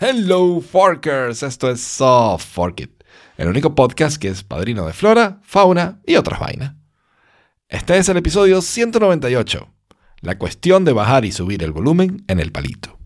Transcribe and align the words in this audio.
Hello 0.00 0.60
Forkers, 0.60 1.42
esto 1.42 1.70
es 1.70 1.80
Soft 1.80 2.44
Fork 2.44 2.80
It, 2.80 3.04
el 3.36 3.48
único 3.48 3.74
podcast 3.74 4.16
que 4.16 4.28
es 4.28 4.42
padrino 4.42 4.86
de 4.86 4.92
flora, 4.92 5.40
fauna 5.42 6.00
y 6.06 6.16
otras 6.16 6.40
vainas. 6.40 6.74
Este 7.68 7.98
es 7.98 8.08
el 8.08 8.16
episodio 8.16 8.62
198, 8.62 9.68
la 10.20 10.38
cuestión 10.38 10.84
de 10.84 10.92
bajar 10.92 11.24
y 11.24 11.32
subir 11.32 11.62
el 11.62 11.72
volumen 11.72 12.24
en 12.28 12.40
el 12.40 12.52
palito. 12.52 12.98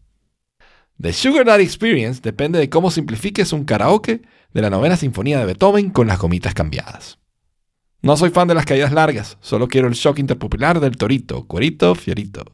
The 1.00 1.12
Sugar 1.12 1.44
Daddy 1.44 1.64
Experience 1.64 2.20
depende 2.22 2.58
de 2.58 2.70
cómo 2.70 2.90
simplifiques 2.90 3.52
un 3.52 3.64
karaoke 3.64 4.22
de 4.52 4.62
la 4.62 4.70
novena 4.70 4.96
sinfonía 4.96 5.38
de 5.40 5.46
Beethoven 5.46 5.90
con 5.90 6.06
las 6.06 6.18
gomitas 6.18 6.54
cambiadas. 6.54 7.18
No 8.02 8.16
soy 8.16 8.30
fan 8.30 8.48
de 8.48 8.54
las 8.54 8.66
caídas 8.66 8.92
largas, 8.92 9.38
solo 9.40 9.68
quiero 9.68 9.88
el 9.88 9.94
shock 9.94 10.18
interpopular 10.18 10.80
del 10.80 10.96
torito, 10.96 11.46
cuerito, 11.46 11.94
fierito. 11.94 12.44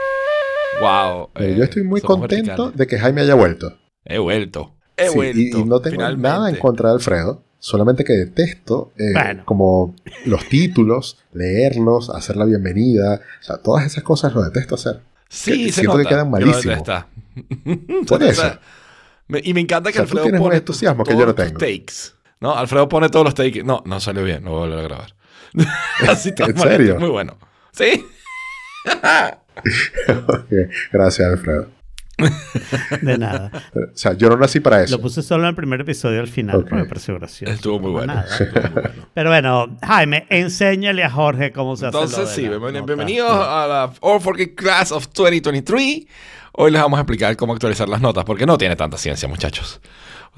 Wow. 0.81 1.31
Eh, 1.37 1.55
yo 1.57 1.65
estoy 1.65 1.83
muy 1.83 2.01
contento 2.01 2.71
de 2.71 2.87
que 2.87 2.99
Jaime 2.99 3.23
haya 3.23 3.35
vuelto. 3.35 3.77
He 4.05 4.19
vuelto. 4.19 4.77
He 4.97 5.09
Sí, 5.09 5.15
vuelto. 5.15 5.39
y, 5.41 5.61
y 5.63 5.65
no 5.65 5.81
tengo 5.81 5.97
finalmente. 5.97 6.29
nada 6.29 6.51
en 6.51 6.57
contra 6.57 6.91
de 6.91 6.95
Alfredo. 6.97 7.45
Solamente 7.61 8.05
que 8.05 8.13
detesto 8.13 8.93
eh, 8.97 9.13
Bueno. 9.13 9.43
como 9.45 9.95
los 10.27 10.49
títulos, 10.49 11.19
leerlos, 11.33 12.09
hacer 12.11 12.37
la 12.37 12.45
bienvenida. 12.45 13.21
O 13.41 13.45
sea, 13.45 13.57
todas 13.59 13.85
esas 13.85 14.05
cosas 14.05 14.33
lo 14.35 14.43
detesto 14.45 14.77
hacer. 14.77 15.01
Sí, 15.29 15.67
que 15.67 15.73
se 15.73 15.81
siento 15.81 15.97
que 15.99 16.05
nota. 16.05 16.09
quedan 16.09 16.27
Yo 16.27 16.31
malísimos. 16.31 16.83
Por 18.07 18.23
eso. 18.23 18.59
Me- 19.27 19.41
y 19.45 19.53
me 19.55 19.61
encanta 19.61 19.91
que 19.93 19.99
O 19.99 20.03
sea, 20.03 20.07
tú 20.07 20.13
Alfredo 20.13 20.23
tienes 20.25 20.41
un 20.41 20.47
pone 20.47 20.57
entusiasmo 20.59 21.05
que 21.05 21.11
todos 21.11 21.21
yo 21.21 21.27
no 21.27 21.35
tengo. 21.35 21.59
takes. 21.59 21.95
No, 22.41 22.55
Alfredo 22.57 22.89
pone 22.89 23.09
todos 23.11 23.25
los 23.25 23.35
takes. 23.35 23.63
No, 23.65 23.83
no 23.85 23.99
salió 24.01 24.23
bien. 24.25 24.43
No 24.45 24.53
voy 24.53 24.59
a 24.59 24.61
volver 24.69 24.79
a 24.79 24.83
grabar. 24.83 25.15
Así 26.09 26.33
¿En 26.39 26.57
serio? 26.59 26.99
Muy 27.01 27.11
bueno. 27.11 27.37
Sí. 27.73 28.07
Gracias, 30.93 31.29
Alfredo. 31.33 31.69
De 33.03 33.17
nada. 33.19 33.51
O 33.75 33.97
sea, 33.97 34.13
yo 34.15 34.29
no 34.29 34.37
nací 34.37 34.61
para 34.61 34.83
eso. 34.83 34.97
Lo 34.97 35.03
puse 35.03 35.23
solo 35.23 35.45
en 35.45 35.51
el 35.51 35.55
primer 35.55 35.81
episodio 35.81 36.21
al 36.21 36.29
final, 36.29 36.57
Ok. 36.57 36.63
porque 36.63 36.75
me 36.83 36.85
pareció 36.89 37.15
gracioso. 37.15 37.53
Estuvo 37.53 37.79
muy 37.79 37.89
No 37.91 37.99
bueno. 37.99 38.15
nada. 38.15 38.27
Estuvo 38.29 38.61
muy 38.63 38.71
bueno. 38.83 38.91
Pero 39.15 39.31
bueno, 39.31 39.77
Jaime, 39.87 40.27
enséñale 40.31 41.05
a 41.05 41.11
Jorge 41.11 41.53
cómo 41.53 41.77
se 41.77 41.87
hace 41.87 41.97
Entonces, 41.99 42.29
sí, 42.31 42.49
bienvenidos 42.85 43.31
a 43.31 43.67
la 43.67 43.93
All 44.01 44.21
for 44.21 44.37
Class 44.55 44.93
of 44.93 45.07
2023. 45.15 46.07
Hoy 46.53 46.73
les 46.73 46.83
vamos 46.83 46.99
a 46.99 47.03
explicar 47.03 47.37
cómo 47.37 47.53
actualizar 47.53 47.89
las 47.89 48.01
notas, 48.01 48.25
porque 48.25 48.45
no 48.45 48.59
tiene 48.59 48.75
tanta 48.75 48.97
ciencia, 48.99 49.29
muchachos. 49.29 49.81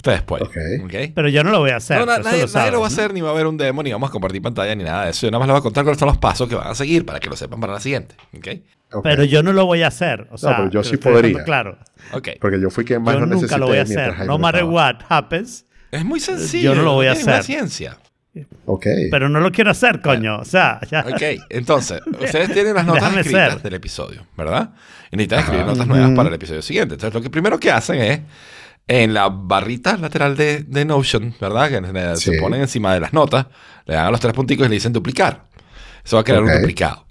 Ustedes 0.01 0.23
pueden. 0.23 0.47
Ok. 0.47 0.57
¿ok? 0.87 1.13
Pero 1.15 1.29
yo 1.29 1.45
no 1.45 1.51
lo 1.51 1.59
voy 1.59 1.71
a 1.73 1.77
hacer. 1.77 1.99
No, 1.99 2.07
na- 2.07 2.19
nadie, 2.19 2.47
lo 2.47 2.53
nadie 2.55 2.71
lo 2.71 2.81
va 2.81 2.87
a 2.87 2.89
¿no? 2.89 2.95
hacer, 2.95 3.13
ni 3.13 3.21
va 3.21 3.29
a 3.29 3.33
haber 3.33 3.47
un 3.47 3.59
demo, 3.59 3.83
ni 3.83 3.93
vamos 3.93 4.09
a 4.09 4.13
compartir 4.13 4.41
pantalla, 4.41 4.75
ni 4.75 4.83
nada 4.83 5.05
de 5.05 5.11
eso. 5.11 5.27
Yo 5.27 5.31
nada 5.31 5.41
más 5.41 5.49
les 5.49 5.53
voy 5.53 5.59
a 5.59 5.63
contar 5.63 5.85
cuáles 5.85 5.99
son 5.99 6.09
los 6.09 6.17
pasos 6.17 6.49
que 6.49 6.55
van 6.55 6.69
a 6.69 6.75
seguir 6.75 7.05
para 7.05 7.21
que 7.21 7.29
lo 7.29 7.37
sepan 7.37 7.61
para 7.61 7.75
la 7.75 7.81
siguiente. 7.81 8.15
¿Ok? 8.35 8.49
Ok. 8.93 9.03
Pero 9.05 9.25
yo 9.25 9.43
no 9.43 9.53
lo 9.53 9.67
voy 9.67 9.83
a 9.83 9.89
hacer. 9.89 10.27
O 10.31 10.39
sea, 10.39 10.57
pero 10.57 10.71
yo 10.71 10.83
sí 10.83 10.97
podría. 10.97 11.45
Claro. 11.45 11.77
Porque 12.41 12.59
yo 12.61 12.71
fui 12.71 12.85
quien 12.85 13.03
más 13.03 13.13
Yo 13.15 13.21
lo 13.21 13.27
nunca 13.27 13.37
necesité 13.43 13.61
lo 13.61 13.67
voy 13.67 13.77
a 13.79 13.83
hacer. 13.83 14.27
No 14.27 14.39
matter 14.39 14.61
estaba. 14.63 14.73
what 14.75 14.97
happens. 15.09 15.67
Es 15.93 16.05
muy 16.05 16.19
sencillo. 16.19 16.71
Yo 16.71 16.77
no 16.77 16.83
lo 16.83 16.93
voy 16.95 17.07
a 17.09 17.13
hacer. 17.13 17.43
ciencia. 17.45 17.99
Ok. 18.65 18.87
Pero 19.11 19.29
no 19.29 19.41
lo 19.41 19.51
quiero 19.53 19.71
hacer, 19.71 20.01
coño. 20.01 20.39
O 20.39 20.45
sea, 20.45 20.81
ya. 20.91 21.01
Ok, 21.01 21.43
entonces, 21.51 22.01
ustedes 22.07 22.53
tienen 22.53 22.75
las 22.75 22.87
notas 22.87 23.03
Déjame 23.03 23.21
escritas 23.23 23.53
ser. 23.55 23.63
del 23.63 23.75
episodio, 23.75 24.27
¿verdad? 24.37 24.71
Y 25.11 25.17
necesitan 25.17 25.41
escribir 25.41 25.67
notas 25.67 25.87
nuevas 25.87 26.11
para 26.13 26.29
el 26.29 26.35
episodio 26.37 26.63
siguiente. 26.63 26.95
Entonces, 26.95 27.13
lo 27.15 27.21
que 27.21 27.29
primero 27.31 27.59
que 27.59 27.71
hacen 27.73 28.01
es, 28.01 28.21
en 28.93 29.15
la 29.15 29.29
barrita 29.29 29.97
lateral 29.97 30.37
de, 30.37 30.65
de 30.65 30.85
Notion, 30.85 31.33
¿verdad? 31.41 31.69
Que 31.71 32.17
se 32.17 32.33
Sí. 32.33 32.41
ponen 32.41 32.61
encima 32.61 32.93
de 32.93 32.99
las 32.99 33.13
notas, 33.13 33.47
le 33.87 33.95
dan 33.95 34.07
a 34.07 34.11
los 34.11 34.19
tres 34.19 34.35
punticos 34.35 34.67
y 34.67 34.69
le 34.69 34.75
dicen 34.75 34.93
duplicar. 34.93 35.45
Eso 36.05 36.17
va 36.17 36.23
a 36.23 36.25
crear 36.25 36.43
un 36.43 36.51
duplicado. 36.53 37.07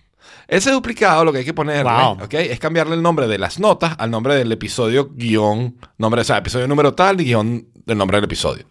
Ese 0.45 0.71
duplicado 0.71 1.23
lo 1.23 1.31
que 1.31 1.37
hay 1.37 1.45
que 1.45 1.53
ponerle, 1.53 1.89
Wow. 1.89 2.23
¿ok? 2.23 2.33
Es 2.33 2.59
cambiarle 2.59 2.95
el 2.95 3.01
nombre 3.01 3.27
de 3.27 3.37
las 3.37 3.59
notas 3.59 3.95
al 3.97 4.11
nombre 4.11 4.35
del 4.35 4.51
episodio 4.51 5.09
guion, 5.13 5.77
nombre, 5.97 6.19
o 6.19 6.23
sea, 6.25 6.37
episodio 6.39 6.67
número 6.67 6.93
tal 6.95 7.21
y 7.21 7.23
guion 7.23 7.65
del 7.85 7.97
nombre 7.97 8.17
del 8.17 8.25
episodio. 8.25 8.65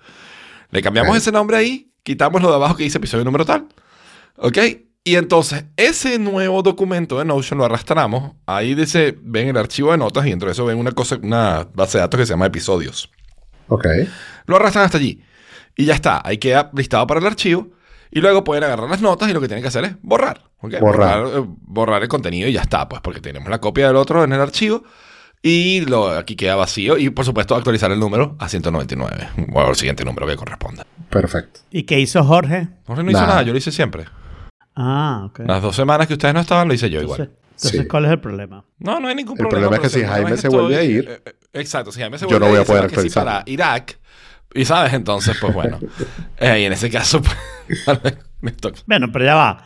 Le 0.71 0.83
cambiamos 0.83 1.17
ese 1.17 1.33
nombre 1.33 1.57
ahí, 1.57 1.91
quitamos 2.03 2.43
lo 2.43 2.51
de 2.51 2.57
abajo 2.57 2.77
que 2.77 2.83
dice 2.85 2.99
episodio 2.99 3.25
número 3.25 3.47
tal. 3.47 3.69
¿Ok? 4.37 4.59
Y 5.05 5.17
entonces, 5.17 5.65
ese 5.77 6.19
nuevo 6.19 6.63
documento 6.63 7.19
de 7.19 7.25
Notion 7.25 7.59
lo 7.59 7.65
arrastramos. 7.65 8.33
Ahí 8.47 8.75
dice, 8.75 9.17
ven 9.23 9.49
el 9.49 9.57
archivo 9.57 9.93
de 9.93 9.99
notas 9.99 10.27
y 10.27 10.31
dentro 10.31 10.49
de 10.49 10.53
eso 10.53 10.67
ven 10.67 10.79
una 10.79 10.93
cosa, 10.93 11.19
una 11.23 11.67
base 11.73 11.97
de 11.99 12.03
datos 12.03 12.19
que 12.21 12.27
se 12.27 12.33
llama 12.35 12.47
episodios. 12.47 13.11
Ok. 13.69 13.87
Lo 14.47 14.57
arrastran 14.57 14.85
hasta 14.85 14.99
allí. 14.99 15.23
Y 15.77 15.85
ya 15.87 15.95
está. 15.95 16.21
Ahí 16.25 16.39
queda 16.39 16.71
listado 16.75 17.07
para 17.07 17.21
el 17.21 17.27
archivo. 17.27 17.71
Y 18.11 18.21
luego 18.21 18.43
pueden 18.43 18.65
agarrar 18.65 18.89
las 18.89 19.01
notas 19.01 19.29
y 19.31 19.33
lo 19.33 19.41
que 19.41 19.49
tienen 19.49 19.63
que 19.63 19.69
hacer 19.69 19.85
es 19.85 19.93
borrar. 20.03 20.43
¿ok? 20.61 20.81
Borrar. 20.81 21.23
Borrar, 21.23 21.39
eh, 21.43 21.47
borrar 21.47 22.03
el 22.03 22.09
contenido 22.09 22.49
y 22.49 22.53
ya 22.53 22.63
está, 22.63 22.89
pues, 22.89 23.01
porque 23.03 23.21
tenemos 23.21 23.49
la 23.49 23.61
copia 23.61 23.87
del 23.87 23.97
otro 23.97 24.25
en 24.25 24.33
el 24.33 24.41
archivo. 24.41 24.83
Y 25.43 25.83
lo, 25.83 26.09
aquí 26.11 26.35
queda 26.35 26.57
vacío. 26.57 26.99
Y 26.99 27.11
por 27.11 27.25
supuesto, 27.25 27.55
actualizar 27.55 27.93
el 27.93 28.01
número 28.01 28.35
a 28.41 28.49
199. 28.49 29.29
O 29.55 29.69
el 29.71 29.77
siguiente 29.77 30.05
número 30.05 30.27
que 30.27 30.37
corresponda. 30.37 30.85
Perfecto. 31.11 31.61
¿Y 31.71 31.85
qué 31.85 32.01
hizo 32.01 32.23
Jorge? 32.25 32.69
Jorge 32.87 33.03
no 33.05 33.11
hizo 33.11 33.21
Nada. 33.21 33.33
nada, 33.35 33.43
yo 33.43 33.53
lo 33.53 33.59
hice 33.59 33.71
siempre. 33.71 34.05
Ah, 34.81 35.25
ok. 35.27 35.41
Las 35.41 35.61
dos 35.61 35.75
semanas 35.75 36.07
que 36.07 36.13
ustedes 36.13 36.33
no 36.35 36.41
estaban, 36.41 36.69
lo 36.69 36.75
hice 36.75 36.89
yo 36.89 37.01
igual. 37.03 37.21
Entonces, 37.23 37.39
entonces, 37.51 37.81
Sí. 37.83 37.89
¿cuál 37.89 38.05
es 38.05 38.11
el 38.13 38.21
problema? 38.21 38.65
No, 38.79 39.01
no 39.01 39.09
hay 39.09 39.17
ningún 39.17 39.33
El 39.37 39.49
problema. 39.49 39.71
problema 39.71 39.77
es 39.87 39.93
que 39.93 39.99
si 40.01 40.07
Jaime 40.07 40.37
se 40.37 40.49
vuelve 40.49 40.77
a 40.77 40.85
ir, 40.85 41.09
eh, 41.09 41.23
eh, 41.27 41.33
exacto, 41.55 41.91
si 41.91 41.99
Jaime 42.01 42.17
se 42.17 42.27
yo 42.27 42.29
vuelve 42.29 42.45
no 42.47 42.51
voy 42.51 42.59
a 42.59 42.61
ir, 42.61 42.67
poder 42.69 42.85
actualizar. 42.85 43.25
para 43.25 43.43
Irak. 43.47 43.99
Y 44.55 44.65
sabes, 44.65 44.93
entonces, 44.93 45.37
pues 45.41 45.53
bueno. 45.53 45.79
eh, 46.39 46.61
y 46.61 46.65
en 46.65 46.73
ese 46.73 46.89
caso, 46.91 47.21
pues, 47.21 47.37
me 48.41 48.53
toca. 48.53 48.79
Bueno, 48.87 49.09
pero 49.13 49.25
ya 49.25 49.35
va. 49.35 49.65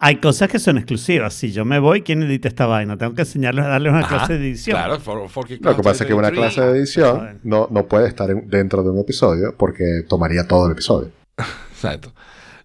Hay 0.00 0.16
cosas 0.16 0.48
que 0.48 0.58
son 0.58 0.78
exclusivas. 0.78 1.34
Si 1.34 1.50
yo 1.52 1.64
me 1.64 1.78
voy, 1.80 2.02
¿quién 2.02 2.22
edita 2.22 2.46
esta 2.48 2.66
vaina? 2.66 2.96
Tengo 2.96 3.14
que 3.14 3.22
enseñarles 3.22 3.64
a 3.64 3.68
darle 3.68 3.90
una 3.90 4.00
Ajá, 4.00 4.08
clase 4.18 4.38
de 4.38 4.46
edición. 4.48 4.76
Claro, 4.76 5.00
for, 5.00 5.28
for 5.28 5.48
Lo 5.60 5.76
que 5.76 5.82
pasa 5.82 6.04
es 6.04 6.08
que 6.08 6.14
una 6.14 6.30
clase 6.30 6.60
de 6.60 6.78
edición 6.78 7.40
no, 7.42 7.66
no 7.70 7.86
puede 7.86 8.06
estar 8.08 8.30
en- 8.30 8.48
dentro 8.48 8.82
de 8.84 8.90
un 8.90 8.98
episodio 9.00 9.54
porque 9.56 10.02
tomaría 10.08 10.46
todo 10.46 10.66
el 10.66 10.72
episodio. 10.72 11.10
Exacto. 11.72 12.12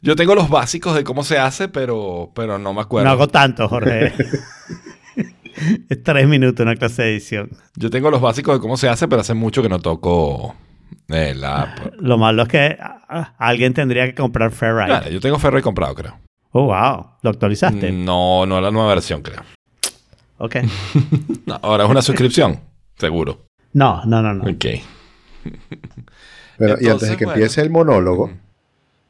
Yo 0.04 0.18
tengo 0.18 0.36
los 0.36 0.50
básicos 0.50 0.96
de 0.96 1.06
cómo 1.06 1.24
se 1.24 1.40
hace, 1.40 1.70
pero, 1.70 2.30
pero 2.36 2.60
no 2.60 2.74
me 2.74 2.82
acuerdo. 2.82 3.06
No 3.06 3.12
hago 3.12 3.30
tanto, 3.30 3.70
Jorge. 3.70 4.12
es 5.90 6.04
tres 6.04 6.28
minutos 6.28 6.62
una 6.62 6.76
clase 6.76 7.04
de 7.04 7.12
edición. 7.12 7.52
Yo 7.78 7.90
tengo 7.90 8.12
los 8.12 8.20
básicos 8.20 8.56
de 8.56 8.60
cómo 8.60 8.76
se 8.76 8.90
hace, 8.90 9.08
pero 9.08 9.22
hace 9.22 9.34
mucho 9.34 9.62
que 9.62 9.70
no 9.70 9.80
toco 9.80 10.56
eh, 11.08 11.34
la 11.34 11.62
app. 11.62 11.94
Lo 12.02 12.18
malo 12.18 12.44
es 12.44 12.50
que 12.50 12.78
ah, 12.78 13.34
alguien 13.38 13.74
tendría 13.74 14.06
que 14.06 14.14
comprar 14.14 14.52
Fairride. 14.52 14.88
Claro, 14.88 15.10
yo 15.10 15.22
tengo 15.22 15.40
Ferro 15.40 15.62
comprado, 15.62 15.96
creo. 15.96 16.20
Oh, 16.52 16.66
wow. 16.66 17.06
¿Lo 17.22 17.30
actualizaste? 17.30 17.94
No, 17.94 18.46
no 18.46 18.60
la 18.60 18.72
nueva 18.72 18.90
versión, 18.90 19.22
creo. 19.22 19.42
Ok. 20.38 20.58
No, 21.46 21.60
ahora 21.62 21.86
es 21.86 21.90
una 21.90 22.02
suscripción, 22.02 22.60
seguro. 22.98 23.46
No, 23.72 24.04
no, 24.06 24.22
no, 24.22 24.34
no. 24.34 24.44
Ok. 24.44 24.66
Pero, 26.58 26.76
y 26.80 26.88
antes 26.88 27.10
de 27.10 27.18
que 27.18 27.26
bueno. 27.26 27.38
empiece 27.38 27.62
el 27.62 27.70
monólogo, 27.70 28.30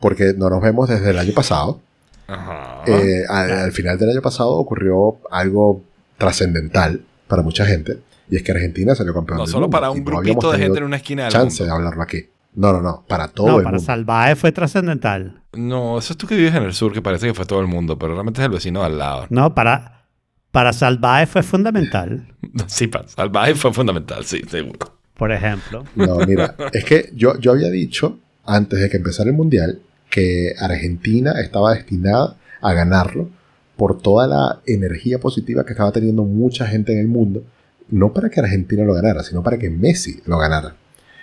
porque 0.04 0.34
no 0.38 0.50
nos 0.50 0.62
vemos 0.62 0.90
desde 0.90 1.12
el 1.12 1.18
año 1.18 1.32
pasado, 1.34 1.80
Ajá. 2.28 2.82
eh, 2.86 3.24
al, 3.30 3.52
al 3.52 3.72
final 3.72 3.98
del 3.98 4.10
año 4.12 4.22
pasado 4.22 4.52
ocurrió 4.52 5.18
algo 5.32 5.82
trascendental 6.18 7.02
para 7.28 7.42
mucha 7.42 7.66
gente, 7.66 8.00
y 8.30 8.36
es 8.36 8.44
que 8.44 8.52
Argentina 8.52 8.96
salió 8.96 9.14
campeón 9.14 9.38
No 9.38 9.44
del 9.46 9.52
solo 9.52 9.66
mundo, 9.68 9.72
para 9.78 9.92
un 9.92 10.00
no 10.00 10.06
grupito 10.06 10.52
de 10.52 10.58
gente 10.60 10.78
en 10.80 10.84
una 10.84 10.98
esquina 10.98 11.24
del 11.24 11.32
chance 11.32 11.64
mundo. 11.64 11.74
de 11.74 11.80
hablarlo 11.80 12.04
aquí. 12.04 12.26
No, 12.56 12.72
no, 12.72 12.82
no, 12.82 13.04
para 13.08 13.30
todo 13.30 13.48
No, 13.48 13.58
el 13.58 13.64
para 13.64 13.78
mundo. 13.78 13.86
Salvaje 13.86 14.36
fue 14.36 14.52
trascendental. 14.52 15.42
No, 15.54 15.98
eso 15.98 16.14
es 16.14 16.18
tú 16.18 16.28
que 16.28 16.36
vives 16.36 16.54
en 16.54 16.64
el 16.64 16.74
sur, 16.74 16.94
que 16.94 17.02
parece 17.02 17.28
que 17.28 17.34
fue 17.34 17.46
todo 17.46 17.62
el 17.62 17.68
mundo, 17.68 17.98
pero 17.98 18.14
realmente 18.14 18.42
es 18.42 18.46
el 18.46 18.52
vecino 18.52 18.82
de 18.82 18.88
al 18.88 18.98
lado. 19.00 19.26
No, 19.30 19.56
para, 19.56 20.04
para 20.52 20.72
Salvaje 20.74 21.26
fue 21.28 21.44
fundamental. 21.44 22.28
Sí, 22.68 22.88
para 22.88 23.08
salvaje 23.08 23.56
fue 23.56 23.74
fundamental, 23.74 24.26
sí, 24.26 24.42
seguro. 24.48 24.94
Por 25.18 25.32
ejemplo. 25.32 25.84
No, 25.96 26.18
mira, 26.28 26.56
es 26.74 26.84
que 26.86 27.10
yo, 27.16 27.40
yo 27.40 27.52
había 27.54 27.70
dicho 27.72 28.20
antes 28.46 28.80
de 28.80 28.90
que 28.90 28.98
empezara 28.98 29.30
el 29.30 29.36
mundial 29.36 29.80
que 30.14 30.54
Argentina 30.60 31.34
estaba 31.42 31.74
destinada 31.74 32.38
a 32.62 32.74
ganarlo 32.74 33.30
por 33.76 34.00
toda 34.00 34.28
la 34.28 34.60
energía 34.68 35.18
positiva 35.20 35.66
que 35.66 35.72
estaba 35.74 35.92
teniendo 35.92 36.24
mucha 36.24 36.68
gente 36.68 36.94
en 36.94 37.00
el 37.00 37.08
mundo, 37.08 37.44
no 37.90 38.14
para 38.14 38.30
que 38.30 38.40
Argentina 38.40 38.84
lo 38.84 38.94
ganara, 38.94 39.24
sino 39.24 39.42
para 39.42 39.58
que 39.58 39.72
Messi 39.72 40.22
lo 40.28 40.38
ganara. 40.38 40.76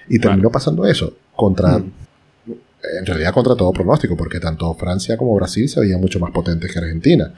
Y 0.09 0.19
terminó 0.19 0.51
pasando 0.51 0.85
eso 0.87 1.15
contra, 1.37 1.79
Mm. 1.79 1.93
en 2.99 3.07
realidad 3.07 3.33
contra 3.33 3.55
todo 3.55 3.73
pronóstico, 3.73 4.17
porque 4.17 4.41
tanto 4.41 4.75
Francia 4.75 5.17
como 5.17 5.37
Brasil 5.37 5.69
se 5.69 5.79
veían 5.81 6.01
mucho 6.01 6.19
más 6.19 6.33
potentes 6.33 6.73
que 6.73 6.79
Argentina. 6.81 7.33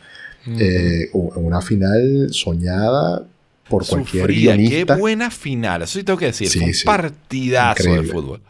Eh, 0.59 1.11
u- 1.13 1.33
una 1.39 1.61
final 1.61 2.29
soñada 2.31 3.25
por 3.69 3.87
cualquier 3.87 4.27
guionista. 4.29 4.95
qué 4.95 5.01
buena 5.01 5.31
final, 5.31 5.83
eso 5.83 5.99
sí 5.99 6.05
tengo 6.05 6.19
que 6.19 6.27
decir, 6.27 6.49
Sí, 6.49 6.61
un 6.61 6.73
sí. 6.75 6.85
partidazo 6.87 7.83
Increíble. 7.83 8.07
de 8.07 8.13
fútbol. 8.13 8.41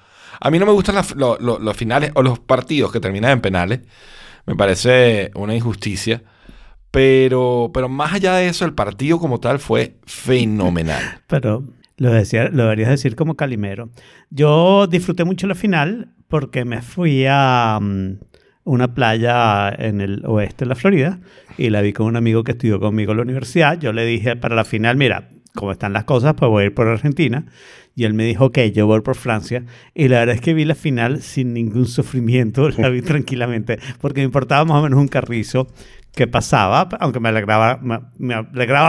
A 0.44 0.50
mí 0.50 0.58
no 0.58 0.66
me 0.66 0.72
gustan 0.72 0.96
los 1.16 1.76
finales 1.76 2.10
o 2.14 2.22
los 2.22 2.40
partidos 2.40 2.90
que 2.90 2.98
terminan 2.98 3.30
en 3.30 3.40
penales, 3.40 3.80
me 4.44 4.56
parece 4.56 5.30
una 5.36 5.54
injusticia, 5.54 6.22
Pero, 6.90 7.70
pero 7.72 7.88
más 7.88 8.12
allá 8.12 8.34
de 8.34 8.48
eso, 8.48 8.64
el 8.64 8.74
partido 8.74 9.20
como 9.20 9.38
tal 9.38 9.60
fue 9.60 9.98
fenomenal. 10.04 11.00
Pero 11.28 11.64
lo, 11.96 12.12
decía, 12.12 12.48
lo 12.48 12.64
deberías 12.64 12.90
decir 12.90 13.14
como 13.14 13.36
Calimero. 13.36 13.90
Yo 14.30 14.88
disfruté 14.88 15.24
mucho 15.24 15.46
la 15.46 15.54
final 15.54 16.12
porque 16.26 16.64
me 16.64 16.82
fui 16.82 17.24
a 17.28 17.78
mm, 17.80 18.18
una 18.64 18.94
playa 18.94 19.70
en 19.70 20.00
el 20.00 20.26
oeste 20.26 20.64
de 20.64 20.68
la 20.70 20.74
Florida 20.74 21.20
y 21.56 21.70
la 21.70 21.82
vi 21.82 21.92
con 21.92 22.06
un 22.06 22.16
amigo 22.16 22.42
que 22.42 22.52
estudió 22.52 22.80
conmigo 22.80 23.12
en 23.12 23.18
la 23.18 23.22
universidad. 23.22 23.78
Yo 23.78 23.92
le 23.92 24.04
dije 24.04 24.34
para 24.34 24.56
la 24.56 24.64
final, 24.64 24.96
mira, 24.96 25.30
como 25.54 25.72
están 25.72 25.92
las 25.92 26.04
cosas, 26.04 26.34
pues 26.34 26.50
voy 26.50 26.64
a 26.64 26.66
ir 26.66 26.74
por 26.74 26.88
Argentina. 26.88 27.46
Y 27.94 28.04
él 28.04 28.14
me 28.14 28.24
dijo, 28.24 28.46
ok, 28.46 28.58
yo 28.74 28.86
voy 28.86 29.00
por 29.00 29.16
Francia. 29.16 29.64
Y 29.94 30.08
la 30.08 30.20
verdad 30.20 30.36
es 30.36 30.40
que 30.40 30.54
vi 30.54 30.64
la 30.64 30.74
final 30.74 31.20
sin 31.22 31.52
ningún 31.52 31.86
sufrimiento, 31.86 32.68
la 32.78 32.88
vi 32.88 33.02
tranquilamente, 33.02 33.78
porque 34.00 34.20
me 34.20 34.24
importaba 34.24 34.64
más 34.64 34.78
o 34.78 34.82
menos 34.82 34.98
un 34.98 35.08
carrizo 35.08 35.68
que 36.14 36.26
pasaba, 36.26 36.88
aunque 37.00 37.20
me 37.20 37.30
alegraba, 37.30 37.80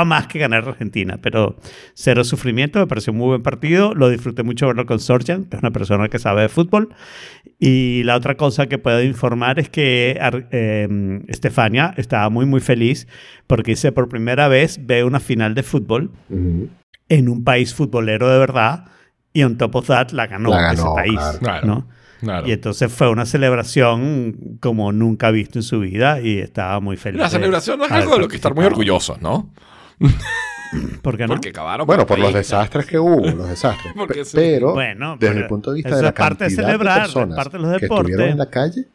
más 0.05 0.27
que 0.27 0.39
ganar 0.39 0.67
Argentina, 0.67 1.19
pero 1.21 1.55
cero 1.93 2.25
sufrimiento, 2.25 2.79
me 2.79 2.87
pareció 2.87 3.13
un 3.13 3.19
muy 3.19 3.27
buen 3.27 3.43
partido, 3.43 3.93
lo 3.93 4.09
disfruté 4.09 4.43
mucho 4.43 4.67
verlo 4.67 4.85
con 4.85 4.99
Sorjan, 4.99 5.45
que 5.45 5.55
es 5.55 5.61
una 5.61 5.71
persona 5.71 6.09
que 6.09 6.19
sabe 6.19 6.41
de 6.41 6.49
fútbol, 6.49 6.89
y 7.59 8.03
la 8.03 8.17
otra 8.17 8.35
cosa 8.35 8.67
que 8.67 8.77
puedo 8.77 9.01
informar 9.01 9.57
es 9.57 9.69
que 9.69 10.19
eh, 10.51 11.21
Estefania 11.29 11.93
estaba 11.95 12.29
muy 12.29 12.45
muy 12.45 12.59
feliz 12.59 13.07
porque 13.47 13.71
dice 13.71 13.93
por 13.93 14.09
primera 14.09 14.49
vez 14.49 14.85
ve 14.85 15.05
una 15.05 15.21
final 15.21 15.55
de 15.55 15.63
fútbol. 15.63 16.11
En 17.09 17.29
un 17.29 17.43
país 17.43 17.73
futbolero 17.73 18.29
de 18.29 18.39
verdad 18.39 18.85
y 19.33 19.43
on 19.43 19.57
top 19.57 19.75
of 19.75 19.87
that 19.87 20.11
la 20.11 20.27
ganó, 20.27 20.49
La 20.49 20.61
ganó, 20.61 20.73
ese 20.73 20.89
país, 20.95 21.19
claro. 21.19 21.39
Claro. 21.39 21.67
¿no? 21.67 21.87
Claro. 22.21 22.47
Y 22.47 22.51
entonces 22.53 22.91
fue 22.91 23.09
una 23.09 23.25
celebración 23.25 24.57
como 24.61 24.93
nunca 24.93 25.29
visto 25.31 25.59
en 25.59 25.63
su 25.63 25.81
vida 25.81 26.21
y 26.21 26.39
estaba 26.39 26.79
muy 26.79 26.95
feliz. 26.95 27.19
La 27.19 27.25
de 27.25 27.31
celebración 27.31 27.79
no 27.79 27.85
es 27.85 27.91
algo 27.91 28.13
de 28.13 28.19
lo 28.19 28.27
que 28.29 28.37
estar 28.37 28.55
muy 28.55 28.63
orgullosos, 28.63 29.21
¿no? 29.21 29.49
¿Por 31.01 31.17
qué 31.17 31.23
no? 31.23 31.33
Porque 31.33 31.49
acabaron 31.49 31.85
Bueno, 31.85 32.05
por 32.05 32.17
los 32.17 32.33
desastres 32.33 32.85
que 32.85 32.97
hubo, 32.97 33.25
los 33.25 33.49
desastres. 33.49 33.93
Sí. 34.23 34.31
Pero, 34.35 34.73
Bueno, 34.73 35.17
desde 35.19 35.33
pero 35.33 35.43
el 35.43 35.47
punto 35.47 35.71
de 35.71 35.75
vista 35.75 35.95
de 35.95 36.01
la 36.01 36.13
parte 36.13 36.45
de 36.45 36.49
cantidad 36.49 36.65
celebrar, 36.65 36.95
de 36.95 37.01
personas 37.01 37.35
parte 37.35 37.57
de 37.57 37.63
los 37.63 37.77
que 37.77 37.85
estuvieron 37.85 38.29
en 38.29 38.37
la 38.37 38.49
calle, 38.49 38.87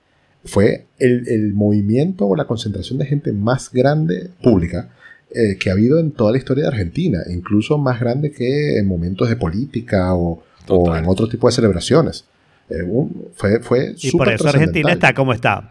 fue 0.44 0.86
el, 0.98 1.28
el 1.28 1.52
movimiento 1.52 2.26
o 2.26 2.34
la 2.34 2.46
concentración 2.46 2.98
de 2.98 3.06
gente 3.06 3.32
más 3.32 3.70
grande 3.70 4.30
pública 4.42 4.88
eh, 5.34 5.56
que 5.58 5.70
ha 5.70 5.72
habido 5.74 5.98
en 5.98 6.10
toda 6.12 6.32
la 6.32 6.38
historia 6.38 6.64
de 6.64 6.68
Argentina, 6.68 7.20
incluso 7.30 7.76
más 7.78 8.00
grande 8.00 8.30
que 8.32 8.78
en 8.78 8.86
momentos 8.86 9.28
de 9.28 9.36
política 9.36 10.14
o, 10.14 10.42
en 10.96 11.06
otro 11.06 11.28
tipo 11.28 11.46
de 11.48 11.52
celebraciones. 11.52 12.24
Eh, 12.70 12.82
un- 12.82 13.28
fue 13.34 13.60
fue 13.60 13.94
Y 14.02 14.10
por 14.10 14.28
eso 14.28 14.48
Argentina 14.48 14.92
está 14.92 15.14
como 15.14 15.32
está. 15.32 15.70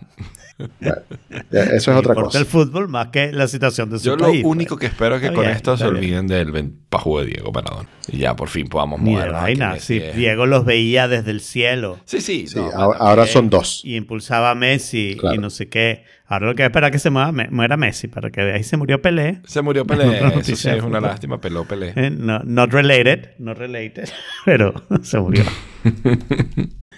Ya, 0.80 1.04
eso 1.52 1.92
es 1.92 1.98
otra 1.98 2.16
cosa. 2.16 2.40
el 2.40 2.46
fútbol 2.46 2.88
más 2.88 3.08
que 3.10 3.32
la 3.32 3.48
situación 3.48 3.90
de 3.92 4.00
su 4.00 4.06
Yo 4.06 4.16
lo 4.16 4.26
país. 4.26 4.44
único 4.44 4.76
pues. 4.76 4.80
que 4.82 4.86
espero 4.88 5.16
es 5.16 5.22
que 5.22 5.28
Está 5.28 5.36
con 5.36 5.46
bien, 5.46 5.56
esto 5.56 5.78
se 5.78 5.84
bien. 5.84 5.96
olviden 5.98 6.28
del 6.28 6.52
ventajo 6.52 7.20
de 7.20 7.28
Diego 7.28 7.52
Maradona. 7.52 7.88
Y 8.08 8.18
ya 8.18 8.36
por 8.36 8.50
fin 8.50 8.68
podamos 8.68 9.00
Ni 9.02 9.12
de 9.12 9.18
movernos. 9.18 9.38
a 9.40 9.42
vaina. 9.44 9.74
que 9.76 9.80
Si 9.82 9.98
es- 9.98 10.16
Diego 10.16 10.46
los 10.48 10.66
veía 10.66 11.08
desde 11.08 11.30
el 11.32 11.42
cielo 11.42 12.00
Sí, 12.06 12.22
sí. 12.22 12.48
Sí, 12.48 12.56
no, 12.60 12.66
ahora, 12.72 12.86
bueno, 12.88 13.04
ahora 13.04 13.24
eh, 13.26 13.28
son 13.28 13.50
dos. 13.52 13.82
y 13.84 13.96
impulsaba 13.96 14.50
a 14.52 14.56
Messi 14.56 15.16
Claro. 15.20 15.36
y 15.36 15.38
no 15.40 15.50
sé 15.52 15.70
qué. 15.70 16.06
Ahora 16.26 16.48
lo 16.48 16.56
que 16.56 16.64
espera 16.66 16.88
es 16.88 16.92
que 16.92 17.00
se 17.00 17.10
mueva, 17.12 17.32
muera 17.52 17.78
Messi 17.78 18.08
para 18.08 18.32
que 18.32 18.42
ahí 18.42 18.64
se 18.64 18.78
murió 18.78 19.02
Pelé. 19.02 19.42
Se 19.46 19.62
murió 19.62 19.86
Pelé. 19.88 20.18
Eso 20.18 20.26
noticia 20.26 20.56
sí 20.56 20.70
de 20.72 20.78
es 20.78 20.84
una 20.84 21.00
lástima. 21.00 21.40
Peló 21.40 21.66
Pelé. 21.66 21.94
Eh, 21.96 22.10
no, 22.10 22.40
not 22.44 22.72
related, 22.72 23.32
not 23.38 23.58
related, 23.58 24.10
pero 24.46 24.74
se 25.04 25.20
murió. 25.20 25.44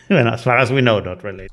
bueno, 0.09 0.29
as 0.33 0.43
far 0.43 0.59
as 0.59 0.71
we 0.71 0.81
know, 0.81 1.01
not 1.01 1.21
related. 1.21 1.49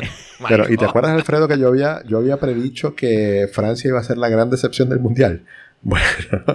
Pero, 0.48 0.70
¿y 0.72 0.76
te 0.76 0.84
acuerdas, 0.84 1.12
Alfredo, 1.12 1.46
que 1.48 1.58
yo 1.58 1.68
había, 1.68 2.02
yo 2.06 2.18
había 2.18 2.38
predicho 2.38 2.94
que 2.94 3.48
Francia 3.52 3.88
iba 3.88 4.00
a 4.00 4.04
ser 4.04 4.16
la 4.18 4.28
gran 4.28 4.50
decepción 4.50 4.88
del 4.88 5.00
Mundial? 5.00 5.44
Bueno, 5.82 6.04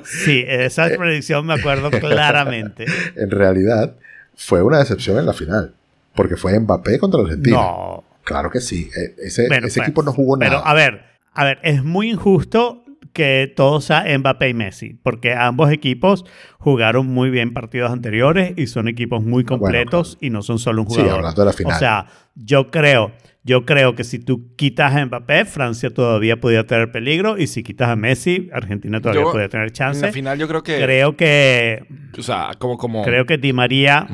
Sí, 0.03 0.43
esa 0.47 0.87
predicción 0.87 1.47
me 1.47 1.55
acuerdo 1.55 1.89
claramente. 1.99 2.85
en 3.15 3.31
realidad 3.31 3.95
fue 4.35 4.61
una 4.61 4.77
decepción 4.77 5.17
en 5.17 5.25
la 5.25 5.33
final. 5.33 5.73
Porque 6.13 6.37
fue 6.37 6.57
Mbappé 6.59 6.99
contra 6.99 7.21
Argentina. 7.21 7.57
No, 7.57 8.03
Claro 8.23 8.51
que 8.51 8.59
sí. 8.61 8.87
Eh, 8.95 9.15
Ese, 9.23 9.47
Bueno, 9.47 9.65
ese 9.65 9.79
pues, 9.79 9.87
equipo 9.87 10.03
no 10.03 10.13
jugó 10.13 10.37
Pero 10.37 10.51
nada. 10.51 10.63
a 10.63 10.73
ver, 10.75 11.05
a 11.33 11.43
ver, 11.43 11.57
es 11.63 11.83
muy 11.83 12.11
injusto 12.11 12.84
que 13.15 13.51
todo 13.55 13.81
sea 13.81 14.05
Mbappé 14.19 14.49
y 14.49 14.53
Messi, 14.53 14.99
porque 15.01 15.33
ambos 15.33 15.71
equipos 15.71 16.25
jugaron 16.59 17.07
muy 17.07 17.31
bien 17.31 17.53
partidos 17.53 17.91
anteriores 17.91 18.53
y 18.57 18.67
son 18.67 18.87
equipos 18.87 19.23
muy 19.23 19.43
completos 19.45 20.17
y 20.21 20.29
no 20.29 20.43
son 20.43 20.59
solo 20.59 20.83
un 20.83 20.89
Sí, 20.89 20.95
jugador. 20.97 21.17
hablando 21.19 21.41
de 21.41 21.45
la 21.47 21.53
final. 21.53 21.75
O 21.75 21.79
sea, 21.79 22.05
yo 22.35 22.69
creo, 22.69 23.13
yo 23.43 23.65
creo 23.65 23.95
que 23.95 24.03
si 24.03 24.19
tú 24.19 24.53
quitas 24.55 24.93
a 24.93 25.05
Mbappé, 25.05 25.45
Francia 25.45 25.91
todavía 25.93 26.39
podría 26.39 26.67
tener 26.67 26.91
peligro 26.91 27.37
y 27.37 27.47
si 27.47 27.63
quitas 27.63 27.89
a 27.89 27.95
Messi, 27.95 28.49
Argentina 28.53 28.99
todavía 29.01 29.23
Yo- 29.23 29.31
podría 29.31 29.49
tener 29.49 29.67
En 29.67 29.73
chance. 29.73 30.05
la 30.05 30.11
final 30.11 30.37
yo 30.37 30.47
creo 30.47 30.61
que... 30.61 30.75
Creo 30.77 31.15
que 31.15 31.83
O 32.19 32.21
sea, 32.21 32.51
como... 32.59 32.77
como 32.77 33.03
creo 33.03 33.25
que 33.25 33.37
Di 33.37 33.53
María. 33.53 34.05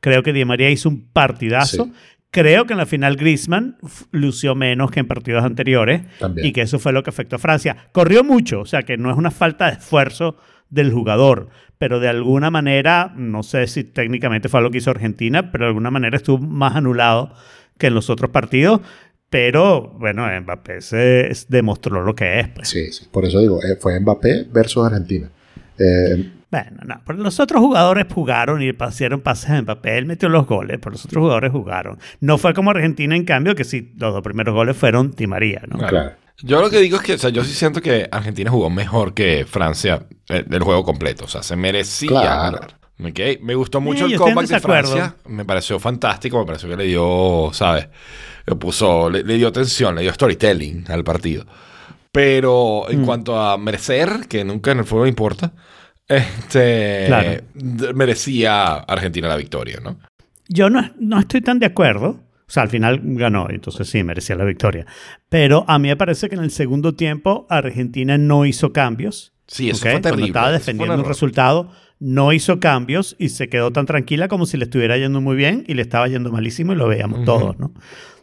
Creo 0.00 0.22
que 0.22 0.32
Di 0.32 0.44
María 0.44 0.70
hizo 0.70 0.88
un 0.88 1.08
partidazo. 1.12 1.84
Sí. 1.84 1.92
Creo 2.30 2.64
que 2.64 2.74
en 2.74 2.78
la 2.78 2.86
final 2.86 3.16
Griezmann 3.16 3.76
lució 4.12 4.54
menos 4.54 4.90
que 4.90 5.00
en 5.00 5.08
partidos 5.08 5.44
anteriores 5.44 6.02
También. 6.18 6.46
y 6.46 6.52
que 6.52 6.62
eso 6.62 6.78
fue 6.78 6.92
lo 6.92 7.02
que 7.02 7.10
afectó 7.10 7.36
a 7.36 7.38
Francia. 7.40 7.76
Corrió 7.92 8.22
mucho, 8.22 8.60
o 8.60 8.66
sea 8.66 8.82
que 8.82 8.96
no 8.96 9.10
es 9.10 9.16
una 9.16 9.30
falta 9.32 9.66
de 9.66 9.72
esfuerzo 9.78 10.36
del 10.68 10.92
jugador, 10.92 11.48
pero 11.78 11.98
de 11.98 12.08
alguna 12.08 12.50
manera, 12.50 13.12
no 13.16 13.42
sé 13.42 13.66
si 13.66 13.82
técnicamente 13.82 14.48
fue 14.48 14.60
lo 14.60 14.70
que 14.70 14.78
hizo 14.78 14.90
Argentina, 14.90 15.50
pero 15.50 15.64
de 15.64 15.68
alguna 15.70 15.90
manera 15.90 16.16
estuvo 16.16 16.38
más 16.38 16.76
anulado 16.76 17.34
que 17.78 17.88
en 17.88 17.94
los 17.94 18.10
otros 18.10 18.30
partidos. 18.30 18.80
Pero 19.28 19.96
bueno, 19.98 20.26
Mbappé 20.40 20.80
se 20.80 21.30
demostró 21.48 22.02
lo 22.02 22.14
que 22.14 22.40
es. 22.40 22.48
Pues. 22.48 22.68
Sí, 22.68 22.92
sí. 22.92 23.06
Por 23.10 23.24
eso 23.24 23.38
digo, 23.40 23.60
eh, 23.62 23.76
fue 23.80 23.98
Mbappé 23.98 24.48
versus 24.52 24.84
Argentina. 24.84 25.30
Eh, 25.78 26.30
Bueno, 26.50 26.78
no, 26.84 27.00
pero 27.06 27.18
los 27.20 27.38
otros 27.38 27.60
jugadores 27.60 28.06
jugaron 28.12 28.60
y 28.62 28.70
hicieron 28.88 29.20
pases 29.20 29.50
en 29.50 29.66
papel, 29.66 30.06
metió 30.06 30.28
los 30.28 30.46
goles, 30.46 30.78
pero 30.80 30.92
los 30.92 31.04
otros 31.04 31.20
jugadores 31.22 31.52
jugaron. 31.52 31.98
No 32.20 32.38
fue 32.38 32.54
como 32.54 32.70
Argentina, 32.70 33.14
en 33.14 33.24
cambio, 33.24 33.54
que 33.54 33.62
sí, 33.64 33.92
los 33.98 34.12
dos 34.12 34.22
primeros 34.22 34.52
goles 34.54 34.76
fueron 34.76 35.12
Di 35.12 35.26
María, 35.28 35.62
¿no? 35.68 35.78
Claro. 35.78 35.90
claro. 35.90 36.12
Yo 36.42 36.60
lo 36.60 36.70
que 36.70 36.78
digo 36.78 36.96
es 36.96 37.02
que, 37.02 37.12
o 37.14 37.18
sea, 37.18 37.30
yo 37.30 37.44
sí 37.44 37.52
siento 37.52 37.80
que 37.82 38.08
Argentina 38.10 38.50
jugó 38.50 38.70
mejor 38.70 39.12
que 39.14 39.44
Francia 39.46 40.06
eh, 40.28 40.42
del 40.46 40.62
juego 40.62 40.82
completo. 40.84 41.26
O 41.26 41.28
sea, 41.28 41.42
se 41.42 41.54
merecía 41.54 42.08
Claro. 42.08 42.42
ganar. 42.52 42.76
¿Ok? 43.02 43.42
Me 43.42 43.54
gustó 43.54 43.80
mucho 43.80 44.06
Sí, 44.06 44.14
el 44.14 44.18
comeback 44.18 44.46
de. 44.48 44.60
Francia. 44.60 45.14
Me 45.28 45.44
pareció 45.44 45.78
fantástico. 45.78 46.38
Me 46.40 46.46
pareció 46.46 46.68
que 46.70 46.76
le 46.76 46.84
dio, 46.84 47.50
¿sabes? 47.52 47.88
Le 48.46 48.56
puso, 48.56 49.08
le, 49.10 49.22
le 49.22 49.36
dio 49.36 49.52
tensión, 49.52 49.94
le 49.94 50.02
dio 50.02 50.12
storytelling 50.14 50.84
al 50.88 51.04
partido. 51.04 51.44
Pero 52.12 52.84
Mm. 52.88 52.92
en 52.92 53.04
cuanto 53.04 53.38
a 53.38 53.56
merecer, 53.58 54.26
que 54.28 54.44
nunca 54.44 54.72
en 54.72 54.78
el 54.80 54.84
fútbol 54.84 55.08
importa, 55.08 55.52
este 56.10 57.04
Claro. 57.06 57.42
merecía 57.94 58.74
Argentina 58.74 59.28
la 59.28 59.36
victoria, 59.36 59.78
¿no? 59.82 59.98
Yo 60.48 60.68
no, 60.68 60.90
no 60.98 61.18
estoy 61.20 61.40
tan 61.40 61.58
de 61.58 61.66
acuerdo. 61.66 62.20
O 62.48 62.52
sea, 62.52 62.64
al 62.64 62.68
final 62.68 63.00
ganó, 63.02 63.48
entonces 63.48 63.88
sí, 63.88 64.02
merecía 64.02 64.34
la 64.34 64.44
victoria. 64.44 64.84
Pero 65.28 65.64
a 65.68 65.78
mí 65.78 65.86
me 65.86 65.96
parece 65.96 66.28
que 66.28 66.34
en 66.34 66.42
el 66.42 66.50
segundo 66.50 66.94
tiempo 66.96 67.46
Argentina 67.48 68.18
no 68.18 68.44
hizo 68.44 68.72
cambios. 68.72 69.32
Sí, 69.46 69.70
eso 69.70 69.78
¿ok? 69.78 69.82
fue 69.82 69.90
Cuando 69.92 70.08
terrible. 70.08 70.26
estaba 70.26 70.46
Eso 70.48 70.54
fue 70.56 70.58
defendiendo 70.58 70.94
un 70.94 71.00
un 71.00 71.06
resultado, 71.06 71.70
no 72.00 72.32
hizo 72.32 72.58
cambios 72.58 73.14
y 73.20 73.28
se 73.28 73.48
quedó 73.48 73.70
tan 73.70 73.86
tranquila 73.86 74.26
como 74.26 74.46
si 74.46 74.56
le 74.56 74.64
estuviera 74.64 74.96
yendo 74.98 75.20
muy 75.20 75.36
bien 75.36 75.64
y 75.68 75.74
le 75.74 75.82
estaba 75.82 76.08
yendo 76.08 76.32
malísimo 76.32 76.72
y 76.72 76.76
lo 76.76 76.88
veíamos 76.88 77.18
Ujú. 77.18 77.24
todos, 77.26 77.58
¿no? 77.60 77.72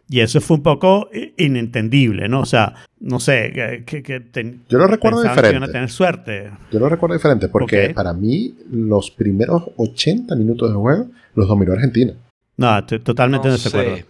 Y 0.10 0.22
eso 0.22 0.40
fue 0.40 0.58
un 0.58 0.64
poco 0.64 1.10
inentendible, 1.38 2.30
¿no? 2.30 2.42
O 2.42 2.46
sea, 2.46 2.74
no 3.00 3.20
sé, 3.20 3.52
que, 3.54 3.84
que- 3.86 4.04
que 4.04 4.20
ten- 4.22 4.62
Yo 4.70 4.78
lo 4.78 4.88
recuerdo 4.88 5.22
que 5.22 5.28
diferente. 5.30 5.58
iban 5.58 5.70
a 5.70 5.72
tener 5.72 5.90
suerte. 5.90 6.52
Yo 6.72 6.80
lo 6.80 6.88
recuerdo 6.90 7.16
diferente 7.16 7.50
porque 7.50 7.90
para 7.94 8.14
mí 8.14 8.56
los 8.72 9.12
primeros 9.12 9.64
80 9.76 10.36
minutos 10.36 10.70
de 10.70 10.76
juego 10.76 11.08
los 11.36 11.48
dominó 11.48 11.74
Argentina. 11.74 12.14
No, 12.58 12.78
estoy 12.80 13.00
totalmente 13.00 13.48
No 13.50 13.54
en 13.54 13.58
desacuerdo. 13.62 13.96
sé. 13.98 14.06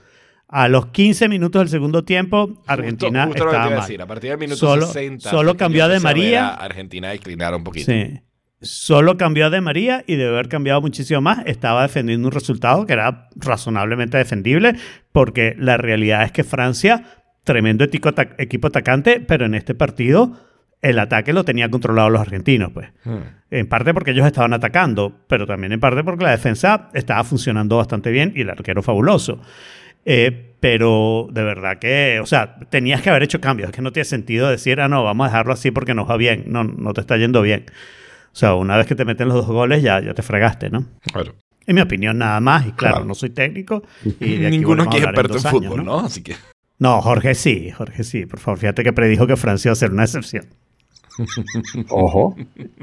A 0.50 0.70
los 0.70 0.86
15 0.88 1.27
minutos 1.27 1.60
del 1.62 1.68
segundo 1.70 2.04
tiempo, 2.04 2.62
Argentina 2.68 3.25
Justo- 3.25 3.44
justo 3.44 3.46
lo 3.46 3.51
que 3.51 3.56
te 3.58 3.58
estaba 3.58 3.68
iba 3.75 3.84
a 3.84 3.88
mal. 3.89 4.01
A 4.01 4.08
partir 4.08 4.30
del 4.30 4.39
minuto 4.39 4.58
Solo- 4.58 4.86
60. 4.88 5.30
solo 5.30 5.58
cambió 5.58 5.88
De 5.89 6.00
María. 6.00 6.48
a 6.50 6.54
Argentina 6.63 7.10
declinar 7.10 7.54
un 7.56 7.63
poquito. 7.63 7.92
Sí. 7.92 8.20
Solo 8.62 9.18
cambió 9.18 9.50
De 9.50 9.62
María 9.62 10.04
y 10.08 10.16
debe 10.16 10.34
haber 10.34 10.50
cambiado 10.50 10.82
muchísimo 10.82 11.22
más. 11.22 11.40
Estaba 11.46 11.84
defendiendo 11.84 12.28
un 12.28 12.32
resultado 12.32 12.86
que 12.86 12.94
era 12.94 13.30
razonablemente 13.36 14.18
defendible, 14.18 14.76
porque 15.12 15.56
la 15.58 15.78
realidad 15.78 16.24
es 16.24 16.32
que 16.32 16.44
Francia, 16.44 17.04
tremendo 17.44 17.84
equipo 17.84 18.68
atacante, 18.68 19.20
pero 19.20 19.46
en 19.46 19.54
este 19.54 19.76
partido 19.76 20.38
el 20.82 21.00
ataque 21.00 21.34
lo 21.34 21.44
tenía 21.44 21.70
controlado 21.70 22.10
los 22.10 22.22
argentinos, 22.22 22.72
pues. 22.72 22.90
Hmm. 23.04 23.18
En 23.50 23.68
parte 23.68 23.94
porque 23.94 24.12
ellos 24.12 24.26
estaban 24.26 24.54
atacando, 24.54 25.22
pero 25.28 25.46
también 25.46 25.72
en 25.72 25.80
parte 25.80 26.04
porque 26.04 26.24
la 26.24 26.32
defensa 26.32 26.90
estaba 26.94 27.24
funcionando 27.24 27.78
bastante 27.78 28.12
bien 28.12 28.34
y 28.36 28.42
el 28.42 28.50
arquero 28.50 28.84
fabuloso. 28.84 29.40
Eh, 30.06 30.56
pero 30.60 31.28
de 31.32 31.44
verdad 31.44 31.80
que, 31.80 32.20
o 32.22 32.26
sea, 32.26 32.56
tenías 32.70 33.02
que 33.02 33.10
haber 33.10 33.24
hecho 33.24 33.42
cambios. 33.42 33.70
Es 33.70 33.76
que 33.76 33.82
no 33.82 33.92
tiene 33.92 34.06
sentido 34.06 34.50
decir, 34.50 34.80
ah, 34.80 34.88
no, 34.88 35.04
vamos 35.04 35.26
a 35.26 35.30
dejarlo 35.30 35.54
así 35.54 35.72
porque 35.72 35.94
nos 35.94 36.10
va 36.10 36.18
bien. 36.18 36.46
No, 36.48 36.64
no 36.64 36.94
te 36.94 37.02
está 37.02 37.18
yendo 37.18 37.42
bien. 37.42 37.66
O 38.27 38.36
sea, 38.39 38.53
una 38.55 38.77
vez 38.77 38.86
que 38.88 38.96
te 38.96 39.05
meten 39.05 39.27
los 39.27 39.38
dos 39.38 39.48
goles, 39.48 39.81
ya, 39.81 40.00
ya 40.01 40.13
te 40.13 40.22
fregaste, 40.22 40.69
¿no? 40.69 40.86
Claro. 41.12 41.34
En 41.65 41.75
mi 41.75 41.81
opinión, 41.81 42.17
nada 42.17 42.39
más. 42.39 42.65
Y 42.67 42.72
claro, 42.72 42.96
Claro. 42.96 43.05
no 43.07 43.15
soy 43.15 43.29
técnico. 43.31 43.84
Y 44.19 44.38
de 44.38 44.48
aquí 44.48 44.57
Ninguno 44.60 44.84
aquí 44.84 44.98
es 44.98 45.03
experto 45.03 45.34
en 45.38 45.39
años, 45.39 45.51
fútbol, 45.51 45.86
¿no? 45.86 46.00
Así 46.00 46.22
que. 46.24 46.36
No, 46.79 47.01
Jorge 47.01 47.34
sí, 47.36 47.72
Jorge 47.72 48.03
sí. 48.03 48.25
Por 48.25 48.39
favor, 48.39 48.60
fíjate 48.60 48.84
que 48.84 48.93
predijo 48.93 49.25
que 49.27 49.36
Francia 49.36 49.69
iba 49.69 49.74
a 49.74 49.75
ser 49.75 49.91
una 49.91 50.03
excepción. 50.03 50.46
Ojo, 51.89 52.36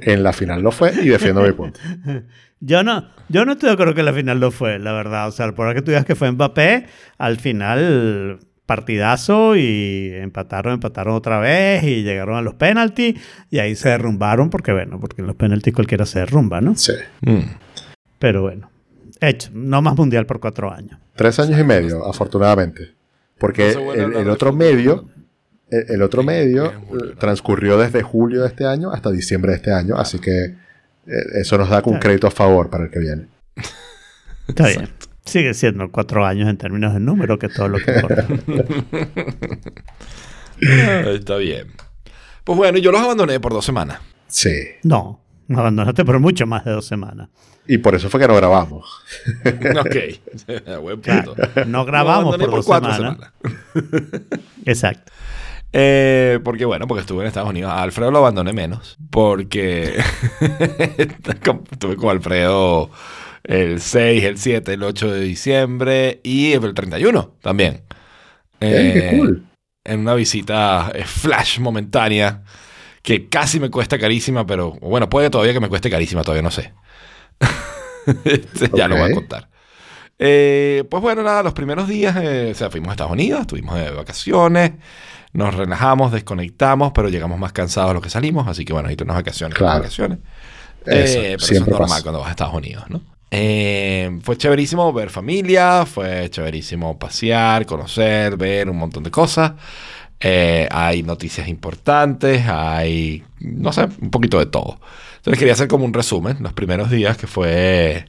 en 0.02 0.22
la 0.22 0.32
final 0.32 0.62
lo 0.62 0.72
fue 0.72 0.92
y 1.02 1.08
defiendo 1.08 1.42
mi 1.42 1.52
punto. 1.52 1.80
Yo 2.60 2.82
no, 2.82 3.10
yo 3.28 3.44
no 3.44 3.52
estoy 3.52 3.68
de 3.68 3.72
acuerdo 3.74 3.92
que 3.94 4.02
la 4.02 4.14
final 4.14 4.40
lo 4.40 4.50
fue, 4.50 4.78
la 4.78 4.92
verdad. 4.92 5.28
O 5.28 5.32
sea, 5.32 5.52
por 5.52 5.66
ahora 5.66 5.74
que 5.74 5.82
tú 5.82 5.90
digas 5.90 6.06
que 6.06 6.14
fue 6.14 6.30
Mbappé, 6.32 6.86
al 7.18 7.36
final 7.38 8.38
partidazo 8.66 9.56
y 9.56 10.10
empataron, 10.14 10.74
empataron 10.74 11.14
otra 11.14 11.38
vez 11.38 11.82
y 11.84 12.02
llegaron 12.02 12.36
a 12.36 12.42
los 12.42 12.54
penaltis 12.54 13.20
y 13.50 13.58
ahí 13.58 13.74
se 13.76 13.90
derrumbaron 13.90 14.50
porque, 14.50 14.72
bueno, 14.72 14.98
porque 15.00 15.20
en 15.20 15.26
los 15.26 15.36
penaltis 15.36 15.74
cualquiera 15.74 16.06
se 16.06 16.20
derrumba, 16.20 16.60
¿no? 16.60 16.74
Sí. 16.76 16.92
Mm. 17.22 17.40
Pero 18.18 18.42
bueno, 18.42 18.70
hecho, 19.20 19.50
no 19.52 19.82
más 19.82 19.96
mundial 19.96 20.26
por 20.26 20.40
cuatro 20.40 20.72
años. 20.72 20.98
Tres 21.14 21.38
años 21.38 21.58
y 21.60 21.64
medio, 21.64 22.06
afortunadamente. 22.06 22.94
Porque 23.38 23.72
el, 23.72 24.30
otro 24.30 24.52
medio, 24.52 25.08
el, 25.68 25.84
el 25.90 26.02
otro 26.02 26.22
medio 26.22 26.66
eh, 26.66 27.14
transcurrió 27.18 27.76
desde 27.76 28.02
julio 28.02 28.42
de 28.42 28.48
este 28.48 28.64
año 28.64 28.90
hasta 28.90 29.10
diciembre 29.10 29.50
de 29.50 29.56
este 29.56 29.72
año, 29.72 29.96
así 29.96 30.18
que 30.18 30.44
eh, 30.44 30.54
eso 31.34 31.58
nos 31.58 31.68
da 31.68 31.82
un 31.84 31.98
crédito 31.98 32.26
a 32.26 32.30
favor 32.30 32.70
para 32.70 32.84
el 32.84 32.90
que 32.90 33.00
viene. 33.00 33.28
Está 34.48 34.68
bien. 34.68 34.88
Sigue 35.24 35.54
siendo 35.54 35.90
cuatro 35.90 36.26
años 36.26 36.48
en 36.48 36.56
términos 36.56 36.92
de 36.92 37.00
número, 37.00 37.38
que 37.38 37.46
es 37.46 37.54
todo 37.54 37.68
lo 37.68 37.78
que 37.78 37.92
importa. 37.94 38.26
Está 41.10 41.36
bien. 41.36 41.72
Pues 42.44 42.58
bueno, 42.58 42.78
yo 42.78 42.92
los 42.92 43.00
abandoné 43.00 43.40
por 43.40 43.52
dos 43.52 43.64
semanas. 43.64 44.00
Sí. 44.26 44.54
No, 44.82 45.20
me 45.48 45.58
abandonaste 45.58 46.04
por 46.04 46.18
mucho 46.20 46.46
más 46.46 46.64
de 46.64 46.72
dos 46.72 46.86
semanas. 46.86 47.28
Y 47.66 47.78
por 47.78 47.94
eso 47.94 48.10
fue 48.10 48.20
que 48.20 48.28
no 48.28 48.36
grabamos. 48.36 49.02
ok. 49.44 49.96
Buen 50.82 51.00
punto. 51.00 51.34
No 51.66 51.84
grabamos 51.86 52.36
por, 52.36 52.50
dos 52.50 52.66
cuatro 52.66 52.94
semanas. 52.94 53.32
Exacto. 54.66 55.12
Eh, 55.72 56.38
porque 56.44 56.66
bueno, 56.66 56.86
porque 56.86 57.00
estuve 57.00 57.22
en 57.22 57.28
Estados 57.28 57.48
Unidos. 57.48 57.72
A 57.72 57.82
Alfredo 57.82 58.10
lo 58.10 58.18
abandoné 58.18 58.52
menos. 58.52 58.96
Porque 59.10 59.98
estuve 61.72 61.96
con 61.96 62.10
Alfredo 62.10 62.90
el 63.44 63.80
6, 63.80 64.24
el 64.24 64.38
7, 64.38 64.72
el 64.74 64.82
8 64.82 65.10
de 65.12 65.20
diciembre 65.20 66.20
y 66.24 66.52
el 66.52 66.74
31 66.74 67.34
también. 67.40 67.82
¡Ey, 68.60 68.92
qué 68.92 69.08
Eh, 69.10 69.16
cool! 69.18 69.46
En 69.84 70.00
una 70.00 70.14
visita 70.14 70.90
eh, 70.94 71.04
flash 71.04 71.60
momentánea 71.60 72.42
que 73.02 73.28
casi 73.28 73.60
me 73.60 73.70
cuesta 73.70 73.98
carísima, 73.98 74.46
pero 74.46 74.72
bueno, 74.80 75.10
puede 75.10 75.28
todavía 75.30 75.52
que 75.52 75.60
me 75.60 75.68
cueste 75.68 75.90
carísima, 75.90 76.22
todavía 76.22 76.42
no 76.42 76.50
sé. 76.50 76.72
Este, 78.24 78.70
Ya 78.74 78.86
lo 78.88 78.96
voy 78.96 79.10
a 79.10 79.14
contar. 79.14 79.48
Eh, 80.18 80.84
pues 80.90 81.02
bueno, 81.02 81.22
nada, 81.22 81.42
los 81.42 81.54
primeros 81.54 81.88
días, 81.88 82.14
eh, 82.20 82.50
o 82.52 82.54
sea, 82.54 82.70
fuimos 82.70 82.88
a 82.88 82.92
Estados 82.92 83.12
Unidos, 83.12 83.40
estuvimos 83.42 83.74
de 83.76 83.90
vacaciones, 83.90 84.72
nos 85.32 85.54
relajamos, 85.54 86.12
desconectamos, 86.12 86.92
pero 86.94 87.08
llegamos 87.08 87.38
más 87.38 87.52
cansados 87.52 87.90
de 87.90 87.94
lo 87.94 88.00
que 88.00 88.10
salimos, 88.10 88.46
así 88.46 88.64
que 88.64 88.72
bueno, 88.72 88.88
ahí 88.88 88.96
unas 89.02 89.16
vacaciones, 89.16 89.56
Claro. 89.58 89.80
vacaciones. 89.80 90.18
Eh, 90.86 91.36
pero 91.38 91.44
eso 91.44 91.54
es 91.54 91.60
normal 91.66 91.88
pasa. 91.88 92.02
cuando 92.02 92.20
vas 92.20 92.28
a 92.28 92.30
Estados 92.32 92.54
Unidos, 92.54 92.84
¿no? 92.90 93.00
Eh, 93.36 94.20
fue 94.22 94.36
chéverísimo 94.36 94.92
ver 94.92 95.10
familia, 95.10 95.84
fue 95.86 96.30
chéverísimo 96.30 96.96
pasear, 97.00 97.66
conocer, 97.66 98.36
ver 98.36 98.70
un 98.70 98.76
montón 98.76 99.02
de 99.02 99.10
cosas. 99.10 99.54
Eh, 100.20 100.68
hay 100.70 101.02
noticias 101.02 101.48
importantes, 101.48 102.46
hay, 102.46 103.24
no 103.40 103.72
sé, 103.72 103.88
un 104.00 104.10
poquito 104.10 104.38
de 104.38 104.46
todo. 104.46 104.78
Entonces 105.16 105.38
quería 105.38 105.54
hacer 105.54 105.66
como 105.68 105.84
un 105.84 105.92
resumen. 105.92 106.36
Los 106.40 106.52
primeros 106.52 106.90
días 106.90 107.16
que 107.16 107.26
fue 107.26 108.04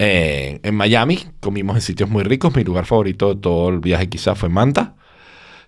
eh, 0.00 0.58
en 0.62 0.74
Miami, 0.74 1.20
comimos 1.40 1.76
en 1.76 1.82
sitios 1.82 2.10
muy 2.10 2.24
ricos. 2.24 2.54
Mi 2.56 2.64
lugar 2.64 2.86
favorito 2.86 3.34
de 3.34 3.40
todo 3.40 3.68
el 3.68 3.78
viaje 3.78 4.08
quizás 4.08 4.36
fue 4.36 4.48
Manta, 4.48 4.96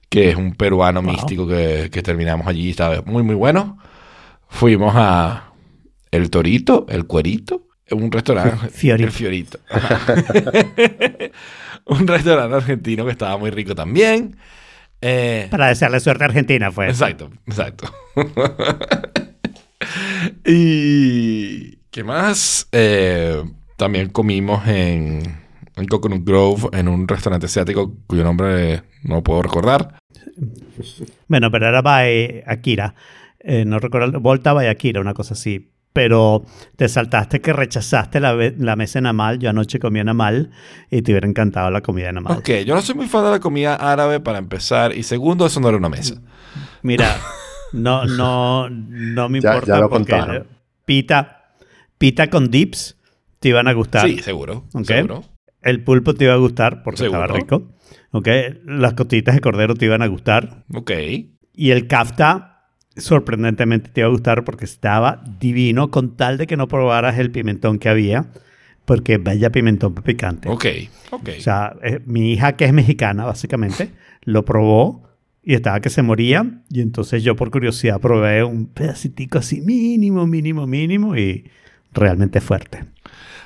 que 0.09 0.31
es 0.31 0.37
un 0.37 0.55
peruano 0.55 1.03
Wow. 1.03 1.13
místico 1.13 1.47
que, 1.47 1.89
que 1.93 2.03
terminamos 2.03 2.49
allí, 2.49 2.71
estaba 2.71 3.03
muy, 3.07 3.23
muy 3.23 3.37
bueno. 3.37 3.79
Fuimos 4.49 4.95
a 4.97 5.53
El 6.11 6.31
Torito, 6.31 6.87
El 6.89 7.07
Cuerito, 7.07 7.68
un 7.91 8.11
restaurante. 8.13 8.69
Fiorito. 8.69 9.07
El 9.07 9.13
Fiorito. 9.13 9.59
un 11.87 12.07
restaurante 12.07 12.57
argentino 12.57 13.05
que 13.05 13.13
estaba 13.13 13.37
muy 13.37 13.51
rico 13.51 13.75
también. 13.75 14.37
Eh, 15.01 15.47
Para 15.51 15.69
desearle 15.69 16.01
suerte 16.01 16.25
a 16.25 16.27
Argentina 16.27 16.73
fue. 16.73 16.89
Exacto, 16.89 17.31
exacto. 17.47 17.93
y 20.45 21.77
¿qué 21.91 22.05
más? 22.05 22.69
Eh, 22.73 23.43
también 23.77 24.09
comimos 24.09 24.67
en, 24.67 25.23
en 25.77 25.87
Coconut 25.87 26.25
Grove, 26.25 26.69
en 26.73 26.89
un 26.89 27.07
restaurante 27.07 27.47
asiático 27.47 27.95
cuyo 28.07 28.25
nombre 28.25 28.83
no 29.05 29.23
puedo 29.23 29.43
recordar. 29.43 29.99
Bueno, 31.29 31.51
pero 31.51 31.69
era 31.69 31.83
by 31.83 32.43
Akira. 32.47 32.95
Eh, 33.41 33.65
no 33.65 33.79
recuerdo, 33.79 34.21
Volta 34.21 34.53
by 34.53 34.67
Akira, 34.67 35.01
una 35.01 35.15
cosa 35.15 35.35
así. 35.35 35.71
Pero 35.93 36.45
te 36.77 36.89
saltaste 36.89 37.41
que 37.41 37.53
rechazaste 37.53 38.21
la, 38.21 38.35
la 38.35 38.77
mesa 38.77 38.99
en 38.99 39.07
Amal. 39.07 39.39
Yo 39.39 39.51
anoche 39.51 39.79
comí 39.81 39.99
en 40.01 40.09
Amal 40.09 40.51
y 40.91 41.03
te 41.03 41.13
hubiera 41.13 41.27
encantado 41.27 41.71
la 41.71 41.81
comida 41.81 42.11
en 42.11 42.19
Amal. 42.19 42.39
Ok, 42.39 42.51
yo 42.67 42.75
no 42.75 42.83
soy 42.83 42.95
muy 42.95 43.07
fan 43.09 43.25
de 43.25 43.31
la 43.31 43.41
comida 43.41 43.75
árabe 43.75 44.21
para 44.21 44.39
empezar. 44.39 44.95
Y 44.95 45.03
segundo, 45.03 45.47
eso 45.47 45.59
no 45.61 45.69
era 45.69 45.79
una 45.79 45.89
mesa. 45.89 46.21
Mira, 46.83 47.17
no, 47.73 48.05
no, 48.05 48.69
no 48.71 49.29
me 49.29 49.41
Ya- 49.41 49.51
importa 49.55 49.75
ya 49.75 49.81
lo 49.81 49.89
porque 49.89 50.13
contaron. 50.13 50.47
pita, 50.85 51.53
pita 51.99 52.29
con 52.31 52.51
dips 52.51 52.97
te 53.41 53.49
iban 53.49 53.67
a 53.67 53.73
gustar. 53.73 54.07
Sí, 54.09 54.19
seguro. 54.19 54.67
Ok. 54.75 54.85
Seguro. 54.85 55.25
El 55.63 55.83
pulpo 55.83 56.15
te 56.15 56.25
iba 56.25 56.35
a 56.35 56.39
gustar 56.39 56.83
porque 56.85 56.99
Seguro. 56.99 57.23
estaba 57.23 57.39
rico. 57.39 57.73
¿ok? 58.13 58.29
Las 58.65 58.95
cotitas 58.95 59.35
de 59.35 59.41
cordero 59.41 59.75
te 59.75 59.87
iban 59.87 60.03
a 60.03 60.07
gustar. 60.07 60.65
Ok. 60.75 60.93
Y 61.55 61.71
el 61.73 61.89
kafta, 61.89 62.58
sorprendentemente, 62.99 63.91
te 63.91 64.01
iba 64.01 64.09
a 64.09 64.11
gustar 64.11 64.45
porque 64.45 64.65
estaba 64.65 65.23
divino 65.39 65.91
con 65.91 66.17
tal 66.17 66.39
de 66.39 66.47
que 66.47 66.57
no 66.57 66.69
probaras 66.69 67.19
el 67.19 67.31
pimentón 67.31 67.79
que 67.79 67.89
había. 67.89 68.27
Porque 68.85 69.19
vaya 69.19 69.51
pimentón 69.51 69.95
picante. 69.95 70.49
Ok. 70.49 70.65
Ok. 71.11 71.29
O 71.39 71.41
sea, 71.41 71.77
eh, 71.83 72.01
mi 72.07 72.33
hija, 72.33 72.57
que 72.57 72.65
es 72.65 72.73
mexicana, 72.73 73.27
básicamente, 73.27 73.91
lo 74.23 74.47
probó 74.47 75.03
y 75.43 75.55
estaba 75.55 75.81
que 75.81 75.91
se 75.91 76.03
moría. 76.03 76.63
Y 76.71 76.81
entonces 76.81 77.23
yo, 77.23 77.37
por 77.37 77.51
curiosidad, 77.51 78.01
probé 78.01 78.45
un 78.45 78.67
pedacitico 78.67 79.39
así 79.39 79.61
mínimo, 79.61 80.27
mínimo, 80.27 80.67
mínimo 80.67 81.17
y 81.17 81.51
realmente 81.93 82.41
fuerte. 82.41 82.85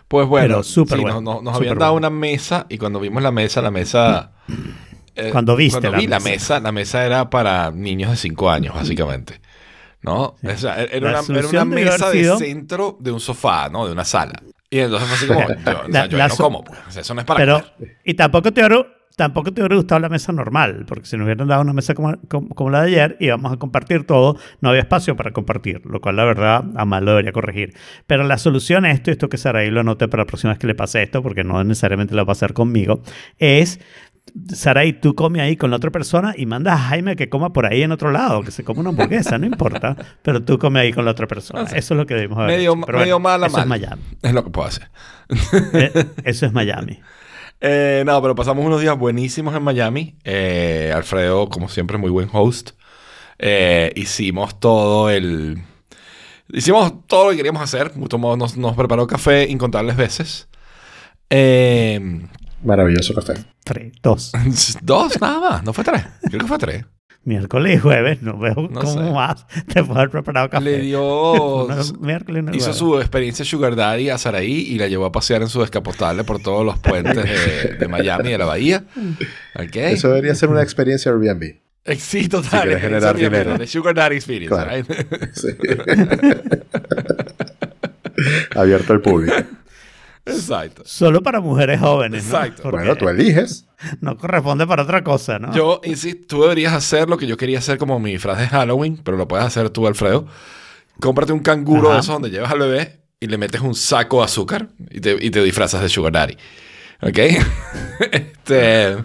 Pues 0.07 0.29
bueno, 0.29 0.47
Pero 0.47 0.63
sí, 0.63 0.81
bueno, 1.01 1.21
nos, 1.21 1.57
habían 1.57 1.79
dado 1.79 1.93
bueno. 1.93 2.09
una 2.09 2.17
mesa 2.17 2.67
y 2.69 2.79
cuando 2.79 3.01
vimos 3.01 3.23
la 3.23 3.33
mesa, 3.33 3.63
la 3.63 3.71
mesa... 3.71 4.33
eh, 5.17 5.31
Cuando 5.31 5.57
viste 5.57 5.81
cuando 5.81 5.93
la 5.93 5.99
vi 5.99 6.07
la 6.07 6.19
mesa. 6.19 6.31
mesa, 6.31 6.61
la 6.61 6.73
mesa 6.73 7.05
era 7.07 7.31
para 7.31 7.71
niños 7.71 8.11
de 8.11 8.17
5 8.17 8.51
años, 8.51 8.75
básicamente. 8.75 9.41
¿No? 10.03 10.35
O 10.43 10.57
sea, 10.57 10.83
era, 10.83 11.23
una, 11.23 11.39
era 11.39 11.65
mesa 11.65 12.11
de 12.11 12.37
centro 12.37 12.97
de 13.01 13.13
un 13.13 13.21
sofá, 13.21 13.69
¿no? 13.69 13.87
De 13.87 13.93
una 13.93 14.05
sala. 14.05 14.43
Y 14.69 14.81
entonces 14.81 15.09
fue 15.09 15.17
así 15.17 15.27
como, 15.29 15.41
yo, 15.41 15.55
o 15.55 15.63
sea, 15.63 15.89
La- 15.89 16.07
yo 16.07 16.19
la 16.19 16.29
no 16.29 16.37
como, 16.37 16.65
pues. 16.65 16.79
O 16.89 16.91
sea, 16.91 17.03
eso 17.03 17.15
no 17.15 17.21
es 17.21 17.27
para 17.27 17.39
Pero, 17.39 17.63
comer. 17.77 17.99
y 18.05 18.15
tampoco 18.15 18.53
te, 18.53 18.63
hubiera, 18.63 18.85
tampoco 19.17 19.53
te 19.53 19.61
hubiera 19.61 19.77
gustado 19.77 20.01
la 20.01 20.09
mesa 20.09 20.33
normal, 20.33 20.87
porque 20.89 21.07
si 21.07 21.17
nos 21.17 21.27
hubieran 21.27 21.47
dado 21.47 21.61
una 21.63 21.73
mesa 21.73 21.95
como, 21.95 22.17
como, 22.29 22.49
como 22.49 22.71
la 22.71 22.83
de 22.83 22.89
ayer 22.89 23.17
y 23.21 23.27
íbamos 23.27 23.53
a 23.53 23.59
compartir 23.59 24.05
todo, 24.05 24.37
no 24.61 24.71
había 24.71 24.81
espacio 24.81 25.15
para 25.15 25.31
compartir, 25.31 25.83
lo 25.85 26.01
cual 26.01 26.17
la 26.17 26.25
verdad 26.25 26.65
a 26.75 26.85
mal 26.85 27.05
lo 27.05 27.13
debería 27.13 27.31
corregir. 27.33 27.75
Pero 28.09 28.25
la 28.25 28.39
solución 28.39 28.85
a 28.87 28.91
esto, 28.91 29.11
y 29.11 29.13
esto 29.13 29.29
que 29.29 29.37
Saraí 29.37 29.71
lo 29.71 29.81
anote 29.83 30.09
para 30.09 30.23
la 30.23 30.27
próxima 30.27 30.53
vez 30.55 30.59
que 30.59 30.67
le 30.67 30.75
pase 30.75 31.01
esto, 31.01 31.23
porque 31.23 31.45
no 31.45 31.63
necesariamente 31.63 32.15
lo 32.15 32.21
va 32.21 32.23
a 32.25 32.27
pasar 32.35 32.55
conmigo, 32.55 33.03
es 33.39 33.79
Saray, 34.55 34.95
tú 34.99 35.15
come 35.15 35.41
ahí 35.41 35.57
con 35.57 35.71
la 35.71 35.77
otra 35.77 35.91
persona 35.91 36.35
y 36.37 36.47
mandas 36.47 36.75
a 36.75 36.83
Jaime 36.85 37.17
que 37.17 37.29
coma 37.29 37.53
por 37.53 37.67
ahí 37.67 37.83
en 37.83 37.93
otro 37.93 38.11
lado, 38.11 38.43
que 38.43 38.51
se 38.51 38.65
coma 38.65 38.81
una 38.81 38.91
hamburguesa, 38.91 39.37
no 39.37 39.47
importa, 39.47 39.97
pero 40.23 40.43
tú 40.43 40.59
come 40.59 40.81
ahí 40.81 40.93
con 40.93 41.05
la 41.05 41.11
otra 41.11 41.27
persona. 41.27 41.65
Eso 41.65 41.95
es 41.95 41.99
lo 41.99 42.07
que 42.07 42.15
debemos 42.15 42.39
haber 42.39 42.57
Medio, 42.57 42.73
hecho. 42.73 42.83
Pero 42.87 42.99
medio 42.99 43.15
bueno, 43.17 43.29
mala, 43.29 43.47
eso 43.49 43.57
mal. 43.57 43.63
es 43.65 43.69
Miami. 43.69 44.03
Es 44.23 44.33
lo 44.33 44.45
que 44.45 44.51
puedo 44.51 44.69
hacer. 44.69 44.91
Eh, 45.75 46.07
eso 46.25 46.47
es 46.47 46.53
Miami. 46.53 47.01
Eh, 47.65 48.03
no, 48.05 48.21
pero 48.21 48.35
pasamos 48.35 48.67
unos 48.67 48.81
días 48.81 48.99
buenísimos 48.99 49.55
en 49.55 49.63
Miami. 49.63 50.17
Eh, 50.25 50.93
Alfredo, 50.93 51.49
como 51.49 51.69
siempre, 51.69 51.97
muy 51.97 52.11
buen 52.11 52.29
host. 52.33 52.71
Hicimos 53.95 54.59
todo 54.59 55.09
el... 55.11 55.63
Hicimos 56.49 57.07
todo 57.07 57.27
lo 57.27 57.31
que 57.31 57.37
queríamos 57.37 57.63
hacer. 57.63 57.97
Nos, 57.97 58.57
nos 58.57 58.75
preparó 58.75 59.07
café 59.07 59.45
incontables 59.49 59.95
veces. 59.97 60.49
Eh, 61.31 62.27
Maravilloso 62.65 63.15
café. 63.15 63.35
Tres, 63.65 63.93
dos. 64.03 64.33
dos, 64.83 65.21
nada 65.21 65.41
más. 65.41 65.65
No 65.65 65.73
fue 65.73 65.85
tres. 65.85 66.03
Creo 66.29 66.41
que 66.41 66.47
fue 66.47 66.59
tres. 66.59 66.85
Miércoles 67.25 67.77
y 67.77 67.79
jueves, 67.79 68.21
no 68.23 68.37
veo 68.37 68.55
No 68.69 68.81
cómo 68.81 68.95
sé. 68.95 69.13
más 69.13 69.47
te 69.73 69.85
puedo 69.85 69.97
haber 70.01 70.11
preparado 70.11 70.51
café. 70.51 70.65
Le 70.65 70.79
dio... 70.81 70.99
No, 71.69 71.77
miércoles, 72.01 72.43
no 72.43 72.51
Hizo 72.51 72.65
jueves. 72.73 72.79
su 72.79 72.99
experiencia 72.99 73.45
Sugar 73.45 73.77
Daddy 73.77 74.09
a 74.11 74.19
Saraí 74.19 74.53
y 74.69 74.77
la 74.77 74.89
llevó 74.89 75.05
a 75.07 75.13
pasear 75.13 75.41
en 75.43 75.49
su 75.49 75.61
descapotable 75.61 76.25
por 76.25 76.41
todos 76.43 76.67
los 76.67 76.81
puentes 76.81 77.15
de, 77.15 77.77
de 77.79 77.89
Miami, 77.89 78.31
de 78.31 78.39
la 78.39 78.45
bahía. 78.47 78.85
Eso 79.73 80.09
debería 80.09 80.35
ser 80.35 80.49
una 80.49 80.63
experiencia 80.63 81.13
Airbnb. 81.13 81.43
Eh, 81.85 81.97
Sí, 81.97 82.29
total. 82.29 82.63
quieres 82.63 82.81
generar 82.83 83.17
dinero. 83.17 83.57
The 83.57 83.67
Sugar 83.69 83.95
Daddy 83.95 84.17
Experience. 84.17 84.53
Claro. 84.55 84.71
right? 84.73 84.87
Sí. 85.33 85.49
Abierto 88.57 88.93
al 88.93 89.01
público. 89.01 89.33
Exacto. 90.25 90.83
Solo 90.85 91.23
para 91.23 91.41
mujeres 91.41 91.81
jóvenes. 91.81 92.25
¿no? 92.27 92.37
Exacto. 92.37 92.63
Porque 92.63 92.77
Bueno, 92.79 92.97
tú 92.97 93.09
eliges. 93.09 93.67
no 94.01 94.17
corresponde 94.17 94.67
para 94.67 94.85
otra 94.85 95.03
cosa, 95.03 95.39
¿no? 95.39 95.53
Yo 95.55 95.81
insisto, 95.85 96.27
tú 96.37 96.43
deberías 96.43 96.73
hacer 96.73 97.09
lo 97.11 97.17
que 97.19 97.27
yo 97.27 97.37
quería 97.37 97.59
hacer 97.59 97.77
como 97.79 97.99
mi 97.99 98.19
frase 98.19 98.43
de 98.43 98.49
Halloween, 98.49 99.01
pero 99.03 99.17
lo 99.17 99.27
puedes 99.27 99.45
hacer 99.47 99.71
tú, 99.71 99.87
Alfredo. 99.87 100.27
Cómprate 101.01 101.33
un 101.33 101.41
canguro 101.41 101.89
Ajá. 101.89 101.95
de 101.95 102.01
esos 102.01 102.13
donde 102.15 102.31
llevas 102.31 102.53
al 102.53 102.61
bebé 102.61 103.01
y 103.19 103.27
le 103.27 103.39
metes 103.39 103.61
un 103.61 103.75
saco 103.75 104.19
de 104.19 104.25
azúcar 104.25 104.69
y 104.91 105.01
te, 105.01 105.17
y 105.21 105.31
te 105.31 105.43
disfrazas 105.43 105.81
de 105.83 105.89
Sugar 105.89 106.13
Daddy. 106.13 106.37
¿Ok? 107.01 107.19
este. 108.13 108.97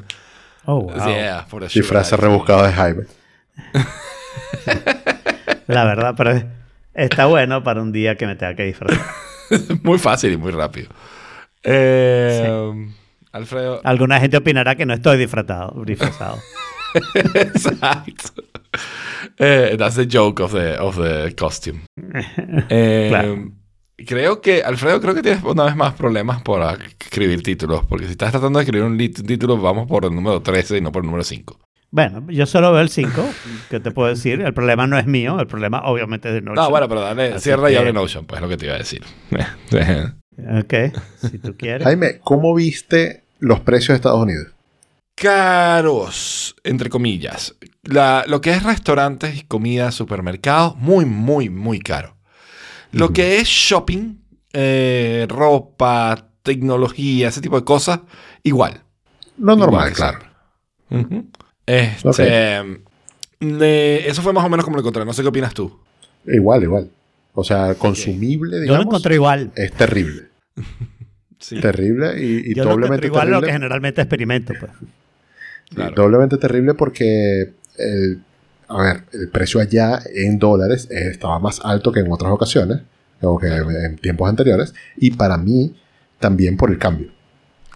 Oh, 0.65 0.81
wow. 0.81 0.95
Yeah, 1.07 1.45
for 1.47 1.67
Disfraz 1.67 2.11
rebuscado 2.11 2.63
de 2.65 2.73
Jaime. 2.73 3.03
La 5.67 5.83
verdad, 5.85 6.13
pero 6.17 6.31
es- 6.31 6.45
está 6.93 7.25
bueno 7.25 7.63
para 7.63 7.81
un 7.81 7.91
día 7.91 8.15
que 8.15 8.27
me 8.27 8.35
tenga 8.35 8.55
que 8.55 8.63
disfrazar. 8.63 9.01
muy 9.83 9.97
fácil 9.99 10.33
y 10.33 10.37
muy 10.37 10.51
rápido. 10.51 10.89
Eh, 11.63 12.87
Alfredo. 13.31 13.81
Alguna 13.83 14.19
gente 14.19 14.37
opinará 14.37 14.75
que 14.75 14.85
no 14.85 14.93
estoy 14.93 15.17
disfrazado. 15.17 15.83
disfrazado. 15.85 16.37
Exacto. 17.33 18.43
Eh, 19.37 19.75
that's 19.77 19.95
the 19.95 20.07
joke 20.09 20.41
of 20.41 20.53
the, 20.53 20.77
of 20.79 20.95
the 20.97 21.35
costume. 21.35 21.81
Eh, 22.69 23.07
Claro. 23.09 23.51
Creo 24.05 24.41
que, 24.41 24.61
Alfredo, 24.61 25.01
creo 25.01 25.15
que 25.15 25.23
tienes 25.23 25.43
una 25.43 25.63
vez 25.65 25.75
más 25.75 25.93
problemas 25.93 26.43
por 26.43 26.61
escribir 27.01 27.41
títulos. 27.41 27.83
Porque 27.85 28.05
si 28.05 28.11
estás 28.11 28.29
tratando 28.31 28.59
de 28.59 28.63
escribir 28.65 28.85
un 28.85 28.95
lit- 28.95 29.25
título, 29.25 29.57
vamos 29.57 29.87
por 29.87 30.05
el 30.05 30.13
número 30.13 30.39
13 30.39 30.77
y 30.77 30.81
no 30.81 30.91
por 30.91 31.01
el 31.01 31.07
número 31.07 31.23
5. 31.23 31.59
Bueno, 31.89 32.25
yo 32.29 32.45
solo 32.45 32.71
veo 32.73 32.81
el 32.81 32.89
5. 32.89 33.25
¿Qué 33.69 33.79
te 33.79 33.91
puedo 33.91 34.09
decir? 34.09 34.41
El 34.41 34.53
problema 34.53 34.87
no 34.87 34.97
es 34.97 35.05
mío. 35.05 35.39
El 35.39 35.47
problema, 35.47 35.81
obviamente, 35.85 36.27
es 36.27 36.33
de 36.35 36.41
Notion. 36.41 36.65
No, 36.65 36.69
bueno, 36.69 36.87
pero 36.89 37.01
dale, 37.01 37.29
Así 37.33 37.43
cierra 37.45 37.69
y 37.69 37.73
que- 37.73 37.79
abre 37.79 37.93
Notion, 37.93 38.25
pues 38.25 38.39
es 38.39 38.43
lo 38.43 38.49
que 38.49 38.57
te 38.57 38.65
iba 38.65 38.75
a 38.75 38.79
decir. 38.79 39.03
Ok, 40.37 40.73
si 41.19 41.39
tú 41.39 41.57
quieres. 41.57 41.83
Jaime, 41.83 42.19
¿cómo 42.19 42.53
viste 42.53 43.23
los 43.39 43.59
precios 43.61 43.87
de 43.89 43.95
Estados 43.95 44.21
Unidos? 44.21 44.47
Caros, 45.15 46.55
entre 46.63 46.89
comillas. 46.91 47.55
La- 47.81 48.23
lo 48.27 48.39
que 48.39 48.51
es 48.51 48.61
restaurantes 48.61 49.35
y 49.35 49.41
comida, 49.41 49.91
supermercados, 49.91 50.75
muy, 50.77 51.05
muy, 51.05 51.49
muy 51.49 51.79
caro. 51.79 52.17
Lo 52.91 53.11
que 53.13 53.39
es 53.39 53.47
shopping, 53.47 54.19
eh, 54.53 55.25
ropa, 55.27 56.29
tecnología, 56.43 57.29
ese 57.29 57.41
tipo 57.41 57.57
de 57.59 57.65
cosas, 57.65 58.01
igual. 58.43 58.83
Lo 59.39 59.55
normal, 59.55 59.91
Igual, 59.91 59.93
claro. 59.93 60.19
Ujú. 60.91 61.29
Este, 61.67 62.59
eso 64.09 64.21
fue 64.21 64.33
más 64.33 64.43
o 64.45 64.49
menos 64.49 64.63
como 64.63 64.77
lo 64.77 64.81
encontré. 64.81 65.05
No 65.05 65.13
sé 65.13 65.21
qué 65.21 65.27
opinas 65.27 65.53
tú. 65.53 65.77
Igual, 66.25 66.63
igual. 66.63 66.89
O 67.33 67.43
sea, 67.43 67.75
consumible, 67.75 68.65
Yo 68.65 68.75
lo 68.77 68.81
encontré 68.81 69.15
igual. 69.15 69.51
es 69.55 69.71
terrible. 69.73 70.23
Sí, 71.39 71.61
Terrible 71.61 72.19
y, 72.19 72.49
y 72.51 72.55
Yo 72.55 72.63
lo 72.63 72.71
doblemente 72.71 73.05
encontré 73.05 73.07
igual 73.09 73.27
a 73.27 73.29
lo 73.29 73.35
que 73.37 73.45
terrible. 73.45 73.53
generalmente 73.53 74.01
experimento. 74.01 74.53
Pues. 74.59 74.71
claro. 75.71 75.93
Doblemente 75.95 76.37
terrible 76.37 76.73
porque 76.73 77.53
el, 77.77 78.23
a 78.67 78.81
ver, 78.81 79.03
el 79.13 79.29
precio 79.29 79.59
allá 79.61 79.99
en 80.15 80.39
dólares 80.39 80.87
estaba 80.89 81.37
más 81.37 81.61
alto 81.63 81.91
que 81.91 81.99
en 81.99 82.11
otras 82.11 82.31
ocasiones, 82.31 82.79
o 83.21 83.37
que 83.37 83.47
en 83.49 83.97
tiempos 83.97 84.27
anteriores, 84.27 84.73
y 84.97 85.11
para 85.11 85.37
mí 85.37 85.75
también 86.19 86.57
por 86.57 86.71
el 86.71 86.79
cambio. 86.79 87.11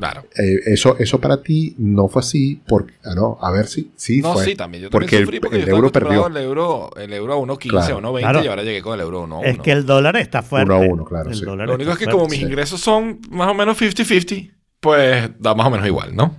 Claro. 0.01 0.23
Eh, 0.35 0.59
eso, 0.65 0.97
eso 0.97 1.21
para 1.21 1.41
ti 1.43 1.75
no 1.77 2.07
fue 2.07 2.21
así, 2.21 2.59
porque, 2.67 2.93
ah, 3.05 3.13
no, 3.15 3.37
a 3.39 3.51
ver 3.51 3.67
si 3.67 3.91
sí, 3.95 4.19
No, 4.21 4.33
fue. 4.33 4.45
sí, 4.45 4.55
también. 4.55 4.83
Yo 4.85 4.89
porque 4.89 5.05
también 5.05 5.19
el- 5.21 5.25
sufrí 5.27 5.39
porque 5.39 5.55
el 5.57 5.61
yo 5.61 5.65
estaba 5.67 5.77
euro 5.77 5.91
perdió. 5.91 6.25
al 6.25 6.37
euro, 6.37 6.89
el 6.97 7.13
euro 7.13 7.33
a 7.33 7.37
1.15, 7.37 7.69
Claro. 7.69 7.97
1.20 7.99 8.19
Claro. 8.21 8.43
y 8.43 8.47
ahora 8.47 8.63
llegué 8.63 8.81
con 8.81 8.95
el 8.95 9.01
euro 9.01 9.19
a 9.19 9.23
1.1. 9.27 9.45
Es 9.45 9.59
que 9.59 9.71
el 9.71 9.85
dólar 9.85 10.17
está 10.17 10.41
fuerte. 10.41 10.65
Uno 10.73 10.83
a 10.83 10.87
uno, 10.87 11.05
claro, 11.05 11.29
El 11.29 11.35
sí. 11.35 11.45
dólar 11.45 11.67
Lo 11.67 11.75
único 11.75 11.91
es 11.91 11.97
que 11.99 12.05
como 12.05 12.17
fuerte. 12.19 12.31
mis 12.31 12.39
sí. 12.39 12.45
ingresos 12.45 12.81
son 12.81 13.19
más 13.29 13.47
o 13.49 13.53
menos 13.53 13.77
50-50, 13.79 14.51
pues 14.79 15.29
da 15.39 15.53
más 15.53 15.67
o 15.67 15.69
menos 15.69 15.85
igual, 15.85 16.15
¿no? 16.15 16.35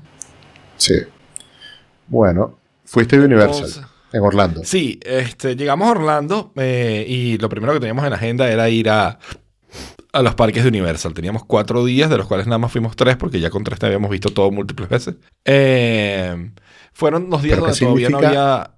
Sí. 0.77 0.95
Bueno, 2.09 2.59
fuiste 2.85 3.17
a 3.17 3.21
Universal 3.21 3.55
Entonces- 3.67 3.83
en 4.13 4.21
Orlando. 4.23 4.61
Sí, 4.65 5.01
este, 5.05 5.57
llegamos 5.57 5.89
a 5.89 5.93
Orlando 5.93 6.53
eh, 6.57 7.05
y 7.09 7.39
lo 7.39 7.49
primero 7.49 7.73
que 7.73 7.81
teníamos 7.81 8.05
en 8.05 8.11
la 8.11 8.17
agenda 8.17 8.51
era 8.51 8.69
ir 8.69 8.91
a, 8.91 9.19
a 10.13 10.23
los 10.23 10.35
parques 10.35 10.63
de 10.63 10.69
Universal. 10.69 11.15
Teníamos 11.15 11.45
cuatro 11.45 11.85
días, 11.85 12.11
de 12.11 12.19
los 12.19 12.27
cuales 12.27 12.47
nada 12.47 12.59
más 12.59 12.71
fuimos 12.73 12.97
tres, 12.97 13.17
porque 13.17 13.41
ya 13.41 13.51
con 13.51 13.65
tres 13.65 13.79
te 13.79 13.87
habíamos 13.87 14.11
visto 14.11 14.31
todo 14.31 14.51
múltiples 14.51 14.89
veces. 14.89 15.15
Eh, 15.45 16.51
fueron 16.93 17.31
los 17.31 17.43
días 17.43 17.59
¿Pero 17.59 17.73
qué 17.73 17.85
donde 17.85 18.07
todavía 18.07 18.09
no 18.11 18.19
había... 18.19 18.71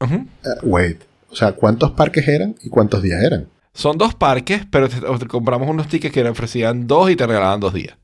Ujú. 0.00 0.14
Eh, 0.44 0.48
wait, 0.62 1.02
o 1.30 1.36
sea, 1.36 1.52
¿cuántos 1.52 1.90
parques 1.92 2.26
eran 2.28 2.54
y 2.62 2.68
cuántos 2.68 3.02
días 3.02 3.22
eran? 3.22 3.48
Son 3.74 3.98
dos 3.98 4.14
parques, 4.14 4.62
pero 4.70 4.88
te- 4.88 5.00
te 5.00 5.26
compramos 5.26 5.68
unos 5.68 5.88
tickets 5.88 6.12
que 6.14 6.26
ofrecían 6.28 6.86
dos 6.86 7.10
y 7.10 7.16
te 7.16 7.26
regalaban 7.26 7.60
dos 7.60 7.74
días. 7.74 7.96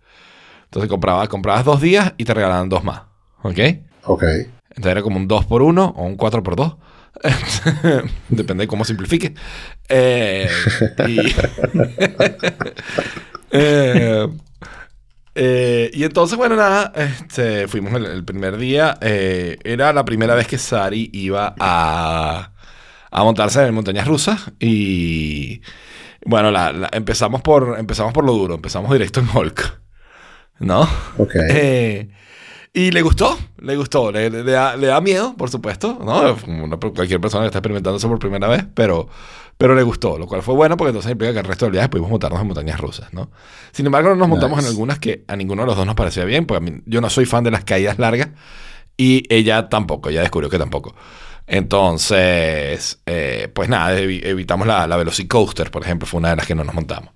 Entonces 0.64 0.90
comprabas, 0.90 1.28
comprabas 1.28 1.64
dos 1.64 1.80
días 1.80 2.12
y 2.16 2.24
te 2.24 2.34
regalaban 2.34 2.68
dos 2.68 2.84
más. 2.84 3.02
¿Ok? 3.42 3.58
Ok. 4.04 4.22
Entonces 4.70 4.90
era 4.92 5.02
como 5.02 5.16
un 5.18 5.28
2 5.28 5.44
por 5.46 5.62
1 5.62 5.94
o 5.96 6.04
un 6.04 6.16
4 6.16 6.42
por 6.42 6.56
2. 6.56 6.76
Depende 8.28 8.64
de 8.64 8.68
cómo 8.68 8.84
simplifique. 8.84 9.34
Eh, 9.88 10.48
y, 11.08 11.18
Eh, 13.56 14.26
eh, 15.36 15.90
y 15.92 16.04
entonces, 16.04 16.36
bueno, 16.36 16.56
nada, 16.56 16.92
este, 16.96 17.68
fuimos 17.68 17.92
el, 17.94 18.06
el 18.06 18.24
primer 18.24 18.56
día. 18.56 18.98
era 19.00 19.92
la 19.92 20.04
primera 20.04 20.34
vez 20.34 20.46
que 20.48 20.58
Sari 20.58 21.10
iba 21.12 21.54
a, 21.60 22.52
a 23.10 23.22
montarse 23.24 23.64
en 23.64 23.74
montañas 23.74 24.06
rusas. 24.08 24.50
Y 24.58 25.60
bueno, 26.24 26.50
la- 26.50 26.72
la- 26.72 26.90
empezamos, 26.92 27.42
por, 27.42 27.76
empezamos 27.78 28.12
por 28.12 28.24
lo 28.24 28.32
duro, 28.32 28.54
empezamos 28.56 28.92
directo 28.92 29.20
en 29.20 29.28
Hulk. 29.32 29.80
¿No? 30.60 30.88
Ok. 31.18 31.34
Y 32.76 32.90
le 32.90 33.02
gustó, 33.02 33.38
le 33.58 33.76
gustó, 33.76 34.10
le, 34.10 34.28
le- 34.30 34.42
le 34.42 34.50
da, 34.50 34.74
le 34.76 34.88
da 34.88 35.00
miedo, 35.00 35.36
por 35.36 35.48
supuesto, 35.48 35.96
¿no? 36.04 36.36
Una- 36.48 36.76
cualquier 36.76 37.20
persona 37.20 37.44
que 37.44 37.46
está 37.46 37.58
experimentando 37.60 37.98
eso 37.98 38.08
por 38.08 38.18
primera 38.18 38.48
vez, 38.48 38.66
pero, 38.74 39.08
pero 39.56 39.76
le 39.76 39.84
gustó, 39.84 40.18
lo 40.18 40.26
cual 40.26 40.42
fue 40.42 40.54
bueno 40.56 40.76
porque 40.76 40.88
entonces 40.88 41.12
implica 41.12 41.32
que 41.32 41.38
el 41.38 41.44
resto 41.44 41.66
del 41.66 41.72
viaje 41.72 41.88
pudimos 41.88 42.10
montarnos 42.10 42.40
en 42.40 42.48
montañas 42.48 42.80
rusas, 42.80 43.12
¿no? 43.12 43.30
Sin 43.70 43.86
embargo, 43.86 44.08
no 44.10 44.16
nos 44.16 44.28
montamos 44.28 44.58
en 44.58 44.64
Nice. 44.64 44.70
algunas 44.72 44.98
que 44.98 45.24
a 45.28 45.36
ninguno 45.36 45.62
de 45.62 45.66
los 45.66 45.76
dos 45.76 45.86
nos 45.86 45.94
parecía 45.94 46.24
bien, 46.24 46.46
porque 46.46 46.66
a 46.66 46.70
mí- 46.72 46.82
yo 46.86 47.00
no 47.00 47.08
soy 47.10 47.26
fan 47.26 47.44
de 47.44 47.52
las 47.52 47.62
caídas 47.62 48.00
largas 48.00 48.30
y 48.96 49.22
ella 49.32 49.68
tampoco, 49.68 50.08
ella 50.08 50.22
descubrió 50.22 50.50
que 50.50 50.58
tampoco. 50.58 50.96
Entonces, 51.46 53.00
eh, 53.06 53.48
pues 53.54 53.68
nada, 53.68 53.96
evi- 54.00 54.20
evitamos 54.24 54.66
la, 54.66 54.88
la 54.88 54.96
Velocicoaster, 54.96 55.70
por 55.70 55.82
ejemplo, 55.82 56.06
fue 56.08 56.18
una 56.18 56.30
de 56.30 56.36
las 56.36 56.46
que 56.46 56.54
no 56.56 56.64
nos 56.64 56.74
montamos. 56.74 57.10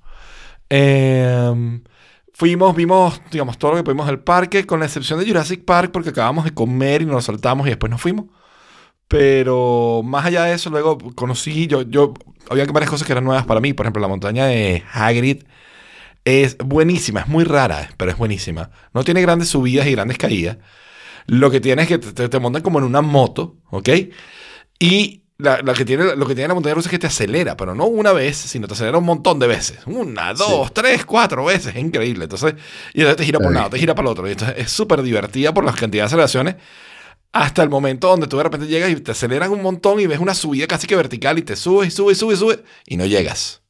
Eh, 0.71 1.81
fuimos, 2.39 2.77
vimos, 2.77 3.21
digamos, 3.33 3.59
todo 3.59 3.73
lo 3.73 3.77
que 3.79 3.85
pudimos 3.85 4.07
del 4.07 4.21
parque, 4.21 4.67
con 4.67 4.81
la 4.81 4.87
excepción 4.87 5.19
de 5.21 5.27
Jurassic 5.27 5.65
Park, 5.65 5.91
porque 5.93 6.11
acabamos 6.11 6.45
de 6.45 6.53
comer 6.55 7.03
y 7.03 7.07
nos 7.07 7.25
saltamos 7.27 7.67
y 7.67 7.71
después 7.71 7.91
nos 7.91 8.01
fuimos. 8.01 8.27
Pero 9.09 10.03
más 10.05 10.27
allá 10.27 10.45
de 10.45 10.55
eso, 10.55 10.71
luego 10.71 10.99
conocí, 11.15 11.67
yo, 11.67 11.83
yo, 11.83 12.15
había 12.51 12.67
varias 12.67 12.91
cosas 12.91 13.07
que 13.07 13.13
eran 13.13 13.25
nuevas 13.25 13.47
para 13.47 13.61
mí. 13.61 13.73
Por 13.73 13.87
ejemplo, 13.87 14.03
la 14.03 14.09
montaña 14.09 14.47
de 14.47 14.85
Hagrid 14.93 15.45
es 16.25 16.59
buenísima, 16.59 17.21
es 17.21 17.29
muy 17.29 17.45
rara, 17.45 17.91
pero 17.97 18.11
es 18.11 18.19
buenísima. 18.19 18.71
No 18.95 19.05
tiene 19.05 19.23
grandes 19.23 19.49
subidas 19.51 19.87
y 19.87 19.93
grandes 19.93 20.19
caídas. 20.19 20.59
Lo 21.27 21.51
que 21.51 21.61
tiene 21.61 21.83
es 21.83 21.89
que 21.89 21.99
te, 21.99 22.29
te- 22.29 22.41
montan 22.41 22.63
como 22.63 22.79
en 22.81 22.85
una 22.87 23.03
moto, 23.03 23.59
¿ok? 23.71 23.89
Y 24.79 25.25
la, 25.39 25.63
la 25.63 25.73
que 25.73 25.85
tiene, 25.85 26.17
lo 26.17 26.27
que 26.27 26.35
tiene 26.35 26.49
la 26.49 26.55
montaña 26.55 26.75
rusa 26.75 26.89
es 26.89 26.91
que 26.91 26.99
te 26.99 27.07
acelera, 27.07 27.57
pero 27.57 27.73
no 27.73 27.87
una 27.87 28.13
vez, 28.13 28.37
sino 28.37 28.67
te 28.67 28.75
acelera 28.75 28.99
un 28.99 29.05
montón 29.05 29.39
de 29.39 29.47
veces. 29.47 29.79
Una, 29.87 30.35
dos, 30.35 30.75
tres, 30.75 31.05
cuatro 31.05 31.45
veces. 31.45 31.77
Es 31.77 31.81
increíble. 31.81 32.25
Entonces, 32.25 32.55
y 32.93 33.01
entonces 33.01 33.19
te 33.19 33.25
gira 33.25 33.39
por 33.39 33.49
un 33.49 33.55
lado, 33.55 33.71
te 33.71 33.79
gira 33.79 33.95
para 33.95 34.09
el 34.09 34.13
otro. 34.13 34.27
Y 34.27 34.33
entonces 34.33 34.57
es 34.59 34.73
súper 34.73 35.01
divertida 35.01 35.55
por 35.55 35.65
la 35.65 35.73
cantidad 35.73 36.03
de 36.03 36.07
aceleraciones. 36.07 36.57
Hasta 37.31 37.63
el 37.63 37.69
momento 37.69 38.09
donde 38.09 38.27
tú 38.27 38.37
de 38.39 38.43
repente 38.43 38.67
llegas 38.67 38.91
y 38.91 38.97
te 38.97 39.13
aceleran 39.13 39.53
un 39.53 39.63
montón 39.63 40.01
y 40.01 40.07
ves 40.07 40.19
una 40.19 40.35
subida 40.35 40.67
casi 40.67 40.89
que 40.89 40.97
vertical 40.97 41.39
y 41.39 41.43
te 41.43 41.55
subes 41.55 41.89
y 41.89 41.91
subes 41.93 42.17
y 42.17 42.21
subes 42.21 42.37
y 42.37 42.41
subes 42.41 42.59
y 42.87 42.97
no 42.97 43.07
llegas. 43.07 43.63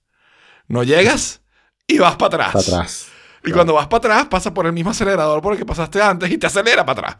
No 0.69 0.85
llegas 0.85 1.43
y 1.87 1.99
vas 1.99 2.17
para 2.17 2.47
atrás. 2.47 2.65
Para 2.65 2.77
atrás. 2.79 3.09
Y 3.45 3.51
cuando 3.51 3.75
vas 3.75 3.89
para 3.89 4.15
atrás, 4.15 4.29
pasa 4.31 4.55
por 4.55 4.65
el 4.65 4.73
mismo 4.73 4.91
acelerador 4.91 5.43
por 5.43 5.53
el 5.53 5.59
que 5.59 5.67
pasaste 5.67 6.01
antes 6.01 6.31
y 6.31 6.39
te 6.39 6.47
acelera 6.47 6.87
para 6.87 7.11
atrás. 7.11 7.17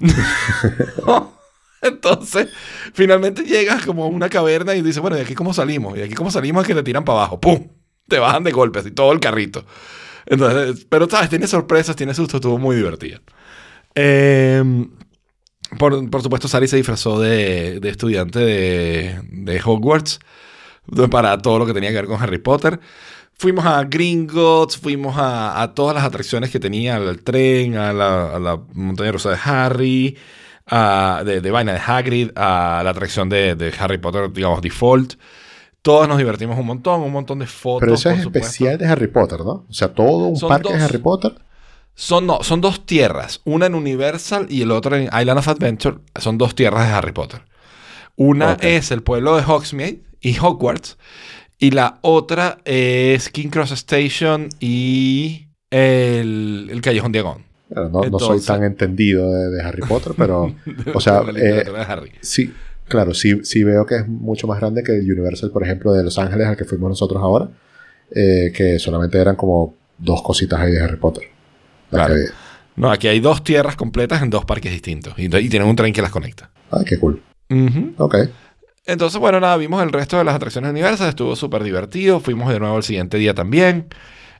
Entonces, 1.82 2.48
finalmente 2.92 3.42
llegas 3.42 3.84
como 3.84 4.04
a 4.04 4.06
una 4.06 4.28
caverna 4.28 4.74
y 4.74 4.82
dices, 4.82 5.00
bueno, 5.00 5.16
¿de 5.16 5.22
aquí 5.22 5.34
cómo 5.34 5.54
salimos? 5.54 5.96
Y 5.98 6.02
aquí 6.02 6.14
cómo 6.14 6.30
salimos 6.30 6.62
es 6.62 6.68
que 6.68 6.74
te 6.74 6.82
tiran 6.82 7.04
para 7.04 7.20
abajo. 7.20 7.40
¡Pum! 7.40 7.68
Te 8.08 8.18
bajan 8.18 8.44
de 8.44 8.52
golpe, 8.52 8.80
así 8.80 8.90
todo 8.90 9.12
el 9.12 9.20
carrito. 9.20 9.64
Entonces, 10.26 10.86
pero 10.88 11.08
sabes, 11.08 11.30
tiene 11.30 11.46
sorpresas, 11.46 11.96
tiene 11.96 12.14
susto, 12.14 12.36
estuvo 12.36 12.58
muy 12.58 12.76
divertida. 12.76 13.20
Eh, 13.94 14.62
por, 15.78 16.10
por 16.10 16.22
supuesto, 16.22 16.48
Sari 16.48 16.68
se 16.68 16.76
disfrazó 16.76 17.20
de, 17.20 17.80
de 17.80 17.88
estudiante 17.88 18.40
de, 18.40 19.20
de 19.30 19.60
Hogwarts 19.64 20.20
para 21.10 21.38
todo 21.38 21.58
lo 21.58 21.66
que 21.66 21.74
tenía 21.74 21.90
que 21.90 21.96
ver 21.96 22.06
con 22.06 22.20
Harry 22.20 22.38
Potter. 22.38 22.80
Fuimos 23.34 23.64
a 23.64 23.84
Gringotts, 23.84 24.76
fuimos 24.76 25.16
a, 25.16 25.62
a 25.62 25.74
todas 25.74 25.94
las 25.94 26.04
atracciones 26.04 26.50
que 26.50 26.60
tenía, 26.60 26.96
al 26.96 27.22
tren, 27.22 27.76
a 27.76 27.92
la, 27.92 28.36
a 28.36 28.38
la 28.38 28.60
montaña 28.74 29.12
rusa 29.12 29.30
de 29.30 29.38
Harry, 29.42 30.18
a- 30.70 31.22
de, 31.24 31.40
de 31.40 31.50
vaina 31.50 31.72
de 31.72 31.80
Hagrid, 31.80 32.30
a 32.36 32.82
la 32.84 32.90
atracción 32.90 33.28
de, 33.28 33.54
de 33.56 33.72
Harry 33.78 33.98
Potter, 33.98 34.32
digamos, 34.32 34.60
default. 34.62 35.14
Todos 35.82 36.08
nos 36.08 36.18
divertimos 36.18 36.58
un 36.58 36.66
montón, 36.66 37.00
un 37.02 37.12
montón 37.12 37.38
de 37.40 37.46
fotos. 37.46 37.80
Pero 37.80 37.94
eso 37.94 38.10
es 38.10 38.22
supuesto. 38.22 38.46
especial 38.48 38.78
de 38.78 38.86
Harry 38.86 39.08
Potter, 39.08 39.40
¿no? 39.40 39.66
O 39.68 39.72
sea, 39.72 39.88
todo 39.94 40.28
un 40.28 40.36
Son 40.36 40.48
parque 40.48 40.72
de 40.72 40.78
dos. 40.78 40.84
Harry 40.84 40.98
Potter. 40.98 41.34
Son, 41.94 42.26
no, 42.26 42.42
son 42.42 42.60
dos 42.60 42.86
tierras, 42.86 43.40
una 43.44 43.66
en 43.66 43.74
Universal 43.74 44.46
y 44.48 44.62
el 44.62 44.70
otro 44.70 44.96
en 44.96 45.04
Island 45.04 45.38
of 45.38 45.48
Adventure. 45.48 45.98
Son 46.18 46.38
dos 46.38 46.54
tierras 46.54 46.86
de 46.88 46.94
Harry 46.94 47.12
Potter. 47.12 47.42
Una 48.16 48.54
es 48.60 48.90
el 48.90 49.02
pueblo 49.02 49.36
de 49.36 49.42
Hogsmeade 49.42 50.02
y 50.20 50.38
Hogwarts. 50.38 50.98
Y 51.58 51.72
la 51.72 51.98
otra 52.02 52.58
es 52.64 53.28
King 53.30 53.48
Cross 53.48 53.72
Station 53.72 54.48
y 54.60 55.48
el, 55.70 56.68
el 56.70 56.80
Callejón 56.80 57.12
Diagon. 57.12 57.44
No, 57.70 57.88
no 58.02 58.18
soy 58.18 58.40
tan 58.40 58.64
entendido 58.64 59.30
de, 59.32 59.50
de 59.50 59.62
Harry 59.62 59.82
Potter, 59.82 60.12
pero, 60.16 60.54
o 60.94 61.00
sea, 61.00 61.20
eh, 61.20 61.32
literatura 61.32 61.78
de 61.86 61.92
Harry. 61.92 62.12
sí, 62.20 62.52
claro, 62.88 63.14
sí, 63.14 63.40
sí 63.44 63.62
veo 63.62 63.86
que 63.86 63.96
es 63.96 64.08
mucho 64.08 64.46
más 64.48 64.58
grande 64.58 64.82
que 64.82 64.96
el 64.98 65.10
Universal, 65.10 65.50
por 65.52 65.62
ejemplo, 65.62 65.92
de 65.92 66.02
Los 66.02 66.18
Ángeles, 66.18 66.46
al 66.48 66.56
que 66.56 66.64
fuimos 66.64 66.88
nosotros 66.90 67.22
ahora, 67.22 67.48
eh, 68.12 68.50
que 68.54 68.78
solamente 68.80 69.18
eran 69.18 69.36
como 69.36 69.74
dos 69.98 70.20
cositas 70.22 70.58
ahí 70.60 70.72
de 70.72 70.80
Harry 70.82 70.96
Potter. 70.96 71.24
Claro. 71.90 72.14
que. 72.14 72.20
No, 72.76 72.90
aquí 72.90 73.08
hay 73.08 73.20
dos 73.20 73.44
tierras 73.44 73.76
completas 73.76 74.22
en 74.22 74.30
dos 74.30 74.44
parques 74.44 74.72
distintos. 74.72 75.14
Y, 75.18 75.24
y 75.26 75.48
tienen 75.48 75.68
un 75.68 75.76
tren 75.76 75.92
que 75.92 76.02
las 76.02 76.10
conecta. 76.10 76.50
Ay, 76.70 76.84
qué 76.84 76.98
cool. 76.98 77.22
Ok. 77.98 78.16
Entonces, 78.86 79.20
bueno, 79.20 79.38
nada, 79.38 79.56
vimos 79.56 79.82
el 79.82 79.92
resto 79.92 80.16
de 80.18 80.24
las 80.24 80.34
atracciones 80.34 80.70
universales, 80.70 81.10
estuvo 81.10 81.36
súper 81.36 81.62
divertido, 81.62 82.18
fuimos 82.20 82.50
de 82.52 82.58
nuevo 82.58 82.76
el 82.76 82.82
siguiente 82.82 83.18
día 83.18 83.34
también, 83.34 83.86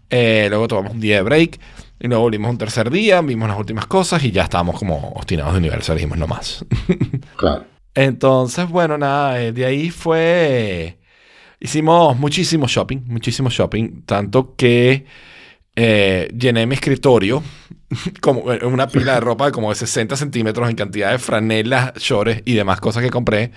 Eh, 0.09 0.47
luego 0.49 0.67
tomamos 0.67 0.93
un 0.95 1.01
día 1.01 1.17
de 1.17 1.23
break, 1.23 1.61
y 2.01 2.09
luego 2.09 2.23
volvimos 2.23 2.51
un 2.51 2.59
tercer 2.59 2.91
día, 2.91 3.21
vimos 3.21 3.49
las 3.49 3.59
últimas 3.59 3.87
cosas 3.87 4.25
y 4.25 4.31
ya 4.31 4.45
estábamos 4.45 4.79
como 4.79 5.11
obstinados 5.11 5.53
de 5.53 5.59
Universal, 5.59 5.97
dijimos 5.97 6.19
no 6.19 6.27
más. 6.27 6.65
Claro. 7.37 7.65
Entonces, 7.95 8.69
bueno, 8.69 8.99
nada, 8.99 9.43
eh, 9.43 9.53
de 9.53 9.65
ahí 9.65 9.91
fue... 9.91 10.99
Hicimos 11.59 12.19
muchísimo 12.19 12.67
shopping, 12.67 12.99
muchísimo 13.07 13.51
shopping, 13.51 14.03
tanto 14.05 14.55
que 14.57 15.05
eh, 15.77 16.29
llené 16.37 16.67
mi 16.67 16.75
escritorio 16.75 17.43
como 18.21 18.53
en 18.53 18.65
una 18.65 18.89
pila 18.89 19.15
de 19.15 19.21
ropa 19.21 19.47
de 19.47 19.53
como 19.53 19.71
de 19.71 19.75
60 19.75 20.17
centímetros 20.17 20.69
en 20.69 20.77
cantidad 20.77 21.13
de 21.13 21.19
franelas, 21.19 21.95
shorts 21.97 22.43
y 22.45 22.55
demás 22.55 22.81
cosas 22.81 23.03
que 23.03 23.11
compré. 23.11 23.53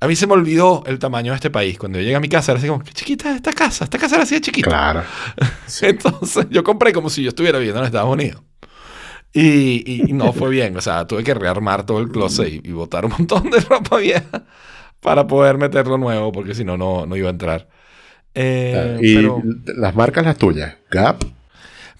A 0.00 0.06
mí 0.06 0.14
se 0.14 0.26
me 0.26 0.34
olvidó 0.34 0.84
el 0.86 0.98
tamaño 0.98 1.32
de 1.32 1.36
este 1.36 1.50
país. 1.50 1.76
Cuando 1.78 1.98
yo 1.98 2.04
llegué 2.04 2.16
a 2.16 2.20
mi 2.20 2.28
casa 2.28 2.52
era 2.52 2.58
así 2.60 2.68
como, 2.68 2.82
qué 2.84 2.92
chiquita 2.92 3.30
es 3.30 3.36
esta 3.36 3.52
casa, 3.52 3.84
esta 3.84 3.98
casa 3.98 4.14
era 4.16 4.22
así 4.24 4.36
de 4.36 4.40
chiquita. 4.40 4.68
Claro. 4.70 5.02
Sí. 5.66 5.86
Entonces 5.88 6.46
yo 6.50 6.62
compré 6.62 6.92
como 6.92 7.10
si 7.10 7.22
yo 7.22 7.30
estuviera 7.30 7.58
viviendo 7.58 7.80
en 7.80 7.86
Estados 7.86 8.12
Unidos. 8.12 8.42
Y, 9.32 9.82
y- 9.86 10.10
y 10.10 10.12
no 10.12 10.32
fue 10.32 10.50
bien. 10.50 10.76
O 10.76 10.80
sea, 10.80 11.06
tuve 11.06 11.24
que 11.24 11.34
rearmar 11.34 11.84
todo 11.84 11.98
el 12.00 12.08
closet 12.08 12.48
y, 12.64 12.68
y 12.68 12.72
botar 12.72 13.04
un 13.04 13.12
montón 13.12 13.50
de 13.50 13.60
ropa 13.60 13.98
vieja 13.98 14.44
para 15.00 15.26
poder 15.26 15.58
meterlo 15.58 15.98
nuevo, 15.98 16.32
porque 16.32 16.54
si 16.54 16.64
no, 16.64 16.76
no 16.78 17.16
iba 17.16 17.28
a 17.28 17.30
entrar. 17.32 17.68
Eh. 18.34 18.98
Y 19.02 19.14
pero 19.16 19.42
las 19.76 19.94
marcas 19.94 20.24
las 20.24 20.36
tuyas, 20.38 20.76
Gap, 20.90 21.24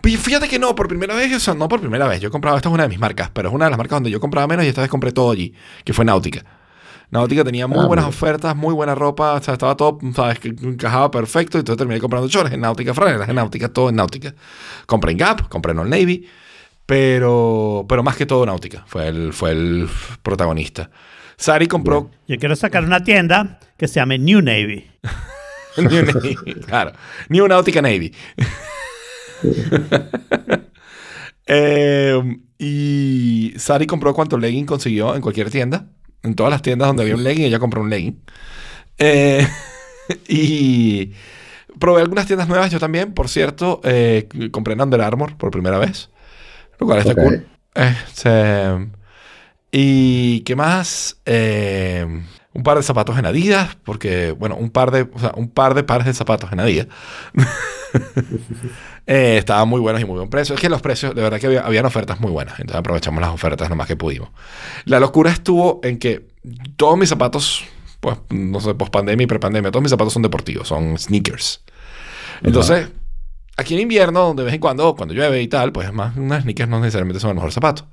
y 0.04 0.16
fíjate 0.16 0.48
que 0.48 0.58
no, 0.58 0.74
por 0.74 0.88
primera 0.88 1.14
vez, 1.14 1.34
o 1.34 1.40
sea, 1.40 1.54
no 1.54 1.68
por 1.68 1.80
primera 1.80 2.06
vez. 2.08 2.20
Yo 2.20 2.28
he 2.28 2.30
comprado, 2.30 2.56
esta 2.56 2.68
es 2.68 2.72
una 2.74 2.84
de 2.84 2.88
mis 2.88 2.98
marcas, 2.98 3.30
pero 3.32 3.48
es 3.48 3.54
una 3.54 3.66
de 3.66 3.70
las 3.72 3.78
marcas 3.78 3.96
donde 3.96 4.10
yo 4.10 4.20
compraba 4.20 4.46
menos 4.46 4.64
y 4.64 4.68
esta 4.68 4.80
vez 4.80 4.88
compré 4.90 5.12
todo 5.12 5.30
allí, 5.32 5.52
que 5.84 5.92
fue 5.92 6.04
Náutica. 6.04 6.44
Náutica 7.10 7.42
tenía 7.42 7.66
muy 7.66 7.78
Ah, 7.80 7.86
buenas 7.86 8.04
ofertas, 8.06 8.54
muy 8.54 8.74
buena 8.74 8.94
ropa, 8.94 9.32
o 9.34 9.42
sea, 9.42 9.54
estaba 9.54 9.76
todo, 9.76 9.98
sabes, 10.14 10.38
que 10.38 10.48
encajaba 10.48 11.10
perfecto, 11.10 11.56
y 11.56 11.60
entonces 11.60 11.78
terminé 11.78 12.00
comprando 12.00 12.28
shorts 12.28 12.52
en 12.52 12.60
Náutica, 12.60 12.92
franelas 12.92 13.28
en 13.28 13.36
Náutica, 13.36 13.68
todo 13.68 13.88
en 13.88 13.96
Náutica. 13.96 14.34
Compré 14.86 15.12
en 15.12 15.18
Gap, 15.18 15.48
compré 15.48 15.72
en 15.72 15.78
Old 15.78 15.90
Navy, 15.90 16.26
pero, 16.84 17.86
pero 17.88 18.02
más 18.02 18.16
que 18.16 18.26
todo 18.26 18.44
Náutica, 18.44 18.84
fue 18.86 19.08
el, 19.08 19.32
fue 19.32 19.52
el 19.52 19.88
protagonista. 20.22 20.90
Sari 21.36 21.66
compró 21.68 22.10
Yo 22.26 22.36
quiero 22.38 22.56
sacar 22.56 22.84
una 22.84 23.02
tienda 23.04 23.60
que 23.76 23.86
se 23.88 24.00
llame 24.00 24.18
New 24.18 24.42
Navy. 24.42 24.84
New 25.78 26.04
Navy, 26.04 26.34
claro. 26.66 26.92
New 27.28 27.46
Nautica 27.48 27.80
Navy. 27.82 28.12
Eh, 31.50 32.20
y 32.58 33.54
Sari 33.56 33.86
compró 33.86 34.12
cuánto 34.12 34.36
legging 34.36 34.66
consiguió 34.66 35.14
en 35.14 35.22
cualquier 35.22 35.50
tienda. 35.50 35.86
En 36.22 36.34
todas 36.34 36.50
las 36.50 36.62
tiendas 36.62 36.88
donde 36.88 37.02
había 37.02 37.14
un 37.14 37.24
legging, 37.24 37.44
ella 37.46 37.58
compró 37.58 37.80
un 37.82 37.90
legging. 37.90 38.20
Eh, 38.98 39.46
y 40.28 41.12
probé 41.78 42.02
algunas 42.02 42.26
tiendas 42.26 42.48
nuevas 42.48 42.70
yo 42.70 42.80
también. 42.80 43.14
Por 43.14 43.28
cierto, 43.28 43.80
eh, 43.84 44.28
compré 44.52 44.74
en 44.74 44.82
Under 44.82 45.00
Armour 45.02 45.36
por 45.36 45.50
primera 45.50 45.78
vez. 45.78 46.10
Lo 46.78 46.86
cual 46.86 47.00
está 47.00 47.14
Ok. 47.14 47.18
cool. 47.18 47.46
Este, 47.74 48.88
y 49.70 50.40
qué 50.40 50.56
más? 50.56 51.20
Eh, 51.26 52.06
un 52.54 52.62
par 52.62 52.76
de 52.78 52.82
zapatos 52.82 53.18
en 53.18 53.26
Adidas, 53.26 53.76
porque, 53.84 54.32
bueno, 54.32 54.56
un 54.56 54.70
par 54.70 54.90
de, 54.90 55.02
o 55.12 55.18
sea, 55.18 55.32
un 55.36 55.50
par 55.50 55.74
de 55.74 55.84
pares 55.84 56.06
de 56.06 56.14
zapatos 56.14 56.50
en 56.52 56.60
Adidas. 56.60 56.88
Eh, 59.10 59.38
estaban 59.38 59.66
muy 59.66 59.80
buenos 59.80 60.02
y 60.02 60.04
muy 60.04 60.16
buen 60.18 60.28
precio. 60.28 60.54
Es 60.54 60.60
que 60.60 60.68
los 60.68 60.82
precios, 60.82 61.14
de 61.14 61.22
verdad 61.22 61.40
que 61.40 61.46
había, 61.46 61.62
habían 61.62 61.86
ofertas 61.86 62.20
muy 62.20 62.30
buenas. 62.30 62.60
Entonces 62.60 62.78
aprovechamos 62.78 63.22
las 63.22 63.30
ofertas 63.30 63.70
lo 63.70 63.74
más 63.74 63.86
que 63.86 63.96
pudimos. 63.96 64.28
La 64.84 65.00
locura 65.00 65.30
estuvo 65.30 65.80
en 65.82 65.98
que 65.98 66.28
todos 66.76 66.98
mis 66.98 67.08
zapatos, 67.08 67.64
pues, 68.00 68.18
no 68.28 68.60
sé, 68.60 68.74
post 68.74 68.92
pandemia 68.92 69.24
y 69.24 69.26
pre-pandemia, 69.26 69.70
todos 69.70 69.82
mis 69.82 69.88
zapatos 69.88 70.12
son 70.12 70.20
deportivos, 70.20 70.68
son 70.68 70.98
sneakers. 70.98 71.62
Entonces, 72.42 72.90
aquí 73.56 73.74
en 73.74 73.80
invierno, 73.80 74.34
de 74.34 74.44
vez 74.44 74.52
en 74.52 74.60
cuando, 74.60 74.94
cuando 74.94 75.14
llueve 75.14 75.40
y 75.40 75.48
tal, 75.48 75.72
pues 75.72 75.90
más 75.90 76.14
unas 76.14 76.42
sneakers 76.42 76.68
no 76.68 76.78
necesariamente 76.78 77.18
son 77.18 77.30
el 77.30 77.36
mejor 77.36 77.50
zapato. 77.50 77.86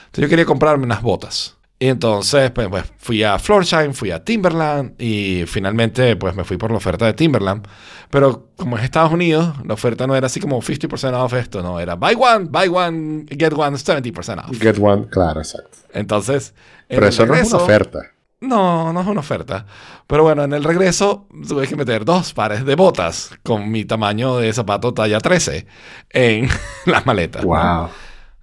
Entonces 0.00 0.22
yo 0.22 0.28
quería 0.28 0.44
comprarme 0.44 0.84
unas 0.84 1.00
botas. 1.00 1.56
Y 1.80 1.86
entonces, 1.86 2.50
pues, 2.50 2.66
pues, 2.68 2.84
fui 2.98 3.22
a 3.22 3.38
Florsheim, 3.38 3.92
fui 3.92 4.10
a 4.10 4.24
Timberland 4.24 5.00
y 5.00 5.44
finalmente, 5.46 6.16
pues, 6.16 6.34
me 6.34 6.42
fui 6.42 6.56
por 6.56 6.72
la 6.72 6.78
oferta 6.78 7.06
de 7.06 7.12
Timberland. 7.12 7.66
Pero 8.10 8.48
como 8.56 8.76
es 8.76 8.82
Estados 8.84 9.12
Unidos, 9.12 9.54
la 9.64 9.74
oferta 9.74 10.06
no 10.06 10.16
era 10.16 10.26
así 10.26 10.40
como 10.40 10.60
50% 10.60 11.14
off 11.22 11.34
esto, 11.34 11.62
no, 11.62 11.78
era 11.78 11.94
buy 11.94 12.16
one, 12.18 12.46
buy 12.50 12.66
one, 12.68 13.26
get 13.30 13.52
one, 13.52 13.76
70% 13.76 14.48
off. 14.48 14.58
Get 14.60 14.76
One, 14.80 15.06
claro, 15.08 15.40
exacto. 15.40 15.78
Entonces, 15.92 16.52
en 16.88 16.96
Pero 16.96 17.06
eso 17.08 17.26
no 17.26 17.34
es 17.34 17.40
una 17.52 17.58
regreso- 17.58 17.62
oferta. 17.64 17.98
no, 18.40 18.92
no 18.92 19.00
es 19.00 19.06
una 19.06 19.20
oferta. 19.20 19.66
Pero 20.08 20.22
bueno, 20.24 20.42
en 20.44 20.54
el 20.54 20.64
regreso 20.64 21.28
tuve 21.46 21.68
que 21.68 21.76
meter 21.76 22.04
dos 22.04 22.32
pares 22.32 22.64
de 22.64 22.74
botas 22.74 23.30
con 23.44 23.70
mi 23.70 23.84
tamaño 23.84 24.38
de 24.38 24.52
zapato 24.52 24.94
talla 24.94 25.20
13 25.20 25.66
en 26.10 26.48
las 26.86 27.06
maletas. 27.06 27.44
¿no? 27.44 27.48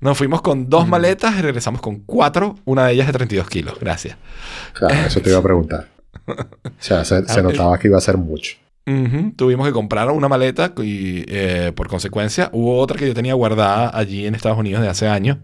Nos 0.05 0.17
fuimos 0.19 0.43
con 0.43 0.69
dos 0.69 0.87
maletas 0.87 1.35
y 1.37 1.41
regresamos 1.41 1.81
con 1.81 2.01
cuatro, 2.01 2.55
una 2.63 2.85
de 2.85 2.93
ellas 2.93 3.07
de 3.07 3.13
32 3.13 3.49
kilos. 3.49 3.79
Gracias. 3.79 4.15
Claro, 4.73 4.93
eso 5.07 5.19
te 5.19 5.31
iba 5.31 5.39
a 5.39 5.43
preguntar. 5.43 5.87
O 6.27 6.71
sea, 6.79 7.03
se, 7.05 7.25
se 7.25 7.39
Ah, 7.39 7.43
notaba 7.43 7.77
que 7.79 7.87
iba 7.87 7.97
a 7.97 8.01
ser 8.01 8.17
mucho. 8.17 8.57
Tuvimos 9.35 9.65
que 9.65 9.73
comprar 9.73 10.09
una 10.11 10.27
maleta 10.27 10.73
y 10.77 11.25
eh, 11.27 11.71
por 11.75 11.87
consecuencia 11.87 12.49
hubo 12.53 12.77
otra 12.77 12.97
que 12.99 13.07
yo 13.07 13.13
tenía 13.15 13.33
guardada 13.33 13.89
allí 13.97 14.27
en 14.27 14.35
Estados 14.35 14.59
Unidos 14.59 14.83
de 14.83 14.89
hace 14.89 15.07
años 15.07 15.37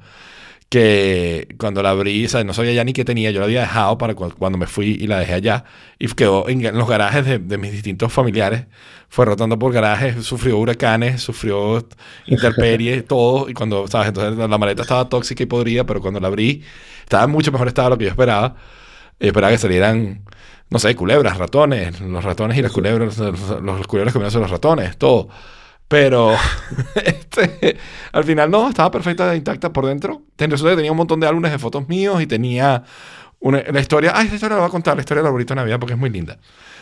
que 0.72 1.50
cuando 1.60 1.84
la 1.84 1.92
abrí, 1.92 2.26
o 2.26 2.30
sea, 2.30 2.44
no 2.46 2.54
sabía 2.56 2.74
ya 2.74 2.86
ni 2.86 2.94
qué 2.94 3.06
tenía, 3.06 3.32
yo 3.32 3.42
la 3.42 3.46
había 3.48 3.62
dejado 3.62 4.00
para 4.00 4.16
cu- 4.16 4.34
cuando 4.40 4.58
me 4.58 4.68
fui 4.68 4.98
y 5.00 5.08
la 5.08 5.20
dejé 5.20 5.36
allá 5.36 5.66
y 6.00 6.08
quedó 6.10 6.50
en, 6.50 6.66
en 6.66 6.78
los 6.80 6.90
garajes 6.90 7.26
de, 7.26 7.40
de 7.40 7.58
mis 7.60 7.74
distintos 7.74 8.14
familiares, 8.14 8.68
fue 9.10 9.26
rotando 9.26 9.60
por 9.60 9.74
garajes, 9.74 10.26
sufrió 10.26 10.58
huracanes, 10.60 11.22
sufrió 11.22 11.88
intemperies, 12.26 13.06
todo 13.08 13.50
y 13.50 13.54
cuando, 13.54 13.88
¿sabes? 13.88 14.10
Entonces 14.10 14.38
la, 14.38 14.48
la 14.48 14.58
maleta 14.58 14.84
estaba 14.84 15.10
tóxica 15.10 15.44
y 15.44 15.46
podrida, 15.48 15.86
pero 15.86 16.02
cuando 16.02 16.20
la 16.22 16.28
abrí 16.30 16.64
estaba 17.04 17.26
en 17.26 17.32
mucho 17.32 17.52
mejor 17.52 17.68
estado 17.68 17.90
de 17.90 17.96
lo 17.96 17.98
que 18.00 18.06
yo 18.06 18.10
esperaba. 18.12 18.56
Y 19.20 19.28
esperaba 19.28 19.52
que 19.52 19.58
salieran, 19.60 20.24
no 20.70 20.80
sé, 20.80 20.96
culebras, 20.96 21.38
ratones, 21.38 22.00
los 22.02 22.24
ratones 22.24 22.58
y 22.58 22.62
las 22.62 22.72
culebras, 22.72 23.18
los, 23.20 23.62
los 23.64 23.88
culebras 23.88 24.14
comiéndose 24.14 24.40
los 24.40 24.50
ratones, 24.52 24.98
todo. 24.98 25.30
Pero 25.92 26.38
este, 27.04 27.76
al 28.14 28.24
final 28.24 28.50
no, 28.50 28.70
estaba 28.70 28.90
perfecta, 28.90 29.36
intacta 29.36 29.74
por 29.74 29.86
dentro. 29.86 30.22
Resulta 30.38 30.72
que 30.72 30.78
tenía 30.78 30.92
un 30.92 30.98
montón 30.98 31.20
de 31.20 31.28
álbumes 31.28 31.52
de 31.52 31.60
fotos 31.60 31.90
míos 31.90 32.22
y 32.22 32.28
tenía 32.28 32.86
una, 33.42 33.62
la 33.62 33.82
historia. 33.82 34.14
Ay, 34.16 34.24
esta 34.24 34.36
historia 34.36 34.56
la 34.56 34.62
voy 34.62 34.70
a 34.70 34.72
contar, 34.72 34.96
la 34.96 35.02
historia 35.02 35.22
del 35.22 35.28
arbolito 35.28 35.54
de 35.54 35.60
Navidad 35.60 35.80
porque 35.82 35.92
es 35.96 36.00
muy 36.00 36.10
linda. 36.10 36.40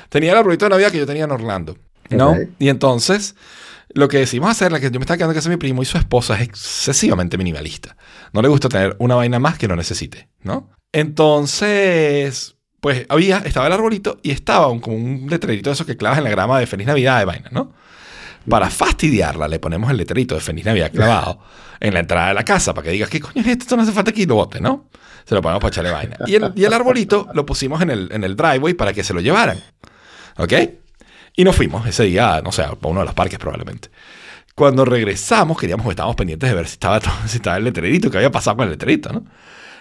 Tenía 0.10 0.34
el 0.34 0.38
arbolito 0.38 0.65
de 0.65 0.69
Navidad 0.69 0.91
que 0.91 1.00
yo 1.00 1.08
tenía 1.08 1.24
en 1.24 1.32
Orlando. 1.32 1.76
¿no? 2.12 2.34
Ok. 2.34 2.38
Y 2.60 2.69
entonces, 2.69 3.36
lo 3.95 4.08
que 4.10 4.19
decidimos 4.19 4.52
hacer, 4.52 4.72
la 4.72 4.80
que 4.80 4.91
yo 4.91 5.00
me 5.00 5.06
estaba 5.06 5.17
quedando 5.17 5.34
casa 5.34 5.50
de 5.50 5.56
mi 5.56 5.60
primo 5.60 5.82
y 5.82 5.86
su 5.86 5.98
esposa 5.98 6.36
es 6.36 6.41
excesivamente 6.41 7.36
minimalista. 7.36 7.98
No 8.32 8.43
le 8.43 8.48
gusta 8.48 8.69
tener 8.69 8.95
una 9.00 9.15
vaina 9.15 9.39
más 9.39 9.58
que 9.58 9.67
no 9.67 9.76
necesite, 9.76 10.30
¿no? 10.43 10.69
Entonces, 10.91 12.58
pues 12.80 13.08
había, 13.10 13.39
estaba 13.39 13.65
el 13.65 13.74
arbolito 13.74 14.19
y 14.22 14.30
estaba 14.30 14.67
un, 14.67 14.80
como 14.80 14.98
un 14.98 15.26
letrerito 15.32 15.72
de 15.72 15.74
esos 15.74 15.88
que 15.88 15.98
clavas 15.98 16.19
en 16.19 16.26
la 16.26 16.30
grama 16.30 16.60
de 16.60 16.67
Feliz 16.67 16.86
Navidad 16.86 17.17
de 17.17 17.26
vaina, 17.26 17.50
¿no? 17.52 17.74
Para 18.47 18.69
fastidiarla, 18.69 19.47
le 19.47 19.60
ponemos 19.60 19.89
el 19.91 19.97
letrerito 19.97 20.36
de 20.36 20.41
Feliz 20.41 20.65
Navidad 20.65 20.91
clavado 20.91 21.39
en 21.80 21.93
la 21.93 21.99
entrada 21.99 22.30
de 22.30 22.34
la 22.34 22.43
casa 22.43 22.73
para 22.73 22.86
que 22.86 22.91
digas, 22.91 23.10
¿qué 23.10 23.19
coño 23.19 23.41
es 23.41 23.47
esto? 23.47 23.63
Esto 23.63 23.75
no 23.78 23.84
hace 23.84 23.91
falta 23.91 24.12
que 24.12 24.25
lo 24.25 24.36
bote, 24.36 24.60
¿no? 24.62 24.89
Se 25.25 25.36
lo 25.36 25.41
ponemos 25.41 25.62
para 25.62 25.69
echarle 25.71 25.91
vaina. 25.91 26.17
Y 26.25 26.36
el, 26.36 26.52
y 26.56 26.63
el 26.65 26.73
arbolito 26.73 27.28
lo 27.34 27.45
pusimos 27.45 27.82
en 27.82 27.91
el, 27.91 28.10
en 28.12 28.23
el 28.23 28.36
driveway 28.36 28.73
para 28.73 28.93
que 28.93 29.04
se 29.04 29.13
lo 29.13 29.19
llevaran. 29.21 29.60
¿Ok? 30.38 30.54
Y 31.36 31.43
nos 31.43 31.56
fuimos 31.56 31.86
ese 31.88 32.04
día, 32.06 32.41
no 32.43 32.52
sé, 32.52 32.63
a 32.63 32.71
uno 32.82 33.02
de 33.02 33.06
los 33.06 33.13
parques 33.13 33.38
probablemente. 33.38 33.89
Cuando 34.56 34.84
regresamos, 34.86 35.58
queríamos, 35.58 35.88
estábamos 35.88 36.15
pendientes 36.15 36.49
de 36.49 36.56
ver 36.56 36.67
si 36.67 36.73
estaba, 36.73 36.99
todo- 36.99 37.13
si 37.28 37.38
estaba 37.38 37.58
el 37.58 37.63
letrerito, 37.65 38.10
qué 38.10 38.17
había 38.17 38.32
pasado 38.32 38.58
con 38.58 38.65
el 38.65 38.71
letrerito, 38.71 39.13
¿no? 39.13 39.25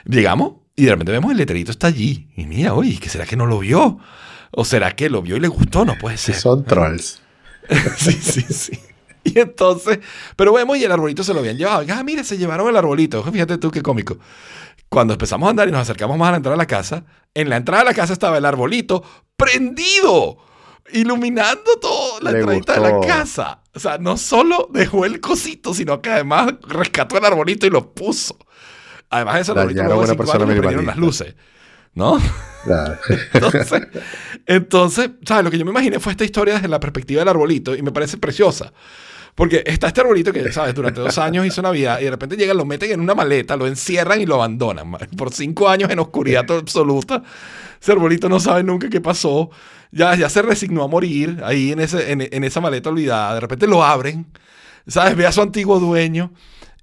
Llegamos 0.04 0.52
Y 0.76 0.84
de 0.84 0.90
repente 0.92 1.12
vemos 1.12 1.30
el 1.32 1.38
letrerito 1.38 1.70
está 1.72 1.86
allí. 1.88 2.28
Y 2.36 2.46
mira, 2.46 2.74
oye, 2.74 2.98
¿qué 3.00 3.08
será 3.08 3.24
que 3.26 3.36
no 3.36 3.46
lo 3.46 3.58
vio? 3.60 3.98
¿O 4.52 4.64
será 4.64 4.92
que 4.94 5.08
lo 5.10 5.22
vio 5.22 5.36
y 5.36 5.40
le 5.40 5.48
gustó? 5.48 5.84
No 5.84 5.96
puede 5.98 6.16
ser. 6.16 6.34
Son 6.36 6.64
trolls. 6.64 7.20
sí, 7.96 8.12
sí, 8.12 8.42
sí. 8.48 8.78
Y 9.24 9.38
entonces, 9.40 9.98
pero 10.36 10.52
vemos 10.52 10.76
y 10.78 10.84
el 10.84 10.92
arbolito 10.92 11.22
se 11.22 11.34
lo 11.34 11.40
habían 11.40 11.56
llevado. 11.56 11.84
Ah, 11.90 12.02
mira, 12.02 12.24
se 12.24 12.38
llevaron 12.38 12.68
el 12.68 12.76
arbolito. 12.76 13.22
Fíjate 13.22 13.58
tú 13.58 13.70
qué 13.70 13.82
cómico. 13.82 14.18
Cuando 14.88 15.12
empezamos 15.12 15.46
a 15.46 15.50
andar 15.50 15.68
y 15.68 15.72
nos 15.72 15.82
acercamos 15.82 16.16
más 16.16 16.28
a 16.28 16.30
la 16.32 16.36
entrada 16.38 16.56
de 16.56 16.62
la 16.62 16.66
casa, 16.66 17.04
en 17.34 17.50
la 17.50 17.56
entrada 17.56 17.82
de 17.82 17.90
la 17.90 17.94
casa 17.94 18.12
estaba 18.12 18.38
el 18.38 18.44
arbolito 18.44 19.02
prendido, 19.36 20.38
iluminando 20.92 21.78
toda 21.80 22.20
la 22.22 22.32
Le 22.32 22.38
entradita 22.40 22.80
de 22.80 22.80
la 22.80 23.00
casa. 23.06 23.62
O 23.74 23.80
sea, 23.80 23.98
no 23.98 24.16
solo 24.16 24.68
dejó 24.72 25.04
el 25.04 25.20
cosito, 25.20 25.74
sino 25.74 26.00
que 26.00 26.10
además 26.10 26.54
rescató 26.66 27.18
el 27.18 27.24
arbolito 27.24 27.66
y 27.66 27.70
lo 27.70 27.92
puso. 27.92 28.38
Además 29.10 29.34
de 29.34 29.40
eso, 29.42 29.52
el 29.52 29.58
arbolito 29.58 29.82
luego 29.84 30.00
de 30.02 30.08
cinco 30.08 30.32
años 30.32 30.48
le 30.48 30.56
prendieron 30.56 30.86
las 30.86 30.96
luces. 30.96 31.34
¿No? 31.98 32.16
Claro. 32.62 32.96
Entonces, 33.34 33.82
entonces, 34.46 35.10
¿sabes? 35.26 35.44
Lo 35.44 35.50
que 35.50 35.58
yo 35.58 35.64
me 35.64 35.72
imaginé 35.72 35.98
fue 35.98 36.12
esta 36.12 36.24
historia 36.24 36.54
desde 36.54 36.68
la 36.68 36.78
perspectiva 36.78 37.20
del 37.20 37.28
arbolito 37.28 37.74
y 37.74 37.82
me 37.82 37.90
parece 37.90 38.18
preciosa. 38.18 38.72
Porque 39.34 39.64
está 39.66 39.88
este 39.88 40.00
arbolito 40.00 40.32
que, 40.32 40.52
¿sabes? 40.52 40.76
Durante 40.76 41.00
dos 41.00 41.18
años 41.18 41.44
hizo 41.44 41.60
Navidad 41.60 41.98
y 42.00 42.04
de 42.04 42.10
repente 42.10 42.36
llegan, 42.36 42.56
lo 42.56 42.64
meten 42.64 42.92
en 42.92 43.00
una 43.00 43.16
maleta, 43.16 43.56
lo 43.56 43.66
encierran 43.66 44.20
y 44.20 44.26
lo 44.26 44.36
abandonan. 44.36 44.92
Por 45.16 45.32
cinco 45.32 45.68
años 45.68 45.90
en 45.90 45.98
oscuridad 45.98 46.48
absoluta. 46.48 47.22
Ese 47.80 47.92
arbolito 47.92 48.28
no 48.28 48.38
sabe 48.38 48.62
nunca 48.62 48.88
qué 48.88 49.00
pasó. 49.00 49.50
Ya, 49.90 50.14
ya 50.14 50.28
se 50.28 50.42
resignó 50.42 50.84
a 50.84 50.88
morir 50.88 51.40
ahí 51.44 51.72
en, 51.72 51.80
ese, 51.80 52.12
en, 52.12 52.20
en 52.30 52.44
esa 52.44 52.60
maleta 52.60 52.90
olvidada. 52.90 53.34
De 53.34 53.40
repente 53.40 53.66
lo 53.66 53.82
abren, 53.82 54.24
¿sabes? 54.86 55.16
Ve 55.16 55.26
a 55.26 55.32
su 55.32 55.42
antiguo 55.42 55.80
dueño 55.80 56.32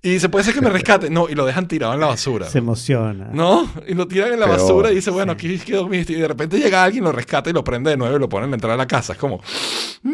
y 0.05 0.13
dice, 0.13 0.29
puede 0.29 0.45
ser 0.45 0.53
que 0.53 0.61
me 0.61 0.69
rescate. 0.69 1.09
No, 1.09 1.27
y 1.29 1.35
lo 1.35 1.45
dejan 1.45 1.67
tirado 1.67 1.93
en 1.93 1.99
la 1.99 2.07
basura. 2.07 2.45
Se 2.47 2.59
emociona. 2.59 3.29
¿No? 3.33 3.69
Y 3.87 3.93
lo 3.95 4.07
tiran 4.07 4.31
en 4.33 4.39
la 4.39 4.45
Peor, 4.45 4.57
basura 4.59 4.91
y 4.91 4.95
dice, 4.95 5.09
bueno, 5.11 5.31
aquí 5.31 5.57
quedó 5.59 5.87
mi... 5.87 5.97
Y 5.97 6.03
de 6.03 6.27
repente 6.27 6.57
llega 6.59 6.83
alguien, 6.83 7.03
lo 7.03 7.11
rescata 7.11 7.49
y 7.49 7.53
lo 7.53 7.63
prende 7.63 7.89
de 7.89 7.97
nuevo 7.97 8.15
y 8.15 8.19
lo 8.19 8.29
pone 8.29 8.45
en 8.45 8.51
la 8.51 8.55
entrada 8.55 8.75
de 8.75 8.77
la 8.77 8.87
casa. 8.87 9.13
Es 9.13 9.19
como... 9.19 9.41
"Mm, 10.03 10.11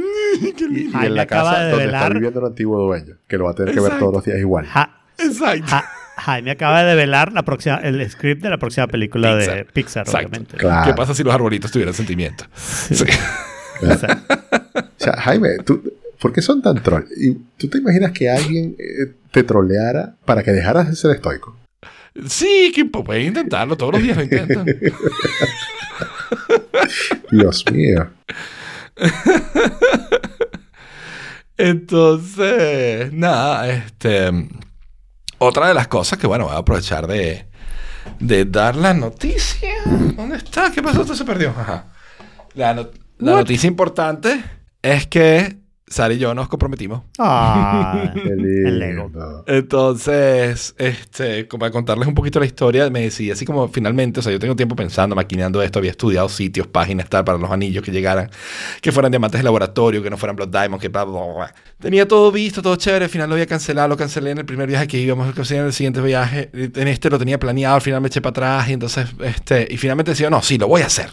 qué 0.58 0.63
Y, 0.65 0.67
lindo". 0.69 0.97
y 0.97 1.01
Ay, 1.01 1.06
en 1.08 1.12
me 1.12 1.15
la 1.17 1.21
acaba 1.23 1.49
casa 1.51 1.63
de 1.63 1.69
donde 1.71 1.86
está 1.86 1.97
velar. 1.97 2.13
viviendo 2.13 2.39
el 2.39 2.45
antiguo 2.45 2.80
dueño, 2.82 3.15
que 3.27 3.38
lo 3.38 3.43
va 3.45 3.51
a 3.51 3.54
tener 3.54 3.73
que 3.73 3.82
ver 3.82 3.99
todos 3.99 4.13
los 4.13 4.23
días 4.25 4.39
igual. 4.39 4.65
Ja- 4.65 5.01
Exacto. 5.19 5.65
Ja- 5.67 5.86
Jaime 6.17 6.51
acaba 6.51 6.84
de 6.84 6.95
velar 6.95 7.34
la 7.34 7.43
próxima, 7.43 7.77
el 7.77 8.08
script 8.10 8.43
de 8.43 8.49
la 8.49 8.58
próxima 8.58 8.88
película 8.88 9.36
de 9.36 9.65
Pixar. 9.65 10.04
Exacto. 10.06 10.27
obviamente. 10.27 10.58
Claro. 10.58 10.86
¿Qué 10.91 10.93
pasa 10.95 11.13
si 11.15 11.23
los 11.23 11.34
arbolitos 11.34 11.71
tuvieran 11.71 11.93
sentimientos? 11.93 12.47
Sí. 12.56 12.95
Sea, 12.95 14.23
O 14.75 15.04
sea, 15.04 15.13
Jaime, 15.21 15.58
¿tú, 15.65 15.82
¿por 16.22 16.32
qué 16.32 16.42
son 16.42 16.62
tan 16.62 16.82
troll? 16.84 17.04
¿Y 17.18 17.34
¿Tú 17.58 17.68
te 17.68 17.80
imaginas 17.80 18.12
que 18.12 18.30
alguien 18.30 18.76
eh, 18.80 19.14
te 19.32 19.44
troleara 19.44 20.16
para 20.26 20.44
que 20.44 20.52
dejaras 20.52 20.88
de 20.90 20.96
ser 20.96 21.12
estoico? 21.12 21.58
Sí, 22.28 22.72
que 22.76 22.86
pueden 22.86 23.28
intentarlo. 23.28 23.76
Todos 23.76 23.94
los 23.94 24.04
días 24.04 24.18
lo 24.18 24.24
intentan. 24.24 24.66
Dios 27.32 27.66
mío. 27.72 28.10
Entonces, 31.58 33.12
nada, 33.14 33.70
este... 33.70 34.32
Otra 35.38 35.68
de 35.70 35.74
las 35.74 35.88
cosas 35.88 36.20
que, 36.20 36.28
bueno, 36.28 36.46
voy 36.46 36.54
a 36.54 36.58
aprovechar 36.60 37.08
de, 37.08 37.48
de 38.20 38.46
dar 38.46 38.76
la 38.76 38.94
noticia. 38.94 39.74
¿Dónde 40.16 40.38
está? 40.38 40.72
¿Qué 40.72 40.84
pasó? 40.84 41.02
Esto 41.02 41.16
se 41.16 41.26
perdió. 41.26 41.50
Ajá. 41.50 41.88
La, 42.54 42.76
no- 42.76 42.90
la 43.18 43.32
noticia 43.38 43.68
importante 43.68 44.44
es 44.84 45.08
que 45.08 45.58
Sara 45.91 46.13
y 46.13 46.17
yo 46.17 46.34
nos 46.34 46.47
comprometimos. 46.47 47.04
ah, 47.19 48.12
Qué 48.13 48.30
el 48.30 48.80
Lego. 48.80 49.04
lindo. 49.10 49.43
Entonces, 49.47 50.73
este, 50.77 51.47
como 51.47 51.60
para 51.62 51.71
contarles 51.71 52.08
un 52.08 52.13
poquito 52.15 52.39
la 52.39 52.45
historia, 52.45 52.89
me 52.89 53.01
decidí 53.01 53.32
así 53.32 53.45
como 53.45 53.67
finalmente, 53.67 54.19
o 54.21 54.23
sea, 54.23 54.32
yo 54.32 54.39
tengo 54.39 54.56
tiempo 54.56 54.75
pensando, 54.75 55.15
maquinando 55.15 55.62
esto, 55.62 55.80
había 55.80 55.91
estudiado 55.91 56.30
sitios, 56.30 56.67
páginas, 56.67 57.10
tal, 57.10 57.23
para 57.25 57.38
los 57.38 57.51
anillos 57.51 57.84
que 57.84 57.91
llegaran, 57.91 58.30
que 58.82 58.91
fueran 58.91 59.12
diamantes 59.12 59.39
de 59.39 59.43
laboratorio, 59.43 60.01
que 60.01 60.10
no 60.10 60.17
fueran 60.17 60.36
Blood 60.36 60.49
Diamond, 60.49 60.82
que 60.82 60.88
bla, 60.88 61.04
bla, 61.04 61.19
bla, 61.21 61.34
bla. 61.34 61.56
Tenía 61.80 62.08
todo 62.08 62.32
visto, 62.32 62.62
todo 62.62 62.75
chévere, 62.77 63.06
al 63.06 63.12
final 63.12 63.27
lo 63.30 63.36
había 63.36 63.47
cancelado, 63.47 63.88
lo 63.89 63.97
cancelé 63.97 64.32
en 64.32 64.38
el 64.38 64.45
primer 64.45 64.67
viaje 64.67 64.88
que 64.88 64.97
íbamos, 64.97 65.27
lo 65.27 65.34
cancelé 65.34 65.60
en 65.60 65.65
el 65.67 65.73
siguiente 65.73 65.99
viaje, 66.01 66.49
en 66.54 66.88
este 66.88 67.10
lo 67.10 67.19
tenía 67.19 67.39
planeado, 67.39 67.75
al 67.75 67.82
final 67.82 68.01
me 68.01 68.08
eché 68.08 68.21
para 68.21 68.32
atrás, 68.32 68.69
y 68.69 68.73
entonces, 68.73 69.08
este, 69.19 69.67
y 69.69 69.77
finalmente 69.77 70.12
decía, 70.12 70.30
no, 70.30 70.41
sí, 70.41 70.58
lo 70.58 70.67
voy 70.67 70.82
a 70.84 70.86
hacer. 70.86 71.10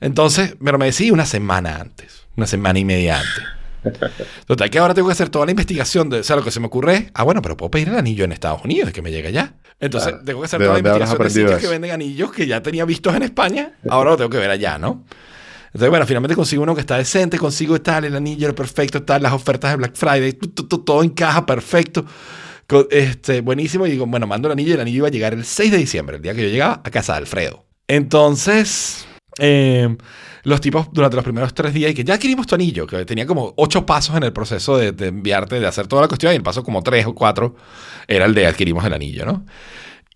Entonces, 0.00 0.56
pero 0.62 0.78
me 0.78 0.86
decidí 0.86 1.10
una 1.10 1.26
semana 1.26 1.80
antes, 1.80 2.26
una 2.36 2.46
semana 2.46 2.78
y 2.78 2.84
media 2.84 3.16
antes. 3.18 3.44
Total, 4.46 4.70
que 4.70 4.78
ahora 4.78 4.94
tengo 4.94 5.08
que 5.08 5.12
hacer 5.12 5.28
toda 5.28 5.44
la 5.44 5.52
investigación 5.52 6.08
de, 6.10 6.20
o 6.20 6.22
sea, 6.22 6.36
lo 6.36 6.42
que 6.42 6.50
se 6.50 6.60
me 6.60 6.66
ocurre, 6.66 7.10
ah, 7.14 7.22
bueno, 7.22 7.42
pero 7.42 7.56
puedo 7.56 7.70
pedir 7.70 7.88
el 7.88 7.96
anillo 7.96 8.24
en 8.24 8.32
Estados 8.32 8.64
Unidos, 8.64 8.92
que 8.92 9.02
me 9.02 9.10
llega 9.10 9.30
ya. 9.30 9.54
Entonces, 9.80 10.10
Claro. 10.10 10.24
tengo 10.24 10.40
que 10.40 10.46
hacer 10.46 10.58
¿De 10.60 10.64
toda 10.66 10.74
la 10.74 10.78
investigación 10.80 11.22
de 11.22 11.30
sitios 11.30 11.60
que 11.60 11.68
venden 11.68 11.90
anillos 11.92 12.32
que 12.32 12.46
ya 12.46 12.62
tenía 12.62 12.84
vistos 12.84 13.14
en 13.14 13.22
España, 13.22 13.72
ahora 13.88 14.10
lo 14.10 14.16
tengo 14.16 14.30
que 14.30 14.38
ver 14.38 14.50
allá, 14.50 14.78
¿no? 14.78 15.04
Entonces, 15.68 15.90
bueno, 15.90 16.06
finalmente 16.06 16.34
consigo 16.34 16.62
uno 16.62 16.74
que 16.74 16.80
está 16.80 16.96
decente, 16.96 17.38
consigo 17.38 17.80
tal, 17.80 18.04
el 18.06 18.16
anillo, 18.16 18.48
el 18.48 18.54
perfecto, 18.54 19.02
tal, 19.02 19.22
las 19.22 19.32
ofertas 19.32 19.70
de 19.70 19.76
Black 19.76 19.94
Friday, 19.94 20.32
todo 20.32 21.02
encaja 21.02 21.44
perfecto. 21.44 22.04
Este, 22.90 23.40
buenísimo. 23.42 23.86
Y 23.86 23.90
digo, 23.92 24.06
bueno, 24.06 24.26
mando 24.26 24.48
el 24.48 24.52
anillo 24.52 24.70
y 24.70 24.74
el 24.74 24.80
anillo 24.80 24.96
iba 24.98 25.08
a 25.08 25.10
llegar 25.10 25.34
el 25.34 25.44
6 25.44 25.70
de 25.70 25.78
diciembre, 25.78 26.16
el 26.16 26.22
día 26.22 26.34
que 26.34 26.42
yo 26.42 26.48
llegaba 26.48 26.80
a 26.84 26.90
casa 26.90 27.12
de 27.12 27.18
Alfredo. 27.18 27.64
Entonces, 27.86 29.06
eh, 29.38 29.96
los 30.44 30.60
tipos 30.60 30.88
durante 30.92 31.16
los 31.16 31.24
primeros 31.24 31.54
tres 31.54 31.72
días 31.72 31.90
y 31.90 31.94
que 31.94 32.04
ya 32.04 32.14
adquirimos 32.14 32.46
tu 32.46 32.54
anillo, 32.54 32.86
que 32.86 33.04
tenía 33.04 33.26
como 33.26 33.54
ocho 33.56 33.86
pasos 33.86 34.16
en 34.16 34.22
el 34.22 34.32
proceso 34.32 34.76
de, 34.76 34.92
de 34.92 35.08
enviarte, 35.08 35.60
de 35.60 35.66
hacer 35.66 35.86
toda 35.86 36.02
la 36.02 36.08
cuestión, 36.08 36.32
y 36.32 36.36
el 36.36 36.42
paso 36.42 36.62
como 36.62 36.82
tres 36.82 37.06
o 37.06 37.14
cuatro 37.14 37.56
era 38.06 38.24
el 38.24 38.34
de 38.34 38.46
adquirimos 38.46 38.84
el 38.84 38.92
anillo, 38.92 39.26
¿no? 39.26 39.46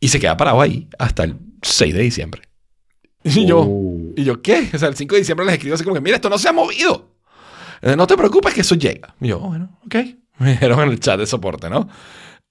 Y 0.00 0.08
se 0.08 0.18
queda 0.18 0.36
parado 0.36 0.60
ahí 0.60 0.88
hasta 0.98 1.24
el 1.24 1.36
6 1.62 1.94
de 1.94 2.00
diciembre. 2.00 2.42
Y 3.24 3.46
yo, 3.46 3.62
Uh, 3.62 4.14
y 4.16 4.24
yo, 4.24 4.42
¿qué? 4.42 4.68
O 4.74 4.78
sea, 4.78 4.88
el 4.88 4.96
5 4.96 5.14
de 5.14 5.20
diciembre 5.20 5.46
les 5.46 5.54
escribo 5.54 5.74
así 5.74 5.84
como 5.84 5.94
que, 5.94 6.00
mira, 6.00 6.16
esto 6.16 6.28
no 6.28 6.38
se 6.38 6.48
ha 6.48 6.52
movido. 6.52 7.12
Eh, 7.80 7.94
no 7.96 8.06
te 8.06 8.16
preocupes 8.16 8.52
que 8.52 8.62
eso 8.62 8.74
llega. 8.74 9.14
Y 9.20 9.28
yo, 9.28 9.38
bueno, 9.38 9.78
ok. 9.86 9.94
Me 10.38 10.52
dijeron 10.52 10.80
en 10.80 10.88
el 10.90 11.00
chat 11.00 11.18
de 11.18 11.26
soporte, 11.26 11.70
¿no? 11.70 11.88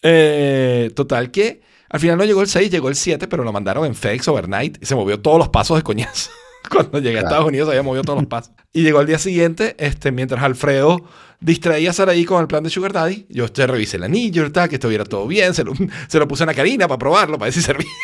Eh, 0.01 0.91
total 0.95 1.29
que 1.31 1.61
al 1.89 1.99
final 1.99 2.17
no 2.17 2.23
llegó 2.23 2.41
el 2.41 2.47
6, 2.47 2.71
llegó 2.71 2.87
el 2.87 2.95
7, 2.95 3.27
pero 3.27 3.43
lo 3.43 3.51
mandaron 3.51 3.85
en 3.85 3.95
FedEx 3.95 4.27
overnight 4.29 4.77
y 4.81 4.85
se 4.85 4.95
movió 4.95 5.19
todos 5.19 5.37
los 5.37 5.49
pasos 5.49 5.77
de 5.77 5.83
coñazo. 5.83 6.31
Cuando 6.71 6.99
llegué 6.99 7.17
a 7.17 7.21
Claro. 7.21 7.27
Estados 7.27 7.47
Unidos 7.47 7.69
había 7.69 7.83
movido 7.83 8.03
todos 8.03 8.19
los 8.19 8.27
pasos. 8.27 8.53
Y 8.73 8.83
llegó 8.83 8.99
al 8.99 9.07
día 9.07 9.19
siguiente, 9.19 9.75
este, 9.77 10.11
mientras 10.11 10.41
Alfredo 10.43 11.03
distraía 11.39 11.89
a 11.89 11.93
Saraí 11.93 12.23
con 12.25 12.41
el 12.41 12.47
plan 12.47 12.63
de 12.63 12.69
Sugar 12.69 12.93
Daddy, 12.93 13.25
yo 13.29 13.45
este, 13.45 13.67
revisé 13.67 13.97
el 13.97 14.03
anillo, 14.03 14.49
tal, 14.51 14.69
que 14.69 14.75
estuviera 14.75 15.03
todo 15.03 15.27
bien, 15.27 15.53
se 15.53 15.63
lo, 15.63 15.73
se 16.07 16.19
lo 16.19 16.27
puse 16.27 16.43
a 16.43 16.45
Ana 16.45 16.53
Karina 16.53 16.87
para 16.87 16.99
probarlo, 16.99 17.37
para 17.37 17.47
ver 17.47 17.53
si 17.53 17.61
servía. 17.61 17.87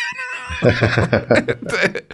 Este, 0.60 2.08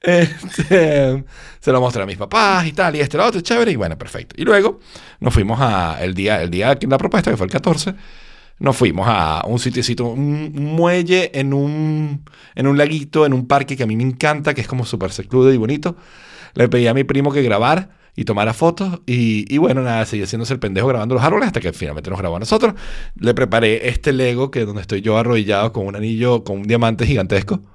este, 0.00 1.24
se 1.60 1.72
lo 1.72 1.80
mostré 1.80 2.02
a 2.02 2.06
mis 2.06 2.16
papás 2.16 2.66
y 2.66 2.72
tal, 2.72 2.96
y 2.96 3.00
este, 3.00 3.16
lo 3.16 3.26
otro, 3.26 3.40
chévere, 3.40 3.70
y 3.72 3.76
bueno, 3.76 3.96
perfecto. 3.98 4.34
Y 4.38 4.44
luego 4.44 4.80
nos 5.20 5.34
fuimos 5.34 5.60
a 5.60 5.98
el 6.02 6.14
día, 6.14 6.42
el 6.42 6.50
día 6.50 6.74
de 6.74 6.86
la 6.86 6.98
propuesta, 6.98 7.30
que 7.30 7.36
fue 7.36 7.46
el 7.46 7.52
14, 7.52 7.94
nos 8.62 8.76
fuimos 8.76 9.06
a 9.08 9.42
un 9.48 9.58
sitiecito, 9.58 10.06
un 10.06 10.52
muelle 10.54 11.32
en 11.34 11.52
un, 11.52 12.24
en 12.54 12.66
un 12.68 12.78
laguito, 12.78 13.26
en 13.26 13.32
un 13.32 13.48
parque 13.48 13.76
que 13.76 13.82
a 13.82 13.86
mí 13.86 13.96
me 13.96 14.04
encanta, 14.04 14.54
que 14.54 14.60
es 14.60 14.68
como 14.68 14.86
súper 14.86 15.10
secludo 15.10 15.52
y 15.52 15.56
bonito. 15.56 15.96
Le 16.54 16.68
pedí 16.68 16.86
a 16.86 16.94
mi 16.94 17.02
primo 17.02 17.32
que 17.32 17.42
grabar 17.42 17.90
y 18.14 18.24
tomara 18.24 18.54
fotos. 18.54 19.00
Y, 19.04 19.52
y 19.52 19.58
bueno, 19.58 19.82
nada, 19.82 20.06
seguía 20.06 20.26
haciéndose 20.26 20.52
el 20.54 20.60
pendejo 20.60 20.86
grabando 20.86 21.16
los 21.16 21.24
árboles 21.24 21.48
hasta 21.48 21.60
que 21.60 21.72
finalmente 21.72 22.08
nos 22.08 22.20
grabó 22.20 22.36
a 22.36 22.38
nosotros. 22.38 22.74
Le 23.18 23.34
preparé 23.34 23.88
este 23.88 24.12
Lego, 24.12 24.52
que 24.52 24.60
es 24.60 24.66
donde 24.66 24.82
estoy 24.82 25.00
yo 25.00 25.18
arrodillado 25.18 25.72
con 25.72 25.84
un 25.84 25.96
anillo, 25.96 26.44
con 26.44 26.58
un 26.58 26.62
diamante 26.62 27.04
gigantesco. 27.04 27.60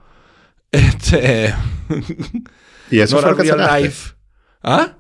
Este. 0.72 1.54
y 2.92 3.00
eso 3.00 3.20
fue 3.20 3.32
lo 3.32 3.38
que 3.38 3.46
sacaste. 3.46 3.82
life. 3.82 4.14
¿Ah? 4.64 4.96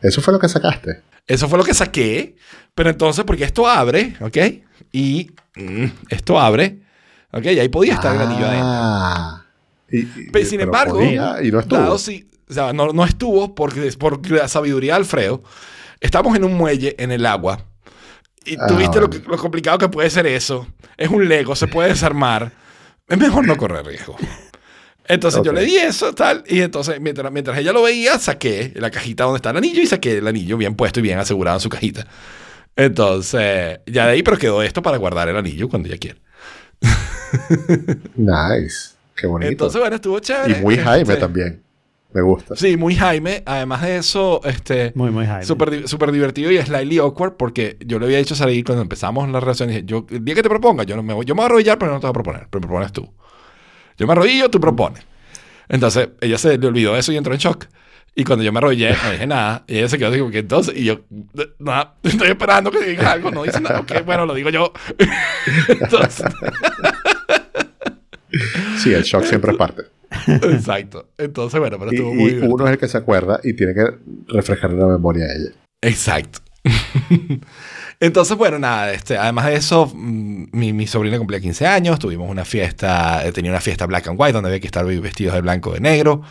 Eso 0.00 0.22
fue 0.22 0.32
lo 0.32 0.38
que 0.38 0.48
sacaste. 0.48 1.02
Eso 1.26 1.48
fue 1.48 1.58
lo 1.58 1.64
que 1.64 1.74
saqué. 1.74 2.36
Pero 2.74 2.90
entonces, 2.90 3.24
porque 3.24 3.44
esto 3.44 3.66
abre, 3.68 4.14
¿ok? 4.20 4.36
Y 4.92 5.30
mm, 5.56 5.84
esto 6.08 6.40
abre, 6.40 6.78
¿ok? 7.32 7.44
Y 7.46 7.58
ahí 7.60 7.68
podía 7.68 7.94
estar 7.94 8.14
el 8.14 8.22
anillo 8.22 8.46
adentro. 8.46 8.68
Ah. 8.70 9.44
Y, 9.90 9.98
y- 10.00 10.30
Pero, 10.32 10.46
sin 10.48 10.58
pero 10.58 10.68
embargo, 10.70 10.98
podía, 10.98 11.36
y 11.42 11.50
no 11.50 11.60
estuvo. 11.60 11.78
dado 11.78 11.98
si- 11.98 12.28
o 12.48 12.52
sea, 12.54 12.72
no, 12.72 12.92
no 12.92 13.04
estuvo 13.04 13.54
porque 13.54 13.86
es 13.86 13.96
por 13.96 14.28
la 14.30 14.48
sabiduría 14.48 14.92
de 14.94 14.98
Alfredo. 14.98 15.42
Estamos 16.00 16.34
en 16.36 16.44
un 16.44 16.54
muelle 16.54 16.94
en 16.98 17.12
el 17.12 17.24
agua. 17.26 17.64
Y 18.44 18.56
Ah, 18.58 18.66
viste 18.76 19.00
lo, 19.00 19.08
lo 19.08 19.36
complicado 19.38 19.78
que 19.78 19.88
puede 19.88 20.10
ser 20.10 20.26
eso. 20.26 20.66
Es 20.96 21.08
un 21.08 21.28
Lego, 21.28 21.54
se 21.54 21.68
puede 21.68 21.90
desarmar. 21.90 22.52
Es 23.08 23.16
mejor 23.18 23.46
no 23.46 23.56
correr 23.56 23.84
riesgo. 23.86 24.16
Entonces 25.06 25.42
yo 25.44 25.50
Ok. 25.50 25.58
le 25.58 25.64
di 25.64 25.76
eso, 25.76 26.14
tal, 26.14 26.44
y 26.46 26.60
entonces 26.60 27.00
mientras, 27.00 27.30
mientras 27.32 27.58
ella 27.58 27.72
lo 27.72 27.82
veía, 27.82 28.18
saqué 28.18 28.72
la 28.76 28.90
cajita 28.90 29.24
donde 29.24 29.36
está 29.36 29.50
el 29.50 29.56
anillo 29.58 29.82
y 29.82 29.86
saqué 29.86 30.18
el 30.18 30.26
anillo 30.28 30.56
bien 30.56 30.74
puesto 30.74 31.00
y 31.00 31.02
bien 31.02 31.18
asegurado 31.18 31.56
en 31.56 31.60
su 31.60 31.68
cajita. 31.68 32.06
Entonces, 32.76 33.80
ya 33.86 34.06
de 34.06 34.12
ahí, 34.12 34.22
pero 34.22 34.38
quedó 34.38 34.62
esto 34.62 34.82
para 34.82 34.96
guardar 34.96 35.28
el 35.28 35.36
anillo 35.36 35.68
cuando 35.68 35.88
ella 35.88 35.98
quiera. 35.98 36.18
Nice. 38.16 38.94
Qué 39.14 39.26
bonito. 39.26 39.50
Entonces, 39.50 39.80
bueno, 39.80 39.96
estuvo 39.96 40.18
chévere. 40.20 40.58
y 40.58 40.62
muy 40.62 40.76
Jaime 40.76 41.02
Este, 41.02 41.16
también. 41.16 41.62
Me 42.12 42.20
gusta. 42.20 42.54
Sí, 42.56 42.76
muy 42.76 42.94
Jaime. 42.94 43.42
Además 43.46 43.82
de 43.82 43.96
eso, 43.96 44.40
este, 44.44 44.92
Muy, 44.94 45.10
muy 45.10 45.24
Jaime. 45.26 45.44
súper 45.44 45.88
súper 45.88 46.12
divertido 46.12 46.50
y 46.50 46.60
slightly 46.60 46.98
awkward 46.98 47.34
porque 47.36 47.78
yo 47.86 47.98
le 47.98 48.04
había 48.06 48.18
dicho 48.18 48.34
a 48.34 48.36
Saraí 48.36 48.62
cuando 48.62 48.82
empezamos 48.82 49.28
la 49.30 49.40
relación, 49.40 49.68
dije, 49.70 49.82
yo, 49.86 50.06
el 50.10 50.24
día 50.24 50.34
que 50.34 50.42
te 50.42 50.48
proponga, 50.50 50.84
yo, 50.84 50.94
no 50.96 51.02
me 51.02 51.14
voy, 51.14 51.24
yo 51.24 51.34
me 51.34 51.38
voy 51.38 51.44
a 51.44 51.46
arrodillar, 51.46 51.78
pero 51.78 51.92
no 51.92 52.00
te 52.00 52.06
voy 52.06 52.10
a 52.10 52.12
proponer, 52.12 52.46
pero 52.50 52.60
me 52.60 52.66
propones 52.66 52.92
tú. 52.92 53.10
Yo 53.96 54.06
me 54.06 54.12
arrodillo, 54.12 54.50
tú 54.50 54.60
propones. 54.60 55.04
Entonces, 55.68 56.10
ella 56.20 56.36
se 56.36 56.58
le 56.58 56.66
olvidó 56.66 56.96
eso 56.96 57.12
y 57.12 57.16
entró 57.16 57.32
en 57.32 57.38
shock. 57.40 57.66
Y 58.14 58.24
cuando 58.24 58.44
yo 58.44 58.52
me 58.52 58.58
arrodillé, 58.58 58.90
no 59.02 59.10
dije 59.10 59.26
nada. 59.26 59.64
Y 59.66 59.78
ella 59.78 59.88
se 59.88 59.96
quedó 59.98 60.10
así 60.10 60.18
como 60.18 60.30
que 60.30 60.40
entonces, 60.40 60.76
y 60.76 60.84
yo, 60.84 61.00
nada, 61.58 61.94
estoy 62.02 62.28
esperando 62.28 62.70
que 62.70 62.84
digas 62.84 63.06
algo, 63.06 63.30
no 63.30 63.42
dice 63.42 63.60
nada. 63.60 63.80
Ok, 63.80 64.04
bueno, 64.04 64.26
lo 64.26 64.34
digo 64.34 64.50
yo. 64.50 64.72
entonces, 65.68 66.26
Sí, 68.78 68.92
el 68.92 69.02
shock 69.02 69.24
siempre 69.24 69.52
es 69.52 69.58
parte. 69.58 69.82
exacto. 70.26 71.08
Entonces, 71.18 71.58
bueno, 71.60 71.78
pero 71.78 71.92
Y, 71.92 71.96
estuvo 71.96 72.12
y 72.12 72.14
muy 72.16 72.24
divertido. 72.30 72.54
uno 72.54 72.64
es 72.66 72.72
el 72.72 72.78
que 72.78 72.88
se 72.88 72.98
acuerda 72.98 73.40
y 73.42 73.54
tiene 73.54 73.74
que 73.74 73.84
refrescarle 74.28 74.78
la 74.78 74.86
memoria 74.86 75.24
a 75.26 75.32
ella. 75.34 75.50
Exacto. 75.82 76.40
Entonces, 78.00 78.36
bueno, 78.36 78.58
nada, 78.58 78.92
este, 78.92 79.16
además 79.16 79.46
de 79.46 79.54
eso, 79.54 79.90
mm, 79.94 80.46
mi, 80.52 80.72
mi 80.72 80.86
sobrina 80.86 81.18
cumplía 81.18 81.40
15 81.40 81.66
años, 81.66 81.98
tuvimos 81.98 82.28
una 82.28 82.44
fiesta, 82.44 83.24
eh, 83.24 83.32
tenía 83.32 83.50
una 83.50 83.60
fiesta 83.60 83.86
black 83.86 84.08
and 84.08 84.20
white 84.20 84.32
donde 84.32 84.48
había 84.48 84.60
que 84.60 84.66
estar 84.66 84.84
vestidos 84.84 85.34
de 85.34 85.40
blanco 85.40 85.70
o 85.70 85.74
de 85.74 85.80
negro. 85.80 86.22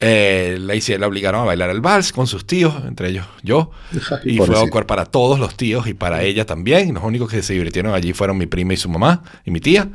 Eh, 0.00 0.58
la, 0.60 0.76
hice- 0.76 0.96
la 0.98 1.08
obligaron 1.08 1.40
a 1.40 1.44
bailar 1.44 1.70
el 1.70 1.80
vals 1.80 2.12
con 2.12 2.26
sus 2.28 2.46
tíos, 2.46 2.72
entre 2.86 3.08
ellos 3.08 3.26
yo. 3.42 3.70
Y 4.24 4.36
fue 4.36 4.46
Pobrecita. 4.46 4.60
awkward 4.60 4.86
para 4.86 5.04
todos 5.06 5.38
los 5.40 5.56
tíos 5.56 5.86
y 5.88 5.94
para 5.94 6.22
ella 6.22 6.46
también. 6.46 6.94
Los 6.94 7.02
únicos 7.02 7.28
que 7.30 7.42
se 7.42 7.52
divirtieron 7.54 7.94
allí 7.94 8.12
fueron 8.12 8.38
mi 8.38 8.46
prima 8.46 8.74
y 8.74 8.76
su 8.76 8.88
mamá 8.88 9.22
y 9.44 9.50
mi 9.50 9.60
tía. 9.60 9.88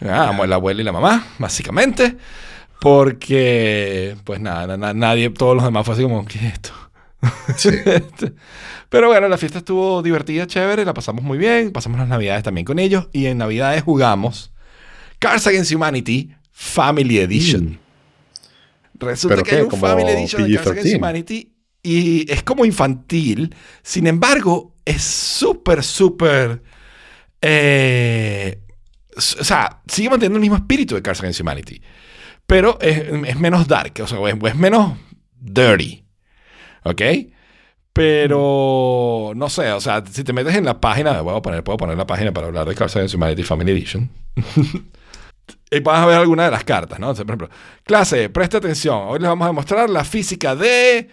Ah, 0.00 0.28
amo 0.30 0.46
la 0.46 0.56
abuela 0.56 0.80
y 0.80 0.84
la 0.84 0.92
mamá, 0.92 1.26
básicamente. 1.38 2.16
Porque, 3.02 4.16
pues 4.24 4.40
nada, 4.40 4.66
na- 4.66 4.76
na- 4.76 4.94
nadie, 4.94 5.30
todos 5.30 5.54
los 5.54 5.64
demás 5.64 5.84
fue 5.84 5.94
así 5.94 6.02
como, 6.02 6.24
¿qué 6.24 6.38
es 6.38 6.44
esto? 6.54 6.70
Sí. 7.56 7.70
Pero 8.88 9.08
bueno, 9.08 9.28
la 9.28 9.38
fiesta 9.38 9.58
estuvo 9.58 10.02
divertida, 10.02 10.46
chévere, 10.46 10.84
la 10.84 10.92
pasamos 10.92 11.22
muy 11.24 11.38
bien, 11.38 11.70
pasamos 11.72 11.98
las 11.98 12.08
navidades 12.08 12.42
también 12.42 12.64
con 12.64 12.78
ellos 12.78 13.08
y 13.12 13.26
en 13.26 13.38
navidades 13.38 13.82
jugamos 13.82 14.52
Cards 15.18 15.46
Against 15.46 15.72
Humanity 15.72 16.34
Family 16.50 17.18
Edition. 17.18 17.78
Resulta 19.02 19.36
¿Pero 19.36 19.44
que 19.44 19.56
hay 19.56 19.62
un 19.62 19.68
¿Como 19.68 19.86
Family 19.86 20.10
Edition 20.12 20.48
de 20.48 20.54
Cards 20.54 20.70
Against 20.70 20.94
PG-13? 20.94 20.98
Humanity 20.98 21.52
y 21.82 22.30
es 22.30 22.42
como 22.44 22.64
infantil, 22.64 23.54
sin 23.82 24.06
embargo, 24.06 24.76
es 24.84 25.02
súper, 25.02 25.82
súper... 25.82 26.62
eh, 27.40 28.60
o 29.16 29.20
sea, 29.20 29.82
sigue 29.88 30.08
manteniendo 30.08 30.38
el 30.38 30.42
mismo 30.42 30.56
espíritu 30.56 30.94
de 30.94 31.02
Cards 31.02 31.20
Against 31.20 31.40
Humanity, 31.40 31.82
pero 32.46 32.78
es, 32.80 32.98
es 33.26 33.38
menos 33.38 33.66
dark, 33.66 33.94
o 34.00 34.06
sea, 34.06 34.18
es, 34.28 34.36
es 34.42 34.54
menos 34.56 34.96
dirty. 35.38 36.04
¿Ok? 36.84 37.02
Pero 37.92 39.32
no 39.36 39.50
sé, 39.50 39.70
o 39.72 39.80
sea, 39.80 40.02
si 40.10 40.24
te 40.24 40.32
metes 40.32 40.54
en 40.54 40.64
la 40.64 40.80
página, 40.80 41.20
voy 41.20 41.36
a 41.36 41.42
poner, 41.42 41.62
puedo 41.62 41.76
poner 41.76 41.96
la 41.98 42.06
página 42.06 42.32
para 42.32 42.46
hablar 42.46 42.66
de 42.66 42.74
Cards 42.74 42.96
Against 42.96 43.14
Humanity 43.16 43.42
Family 43.42 43.72
Edition. 43.72 44.10
y 45.72 45.80
vas 45.80 45.98
a 45.98 46.06
ver 46.06 46.18
alguna 46.18 46.44
de 46.44 46.50
las 46.50 46.64
cartas, 46.64 46.98
¿no? 47.00 47.10
O 47.10 47.14
sea, 47.14 47.24
por 47.24 47.34
ejemplo, 47.34 47.50
clase, 47.84 48.28
presta 48.28 48.58
atención. 48.58 48.98
Hoy 49.08 49.18
les 49.18 49.28
vamos 49.28 49.46
a 49.46 49.48
demostrar 49.48 49.88
la 49.88 50.04
física 50.04 50.54
de. 50.54 51.08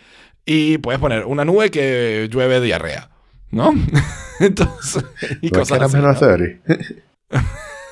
Y 0.45 0.77
puedes 0.79 0.99
poner 0.99 1.25
una 1.25 1.45
nube 1.45 1.71
que 1.71 2.27
llueve 2.29 2.59
diarrea, 2.59 3.09
¿no? 3.51 3.73
Entonces, 4.39 5.05
y 5.41 5.49
que 5.49 5.59
cosas 5.59 5.77
era 5.77 5.85
así. 5.85 5.95
menos 5.95 6.21
¿no? 6.21 7.39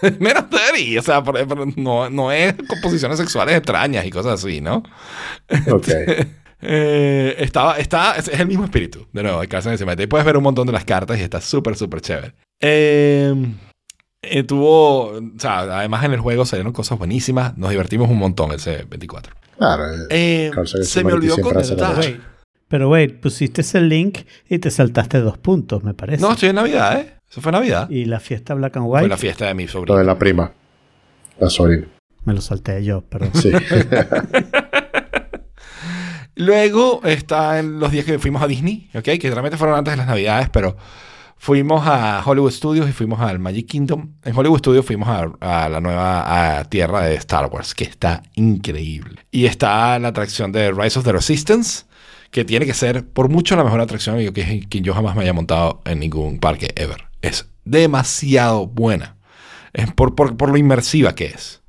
Menos 0.20 0.44
dirty, 0.52 0.98
o 1.00 1.02
sea, 1.02 1.24
no, 1.76 2.08
no 2.10 2.32
es 2.32 2.54
composiciones 2.68 3.18
sexuales 3.18 3.58
extrañas 3.58 4.06
y 4.06 4.12
cosas 4.12 4.44
así, 4.44 4.62
¿no? 4.62 4.84
Ok. 5.72 5.88
Eh, 6.60 7.36
estaba, 7.38 7.78
está, 7.78 8.16
es, 8.16 8.30
el 8.30 8.48
mismo 8.48 8.66
espíritu, 8.66 9.06
de 9.14 9.22
nuevo, 9.22 9.40
Cards 9.48 9.68
Against 9.68 9.84
Humanity. 9.84 10.04
Y 10.06 10.08
puedes 10.08 10.26
ver 10.26 10.38
un 10.38 10.44
montón 10.44 10.66
de 10.66 10.74
las 10.74 10.86
cartas 10.86 11.20
y 11.20 11.22
está 11.22 11.40
súper, 11.40 11.76
súper 11.76 12.02
chévere. 12.02 12.34
Eh, 12.60 13.32
eh, 14.22 14.44
tuvo, 14.44 15.12
o 15.12 15.22
sea, 15.38 15.60
además 15.80 16.04
en 16.06 16.14
el 16.14 16.20
juego 16.20 16.46
salieron 16.46 16.74
cosas 16.74 16.98
buenísimas. 16.98 17.58
Nos 17.58 17.70
divertimos 17.70 18.10
un 18.10 18.18
montón 18.18 18.52
ese 18.52 18.84
24. 18.90 19.34
Claro. 19.58 19.84
eh, 20.10 20.52
Eh, 20.52 20.84
se 20.84 21.04
me 21.04 21.14
olvidó 21.14 21.38
la 21.38 21.44
comentar. 21.44 21.96
Pero 22.68 22.90
wait, 22.90 23.20
pusiste 23.22 23.62
ese 23.62 23.80
link 23.80 24.20
y 24.50 24.60
te 24.60 24.72
saltaste 24.72 25.20
dos 25.20 25.38
puntos, 25.38 25.84
me 25.84 25.94
parece. 25.94 26.22
No, 26.22 26.34
estoy 26.34 26.50
en 26.50 26.56
Navidad, 26.56 27.00
¿eh? 27.00 27.14
Eso 27.30 27.42
fue 27.42 27.52
Navidad. 27.52 27.90
Y 27.90 28.06
la 28.06 28.20
fiesta 28.20 28.54
Black 28.54 28.76
and 28.78 28.86
Fue 28.88 28.96
White, 28.98 29.10
la 29.10 29.18
fiesta 29.18 29.46
de 29.48 29.54
mi 29.54 29.68
sobrino. 29.68 29.98
de 29.98 30.04
la 30.04 30.18
prima. 30.18 30.52
La 31.40 31.50
sobrina. 31.50 31.88
me 32.26 32.34
lo 32.34 32.42
salté 32.42 32.84
yo, 32.84 33.02
perdón. 33.02 33.32
Sí. 33.36 33.52
Luego 36.36 37.02
está 37.04 37.60
en 37.60 37.80
los 37.80 37.92
días 37.92 38.06
que 38.06 38.20
fuimos 38.20 38.42
a 38.44 38.48
Disney, 38.48 38.90
¿ok? 38.94 39.04
Que 39.20 39.30
realmente 39.32 39.58
fueron 39.58 39.76
antes 39.78 39.94
de 39.94 39.98
las 39.98 40.08
Navidades, 40.08 40.50
pero 40.50 40.78
fuimos 41.38 41.86
a 41.86 42.22
Hollywood 42.26 42.52
Studios 42.52 42.90
y 42.90 42.92
fuimos 42.92 43.20
al 43.20 43.40
Magic 43.40 43.68
Kingdom. 43.68 44.14
En 44.24 44.38
Hollywood 44.38 44.60
Studios 44.60 44.86
fuimos 44.86 45.08
a, 45.10 45.70
la 45.70 45.82
nueva 45.82 46.66
tierra 46.70 47.02
de 47.02 47.16
Star 47.16 47.48
Wars, 47.48 47.74
que 47.74 47.84
está 47.84 48.24
increíble. 48.36 49.26
Y 49.32 49.46
está 49.46 49.98
la 50.00 50.10
atracción 50.10 50.52
de 50.52 50.72
Rise 50.72 51.00
of 51.00 51.06
the 51.06 51.12
Resistance, 51.12 51.86
que 52.32 52.46
tiene 52.46 52.66
que 52.66 52.74
ser 52.74 53.08
por 53.08 53.30
mucho 53.30 53.56
la 53.56 53.64
mejor 53.64 53.82
atracción 53.82 54.18
que, 54.34 54.82
yo 54.82 54.94
jamás 54.94 55.16
me 55.16 55.24
haya 55.24 55.34
montado 55.34 55.82
en 55.86 56.00
ningún 56.00 56.40
parque 56.40 56.74
ever. 56.76 57.06
Es 57.22 57.48
demasiado 57.66 58.68
buena. 58.68 59.16
Por, 59.96 60.16
por 60.16 60.50
lo 60.50 60.58
inmersiva 60.58 61.14
que 61.14 61.26
es 61.26 61.62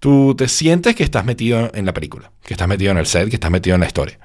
tú 0.00 0.34
te 0.36 0.48
sientes 0.48 0.94
que 0.94 1.02
estás 1.02 1.24
metido 1.24 1.70
en 1.74 1.86
la 1.86 1.92
película, 1.92 2.30
que 2.42 2.54
estás 2.54 2.68
metido 2.68 2.92
en 2.92 2.98
el 2.98 3.06
set, 3.06 3.28
que 3.28 3.36
estás 3.36 3.50
metido 3.50 3.74
en 3.74 3.80
la 3.80 3.86
historia. 3.86 4.18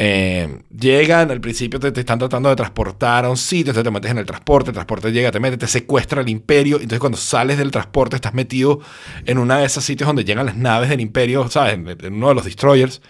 Eh, 0.00 0.62
llegan, 0.78 1.28
al 1.32 1.40
principio 1.40 1.80
te, 1.80 1.90
te 1.90 2.00
están 2.00 2.20
tratando 2.20 2.48
de 2.48 2.54
transportar 2.54 3.24
a 3.24 3.30
un 3.30 3.36
sitio, 3.36 3.72
entonces 3.72 3.82
te 3.82 3.90
metes 3.90 4.10
en 4.12 4.18
el 4.18 4.26
transporte, 4.26 4.70
el 4.70 4.74
transporte 4.74 5.10
llega, 5.10 5.32
te 5.32 5.40
mete, 5.40 5.56
te 5.56 5.66
secuestra 5.66 6.20
el 6.20 6.28
imperio, 6.28 6.76
entonces 6.76 7.00
cuando 7.00 7.18
sales 7.18 7.58
del 7.58 7.72
transporte 7.72 8.14
estás 8.14 8.32
metido 8.32 8.78
en 9.26 9.38
una 9.38 9.58
de 9.58 9.66
esos 9.66 9.84
sitios 9.84 10.06
donde 10.06 10.24
llegan 10.24 10.46
las 10.46 10.56
naves 10.56 10.88
del 10.88 11.00
imperio, 11.00 11.48
¿sabes? 11.50 11.74
En, 11.74 12.14
uno 12.14 12.28
de 12.28 12.34
los 12.34 12.44
destroyers. 12.44 13.02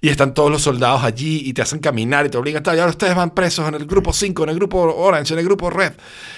Y 0.00 0.10
están 0.10 0.32
todos 0.32 0.48
los 0.48 0.62
soldados 0.62 1.02
allí 1.02 1.42
y 1.44 1.52
te 1.54 1.62
hacen 1.62 1.80
caminar 1.80 2.26
y 2.26 2.28
te 2.28 2.38
obligan, 2.38 2.62
tal, 2.62 2.76
y 2.76 2.78
ahora 2.78 2.90
ustedes 2.90 3.16
van 3.16 3.30
presos 3.30 3.66
en 3.66 3.74
el 3.74 3.86
grupo 3.86 4.12
5, 4.12 4.44
en 4.44 4.50
el 4.50 4.56
grupo 4.56 4.80
Orange, 4.80 5.32
en 5.32 5.40
el 5.40 5.44
grupo 5.46 5.70
Red. 5.70 5.94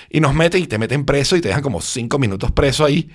Y 0.08 0.20
nos 0.20 0.32
meten 0.34 0.62
y 0.62 0.66
te 0.66 0.78
meten 0.78 1.04
preso 1.04 1.36
y 1.36 1.42
te 1.42 1.48
dejan 1.48 1.62
como 1.62 1.82
5 1.82 2.18
minutos 2.18 2.52
preso 2.52 2.86
ahí. 2.86 3.10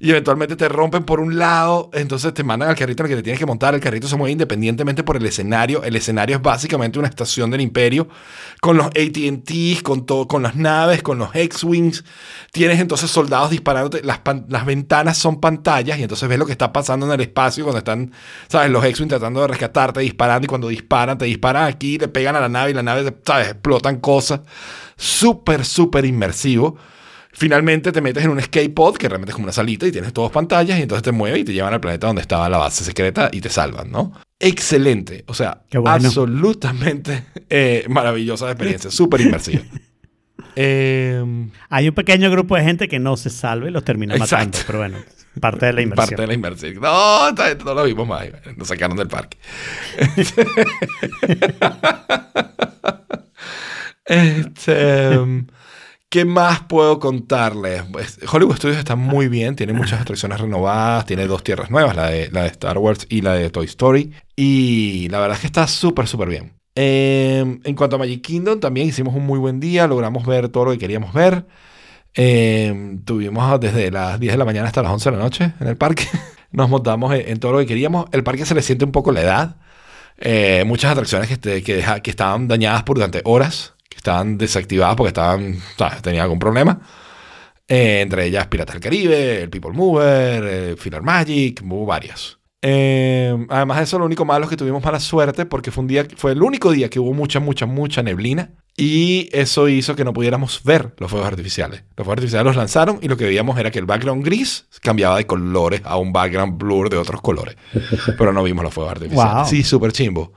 Y 0.00 0.10
eventualmente 0.10 0.54
te 0.54 0.68
rompen 0.68 1.04
por 1.04 1.18
un 1.18 1.38
lado, 1.38 1.90
entonces 1.92 2.32
te 2.32 2.44
mandan 2.44 2.68
al 2.68 2.76
carrito 2.76 3.02
en 3.02 3.06
el 3.06 3.10
que 3.10 3.16
te 3.16 3.22
tienes 3.22 3.40
que 3.40 3.46
montar. 3.46 3.74
El 3.74 3.80
carrito 3.80 4.06
se 4.06 4.16
mueve 4.16 4.32
independientemente 4.32 5.02
por 5.02 5.16
el 5.16 5.26
escenario. 5.26 5.82
El 5.82 5.96
escenario 5.96 6.36
es 6.36 6.42
básicamente 6.42 6.98
una 6.98 7.08
estación 7.08 7.50
del 7.50 7.60
imperio 7.60 8.08
con 8.60 8.76
los 8.76 8.86
ATTs, 8.86 9.82
con, 9.82 10.04
con 10.04 10.42
las 10.42 10.54
naves, 10.54 11.02
con 11.02 11.18
los 11.18 11.34
X-Wings. 11.34 12.04
Tienes 12.52 12.78
entonces 12.78 13.10
soldados 13.10 13.50
disparándote. 13.50 14.02
Las, 14.04 14.20
las 14.48 14.64
ventanas 14.64 15.18
son 15.18 15.40
pantallas 15.40 15.98
y 15.98 16.02
entonces 16.02 16.28
ves 16.28 16.38
lo 16.38 16.46
que 16.46 16.52
está 16.52 16.72
pasando 16.72 17.06
en 17.06 17.12
el 17.12 17.20
espacio 17.20 17.64
cuando 17.64 17.78
están, 17.78 18.12
¿sabes? 18.48 18.70
Los 18.70 18.84
X-Wing 18.84 19.08
tratando 19.08 19.40
de 19.40 19.48
rescatarte, 19.48 20.00
disparando. 20.00 20.44
Y 20.44 20.48
cuando 20.48 20.68
disparan, 20.68 21.18
te 21.18 21.24
disparan 21.24 21.64
aquí, 21.64 21.98
le 21.98 22.08
pegan 22.08 22.36
a 22.36 22.40
la 22.40 22.48
nave 22.48 22.70
y 22.70 22.74
la 22.74 22.82
nave, 22.84 23.12
¿sabes? 23.24 23.48
Explotan 23.48 23.98
cosas. 23.98 24.40
Súper, 24.96 25.64
súper 25.64 26.04
inmersivo. 26.04 26.76
Finalmente 27.38 27.92
te 27.92 28.00
metes 28.00 28.24
en 28.24 28.30
un 28.30 28.40
escape 28.40 28.68
pod, 28.70 28.96
que 28.96 29.08
realmente 29.08 29.30
es 29.30 29.34
como 29.36 29.44
una 29.44 29.52
salita 29.52 29.86
y 29.86 29.92
tienes 29.92 30.12
todas 30.12 30.32
pantallas, 30.32 30.76
y 30.76 30.82
entonces 30.82 31.04
te 31.04 31.12
mueves 31.12 31.38
y 31.38 31.44
te 31.44 31.52
llevan 31.52 31.72
al 31.72 31.78
planeta 31.80 32.08
donde 32.08 32.20
estaba 32.20 32.48
la 32.48 32.58
base 32.58 32.82
secreta 32.82 33.30
y 33.32 33.40
te 33.40 33.48
salvan, 33.48 33.92
¿no? 33.92 34.12
Excelente. 34.40 35.22
O 35.28 35.34
sea, 35.34 35.62
bueno. 35.72 35.88
absolutamente 35.88 37.26
eh, 37.48 37.84
maravillosa 37.88 38.50
experiencia, 38.50 38.90
súper 38.90 39.20
inmersiva. 39.20 39.62
Eh, 40.60 41.22
Hay 41.68 41.88
un 41.88 41.94
pequeño 41.94 42.32
grupo 42.32 42.56
de 42.56 42.64
gente 42.64 42.88
que 42.88 42.98
no 42.98 43.16
se 43.16 43.30
salva 43.30 43.68
y 43.68 43.70
los 43.70 43.84
termina 43.84 44.16
Exacto. 44.16 44.34
matando, 44.34 44.58
pero 44.66 44.78
bueno, 44.80 44.98
parte 45.40 45.66
de 45.66 45.72
la 45.72 45.82
inversión. 45.82 46.08
parte 46.08 46.22
de 46.22 46.26
la 46.26 46.34
inversión. 46.34 46.74
No, 46.80 47.30
no 47.30 47.74
lo 47.74 47.84
vimos 47.84 48.08
más. 48.08 48.26
Nos 48.56 48.66
sacaron 48.66 48.96
del 48.96 49.06
parque. 49.06 49.38
este, 54.06 55.18
¿Qué 56.10 56.24
más 56.24 56.62
puedo 56.62 56.98
contarles? 57.00 57.82
Hollywood 58.32 58.56
Studios 58.56 58.78
está 58.78 58.96
muy 58.96 59.28
bien, 59.28 59.56
tiene 59.56 59.74
muchas 59.74 60.00
atracciones 60.00 60.40
renovadas, 60.40 61.04
tiene 61.04 61.26
dos 61.26 61.44
tierras 61.44 61.70
nuevas, 61.70 61.94
la 61.94 62.08
de, 62.08 62.30
Star 62.46 62.78
Wars 62.78 63.06
y 63.10 63.20
la 63.20 63.34
de 63.34 63.50
Toy 63.50 63.66
Story. 63.66 64.14
Y 64.34 65.08
la 65.10 65.20
verdad 65.20 65.34
es 65.34 65.42
que 65.42 65.46
está 65.48 65.66
súper, 65.66 66.06
súper 66.06 66.28
bien. 66.30 66.54
Eh, 66.74 67.60
en 67.62 67.74
cuanto 67.74 67.96
a 67.96 67.98
Magic 67.98 68.22
Kingdom, 68.22 68.58
también 68.58 68.88
hicimos 68.88 69.14
un 69.14 69.26
muy 69.26 69.38
buen 69.38 69.60
día, 69.60 69.86
logramos 69.86 70.24
ver 70.24 70.48
todo 70.48 70.66
lo 70.66 70.70
que 70.72 70.78
queríamos 70.78 71.12
ver. 71.12 71.44
Eh, 72.14 72.98
tuvimos 73.04 73.60
desde 73.60 73.90
las 73.90 74.18
10 74.18 74.32
de 74.32 74.38
la 74.38 74.44
mañana 74.46 74.66
hasta 74.68 74.82
las 74.82 74.92
11 74.92 75.10
de 75.10 75.16
la 75.16 75.22
noche 75.22 75.52
en 75.60 75.66
el 75.68 75.76
parque. 75.76 76.06
Nos 76.52 76.70
montamos 76.70 77.14
en, 77.14 77.38
todo 77.38 77.52
lo 77.52 77.58
que 77.58 77.66
queríamos. 77.66 78.06
El 78.12 78.24
parque 78.24 78.46
se 78.46 78.54
le 78.54 78.62
siente 78.62 78.86
un 78.86 78.92
poco 78.92 79.12
la 79.12 79.20
edad. 79.20 79.56
Eh, 80.18 80.64
muchas 80.66 80.92
atracciones 80.92 81.28
que, 81.28 81.62
que, 81.62 82.10
estaban 82.10 82.48
dañadas 82.48 82.82
por 82.82 82.96
durante 82.96 83.20
horas, 83.24 83.74
estaban 83.98 84.38
desactivadas 84.38 84.96
porque 84.96 85.08
estaban, 85.08 85.56
¿sabes? 85.76 86.02
tenían 86.02 86.22
algún 86.22 86.38
problema. 86.38 86.80
Eh, 87.68 88.00
entre 88.00 88.24
ellas 88.24 88.46
Piratas 88.46 88.74
del 88.74 88.82
Caribe, 88.82 89.42
el 89.42 89.50
People 89.50 89.72
Mover, 89.72 90.44
eh, 90.44 90.76
Filler 90.78 91.02
Magic, 91.02 91.60
hubo 91.62 91.84
varias. 91.84 92.38
Eh, 92.60 93.46
además 93.50 93.76
de 93.76 93.84
eso, 93.84 93.98
lo 93.98 94.06
único 94.06 94.24
malo 94.24 94.44
es 94.44 94.50
que 94.50 94.56
tuvimos 94.56 94.82
mala 94.82 94.98
suerte 94.98 95.46
porque 95.46 95.70
fue 95.70 95.82
un 95.82 95.88
día, 95.88 96.06
fue 96.16 96.32
el 96.32 96.42
único 96.42 96.72
día 96.72 96.88
que 96.88 96.98
hubo 96.98 97.12
mucha, 97.12 97.38
mucha, 97.38 97.66
mucha 97.66 98.02
neblina 98.02 98.50
Y 98.76 99.28
eso 99.32 99.68
hizo 99.68 99.94
que 99.94 100.02
no 100.02 100.12
pudiéramos 100.12 100.62
ver 100.64 100.94
los 100.98 101.10
fuegos 101.10 101.28
artificiales. 101.28 101.84
Los 101.96 102.04
fuegos 102.04 102.12
artificiales 102.14 102.46
los 102.46 102.56
lanzaron 102.56 102.98
y 103.02 103.08
lo 103.08 103.16
que 103.16 103.26
veíamos 103.26 103.58
era 103.58 103.70
que 103.70 103.78
el 103.78 103.86
background 103.86 104.24
gris 104.24 104.66
cambiaba 104.82 105.18
de 105.18 105.26
colores 105.26 105.82
a 105.84 105.98
un 105.98 106.12
background 106.12 106.58
blur 106.58 106.90
de 106.90 106.96
otros 106.96 107.20
colores. 107.20 107.56
Pero 108.18 108.32
no 108.32 108.42
vimos 108.42 108.64
los 108.64 108.72
fuegos 108.72 108.92
artificiales. 108.92 109.34
Wow. 109.34 109.46
Sí, 109.46 109.62
súper 109.62 109.92
chimbo. 109.92 110.32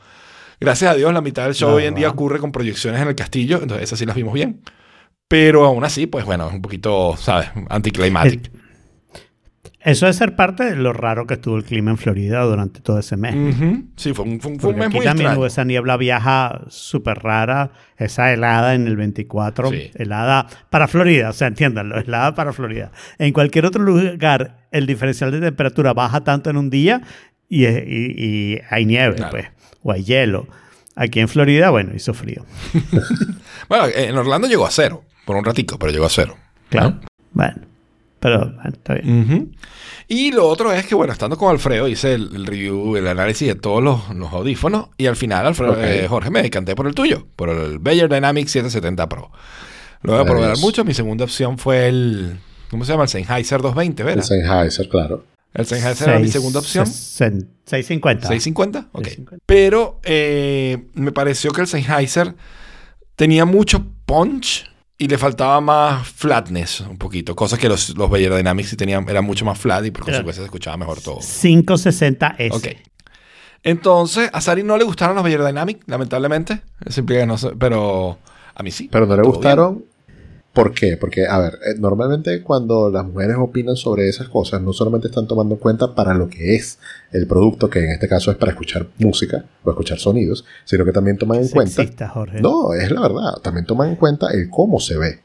Gracias 0.61 0.91
a 0.91 0.95
Dios, 0.95 1.11
la 1.13 1.21
mitad 1.21 1.45
del 1.45 1.55
show 1.55 1.71
No, 1.71 1.75
hoy 1.77 1.85
en 1.85 1.95
día 1.95 2.07
wow. 2.07 2.13
ocurre 2.13 2.39
con 2.39 2.51
proyecciones 2.51 3.01
en 3.01 3.07
el 3.07 3.15
castillo, 3.15 3.59
entonces 3.61 3.83
esas 3.85 3.97
sí 3.99 4.05
las 4.05 4.15
vimos 4.15 4.33
bien. 4.33 4.61
Pero 5.27 5.65
aún 5.65 5.83
así, 5.83 6.05
pues 6.07 6.23
bueno, 6.23 6.47
es 6.47 6.53
un 6.53 6.61
poquito, 6.61 7.15
¿sabes? 7.17 7.49
Anticlimatic. 7.69 8.51
Eso 9.83 10.07
es 10.07 10.15
ser 10.17 10.35
parte 10.35 10.63
de 10.63 10.75
lo 10.75 10.93
raro 10.93 11.25
que 11.25 11.33
estuvo 11.33 11.57
el 11.57 11.63
clima 11.63 11.89
en 11.89 11.97
Florida 11.97 12.41
durante 12.43 12.81
todo 12.81 12.99
ese 12.99 13.17
mes. 13.17 13.33
Ujú. 13.33 13.85
Sí, 13.95 14.13
fue 14.13 14.25
un, 14.25 14.39
fue 14.39 14.51
un- 14.51 14.59
fue 14.59 14.69
un 14.73 14.75
mes 14.77 14.87
aquí 14.89 14.97
muy 14.97 15.05
también 15.05 15.27
extraño. 15.29 15.47
esa 15.47 15.63
niebla 15.63 15.97
viaja 15.97 16.61
súper 16.67 17.17
rara, 17.23 17.71
esa 17.97 18.31
helada 18.31 18.75
en 18.75 18.85
el 18.85 18.95
24, 18.95 19.71
Sí. 19.71 19.89
helada 19.95 20.45
para 20.69 20.87
Florida, 20.87 21.29
o 21.29 21.33
sea, 21.33 21.47
entiéndanlo, 21.47 21.97
helada 21.97 22.35
para 22.35 22.53
Florida. 22.53 22.91
En 23.17 23.33
cualquier 23.33 23.65
otro 23.65 23.81
lugar, 23.81 24.67
el 24.69 24.85
diferencial 24.85 25.31
de 25.31 25.39
temperatura 25.39 25.93
baja 25.95 26.21
tanto 26.23 26.51
en 26.51 26.57
un 26.57 26.69
día 26.69 27.01
y, 27.49 27.65
y- 27.65 27.71
y 28.17 28.59
hay 28.69 28.85
nieve, 28.85 29.15
Claro. 29.15 29.31
pues, 29.31 29.47
o 29.83 29.91
hay 29.91 30.03
hielo. 30.03 30.47
Aquí 30.95 31.19
en 31.19 31.27
Florida, 31.27 31.69
bueno, 31.69 31.93
hizo 31.95 32.13
frío. 32.13 32.45
Bueno, 33.69 33.85
en 33.95 34.17
Orlando 34.17 34.49
llegó 34.49 34.65
a 34.65 34.71
cero, 34.71 35.03
por 35.23 35.37
un 35.37 35.45
ratico, 35.45 35.79
pero 35.79 35.93
llegó 35.93 36.05
a 36.05 36.09
cero. 36.09 36.35
Claro. 36.69 36.99
Bueno, 37.31 37.55
pero 38.19 38.39
bueno, 38.39 38.61
está 38.69 38.95
bien. 38.95 39.55
Y 40.09 40.31
lo 40.33 40.45
otro 40.49 40.73
es 40.73 40.85
que, 40.85 40.93
bueno, 40.93 41.13
estando 41.13 41.37
con 41.37 41.49
Alfredo, 41.51 41.87
hice 41.87 42.15
el, 42.15 42.35
el 42.35 42.45
review, 42.45 42.97
el 42.97 43.07
análisis 43.07 43.47
de 43.47 43.55
todos 43.55 43.81
los, 43.81 44.09
los 44.13 44.33
audífonos. 44.33 44.89
Y 44.97 45.05
al 45.05 45.15
final, 45.15 45.45
Alfredo, 45.47 45.81
eh, 45.81 46.05
Jorge, 46.09 46.31
me 46.31 46.41
decanté 46.41 46.75
por 46.75 46.85
el 46.87 46.93
tuyo, 46.95 47.27
por 47.37 47.47
el 47.47 47.79
Bayer 47.79 48.09
Dynamics 48.09 48.51
770 48.51 49.07
Pro. 49.07 49.31
Lo 50.01 50.13
voy 50.13 50.21
a 50.21 50.25
probar 50.25 50.57
mucho. 50.57 50.83
Mi 50.83 50.93
segunda 50.93 51.23
opción 51.23 51.57
fue 51.57 51.87
el. 51.87 52.39
¿Cómo 52.69 52.83
se 52.83 52.91
llama? 52.91 53.03
El 53.03 53.09
Sennheiser 53.09 53.61
220, 53.61 54.01
El 54.01 54.05
¿verdad? 54.05 54.23
Sennheiser, 54.23 54.89
claro. 54.89 55.23
El 55.53 55.65
Sennheiser 55.65 56.09
era 56.09 56.19
mi 56.19 56.27
segunda 56.29 56.59
opción. 56.59 56.85
sesen- 56.85 57.47
650. 57.65 58.27
650, 58.27 58.89
ok. 58.93 59.03
650. 59.05 59.43
Pero 59.45 59.99
eh, 60.03 60.85
me 60.93 61.11
pareció 61.11 61.51
que 61.51 61.61
el 61.61 61.67
Sennheiser 61.67 62.35
tenía 63.15 63.45
mucho 63.45 63.85
punch 64.05 64.65
y 64.97 65.07
le 65.07 65.17
faltaba 65.17 65.59
más 65.61 66.07
flatness 66.07 66.81
un 66.81 66.97
poquito. 66.97 67.35
Cosas 67.35 67.59
que 67.59 67.67
los, 67.67 67.97
los 67.97 68.09
Bayer 68.09 68.33
Dynamics 68.35 68.69
sí 68.69 68.75
tenían, 68.77 69.07
eran 69.09 69.25
mucho 69.25 69.45
más 69.45 69.57
flat 69.59 69.83
y 69.85 69.91
por 69.91 70.03
consecuencia 70.05 70.41
se 70.41 70.45
escuchaba 70.45 70.77
mejor 70.77 71.01
todo. 71.01 71.17
560S. 71.19 72.51
Ok. 72.53 72.67
Entonces, 73.63 74.29
a 74.33 74.41
Sari 74.41 74.63
no 74.63 74.77
le 74.77 74.83
gustaron 74.83 75.15
los 75.15 75.23
Bayer 75.23 75.43
Dynamic, 75.45 75.83
lamentablemente. 75.87 76.61
Es 76.85 76.95
simple 76.95 77.17
que 77.19 77.25
no 77.25 77.37
sé, 77.37 77.51
pero 77.59 78.17
a 78.55 78.63
mí 78.63 78.71
sí. 78.71 78.89
Pero 78.91 79.05
no 79.05 79.15
le 79.15 79.21
gustaron. 79.23 79.85
¿Por 80.53 80.73
qué? 80.73 80.97
Porque, 80.97 81.25
a 81.25 81.39
ver, 81.39 81.53
eh, 81.65 81.75
normalmente 81.79 82.41
cuando 82.43 82.89
las 82.89 83.05
mujeres 83.05 83.37
opinan 83.39 83.77
sobre 83.77 84.09
esas 84.09 84.27
cosas, 84.27 84.61
no 84.61 84.73
solamente 84.73 85.07
están 85.07 85.25
tomando 85.25 85.55
en 85.55 85.59
cuenta 85.61 85.95
para 85.95 86.13
lo 86.13 86.27
que 86.27 86.55
es 86.55 86.77
el 87.13 87.25
producto, 87.25 87.69
que 87.69 87.79
en 87.79 87.91
este 87.91 88.09
caso 88.09 88.31
es 88.31 88.37
para 88.37 88.51
escuchar 88.51 88.87
música 88.97 89.45
o 89.63 89.69
escuchar 89.69 89.97
sonidos, 89.99 90.43
sino 90.65 90.83
que 90.83 90.91
también 90.91 91.17
toman 91.17 91.39
en 91.39 91.47
cuenta. 91.47 91.71
Sexista, 91.75 92.09
Jorge. 92.09 92.41
No, 92.41 92.73
es 92.73 92.91
la 92.91 92.99
verdad. 93.01 93.33
También 93.41 93.65
toman 93.65 93.89
en 93.91 93.95
cuenta 93.95 94.27
el 94.33 94.49
cómo 94.49 94.81
se 94.81 94.97
ve 94.97 95.19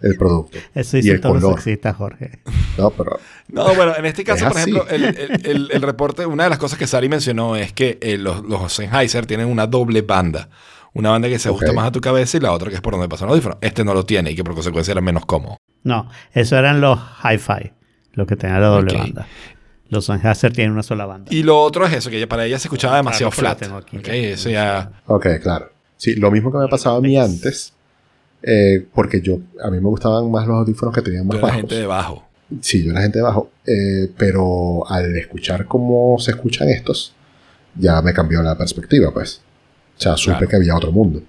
el 0.00 0.16
producto. 0.16 0.58
Eso 0.76 0.96
y 0.98 1.00
dice 1.00 1.14
el 1.14 1.20
todo 1.22 1.32
color. 1.34 1.54
sexista, 1.60 1.92
Jorge. 1.92 2.38
No, 2.78 2.90
pero. 2.90 3.18
No, 3.48 3.74
bueno, 3.74 3.96
en 3.96 4.06
este 4.06 4.22
caso, 4.22 4.46
Es 4.46 4.52
por 4.52 4.60
así. 4.60 4.70
ejemplo, 4.70 4.94
el, 4.94 5.04
el- 5.06 5.46
el- 5.46 5.70
el 5.72 5.82
reporte, 5.82 6.24
una 6.24 6.44
de 6.44 6.50
las 6.50 6.58
cosas 6.60 6.78
que 6.78 6.86
Sari 6.86 7.08
mencionó 7.08 7.56
es 7.56 7.72
que 7.72 7.98
eh, 8.00 8.16
los, 8.16 8.44
los 8.44 8.72
Sennheiser 8.72 9.26
tienen 9.26 9.48
una 9.48 9.66
doble 9.66 10.02
banda. 10.02 10.48
Una 10.98 11.10
banda 11.10 11.28
que 11.28 11.38
se 11.38 11.48
ajusta 11.48 11.72
más 11.72 11.86
a 11.86 11.92
tu 11.92 12.00
cabeza 12.00 12.36
y 12.36 12.40
la 12.40 12.52
otra 12.52 12.70
que 12.70 12.74
es 12.74 12.80
por 12.80 12.92
donde 12.92 13.08
pasa 13.08 13.24
el 13.24 13.30
audífono. 13.30 13.56
Este 13.60 13.84
no 13.84 13.94
lo 13.94 14.04
tiene 14.04 14.32
y 14.32 14.34
que 14.34 14.42
por 14.42 14.54
consecuencia 14.54 14.90
era 14.90 15.00
menos 15.00 15.24
cómodo. 15.26 15.58
No, 15.84 16.10
eso 16.32 16.58
eran 16.58 16.80
los 16.80 16.98
hi-fi, 17.22 17.72
los 18.14 18.26
que 18.26 18.34
tenían 18.34 18.60
la 18.60 18.66
doble 18.66 18.98
banda. 18.98 19.26
Los 19.90 20.06
Sennheiser 20.06 20.52
tienen 20.52 20.72
una 20.72 20.82
sola 20.82 21.06
banda. 21.06 21.32
Y 21.32 21.44
lo 21.44 21.58
otro 21.60 21.86
es 21.86 21.92
eso, 21.94 22.10
que 22.10 22.26
para 22.26 22.44
ella 22.44 22.58
se 22.58 22.66
escuchaba 22.66 22.96
demasiado 22.96 23.30
lo 23.30 23.36
flat. 23.36 23.58
tengo 23.58 23.76
aquí. 23.76 23.96
Ok, 23.96 24.08
eso 24.08 24.50
ya... 24.50 24.90
Ok, 25.06 25.26
claro. 25.40 25.70
Sí, 25.96 26.16
lo 26.16 26.30
mismo 26.30 26.50
que 26.50 26.58
me 26.58 26.68
pasaba 26.68 26.98
a 26.98 27.00
mí 27.00 27.16
antes, 27.16 27.72
eh, 28.42 28.84
porque 28.92 29.20
yo, 29.20 29.38
a 29.62 29.70
mí 29.70 29.78
me 29.78 29.88
gustaban 29.88 30.30
más 30.30 30.46
los 30.46 30.56
audífonos 30.58 30.94
que 30.94 31.02
tenían 31.02 31.26
más 31.26 31.40
bajos. 31.40 31.56
gente 31.56 31.74
de 31.76 31.86
bajo. 31.86 32.24
Sí, 32.60 32.84
yo 32.84 32.92
la 32.92 33.02
gente 33.02 33.18
de 33.18 33.24
abajo, 33.24 33.50
eh, 33.66 34.10
pero 34.16 34.88
al 34.90 35.16
escuchar 35.16 35.66
cómo 35.66 36.18
se 36.18 36.32
escuchan 36.32 36.68
estos, 36.68 37.14
ya 37.76 38.02
me 38.02 38.12
cambió 38.12 38.42
la 38.42 38.58
perspectiva, 38.58 39.12
pues. 39.12 39.42
O 39.98 40.00
sea, 40.00 40.16
supe 40.16 40.32
Claro. 40.36 40.48
que 40.48 40.56
había 40.56 40.76
otro 40.76 40.92
mundo. 40.92 41.22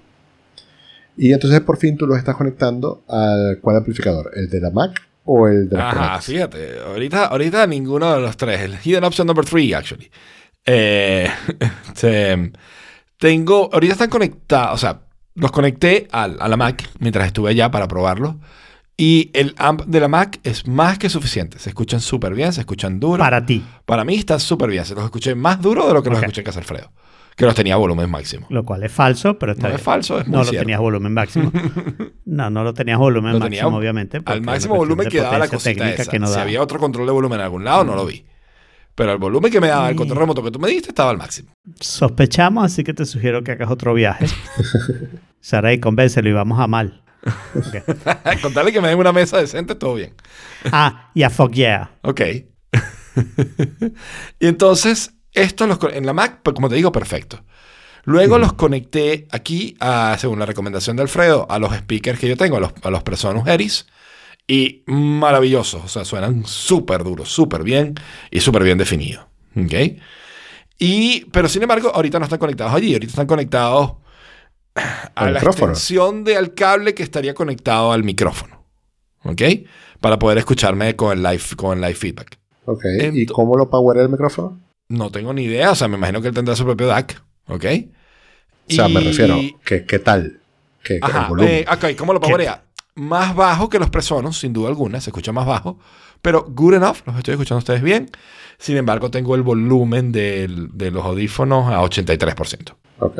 Y 1.16 1.32
entonces 1.32 1.60
por 1.60 1.76
fin 1.76 1.96
tú 1.96 2.06
los 2.06 2.16
estás 2.16 2.36
conectando 2.36 3.02
al 3.08 3.58
cuál 3.60 3.76
amplificador, 3.76 4.30
el 4.34 4.48
de 4.48 4.60
la 4.60 4.70
Mac 4.70 5.00
o 5.24 5.48
el 5.48 5.68
de 5.68 5.76
la 5.76 5.90
Ajá, 5.90 5.96
Connect? 6.06 6.22
fíjate. 6.24 6.78
Ahorita, 6.86 7.26
ahorita 7.26 7.66
ninguno 7.66 8.14
de 8.14 8.20
los 8.20 8.36
tres. 8.36 8.60
El 8.62 8.76
hidden 8.82 9.04
option 9.04 9.26
number 9.26 9.44
three, 9.44 9.74
actually. 9.74 10.10
Eh, 10.64 11.28
este, 11.88 12.52
tengo. 13.18 13.68
Ahorita 13.72 13.92
están 13.94 14.08
conectados. 14.10 14.74
O 14.74 14.78
sea, 14.78 15.00
los 15.34 15.50
conecté 15.50 16.08
al- 16.10 16.36
a 16.40 16.48
la 16.48 16.56
Mac 16.56 16.88
mientras 17.00 17.26
estuve 17.26 17.50
allá 17.50 17.70
para 17.70 17.86
probarlo. 17.88 18.38
Y 18.96 19.30
el 19.32 19.54
amp 19.56 19.82
de 19.86 19.98
la 20.00 20.08
Mac 20.08 20.38
es 20.44 20.66
más 20.66 20.98
que 20.98 21.08
suficiente. 21.08 21.58
Se 21.58 21.70
escuchan 21.70 22.00
súper 22.00 22.34
bien, 22.34 22.52
se 22.52 22.60
escuchan 22.60 23.00
duro. 23.00 23.18
Para 23.18 23.44
ti, 23.46 23.64
Para 23.86 24.04
mí 24.04 24.14
está 24.16 24.38
súper 24.38 24.68
bien. 24.70 24.84
Se 24.84 24.94
los 24.94 25.04
escuché 25.04 25.34
más 25.34 25.60
duro 25.60 25.86
de 25.88 25.94
lo 25.94 26.02
que 26.02 26.10
los 26.10 26.18
escuché 26.20 26.42
en 26.42 26.44
Casa 26.44 26.58
Alfredo. 26.60 26.90
Que 27.40 27.46
los 27.46 27.54
tenía 27.54 27.74
volumen 27.76 28.08
máximo. 28.10 28.46
lo 28.50 28.64
cual 28.64 28.82
es 28.84 28.92
falso, 28.92 29.38
pero 29.38 29.52
está 29.52 29.68
No 29.68 29.74
es 29.74 29.82
falso, 29.82 30.20
es 30.20 30.26
muy 30.28 30.36
No 30.36 30.44
lo 30.44 30.50
tenías 30.50 30.78
volumen 30.80 31.12
máximo. 31.12 31.50
No, 32.24 32.48
no 32.48 32.62
lo 32.62 32.72
tenías 32.72 32.96
volumen 32.98 33.32
Lo 33.32 33.38
máximo, 33.40 33.56
tenía 33.62 33.66
obviamente. 33.78 34.20
Al 34.24 34.40
máximo 34.42 34.76
volumen 34.76 35.08
que 35.08 35.20
daba 35.20 35.38
la 35.38 35.48
cosita 35.48 35.90
esa. 35.90 36.08
que 36.08 36.18
no 36.20 36.28
si 36.28 36.34
da. 36.34 36.42
había 36.42 36.62
otro 36.62 36.78
control 36.78 37.06
de 37.06 37.12
volumen 37.12 37.40
en 37.40 37.44
algún 37.44 37.64
lado, 37.64 37.82
no 37.82 37.96
lo 37.96 38.06
vi. 38.06 38.24
Pero 38.94 39.12
el 39.12 39.18
volumen 39.18 39.50
que 39.50 39.60
me 39.60 39.66
daba 39.68 39.88
el 39.88 39.96
control 39.96 40.18
remoto 40.20 40.42
que 40.42 40.50
tú 40.52 40.60
me 40.60 40.68
diste 40.68 40.90
estaba 40.90 41.10
al 41.10 41.16
máximo. 41.18 41.50
Sospechamos, 41.80 42.64
así 42.64 42.84
que 42.84 42.94
te 42.94 43.04
sugiero 43.06 43.42
que 43.42 43.52
hagas 43.52 43.70
otro 43.70 43.94
viaje. 43.94 44.26
Saray, 45.40 45.80
convéncelo 45.80 46.28
y 46.28 46.32
vamos 46.32 46.60
a 46.60 46.66
mal. 46.68 47.02
Ok. 47.56 48.40
Contarle 48.42 48.72
que 48.72 48.80
me 48.80 48.88
den 48.88 48.98
una 48.98 49.12
mesa 49.12 49.38
decente, 49.38 49.74
todo 49.74 49.94
bien. 49.94 50.14
Ah, 50.70 51.10
y 51.14 51.22
a 51.24 51.30
Fuck 51.30 51.52
Yeah. 51.52 51.90
Ok. 52.02 52.20
y 54.38 54.46
entonces, 54.46 55.14
esto 55.32 55.66
los, 55.66 55.78
en 55.92 56.06
la 56.06 56.12
Mac, 56.12 56.40
pues, 56.42 56.54
como 56.54 56.68
te 56.68 56.74
digo, 56.74 56.92
perfecto. 56.92 57.42
Luego 58.04 58.38
los 58.38 58.54
conecté 58.54 59.28
aquí, 59.30 59.76
a, 59.78 60.16
según 60.18 60.38
la 60.38 60.46
recomendación 60.46 60.96
de 60.96 61.02
Alfredo, 61.02 61.46
a 61.50 61.58
los 61.58 61.74
speakers 61.74 62.18
que 62.18 62.28
yo 62.28 62.36
tengo, 62.36 62.56
a 62.56 62.60
los, 62.60 62.72
a 62.82 62.90
los 62.90 63.02
Presonus 63.02 63.46
Eris. 63.46 63.86
Y 64.46 64.82
maravillosos, 64.86 65.84
o 65.84 65.88
sea, 65.88 66.04
suenan 66.04 66.44
súper 66.44 67.04
duros, 67.04 67.28
súper 67.30 67.62
bien 67.62 67.94
y 68.30 68.40
súper 68.40 68.64
bien 68.64 68.78
definidos. 68.78 69.24
¿Ok? 69.56 69.74
Y, 70.78 71.26
pero 71.26 71.48
sin 71.48 71.62
embargo, 71.62 71.92
ahorita 71.94 72.18
no 72.18 72.24
están 72.24 72.38
conectados 72.38 72.74
allí, 72.74 72.92
ahorita 72.94 73.10
están 73.10 73.26
conectados 73.26 73.92
a 74.74 75.26
Al 75.26 75.34
la 75.34 75.40
micrófono. 75.40 75.72
extensión 75.72 76.24
del 76.24 76.54
cable 76.54 76.94
que 76.94 77.02
estaría 77.02 77.34
conectado 77.34 77.92
al 77.92 78.02
micrófono. 78.02 78.64
¿Ok? 79.24 79.42
Para 80.00 80.18
poder 80.18 80.38
escucharme 80.38 80.96
con 80.96 81.16
el 81.16 81.22
live, 81.22 81.42
con 81.56 81.76
el 81.76 81.82
live 81.82 81.94
feedback. 81.94 82.38
Ok, 82.64 82.84
¿y 83.12 83.26
cómo 83.26 83.56
lo 83.56 83.68
powerea 83.68 84.04
el 84.04 84.08
micrófono? 84.08 84.58
No 84.90 85.10
tengo 85.10 85.32
ni 85.32 85.44
idea, 85.44 85.70
o 85.70 85.74
sea, 85.74 85.88
me 85.88 85.96
imagino 85.96 86.20
que 86.20 86.28
él 86.28 86.34
tendrá 86.34 86.54
su 86.56 86.64
propio 86.64 86.86
DAC. 86.88 87.22
¿Ok? 87.46 87.64
O 87.64 88.72
sea, 88.72 88.88
me 88.88 89.00
refiero, 89.00 89.40
¿qué, 89.64 89.84
qué 89.86 89.98
tal? 89.98 90.40
¿Qué, 90.82 90.98
Ajá, 91.00 91.22
el 91.22 91.28
volumen? 91.28 91.50
eh, 91.52 91.64
ok, 91.72 91.96
¿cómo 91.96 92.12
lo 92.12 92.20
powerea? 92.20 92.64
Más 92.96 93.34
bajo 93.34 93.68
que 93.68 93.78
los 93.78 93.88
Presonus, 93.88 94.38
sin 94.38 94.52
duda 94.52 94.68
alguna, 94.68 95.00
se 95.00 95.10
escucha 95.10 95.32
más 95.32 95.46
bajo, 95.46 95.78
pero 96.22 96.44
good 96.48 96.74
enough, 96.74 96.98
los 97.06 97.16
estoy 97.16 97.32
escuchando 97.34 97.58
ustedes 97.60 97.82
bien. 97.82 98.10
Sin 98.58 98.76
embargo, 98.76 99.10
tengo 99.10 99.34
el 99.34 99.42
volumen 99.42 100.12
del- 100.12 100.68
de 100.76 100.90
los 100.90 101.04
audífonos 101.04 101.72
a 101.72 101.80
83%. 101.82 102.76
Ok. 102.98 103.18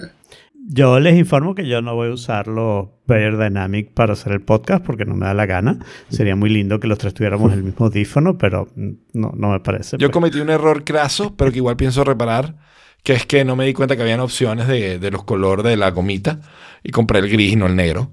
Yo 0.72 1.00
les 1.00 1.18
informo 1.18 1.56
que 1.56 1.66
yo 1.66 1.82
no 1.82 1.96
voy 1.96 2.10
a 2.10 2.12
usar 2.12 2.46
los 2.46 2.86
Bayer 3.04 3.36
Dynamic 3.36 3.92
para 3.92 4.12
hacer 4.12 4.32
el 4.32 4.40
podcast 4.40 4.84
porque 4.84 5.04
no 5.04 5.16
me 5.16 5.26
da 5.26 5.34
la 5.34 5.44
gana. 5.44 5.80
Sería 6.10 6.36
muy 6.36 6.48
lindo 6.48 6.78
que 6.78 6.86
los 6.86 6.96
tres 6.96 7.12
tuviéramos 7.12 7.52
el 7.52 7.64
mismo 7.64 7.86
audífono, 7.86 8.38
pero 8.38 8.68
mm, 8.76 8.90
no, 9.14 9.32
no 9.36 9.50
me 9.50 9.58
parece. 9.58 9.96
Yo 9.98 10.06
pues. 10.06 10.12
cometí 10.12 10.38
un 10.38 10.48
error 10.48 10.84
craso, 10.84 11.34
pero 11.36 11.50
que 11.50 11.56
igual 11.56 11.76
pienso 11.76 12.04
reparar, 12.04 12.54
que 13.02 13.14
es 13.14 13.26
que 13.26 13.44
no 13.44 13.56
me 13.56 13.66
di 13.66 13.72
cuenta 13.72 13.96
que 13.96 14.02
habían 14.02 14.20
opciones 14.20 14.68
de, 14.68 15.00
de 15.00 15.10
los 15.10 15.24
colores 15.24 15.64
de 15.64 15.76
la 15.76 15.90
gomita 15.90 16.38
y 16.84 16.92
compré 16.92 17.18
el 17.18 17.28
gris 17.28 17.54
y 17.54 17.56
no 17.56 17.66
el 17.66 17.74
negro. 17.74 18.12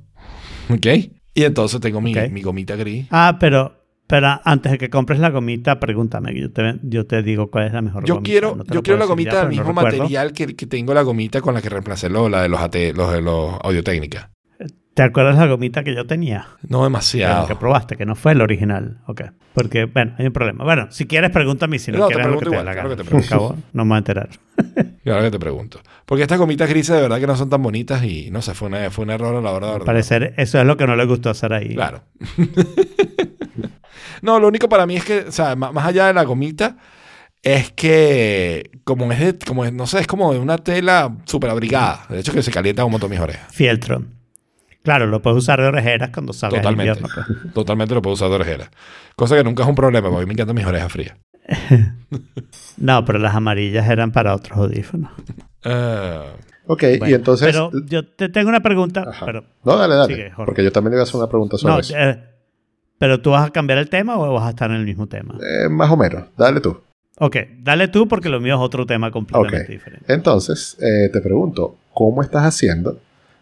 ¿Ok? 0.71 0.87
Y 1.35 1.43
entonces 1.43 1.79
tengo 1.79 2.01
mi, 2.01 2.15
mi 2.31 2.41
gomita 2.41 2.75
gris. 2.75 3.05
Ah, 3.11 3.37
pero, 3.39 3.76
pero 4.07 4.39
antes 4.43 4.71
de 4.71 4.77
que 4.77 4.89
compres 4.89 5.19
la 5.19 5.29
gomita, 5.29 5.79
pregúntame. 5.79 6.33
que 6.33 6.41
Yo 6.41 6.51
te, 6.51 6.75
yo 6.83 7.05
te 7.05 7.21
digo 7.23 7.51
cuál 7.51 7.67
es 7.67 7.73
la 7.73 7.81
mejor 7.81 8.05
Yo 8.05 8.15
gomita. 8.15 8.29
quiero, 8.31 8.55
No 8.55 8.63
te 8.63 8.73
yo 8.73 8.81
quiero 8.81 8.97
la 8.99 9.05
gomita 9.05 9.31
ya, 9.31 9.37
del 9.45 9.45
no 9.57 9.63
mismo 9.63 9.73
material 9.73 10.31
que, 10.33 10.55
que 10.55 10.65
tengo 10.65 10.93
la 10.93 11.01
gomita 11.01 11.41
con 11.41 11.53
la 11.53 11.61
que 11.61 11.69
reemplacé 11.69 12.09
lo- 12.09 12.29
la 12.29 12.41
de 12.41 12.49
los, 12.49 12.59
AT, 12.61 12.75
los 12.95 13.11
de 13.11 13.21
los 13.21 13.55
Audio 13.61 13.83
Técnica. 13.83 14.31
¿Te 14.93 15.03
acuerdas 15.03 15.37
la 15.37 15.45
gomita 15.45 15.83
que 15.83 15.93
yo 15.93 16.07
tenía? 16.07 16.47
No 16.67 16.79
La 16.79 16.85
demasiado. 16.85 17.45
que 17.47 17.55
probaste, 17.55 17.95
que 17.97 18.05
no 18.07 18.15
fue 18.15 18.31
el 18.31 18.41
original. 18.41 18.97
Ok. 19.05 19.21
Porque, 19.53 19.85
bueno, 19.85 20.15
hay 20.17 20.25
un 20.25 20.33
problema. 20.33 20.63
Bueno, 20.63 20.87
si 20.89 21.05
quieres, 21.05 21.29
pregúntame 21.29 21.77
si 21.77 21.91
no, 21.91 21.99
No, 21.99 22.07
te 22.07 22.15
quieres 22.15 22.31
lo 22.31 22.39
que 22.39 22.45
te 22.45 22.51
igual, 22.51 22.65
la 22.65 22.73
claro 22.73 22.89
que 22.89 22.95
te 22.95 23.03
pregunto. 23.03 23.29
Cabo, 23.29 23.55
no 23.73 23.85
me 23.85 23.89
voy 23.89 23.95
a 23.95 23.97
enterar. 23.99 24.29
Claro 25.03 25.21
que 25.21 25.31
te 25.31 25.39
pregunto. 25.39 25.79
Porque 26.05 26.23
estas 26.23 26.37
gomitas 26.37 26.67
grises 26.69 26.95
de 26.95 27.01
verdad 27.03 27.19
que 27.19 27.27
no 27.27 27.35
son 27.37 27.49
tan 27.49 27.61
bonitas 27.63 28.03
y 28.03 28.29
no 28.31 28.41
sé, 28.41 28.53
fue, 28.55 28.67
una- 28.69 28.89
fue 28.89 29.05
un 29.05 29.11
error 29.11 29.35
a 29.35 29.41
la 29.41 29.51
hora 29.51 29.67
de 29.67 29.73
Al 29.75 29.81
parecer, 29.83 30.33
eso 30.35 30.59
es 30.59 30.65
lo 30.65 30.75
que 30.77 30.85
no 30.87 30.95
le 30.97 31.05
gustó 31.05 31.29
hacer 31.29 31.53
ahí. 31.53 31.75
Claro. 31.75 32.01
no, 34.21 34.39
lo 34.39 34.47
único 34.47 34.67
para 34.69 34.85
mí 34.85 34.95
es 34.97 35.03
que, 35.05 35.19
o 35.27 35.31
sea, 35.31 35.55
más 35.55 35.85
allá 35.85 36.07
de 36.07 36.13
la 36.13 36.23
gomita, 36.23 36.77
es 37.43 37.71
que 37.71 38.71
como 38.83 39.11
es 39.11 39.19
de, 39.19 39.37
como 39.39 39.63
es- 39.65 39.73
no 39.73 39.87
sé, 39.87 39.99
es 39.99 40.07
como 40.07 40.33
de 40.33 40.39
una 40.39 40.57
tela 40.57 41.15
súper 41.25 41.49
abrigada. 41.49 42.05
De 42.09 42.19
hecho, 42.19 42.33
que 42.33 42.41
se 42.43 42.51
calienta 42.51 42.83
un 42.85 42.91
montón 42.91 43.09
mis 43.09 43.19
orejas. 43.19 43.53
Fieltro. 43.53 44.03
Claro, 44.83 45.05
lo 45.07 45.21
puedes 45.21 45.37
usar 45.39 45.59
de 45.61 45.67
orejeras 45.67 46.11
cuando 46.13 46.31
salgas 46.33 46.59
en 46.59 46.63
Totalmente. 46.63 46.99
invierno. 47.01 47.25
pues. 47.43 47.53
Totalmente 47.53 47.93
lo 47.93 48.01
puedo 48.01 48.13
usar 48.13 48.29
de 48.29 48.35
orejera. 48.35 48.71
Cosa 49.15 49.35
que 49.35 49.43
nunca 49.43 49.63
es 49.63 49.69
un 49.69 49.75
problema, 49.75 50.07
porque 50.09 50.17
a 50.23 50.25
mí 50.25 50.27
me 50.27 50.33
encantan 50.33 50.55
mis 50.55 50.65
orejas 50.65 50.91
frías. 50.91 51.17
No, 52.77 53.03
pero 53.05 53.19
las 53.19 53.35
amarillas 53.35 53.89
eran 53.89 54.11
para 54.11 54.35
otros 54.35 54.57
audífonos. 54.57 55.11
Eh, 55.63 56.21
Ok, 56.69 56.83
Bueno, 56.99 57.07
y 57.09 57.13
entonces... 57.13 57.47
Pero 57.47 57.71
yo 57.85 58.05
te 58.05 58.27
tengo 58.29 58.49
una 58.49 58.59
pregunta. 58.59 59.09
Pero, 59.25 59.45
no, 59.63 59.77
dale, 59.77 59.95
dale. 59.95 60.15
Sigue, 60.15 60.31
porque 60.35 60.63
yo 60.63 60.71
también 60.71 60.91
le 60.91 60.97
voy 60.97 61.01
a 61.01 61.03
hacer 61.03 61.15
una 61.15 61.27
pregunta 61.29 61.57
sobre 61.57 61.73
no, 61.73 61.79
eso. 61.79 61.93
eh, 61.97 62.23
pero 62.97 63.21
tú 63.21 63.31
vas 63.31 63.47
a 63.47 63.51
cambiar 63.51 63.79
el 63.79 63.89
tema 63.89 64.17
o 64.17 64.33
vas 64.33 64.45
a 64.47 64.49
estar 64.49 64.69
en 64.71 64.77
el 64.77 64.85
mismo 64.85 65.07
tema. 65.07 65.37
Eh, 65.41 65.69
más 65.69 65.91
o 65.91 65.97
menos, 65.97 66.25
dale 66.37 66.59
tú. 66.61 66.77
Ok, 67.19 67.35
dale 67.59 67.87
tú 67.87 68.07
porque 68.07 68.29
lo 68.29 68.39
mío 68.39 68.55
es 68.55 68.61
otro 68.61 68.85
tema 68.85 69.09
completamente 69.11 69.63
Ok. 69.63 69.69
diferente. 69.69 70.13
Entonces, 70.13 70.77
eh, 70.79 71.09
te 71.11 71.19
pregunto, 71.21 71.77
¿cómo 71.93 72.21
estás 72.21 72.43
haciendo 72.43 72.99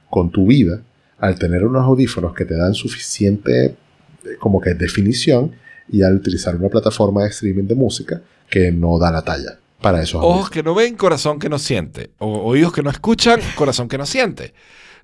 con 0.09 0.29
tu 0.31 0.47
vida 0.47 0.81
al 1.19 1.37
tener 1.37 1.65
unos 1.65 1.83
audífonos 1.83 2.33
que 2.33 2.45
te 2.45 2.55
dan 2.55 2.73
suficiente 2.73 3.65
eh, 3.65 3.75
como 4.39 4.61
que 4.61 4.73
definición 4.75 5.51
y 5.89 6.03
al 6.03 6.15
utilizar 6.15 6.55
una 6.55 6.69
plataforma 6.69 7.23
de 7.23 7.29
streaming 7.29 7.65
de 7.65 7.75
música 7.75 8.21
que 8.49 8.71
no 8.71 8.97
da 8.97 9.11
la 9.11 9.21
talla 9.23 9.59
para 9.81 10.01
esos 10.01 10.15
ojos 10.15 10.25
audífonos? 10.25 10.49
que 10.51 10.63
no 10.63 10.73
ven, 10.75 10.95
corazón 10.95 11.37
que 11.39 11.49
no 11.49 11.59
siente. 11.59 12.11
O 12.19 12.43
oídos 12.49 12.71
que 12.73 12.81
no 12.81 12.89
escuchan, 12.89 13.39
corazón 13.55 13.87
que 13.89 13.97
no 13.97 14.05
siente. 14.05 14.53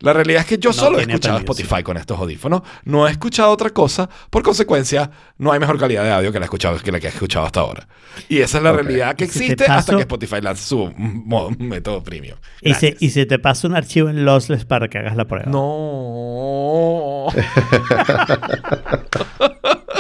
La 0.02 0.14
realidad 0.14 0.42
es 0.42 0.48
que 0.48 0.58
yo 0.58 0.70
No 0.70 0.74
solo 0.74 1.00
he 1.00 1.04
escuchado. 1.04 1.38
Spotify 1.40 1.84
con 1.84 1.98
estos 1.98 2.18
audífonos. 2.20 2.62
No 2.86 3.08
he 3.08 3.12
escuchado 3.12 3.52
otra 3.52 3.70
cosa. 3.70 4.10
Por 4.30 4.44
consecuencia, 4.44 5.10
no 5.38 5.52
hay 5.52 5.60
mejor 5.60 5.78
calidad 5.80 6.04
de 6.04 6.12
audio 6.12 6.32
que 6.32 6.40
la, 6.40 6.46
he 6.46 6.48
escuchado, 6.48 6.78
que 6.80 6.92
la 6.92 7.00
que 7.00 7.08
he 7.08 7.10
escuchado 7.12 7.46
hasta 7.46 7.60
ahora. 7.62 7.88
Y 8.28 8.40
esa 8.40 8.58
es 8.58 8.64
la 8.64 8.72
Ok. 8.72 8.82
realidad 8.82 9.16
que 9.16 9.26
Y 9.26 9.28
si 9.28 9.40
existe 9.44 9.64
hasta 9.66 9.76
paso- 9.76 9.96
que 9.98 10.02
Spotify 10.02 10.42
lance 10.42 10.64
su 10.68 10.92
mo- 10.98 11.50
método 11.60 12.04
premium. 12.04 12.38
Y 12.62 12.74
se, 12.74 12.96
y 13.00 13.10
se 13.12 13.26
te 13.26 13.40
pasa 13.40 13.68
un 13.68 13.76
archivo 13.76 14.10
en 14.10 14.26
Lossless 14.26 14.66
para 14.66 14.88
que 14.90 14.98
hagas 14.98 15.16
la 15.16 15.26
prueba. 15.26 15.50
No. 15.52 17.28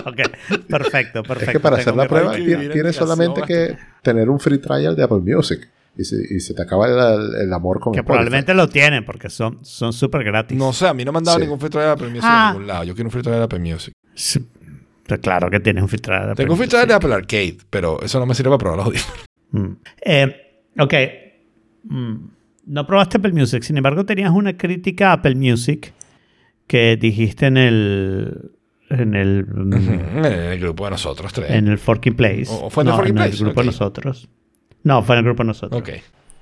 Ok, 0.03 0.17
perfecto, 0.67 1.21
perfecto. 1.21 1.51
Es 1.51 1.51
que 1.51 1.59
para 1.59 1.75
hacer 1.77 1.85
Tengo 1.93 1.97
la 1.97 2.03
que 2.03 2.09
prueba 2.09 2.33
tienes 2.73 2.95
solamente 2.95 3.41
que 3.43 3.77
tener 4.01 4.29
un 4.29 4.39
free 4.39 4.57
trial 4.57 4.95
de 4.95 5.03
Apple 5.03 5.19
Music 5.19 5.69
y 5.97 6.03
se, 6.05 6.15
y 6.33 6.39
se 6.39 6.53
te 6.53 6.61
acaba 6.61 6.87
el, 6.87 7.35
el 7.35 7.53
amor 7.53 7.79
con 7.79 7.93
Que 7.93 7.99
Spotify. 7.99 8.05
probablemente 8.17 8.53
lo 8.53 8.67
tienen 8.69 9.03
porque 9.05 9.29
son 9.29 9.59
son 9.63 9.91
súper 9.93 10.23
gratis. 10.23 10.57
No 10.57 10.71
sé, 10.73 10.87
a 10.87 10.93
mí 10.93 11.03
no 11.05 11.11
me 11.11 11.17
han 11.19 11.23
dado 11.23 11.37
Sí. 11.37 11.43
ningún 11.43 11.59
trial 11.59 11.71
de 11.85 11.91
Apple 11.91 12.07
Music 12.07 12.23
Ah. 12.25 12.47
en 12.49 12.53
ningún 12.53 12.67
lado. 12.67 12.83
Yo 12.85 12.95
quiero 12.95 13.09
un 13.13 13.21
trial 13.21 13.37
de 13.37 13.43
Apple 13.43 13.59
Music. 13.59 13.93
Sí, 14.13 14.45
pero 15.05 15.21
Claro 15.21 15.49
que 15.49 15.59
tienes 15.59 15.83
un 15.83 15.89
filtrador. 15.89 16.29
de 16.29 16.35
Tengo 16.43 16.53
un 16.53 16.67
trial 16.67 16.87
de. 16.87 16.93
Apple 16.93 17.13
Arcade, 17.13 17.57
pero 17.69 18.01
eso 18.01 18.19
no 18.19 18.25
me 18.25 18.33
sirve 18.35 18.49
para 18.51 18.57
probar 18.59 18.77
los 18.77 18.85
audífonos. 18.87 19.25
Mm. 19.51 19.71
Eh, 20.05 20.35
ok. 20.79 20.93
Mm. 21.83 22.15
No 22.67 22.85
probaste 22.87 23.17
Apple 23.17 23.33
Music. 23.33 23.63
Sin 23.63 23.75
embargo, 23.77 24.05
tenías 24.05 24.31
una 24.31 24.55
crítica 24.55 25.09
a 25.09 25.13
Apple 25.13 25.35
Music 25.35 25.93
que 26.67 26.95
dijiste 26.95 27.47
en 27.47 27.57
el. 27.57 28.51
En 28.89 29.15
el. 29.15 29.45
En 30.15 30.25
el 30.25 30.59
grupo 30.59 30.85
de 30.85 30.91
nosotros 30.91 31.33
tres. 31.33 31.49
En 31.51 31.67
el 31.67 31.77
Forking 31.79 32.15
Place. 32.15 32.47
¿O 32.49 32.69
fue 32.69 32.83
en 32.83 32.87
el 32.87 32.91
no, 32.91 32.97
Forking 32.97 33.17
en 33.17 33.23
el 33.23 33.37
grupo 33.37 33.61
de 33.61 33.65
nosotros. 33.67 34.29
No, 34.83 35.03
fue 35.03 35.15
en 35.15 35.19
el 35.19 35.25
grupo 35.25 35.43
de 35.43 35.47
nosotros. 35.47 35.81
Ok. 35.81 35.89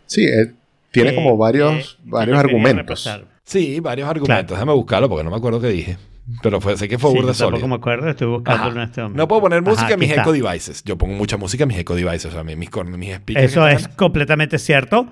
Sí, 0.06 0.24
eh, 0.26 0.54
tiene 0.92 1.12
Eh, 1.12 1.16
como 1.16 1.38
varios, 1.38 1.98
eh, 2.00 2.04
varios 2.06 2.38
argumentos. 2.38 3.06
repasar. 3.06 3.26
Sí, 3.44 3.80
varios 3.80 4.08
argumentos. 4.10 4.56
Déjame 4.58 4.74
buscarlo 4.74 5.10
porque 5.10 5.24
no 5.24 5.32
me 5.32 5.38
acuerdo 5.38 5.60
qué 5.62 5.68
dije. 5.70 5.98
Pero 6.44 6.62
fue, 6.62 6.78
sé 6.78 6.88
que 6.88 7.00
fue 7.00 7.10
Sí, 7.12 7.18
burda 7.18 7.34
sólido. 7.34 7.68
me 7.68 7.76
acuerdo, 7.76 8.08
estoy 8.08 8.28
buscándolo 8.28 8.70
Ajá. 8.72 8.84
en 8.84 8.90
este 8.90 9.02
momento. 9.02 9.18
No 9.18 9.28
puedo 9.28 9.42
poner 9.42 9.60
Ajá, 9.62 9.70
música 9.72 9.94
en 9.96 10.00
mis 10.00 10.10
está. 10.12 10.22
eco 10.22 10.32
devices. 10.32 10.84
Yo 10.84 10.96
pongo 10.98 11.16
mucha 11.16 11.38
música 11.38 11.64
en 11.64 11.70
mis 11.70 11.78
eco 11.80 11.96
devices. 11.96 12.26
O 12.26 12.32
sea, 12.32 12.44
mis, 12.44 12.56
mis, 12.56 12.70
mis 12.98 13.16
speakers. 13.16 13.52
Eso 13.52 13.68
es 13.68 13.82
están- 13.82 13.96
completamente 13.96 14.60
cierto. 14.60 15.08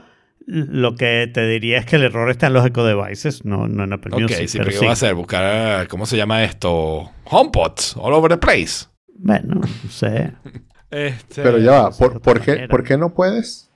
Lo 0.46 0.96
que 0.96 1.30
te 1.34 1.46
diría 1.48 1.80
es 1.80 1.86
que 1.86 1.96
el 1.98 2.04
error 2.04 2.30
está 2.30 2.48
en 2.48 2.54
los 2.54 2.66
eco 2.66 2.86
devices, 2.86 3.44
no, 3.44 3.68
no 3.68 3.84
en 3.84 3.94
Apple 3.94 4.12
Ok, 4.14 4.22
Music. 4.22 4.48
sí, 4.48 4.58
pero 4.60 4.70
¿qué 4.70 4.76
sí. 4.76 4.80
voy 4.80 4.88
a 4.90 4.94
hacer? 4.94 5.14
Buscar, 5.16 5.88
¿cómo 5.88 6.06
se 6.06 6.16
llama 6.16 6.44
esto? 6.44 7.10
HomePods, 7.26 7.98
all 7.98 8.14
over 8.14 8.30
the 8.32 8.38
place. 8.38 8.86
Bueno, 9.16 9.56
no 9.56 9.90
sé. 9.90 10.32
Este, 10.92 11.44
Pero 11.44 11.58
ya 11.58 11.84
va, 11.84 11.90
de 11.90 12.20
¿por, 12.20 12.40
qué. 12.42 12.68
¿por 12.70 12.84
qué 12.84 12.98
no 12.98 13.14
puedes? 13.14 13.70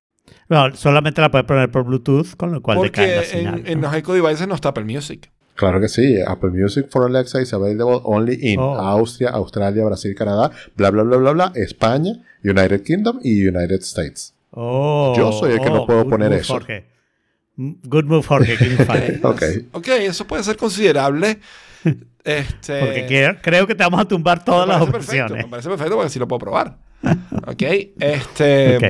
Bueno, 0.47 0.75
solamente 0.75 1.21
la 1.21 1.29
puedes 1.31 1.45
poner 1.45 1.69
por 1.71 1.83
Bluetooth, 1.83 2.35
con 2.37 2.51
lo 2.51 2.61
cual 2.61 2.81
decae 2.81 3.07
la 3.07 3.21
Porque 3.21 3.29
señal. 3.29 3.63
en, 3.65 3.81
los 3.81 3.93
eco 3.93 4.13
devices 4.13 4.47
no 4.47 4.55
está 4.55 4.69
Apple 4.69 4.85
Music. 4.85 5.29
Claro 5.55 5.79
que 5.81 5.89
sí. 5.89 6.17
Apple 6.25 6.49
Music 6.51 6.87
for 6.89 7.05
Alexa 7.05 7.41
is 7.41 7.53
available 7.53 7.99
only 8.03 8.37
in 8.41 8.59
Oh. 8.59 8.75
Austria, 8.75 9.29
Australia, 9.29 9.83
Brasil, 9.85 10.15
Canadá, 10.15 10.51
bla, 10.75 10.89
bla, 10.89 11.03
bla, 11.03 11.17
bla, 11.17 11.31
bla, 11.33 11.51
España, 11.55 12.13
United 12.43 12.83
Kingdom 12.83 13.19
y 13.23 13.45
United 13.47 13.81
States. 13.81 14.33
Oh, 14.51 15.13
Yo 15.15 15.31
soy 15.31 15.53
el 15.53 15.59
que 15.61 15.69
no 15.69 15.85
puedo 15.85 16.03
good 16.03 16.09
poner 16.11 16.29
move, 16.29 16.39
eso. 16.41 16.53
Jorge. 16.53 16.85
Good 17.57 18.05
move, 18.05 18.23
Jorge. 18.25 18.57
give 18.57 18.77
me 18.77 18.85
five. 18.85 19.19
Ok. 19.23 19.43
Ok, 19.73 19.87
eso 19.89 20.25
puede 20.25 20.43
ser 20.43 20.57
considerable. 20.57 21.39
Este, 22.23 22.79
Porque 22.79 23.05
quiero- 23.07 23.37
creo 23.41 23.65
que 23.67 23.73
te 23.75 23.83
vamos 23.83 23.99
a 24.01 24.05
tumbar 24.05 24.43
todas 24.45 24.67
me 24.67 24.73
las 24.73 24.79
parece 24.81 24.91
perfecto, 24.97 25.23
opciones. 25.23 25.45
me 25.45 25.49
parece 25.49 25.69
perfecto 25.69 25.93
porque 25.95 26.07
así 26.07 26.19
lo 26.19 26.27
puedo 26.27 26.39
probar. 26.39 26.77
Ok, 27.47 27.63
este. 27.99 28.77
Ok. 28.77 28.83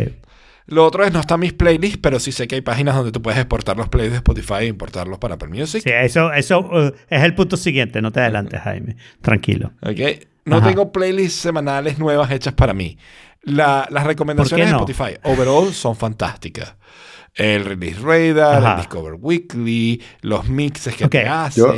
Lo 0.67 0.85
otro 0.85 1.03
es 1.03 1.11
no 1.11 1.19
están 1.19 1.39
mis 1.39 1.53
playlists, 1.53 1.97
pero 2.01 2.19
sí 2.19 2.31
sé 2.31 2.47
que 2.47 2.55
hay 2.55 2.61
páginas 2.61 2.95
donde 2.95 3.11
tú 3.11 3.21
puedes 3.21 3.39
exportar 3.39 3.75
los 3.77 3.89
playlists 3.89 4.13
de 4.13 4.17
Spotify 4.17 4.63
e 4.63 4.67
importarlos 4.67 5.17
para 5.17 5.35
Apple 5.35 5.49
Music. 5.49 5.81
Sí, 5.83 5.89
eso, 5.89 6.31
eso 6.33 6.59
uh, 6.59 6.91
es 7.09 7.23
el 7.23 7.33
punto 7.33 7.57
siguiente. 7.57 8.01
No 8.01 8.11
te 8.11 8.19
adelantes, 8.21 8.59
Jaime. 8.61 8.95
Tranquilo. 9.21 9.71
Ok. 9.81 9.99
No 10.45 10.57
Ajá. 10.57 10.67
tengo 10.69 10.91
playlists 10.91 11.39
semanales 11.41 11.99
nuevas 11.99 12.31
hechas 12.31 12.53
para 12.53 12.73
mí. 12.73 12.97
La- 13.43 13.87
las 13.89 14.05
recomendaciones 14.05 14.71
¿Por 14.73 14.85
de? 14.85 14.91
Spotify 14.93 15.19
overall 15.23 15.73
son 15.73 15.95
fantásticas. 15.95 16.75
El 17.33 17.65
Release 17.65 17.99
Radar, 17.99 18.57
Ajá. 18.63 18.71
el 18.73 18.77
Discover 18.77 19.13
Weekly, 19.19 20.01
los 20.21 20.47
mixes 20.47 20.95
que 20.95 21.07
te 21.07 21.27
hace. 21.27 21.59
Yo- 21.59 21.73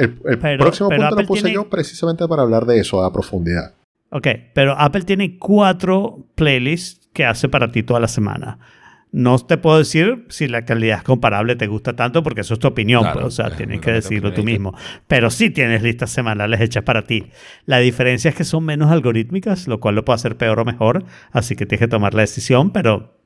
El, 0.00 0.18
el 0.24 0.38
Pero- 0.38 0.58
próximo 0.64 0.88
pero 0.88 1.00
punto 1.02 1.14
Apple 1.14 1.22
lo 1.24 1.28
puse 1.28 1.42
tiene- 1.42 1.54
yo 1.54 1.68
precisamente 1.68 2.26
para 2.26 2.42
hablar 2.42 2.64
de 2.66 2.78
eso 2.80 3.02
a 3.04 3.12
profundidad. 3.12 3.74
Ok, 4.10 4.26
pero 4.54 4.74
Apple 4.78 5.02
tiene 5.02 5.38
cuatro 5.38 6.26
playlists 6.34 7.08
que 7.12 7.24
hace 7.24 7.48
para 7.48 7.70
ti 7.70 7.82
toda 7.82 8.00
la 8.00 8.08
semana. 8.08 8.58
No 9.12 9.38
te 9.40 9.56
puedo 9.58 9.78
decir 9.78 10.24
si 10.28 10.46
la 10.46 10.64
calidad 10.64 10.98
es 10.98 11.02
comparable, 11.04 11.56
te 11.56 11.66
gusta 11.66 11.96
tanto, 11.96 12.22
porque 12.22 12.42
eso 12.42 12.54
es 12.54 12.60
tu 12.60 12.68
opinión, 12.68 13.02
Claro, 13.02 13.20
pues, 13.22 13.26
o 13.26 13.30
sea, 13.32 13.48
es 13.48 13.56
tienes 13.56 13.80
que 13.80 13.90
decirlo 13.90 14.32
tú 14.32 14.44
mismo. 14.44 14.72
Pero 15.08 15.30
sí 15.30 15.50
tienes 15.50 15.82
listas 15.82 16.10
semanales 16.10 16.60
hechas 16.60 16.84
para 16.84 17.02
ti. 17.02 17.26
La 17.66 17.78
diferencia 17.78 18.28
es 18.28 18.36
que 18.36 18.44
son 18.44 18.64
menos 18.64 18.90
algorítmicas, 18.92 19.66
lo 19.66 19.80
cual 19.80 19.96
lo 19.96 20.04
puede 20.04 20.14
hacer 20.16 20.36
peor 20.36 20.60
o 20.60 20.64
mejor, 20.64 21.04
así 21.32 21.56
que 21.56 21.66
tienes 21.66 21.80
que 21.86 21.88
tomar 21.90 22.14
la 22.14 22.20
decisión, 22.22 22.70
pero 22.70 23.16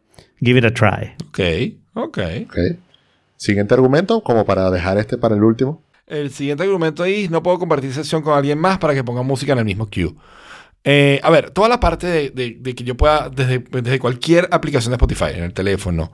give 0.41 0.59
it 0.59 0.65
a 0.65 0.71
try. 0.73 1.13
Ok, 1.29 1.41
ok. 1.95 2.19
Ok. 2.47 2.59
Siguiente 3.37 3.75
argumento, 3.75 4.23
como 4.23 4.47
para 4.47 4.71
dejar 4.71 4.97
este 4.97 5.19
para 5.19 5.35
el 5.35 5.43
último. 5.45 5.83
El 6.07 6.31
siguiente 6.31 6.63
argumento 6.63 7.03
ahí, 7.03 7.29
no 7.29 7.43
puedo 7.43 7.59
compartir 7.59 7.93
sesión 7.93 8.23
con 8.23 8.35
alguien 8.35 8.59
más 8.59 8.79
para 8.79 8.95
que 8.95 9.03
ponga 9.03 9.23
música 9.23 9.53
en 9.53 9.59
el 9.59 9.65
mismo 9.65 9.89
queue. 9.89 10.15
Eh, 10.87 11.19
a 11.23 11.31
ver, 11.31 11.51
toda 11.51 11.69
la 11.69 11.81
parte 11.81 12.31
de, 12.31 12.75
que 12.75 12.85
yo 12.85 12.95
pueda, 12.95 13.31
desde, 13.31 13.99
cualquier 13.99 14.49
aplicación 14.51 14.91
de 14.91 14.97
Spotify, 14.97 15.33
en 15.35 15.45
el 15.45 15.55
teléfono, 15.55 16.13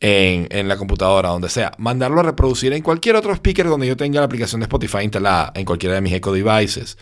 en, 0.00 0.48
en 0.50 0.66
la 0.66 0.76
computadora, 0.76 1.28
donde 1.28 1.48
sea, 1.48 1.72
mandarlo 1.78 2.20
a 2.20 2.24
reproducir 2.24 2.72
en 2.72 2.82
cualquier 2.82 3.14
otro 3.14 3.32
speaker 3.32 3.66
donde 3.68 3.86
yo 3.86 3.96
tenga 3.96 4.18
la 4.20 4.26
aplicación 4.26 4.60
de 4.60 4.64
Spotify 4.64 5.02
instalada, 5.02 5.52
en 5.54 5.64
cualquiera 5.64 5.94
de 5.94 6.00
mis 6.00 6.12
eco 6.12 6.32
devices. 6.32 6.98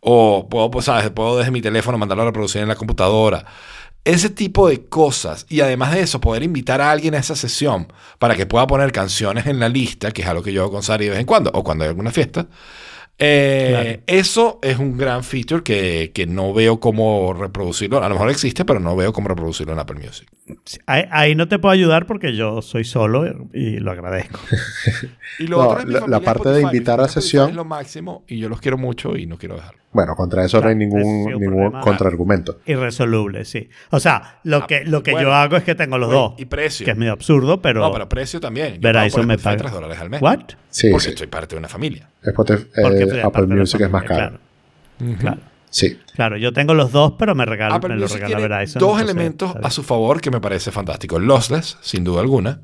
O 0.00 0.48
puedo, 0.48 0.70
pues, 0.70 0.86
¿sabes? 0.86 1.10
puedo 1.10 1.38
desde 1.38 1.50
mi 1.50 1.60
teléfono 1.60 1.98
mandarlo 1.98 2.22
a 2.22 2.26
reproducir 2.26 2.62
en 2.62 2.68
la 2.68 2.76
computadora. 2.76 3.44
Ese 4.04 4.30
tipo 4.30 4.68
de 4.68 4.84
cosas. 4.86 5.44
Y 5.48 5.60
además 5.60 5.92
de 5.94 6.00
eso, 6.00 6.20
poder 6.20 6.42
invitar 6.42 6.80
a 6.80 6.90
alguien 6.90 7.14
a 7.14 7.18
esa 7.18 7.36
sesión 7.36 7.92
para 8.18 8.34
que 8.34 8.46
pueda 8.46 8.66
poner 8.66 8.92
canciones 8.92 9.46
en 9.46 9.60
la 9.60 9.68
lista, 9.68 10.10
que 10.10 10.22
es 10.22 10.28
algo 10.28 10.42
que 10.42 10.52
yo 10.52 10.62
hago 10.62 10.72
con 10.72 10.82
Sari 10.82 11.04
de 11.04 11.10
vez 11.10 11.20
en 11.20 11.26
cuando, 11.26 11.50
o 11.52 11.62
cuando 11.62 11.84
hay 11.84 11.88
alguna 11.90 12.10
fiesta. 12.10 12.46
Eh, 13.22 13.68
Claro. 13.70 14.02
Eso 14.06 14.58
es 14.62 14.78
un 14.78 14.96
gran 14.96 15.22
feature 15.22 15.62
que, 15.62 16.10
que 16.14 16.26
no 16.26 16.54
veo 16.54 16.80
cómo 16.80 17.34
reproducirlo. 17.34 18.02
A 18.02 18.08
lo 18.08 18.14
mejor 18.14 18.30
existe, 18.30 18.64
pero 18.64 18.80
no 18.80 18.96
veo 18.96 19.12
cómo 19.12 19.28
reproducirlo 19.28 19.74
en 19.74 19.78
Apple 19.78 19.98
Music. 20.02 20.26
Ahí, 20.86 21.04
ahí 21.10 21.34
no 21.34 21.46
te 21.46 21.58
puedo 21.58 21.72
ayudar 21.72 22.06
porque 22.06 22.34
yo 22.34 22.62
soy 22.62 22.84
solo 22.84 23.26
y 23.52 23.76
lo 23.78 23.90
agradezco. 23.90 24.40
Y 25.38 25.46
lo 25.46 25.58
No, 25.62 25.68
otro 25.70 25.80
es 25.80 25.86
mi 25.86 25.92
la- 26.10 26.20
parte 26.20 26.48
de 26.50 26.56
Spotify. 26.60 26.76
Invitar 26.76 27.00
a 27.00 27.08
sesión- 27.08 27.48
Es 27.50 27.54
lo 27.54 27.64
máximo 27.64 28.24
y 28.28 28.38
yo 28.38 28.48
los 28.50 28.60
quiero 28.60 28.76
mucho 28.76 29.16
y 29.16 29.24
no 29.26 29.38
quiero 29.38 29.54
dejarlo. 29.54 29.80
Bueno, 29.92 30.14
contra 30.14 30.44
eso 30.44 30.60
no 30.60 30.68
hay 30.68 30.76
ningún, 30.76 31.24
ningún 31.40 31.72
contraargumento. 31.80 32.60
Irresoluble, 32.64 33.44
sí. 33.44 33.68
O 33.90 33.98
sea, 33.98 34.38
lo 34.44 34.58
Ah, 34.58 34.66
que, 34.68 34.84
lo 34.84 35.02
que 35.02 35.10
bueno. 35.12 35.28
yo 35.28 35.34
hago 35.34 35.56
es 35.56 35.64
que 35.64 35.74
tengo 35.74 35.98
los 35.98 36.10
dos. 36.10 36.34
Y 36.38 36.44
precio. 36.44 36.84
Que 36.84 36.92
es 36.92 36.96
medio 36.96 37.12
absurdo, 37.12 37.60
pero. 37.60 37.80
no, 37.80 37.92
pero 37.92 38.08
precio 38.08 38.38
también. 38.40 38.80
Por 38.80 39.26
me 39.26 39.36
paga. 39.36 39.56
3 39.56 39.72
dólares 39.72 39.98
al 39.98 40.10
mes. 40.10 40.22
¿What? 40.22 40.40
Sí, 40.68 40.90
Porque 40.90 41.10
sí. 41.10 41.16
soy 41.16 41.26
parte 41.26 41.56
de 41.56 41.58
una 41.58 41.68
familia. 41.68 42.08
Spotify- 42.22 42.66
Porque 42.82 43.02
eh, 43.02 43.22
Apple 43.24 43.46
Music 43.48 43.80
es 43.80 43.90
más 43.90 44.04
caro. 44.04 44.38
Claro. 44.98 45.18
claro. 45.18 45.40
Sí. 45.70 45.98
Claro, 46.14 46.36
yo 46.36 46.52
tengo 46.52 46.74
los 46.74 46.90
dos, 46.92 47.14
pero 47.18 47.34
me, 47.34 47.44
regala, 47.46 47.76
Apple 47.76 47.90
me 47.94 47.96
lo 48.00 48.06
regala 48.08 48.38
Verizon. 48.40 48.80
dos 48.80 48.90
entonces, 48.90 49.02
elementos 49.10 49.54
a 49.62 49.70
su 49.70 49.82
favor 49.84 50.20
que 50.20 50.30
me 50.30 50.40
parece 50.40 50.70
fantástico. 50.72 51.18
Lossless, 51.18 51.78
sin 51.80 52.02
duda 52.04 52.20
alguna. 52.20 52.60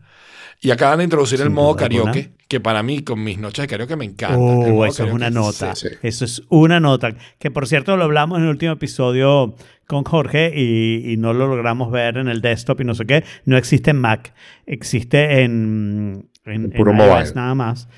Y 0.61 0.71
acaban 0.71 0.99
de 0.99 1.05
introducir 1.05 1.41
el 1.41 1.51
modo 1.51 1.77
karaoke, 1.77 2.09
alguna. 2.21 2.37
que 2.49 2.61
para 2.61 2.83
mí, 2.83 3.03
con 3.03 3.23
mis 3.23 3.39
noches 3.39 3.63
de 3.65 3.69
karaoke, 3.69 3.97
me 3.97 4.05
encanta. 4.05 4.35
El 4.37 4.41
modo 4.41 4.75
Oh, 4.77 4.87
eso 4.87 5.05
es 5.05 5.13
una 5.13 5.31
nota. 5.31 5.75
sí, 5.75 5.89
sí. 5.89 5.95
Eso 6.03 6.25
es 6.25 6.43
una 6.49 6.81
nota. 6.81 7.15
Que 7.39 7.51
por 7.51 7.67
cierto 7.67 7.97
lo 7.97 8.05
hablamos 8.05 8.39
en 8.39 8.45
el 8.45 8.51
último 8.51 8.73
episodio 8.73 9.55
con 9.87 10.03
Jorge 10.05 10.53
y, 10.57 11.13
y 11.13 11.17
no 11.17 11.33
lo 11.33 11.47
logramos 11.47 11.91
ver 11.93 12.17
en 12.17 12.29
el 12.29 12.41
desktop 12.41 12.81
y 12.81 12.85
no 12.85 12.95
sé 12.95 13.05
qué. 13.07 13.25
No 13.45 13.57
existe 13.57 13.91
en 13.91 13.99
Mac. 14.01 14.33
Existe 14.67 15.43
en, 15.43 16.29
en, 16.45 16.71
puro 16.71 16.93
en 16.93 16.99
iOS 16.99 17.35
nada 17.37 17.55
más. 17.55 17.89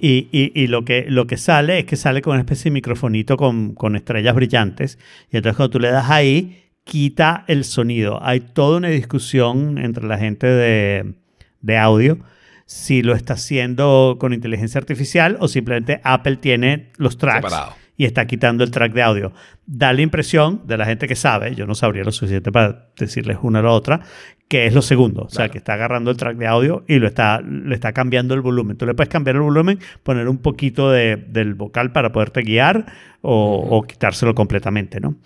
Y, 0.00 0.28
y- 0.32 0.52
y 0.54 0.66
lo, 0.68 0.84
que, 0.84 1.06
lo 1.08 1.26
que 1.26 1.36
sale 1.36 1.80
es 1.80 1.84
que 1.84 1.96
sale 1.96 2.22
con 2.22 2.32
una 2.32 2.40
especie 2.40 2.70
de 2.70 2.74
microfonito 2.74 3.36
con, 3.36 3.74
con 3.74 3.96
estrellas 3.96 4.34
brillantes. 4.34 4.98
Y 5.30 5.36
entonces 5.36 5.56
cuando 5.56 5.70
tú 5.70 5.80
le 5.80 5.90
das 5.90 6.08
ahí, 6.10 6.64
quita 6.84 7.44
el 7.48 7.64
sonido. 7.64 8.18
Hay 8.24 8.40
toda 8.40 8.78
una 8.78 8.88
discusión 8.88 9.78
entre 9.78 10.06
la 10.06 10.18
gente 10.18 10.46
de, 10.46 11.14
de 11.60 11.76
audio 11.78 12.18
si 12.66 13.02
lo 13.02 13.14
está 13.14 13.32
haciendo 13.34 14.16
con 14.20 14.32
inteligencia 14.34 14.78
artificial 14.78 15.36
o 15.40 15.48
simplemente 15.48 16.00
Apple 16.04 16.36
tiene 16.36 16.90
los 16.98 17.16
tracks 17.16 17.46
Separado. 17.46 17.72
y 17.96 18.04
está 18.04 18.26
quitando 18.26 18.62
el 18.62 18.70
track 18.70 18.92
de 18.92 19.02
audio. 19.02 19.32
Da 19.64 19.92
la 19.94 20.02
impresión 20.02 20.62
de 20.66 20.76
la 20.76 20.84
gente 20.84 21.08
que 21.08 21.14
sabe, 21.16 21.54
yo 21.54 21.66
no 21.66 21.74
sabría 21.74 22.04
lo 22.04 22.12
suficiente 22.12 22.52
para 22.52 22.90
decirles 22.98 23.38
una 23.40 23.60
o 23.60 23.62
la 23.62 23.70
otra, 23.70 24.00
que 24.48 24.66
es 24.66 24.74
lo 24.74 24.82
segundo. 24.82 25.22
O 25.22 25.28
sea, 25.30 25.36
Claro. 25.44 25.52
que 25.52 25.58
está 25.58 25.72
agarrando 25.74 26.10
el 26.10 26.18
track 26.18 26.36
de 26.36 26.46
audio 26.46 26.84
y 26.86 26.98
lo 26.98 27.06
está, 27.06 27.40
le 27.40 27.74
está 27.74 27.92
cambiando 27.94 28.34
el 28.34 28.42
volumen. 28.42 28.76
Tú 28.76 28.84
le 28.84 28.92
puedes 28.94 29.08
cambiar 29.10 29.36
el 29.36 29.42
volumen, 29.42 29.78
poner 30.02 30.28
un 30.28 30.38
poquito 30.38 30.90
de- 30.90 31.16
del 31.16 31.54
vocal 31.54 31.92
para 31.92 32.12
poderte 32.12 32.42
guiar 32.42 32.84
o, 33.22 33.66
o 33.70 33.82
quitárselo 33.82 34.34
completamente, 34.34 35.00
¿no? 35.00 35.16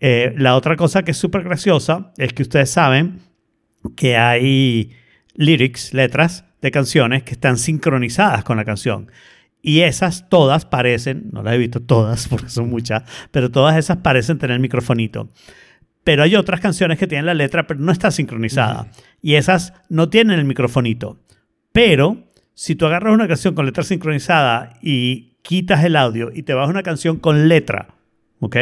Eh, 0.00 0.32
la 0.38 0.56
otra 0.56 0.76
cosa 0.76 1.04
que 1.04 1.10
es 1.10 1.16
súper 1.18 1.42
graciosa 1.42 2.12
es 2.16 2.32
que 2.32 2.42
ustedes 2.42 2.70
saben 2.70 3.18
que 3.96 4.16
hay 4.16 4.92
lyrics, 5.36 5.94
letras 5.94 6.44
de 6.62 6.70
canciones 6.70 7.22
que 7.22 7.32
están 7.32 7.58
sincronizadas 7.58 8.44
con 8.44 8.56
la 8.56 8.64
canción. 8.64 9.10
Y 9.62 9.80
esas 9.80 10.28
todas 10.28 10.64
parecen, 10.64 11.30
no 11.32 11.42
las 11.42 11.54
he 11.54 11.58
visto 11.58 11.80
todas 11.80 12.28
porque 12.30 12.48
son 12.48 12.70
muchas, 12.70 13.02
pero 13.30 13.50
todas 13.50 13.76
esas 13.76 13.98
parecen 13.98 14.38
tener 14.38 14.58
microfonito. 14.60 15.28
Pero 16.04 16.22
hay 16.22 16.36
otras 16.36 16.60
canciones 16.60 16.98
que 16.98 17.08
tienen 17.08 17.26
la 17.26 17.34
letra, 17.34 17.66
pero 17.66 17.80
no 17.80 17.90
está 17.90 18.12
sincronizada. 18.12 18.92
Y 19.20 19.34
esas 19.34 19.72
no 19.88 20.08
tienen 20.08 20.38
el 20.38 20.44
microfonito. 20.44 21.18
Pero 21.72 22.30
si 22.54 22.76
tú 22.76 22.86
agarras 22.86 23.12
una 23.12 23.26
canción 23.26 23.54
con 23.54 23.66
letra 23.66 23.82
sincronizada 23.82 24.78
y 24.80 25.34
quitas 25.42 25.84
el 25.84 25.96
audio 25.96 26.30
y 26.32 26.44
te 26.44 26.54
vas 26.54 26.68
a 26.68 26.70
una 26.70 26.84
canción 26.84 27.18
con 27.18 27.48
letra, 27.48 27.88
¿ok? 28.38 28.56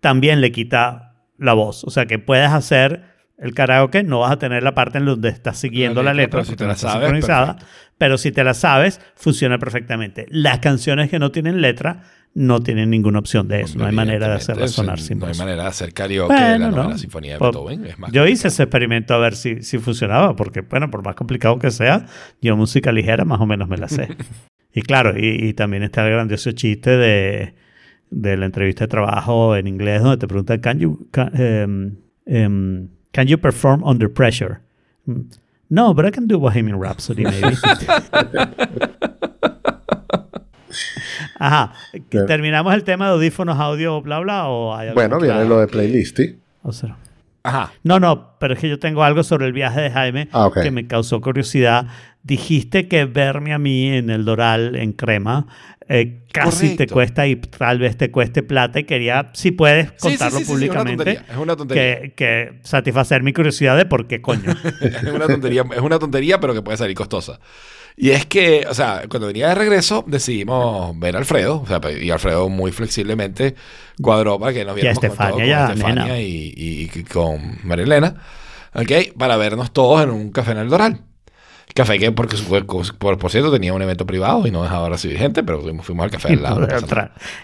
También 0.00 0.40
le 0.40 0.52
quita 0.52 1.26
la 1.36 1.52
voz. 1.54 1.82
O 1.82 1.90
sea 1.90 2.06
que 2.06 2.18
puedes 2.18 2.50
hacer 2.50 3.17
el 3.38 3.54
karaoke, 3.54 4.02
no 4.02 4.20
vas 4.20 4.32
a 4.32 4.38
tener 4.38 4.62
la 4.62 4.74
parte 4.74 4.98
en 4.98 5.04
donde 5.06 5.28
estás 5.28 5.58
siguiendo 5.58 6.02
La 6.02 6.10
la, 6.12 6.14
letra, 6.22 6.40
letra, 6.40 6.40
pero 6.40 6.50
si 6.50 6.56
te 6.56 6.66
la 6.66 6.74
sabes, 6.76 7.00
sincronizada. 7.08 7.56
Pero 7.96 8.18
si 8.18 8.32
te 8.32 8.44
la 8.44 8.54
sabes, 8.54 9.00
funciona 9.14 9.58
perfectamente. 9.58 10.26
Las 10.30 10.58
canciones 10.58 11.08
que 11.10 11.18
no 11.18 11.30
tienen 11.32 11.60
letra 11.60 12.02
no 12.34 12.60
tienen 12.62 12.90
ninguna 12.90 13.18
opción 13.18 13.48
de 13.48 13.62
eso. 13.62 13.78
No 13.78 13.86
hay 13.86 13.92
manera 13.94 14.28
de 14.28 14.34
hacerla 14.34 14.68
sonar 14.68 15.00
sin 15.00 15.18
No 15.18 15.26
hay 15.26 15.34
manera 15.36 15.62
de 15.62 15.68
hacer 15.68 15.92
karaoke 15.92 16.34
de 16.34 16.40
Bueno, 16.40 16.58
la 16.66 16.70
novena 16.70 16.88
no. 16.90 16.98
sinfonía 16.98 17.32
de 17.34 17.38
Por- 17.38 17.48
Beethoven. 17.54 17.86
Es 17.86 17.98
más 17.98 18.12
Yo 18.12 18.26
hice 18.26 18.48
ese 18.48 18.64
experimento 18.64 19.14
a 19.14 19.18
ver 19.18 19.34
si, 19.34 19.62
si 19.62 19.78
funcionaba, 19.78 20.36
porque, 20.36 20.60
bueno, 20.60 20.90
por 20.90 21.02
más 21.04 21.14
complicado 21.16 21.58
que 21.58 21.70
sea, 21.70 22.06
yo 22.40 22.56
música 22.56 22.92
ligera 22.92 23.24
más 23.24 23.40
o 23.40 23.46
menos 23.46 23.68
me 23.68 23.76
la 23.78 23.88
sé. 23.88 24.08
y 24.74 24.82
claro, 24.82 25.18
y, 25.18 25.48
y 25.48 25.54
también 25.54 25.82
está 25.82 26.04
el 26.06 26.12
grandioso 26.12 26.52
chiste 26.52 26.90
de, 26.96 27.54
de 28.10 28.36
la 28.36 28.46
entrevista 28.46 28.84
de 28.84 28.88
trabajo 28.88 29.56
en 29.56 29.66
inglés, 29.66 30.02
donde 30.02 30.18
te 30.18 30.28
preguntan, 30.28 30.60
¿Can 30.60 30.78
you, 30.78 31.08
can, 31.10 31.30
em, 31.40 31.96
em, 32.26 32.88
can 33.18 33.26
you 33.26 33.36
perform 33.36 33.82
under 33.84 34.08
pressure? 34.08 34.60
Mm, 35.08 35.24
No, 35.70 35.92
but 35.92 36.06
I 36.06 36.10
can 36.12 36.28
do 36.28 36.38
Bohemian 36.38 36.78
Rhapsody, 36.78 37.24
maybe. 37.24 37.56
Ajá. 41.40 41.72
¿Terminamos 42.26 42.72
el 42.74 42.84
tema 42.84 43.06
de 43.08 43.12
audífonos, 43.14 43.58
audio, 43.58 44.00
bla, 44.02 44.20
bla? 44.20 44.48
¿O 44.48 44.74
hay 44.74 44.88
algo 44.88 44.94
Bueno, 45.00 45.18
viene 45.18 45.34
claro? 45.34 45.48
lo 45.48 45.60
de 45.60 45.66
playlist. 45.66 46.20
O 46.62 46.72
sea, 46.72 46.96
Ajá. 47.42 47.72
no, 47.82 47.98
no, 48.00 48.34
pero 48.38 48.54
es 48.54 48.60
que 48.60 48.68
yo 48.68 48.78
tengo 48.78 49.02
algo 49.02 49.22
sobre 49.24 49.46
el 49.46 49.52
viaje 49.52 49.80
de 49.80 49.90
Jaime 49.90 50.28
Ah, 50.32 50.48
que 50.54 50.70
me 50.70 50.86
causó 50.86 51.20
curiosidad. 51.20 51.86
Dijiste 52.28 52.86
que 52.88 53.06
verme 53.06 53.52
a 53.52 53.58
mí 53.58 53.88
en 53.88 54.10
el 54.10 54.24
Doral, 54.24 54.76
en 54.76 54.92
crema, 54.92 55.46
eh, 55.88 56.20
casi 56.30 56.76
te 56.76 56.86
cuesta 56.86 57.26
y 57.26 57.36
tal 57.36 57.78
vez 57.78 57.96
te 57.96 58.10
cueste 58.10 58.42
plata 58.42 58.78
y 58.80 58.84
quería, 58.84 59.30
si 59.32 59.50
puedes 59.50 59.86
sí, 59.96 60.10
contarlo 60.10 60.38
sí, 60.38 60.44
sí, 60.44 60.50
sí, 60.58 60.64
es 60.66 60.70
una 60.70 60.82
públicamente, 60.82 61.04
tontería, 61.04 61.24
es 61.32 61.36
una 61.38 61.56
tontería. 61.56 62.00
que, 62.02 62.12
que 62.14 62.58
satisfacer 62.62 63.22
mi 63.22 63.32
curiosidad 63.32 63.76
de 63.78 63.86
por 63.86 64.06
qué 64.06 64.20
coño. 64.20 64.54
es 64.82 65.02
una 65.12 65.26
tontería, 65.26 65.64
es 65.74 65.80
una 65.80 65.98
tontería, 65.98 66.38
pero 66.38 66.52
que 66.54 66.60
puede 66.62 66.76
salir 66.76 66.94
costosa. 66.94 67.40
Y 68.00 68.10
es 68.10 68.26
que, 68.26 68.64
o 68.70 68.74
sea, 68.74 69.02
cuando 69.08 69.26
venía 69.26 69.48
de 69.48 69.54
regreso, 69.56 70.04
decidimos 70.06 70.96
ver 71.00 71.16
a 71.16 71.18
Alfredo. 71.18 71.62
O 71.62 71.66
sea, 71.66 71.80
y 72.00 72.10
Alfredo 72.10 72.48
muy 72.48 72.70
flexiblemente 72.70 73.56
cuadró 74.00 74.38
para 74.38 74.52
que 74.52 74.64
nos 74.64 74.76
viéramos 74.76 75.00
con, 75.00 75.06
Estefania 75.10 75.56
todo, 75.56 75.66
con 75.66 75.72
Estefania 75.78 76.02
Nena. 76.04 76.20
y, 76.20 76.54
y- 76.56 76.90
y 76.94 77.02
con 77.02 77.58
María 77.64 77.84
Elena. 77.86 78.14
¿Ok? 78.74 79.16
Para 79.18 79.36
vernos 79.36 79.72
todos 79.72 80.04
en 80.04 80.10
un 80.10 80.30
café 80.30 80.52
en 80.52 80.58
el 80.58 80.68
Doral. 80.68 81.00
Café 81.74 81.98
que, 81.98 82.10
porque, 82.10 82.36
por, 82.98 83.18
por 83.18 83.30
cierto, 83.30 83.52
tenía 83.52 83.72
un 83.72 83.82
evento 83.82 84.04
privado 84.06 84.46
y 84.46 84.50
no 84.50 84.62
dejaba 84.62 84.88
recibir 84.88 85.16
gente, 85.18 85.42
pero 85.44 85.60
fuimos, 85.60 85.86
fuimos 85.86 86.04
al 86.04 86.10
café 86.10 86.32
al 86.32 86.42
lado. 86.42 86.60
no 86.60 86.66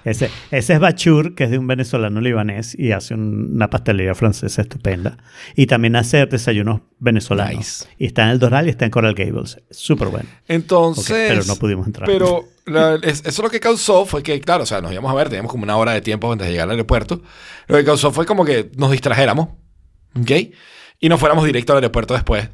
ese, 0.04 0.30
ese 0.50 0.72
es 0.72 0.80
Bachur, 0.80 1.34
que 1.34 1.44
es 1.44 1.50
de 1.50 1.58
un 1.58 1.66
venezolano 1.66 2.20
libanés 2.20 2.76
y 2.78 2.92
hace 2.92 3.14
un- 3.14 3.52
una 3.54 3.70
pastelería 3.70 4.14
francesa 4.14 4.62
estupenda. 4.62 5.18
Y 5.54 5.66
también 5.66 5.94
hace 5.94 6.26
desayunos 6.26 6.80
venezolanos. 6.98 7.56
Nice. 7.56 7.86
Y 7.98 8.06
está 8.06 8.24
en 8.24 8.30
el 8.30 8.38
Doral 8.38 8.66
y 8.66 8.70
está 8.70 8.84
en 8.86 8.90
Coral 8.90 9.14
Gables. 9.14 9.58
Súper 9.70 10.08
bueno. 10.08 10.28
Entonces. 10.48 11.10
Ok, 11.10 11.16
pero 11.28 11.44
no 11.44 11.56
pudimos 11.56 11.86
entrar. 11.86 12.08
Pero 12.08 12.44
la- 12.66 12.96
es- 13.02 13.22
eso 13.24 13.42
lo 13.42 13.50
que 13.50 13.60
causó 13.60 14.04
fue 14.06 14.22
que, 14.22 14.40
claro, 14.40 14.64
o 14.64 14.66
sea, 14.66 14.80
nos 14.80 14.90
íbamos 14.90 15.12
a 15.12 15.14
ver, 15.14 15.28
teníamos 15.28 15.52
como 15.52 15.62
una 15.64 15.76
hora 15.76 15.92
de 15.92 16.00
tiempo 16.00 16.32
antes 16.32 16.46
de 16.46 16.52
llegar 16.52 16.64
al 16.64 16.72
aeropuerto. 16.72 17.22
Lo 17.68 17.76
que 17.76 17.84
causó 17.84 18.10
fue 18.10 18.26
como 18.26 18.44
que 18.44 18.70
nos 18.76 18.90
distrajéramos, 18.90 19.48
¿ok? 20.20 20.30
Y 21.00 21.08
nos 21.08 21.20
fuéramos 21.20 21.44
directo 21.44 21.72
al 21.72 21.78
aeropuerto 21.78 22.14
después, 22.14 22.48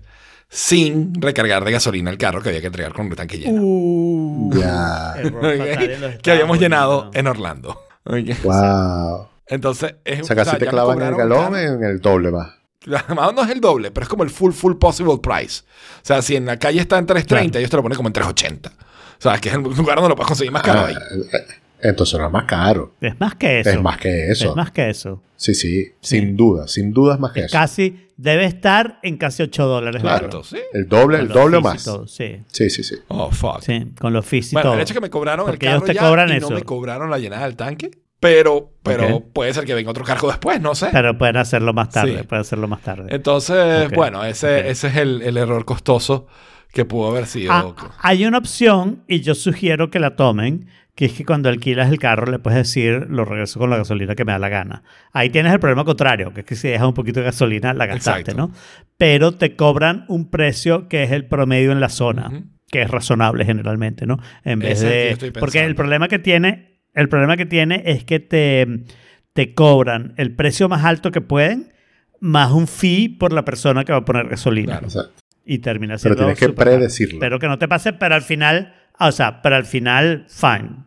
sin 0.53 1.15
recargar 1.15 1.65
de 1.65 1.71
gasolina 1.71 2.11
el 2.11 2.19
carro 2.19 2.43
que 2.43 2.49
había 2.49 2.61
que 2.61 2.67
entregar 2.67 2.93
con 2.93 3.07
un 3.07 3.15
tanque 3.15 3.39
lleno. 3.39 3.63
Uh, 3.63 4.51
los 4.53 6.19
Que 6.23 6.31
habíamos 6.33 6.59
llenado 6.59 7.11
en 7.15 7.27
Orlando. 7.29 7.81
¿ok? 8.05 8.17
Wow. 8.43 9.29
Entonces, 9.47 9.95
es 10.05 10.23
O 10.23 10.25
sea, 10.25 10.37
casi 10.37 10.49
o 10.49 10.51
sea, 10.53 10.59
te 10.59 10.67
clavan 10.67 11.01
el 11.03 11.15
galón 11.15 11.53
carro. 11.53 11.57
en 11.59 11.85
el 11.85 12.01
doble 12.01 12.31
más. 12.31 12.51
Además, 12.87 13.35
no 13.35 13.43
es 13.45 13.51
el 13.51 13.61
doble, 13.61 13.91
pero 13.91 14.05
es 14.05 14.09
como 14.09 14.23
el 14.25 14.31
full, 14.31 14.53
full 14.53 14.75
possible 14.77 15.19
price. 15.23 15.63
O 15.63 16.01
sea, 16.05 16.23
si 16.23 16.35
en 16.37 16.47
la 16.47 16.59
calle 16.59 16.81
está 16.81 16.99
en 16.99 17.07
330, 17.07 17.51
Claro. 17.53 17.59
ellos 17.61 17.71
te 17.71 17.77
lo 17.77 17.83
ponen 17.83 17.97
como 17.97 18.09
en 18.09 18.13
380. 18.15 18.71
O 18.71 18.75
sea, 19.23 19.35
es 19.35 19.41
que 19.41 19.49
es 19.51 19.55
el 19.55 19.61
lugar 19.63 19.97
donde 19.97 20.09
lo 20.11 20.17
puedes 20.17 20.29
conseguir 20.29 20.51
más 20.53 20.63
caro 20.63 20.81
Ah, 20.81 20.87
ahí. 20.87 20.95
eh, 20.95 21.39
entonces 21.83 22.19
no 22.19 22.27
es 22.27 22.33
más 22.33 22.45
caro. 22.45 22.95
Es 23.01 23.19
más 23.21 23.35
que 23.35 23.61
eso. 23.61 23.71
Es 23.71 23.81
más 23.83 23.99
que 23.99 24.31
eso. 24.31 24.51
Es 24.51 24.57
más 24.57 24.71
que 24.71 24.89
eso. 24.91 25.23
Sí, 25.37 25.55
sí, 25.55 25.93
Sí. 26.01 26.19
sin 26.19 26.37
duda. 26.37 26.67
Sin 26.69 26.93
duda 26.93 27.15
es 27.15 27.21
más 27.21 27.33
que 27.33 27.41
eso. 27.41 27.53
Casi, 27.53 28.09
debe 28.23 28.45
estar 28.45 28.99
en 29.03 29.17
casi 29.17 29.43
8 29.43 29.67
dólares. 29.67 30.03
Claro. 30.03 30.43
¿sí? 30.45 30.59
El 30.73 30.89
doble, 30.89 31.19
Con 31.19 31.27
el 31.27 31.33
doble 31.33 31.57
o 31.57 31.61
más. 31.63 31.83
todo, 31.85 32.07
Sí, 32.07 32.43
Sí, 32.49 32.69
sí, 32.69 32.83
sí. 32.85 32.97
Oh, 33.09 33.31
fuck. 33.31 33.61
sí, 33.63 33.87
con 33.99 34.13
los 34.13 34.27
fees 34.27 34.53
y 34.53 34.57
Bueno, 34.57 34.69
todo. 34.71 34.75
el 34.75 34.81
hecho 34.83 34.93
es 34.93 34.97
que 34.97 35.01
me 35.01 35.11
cobraron 35.11 35.47
Porque 35.47 35.67
el 35.67 35.73
ellos 35.73 35.83
carro 35.83 35.87
te 35.87 35.95
ya 35.95 36.01
cobran 36.03 36.29
y 36.29 36.33
eso. 36.37 36.51
no 36.51 36.57
me 36.57 36.63
cobraron 36.63 37.11
la 37.11 37.19
llenada 37.19 37.45
del 37.45 37.57
tanque. 37.57 37.91
Pero, 38.21 38.73
pero 38.83 39.17
Ok. 39.17 39.25
puede 39.33 39.55
ser 39.55 39.65
que 39.65 39.73
venga 39.73 39.91
otro 39.91 40.05
cargo 40.05 40.29
después, 40.29 40.61
no 40.61 40.75
sé. 40.75 40.89
Pero 40.93 41.17
pueden 41.17 41.39
hacerlo 41.39 41.73
más 41.73 41.89
tarde. 41.89 42.19
Sí. 42.19 42.25
Pueden 42.25 42.43
hacerlo 42.43 42.69
más 42.69 42.83
tarde. 42.83 43.07
Entonces, 43.15 43.87
Ok, 43.87 43.95
bueno, 43.95 44.23
ese, 44.25 44.59
ok. 44.61 44.65
ese 44.67 44.87
es 44.89 44.97
el, 44.97 45.23
el 45.23 45.37
error 45.39 45.65
costoso 45.65 46.27
que 46.73 46.85
pudo 46.85 47.11
haber 47.11 47.27
sido. 47.27 47.53
Ah, 47.53 47.75
hay 48.01 48.25
una 48.25 48.39
opción 48.39 49.03
y 49.09 49.21
yo 49.21 49.35
sugiero 49.35 49.91
que 49.91 49.99
la 49.99 50.17
tomen, 50.17 50.67
que 50.95 51.07
es 51.07 51.13
que 51.13 51.25
cuando 51.25 51.49
alquilas 51.49 51.91
el 51.91 51.99
carro 51.99 52.31
le 52.31 52.39
puedes 52.39 52.59
decir 52.59 53.07
lo 53.09 53.25
regreso 53.25 53.59
con 53.59 53.71
la 53.71 53.77
gasolina 53.77 54.15
que 54.15 54.25
me 54.25 54.33
da 54.33 54.39
la 54.39 54.49
gana. 54.49 54.83
Ahí 55.13 55.31
tienes 55.31 55.53
el 55.53 55.61
problema 55.61 55.85
contrario, 55.85 56.33
que 56.33 56.41
es 56.41 56.47
que 56.47 56.57
si 56.57 56.69
dejas 56.69 56.87
un 56.87 56.95
poquito 56.95 57.21
de 57.21 57.27
gasolina 57.27 57.75
la 57.75 57.87
gastaste, 57.87 58.33
Exacto. 58.33 58.49
¿no? 58.49 58.53
Pero 58.99 59.33
te 59.33 59.57
cobran 59.57 60.05
un 60.09 60.31
precio 60.31 60.89
que 60.89 61.03
es 61.03 61.11
el 61.11 61.27
promedio 61.27 61.73
en 61.73 61.81
la 61.81 61.89
zona, 61.89 62.45
que 62.69 62.83
es 62.83 62.91
razonable 62.91 63.45
generalmente, 63.45 64.07
¿no? 64.07 64.19
En 64.45 64.61
vez 64.61 64.79
Ese 64.79 64.87
de 64.87 65.11
estoy 65.11 65.31
porque 65.33 65.65
el 65.65 65.75
problema 65.75 66.09
que 66.09 66.19
tiene, 66.19 66.81
el 66.95 67.09
problema 67.09 67.37
que 67.37 67.47
tiene 67.47 67.83
es 67.87 68.05
que 68.05 68.21
te 68.21 68.85
te 69.33 69.55
cobran 69.55 70.15
el 70.17 70.35
precio 70.35 70.69
más 70.69 70.85
alto 70.85 71.13
que 71.13 71.21
pueden 71.21 71.73
más 72.21 72.53
un 72.53 72.67
fee 72.67 73.09
por 73.09 73.33
la 73.33 73.45
persona 73.45 73.85
que 73.85 73.93
va 73.93 73.99
a 73.99 74.05
poner 74.05 74.29
gasolina 74.29 74.81
Claro. 74.81 75.11
Y 75.45 75.59
termina 75.59 75.95
Pero 75.95 75.99
siendo 76.15 76.17
tienes 76.19 76.39
que 76.39 76.47
caro. 76.47 76.55
predecirlo. 76.55 77.19
Pero 77.21 77.39
que 77.39 77.49
no 77.49 77.59
te 77.59 77.67
pase, 77.69 77.93
pero 77.93 78.15
al 78.15 78.23
final, 78.23 78.75
ah, 78.99 79.09
o 79.09 79.13
sea, 79.13 79.43
pero 79.43 79.57
al 79.57 79.65
final, 79.65 80.27
fine. 80.29 80.85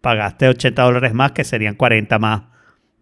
Pagaste 0.00 0.48
80 0.48 0.82
dólares 0.82 1.12
más, 1.14 1.32
que 1.32 1.44
serían 1.44 1.74
40 1.74 2.18
más 2.18 2.42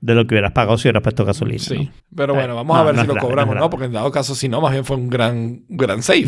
de 0.01 0.15
lo 0.15 0.27
que 0.27 0.35
hubieras 0.35 0.53
pagado 0.53 0.79
si 0.79 0.89
hubieras 0.89 1.03
puesto 1.03 1.25
gasolina. 1.25 1.59
Sí. 1.59 1.85
¿no? 1.85 1.91
Pero 2.15 2.33
Eh, 2.35 2.37
bueno, 2.37 2.55
vamos 2.57 2.75
no, 2.77 2.81
a 2.81 2.85
ver 2.85 2.95
no 2.95 3.01
si 3.03 3.07
lo 3.07 3.15
grave, 3.15 3.27
cobramos 3.29 3.57
no 3.57 3.71
porque 3.71 3.87
en 3.87 3.93
dado 3.93 4.11
caso, 4.11 4.35
si 4.35 4.49
no, 4.49 4.61
más 4.61 4.73
bien 4.73 4.85
fue 4.85 4.97
un 4.97 5.09
gran, 5.11 5.63
gran 5.69 6.03
save. 6.03 6.25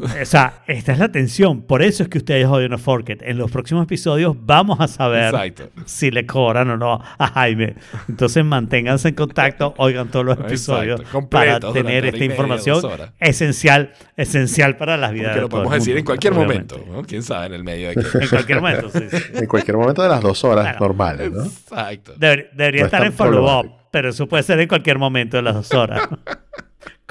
O 0.00 0.24
sea, 0.24 0.62
esta 0.66 0.92
es 0.92 0.98
la 0.98 1.10
tensión. 1.12 1.62
Por 1.62 1.82
eso 1.82 2.02
es 2.02 2.08
que 2.08 2.18
ustedes 2.18 2.46
odian 2.46 2.72
a 2.72 2.78
Forket. 2.78 3.22
En 3.22 3.36
los 3.38 3.50
próximos 3.50 3.84
episodios 3.84 4.34
vamos 4.40 4.80
a 4.80 4.88
saber 4.88 5.34
Exacto. 5.34 5.68
si 5.84 6.10
le 6.10 6.24
cobran 6.26 6.70
o 6.70 6.76
no 6.76 7.00
a 7.18 7.26
Jaime. 7.28 7.74
Entonces 8.08 8.44
manténganse 8.44 9.08
en 9.08 9.14
contacto, 9.14 9.74
oigan 9.76 10.08
todos 10.10 10.24
los 10.24 10.38
episodios 10.38 11.02
para 11.30 11.60
tener 11.60 12.06
esta 12.06 12.16
media, 12.18 12.24
información 12.32 12.80
esencial, 13.20 13.92
esencial 14.16 14.76
para 14.76 14.96
las 14.96 15.12
vidas 15.12 15.30
Que 15.30 15.34
de 15.36 15.40
lo 15.42 15.48
todo 15.48 15.60
el 15.62 15.64
podemos 15.68 15.84
decir 15.84 15.94
mundo, 15.94 15.98
en 15.98 16.04
cualquier 16.06 16.32
obviamente. 16.32 16.74
momento, 16.76 16.92
¿no? 17.00 17.02
¿Quién 17.06 17.22
sabe 17.22 17.46
en 17.46 17.52
el 17.54 17.64
medio 17.64 17.88
de 17.88 17.94
que... 17.96 18.00
En 18.18 18.28
cualquier 18.28 18.60
momento, 18.60 18.88
sí. 18.90 19.00
sí. 19.10 19.16
En 19.34 19.46
cualquier 19.46 19.76
momento 19.76 20.02
de 20.02 20.08
las 20.08 20.20
dos 20.20 20.42
horas 20.44 20.64
Claro. 20.64 20.78
normales, 20.80 21.30
¿no? 21.32 21.44
Exacto. 21.44 22.14
Deber- 22.16 22.50
debería 22.52 22.80
No 22.82 22.86
es 22.86 22.92
estar 22.92 23.04
en 23.06 23.12
follow-up, 23.12 23.70
pero 23.90 24.08
eso 24.10 24.26
puede 24.26 24.42
ser 24.42 24.58
en 24.60 24.68
cualquier 24.68 24.98
momento 24.98 25.36
de 25.36 25.42
las 25.42 25.54
dos 25.54 25.72
horas. 25.74 26.08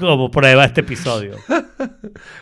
Como 0.01 0.29
prueba 0.31 0.65
este 0.65 0.81
episodio. 0.81 1.35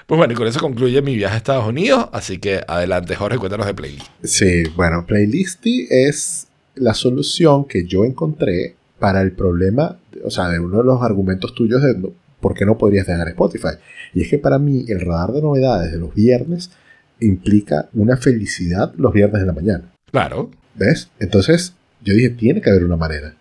Pues 0.07 0.17
bueno, 0.17 0.33
y 0.33 0.35
con 0.35 0.47
eso 0.47 0.59
concluye 0.59 1.01
mi 1.03 1.15
viaje 1.15 1.35
a 1.35 1.37
Estados 1.37 1.67
Unidos, 1.67 2.09
así 2.11 2.39
que 2.39 2.61
adelante 2.67 3.15
Jorge, 3.15 3.37
cuéntanos 3.37 3.67
de 3.67 3.75
Playlist. 3.75 4.07
Sí, 4.23 4.63
bueno, 4.75 5.05
Playlisty 5.05 5.87
es 5.89 6.47
la 6.75 6.93
solución 6.95 7.65
que 7.65 7.85
yo 7.85 8.03
encontré 8.05 8.75
para 8.97 9.21
el 9.21 9.31
problema, 9.33 9.97
o 10.25 10.31
sea, 10.31 10.49
de 10.49 10.59
uno 10.59 10.79
de 10.79 10.83
los 10.83 11.01
argumentos 11.03 11.53
tuyos 11.53 11.83
de 11.83 11.95
no- 11.95 12.11
por 12.41 12.55
qué 12.55 12.65
no 12.65 12.77
podrías 12.77 13.05
dejar 13.05 13.27
Spotify. 13.29 13.77
Y 14.15 14.23
es 14.23 14.29
que 14.29 14.39
para 14.39 14.57
mí 14.57 14.85
el 14.87 14.99
radar 15.01 15.31
de 15.31 15.41
novedades 15.43 15.91
de 15.91 15.99
los 15.99 16.13
viernes 16.15 16.71
implica 17.19 17.87
una 17.93 18.17
felicidad 18.17 18.91
los 18.97 19.13
viernes 19.13 19.41
de 19.41 19.47
la 19.47 19.53
mañana. 19.53 19.91
Claro. 20.11 20.49
¿Ves? 20.75 21.09
Entonces 21.19 21.73
yo 22.03 22.13
dije, 22.15 22.31
tiene 22.31 22.61
que 22.61 22.69
haber 22.71 22.83
una 22.83 22.97
manera. 22.97 23.35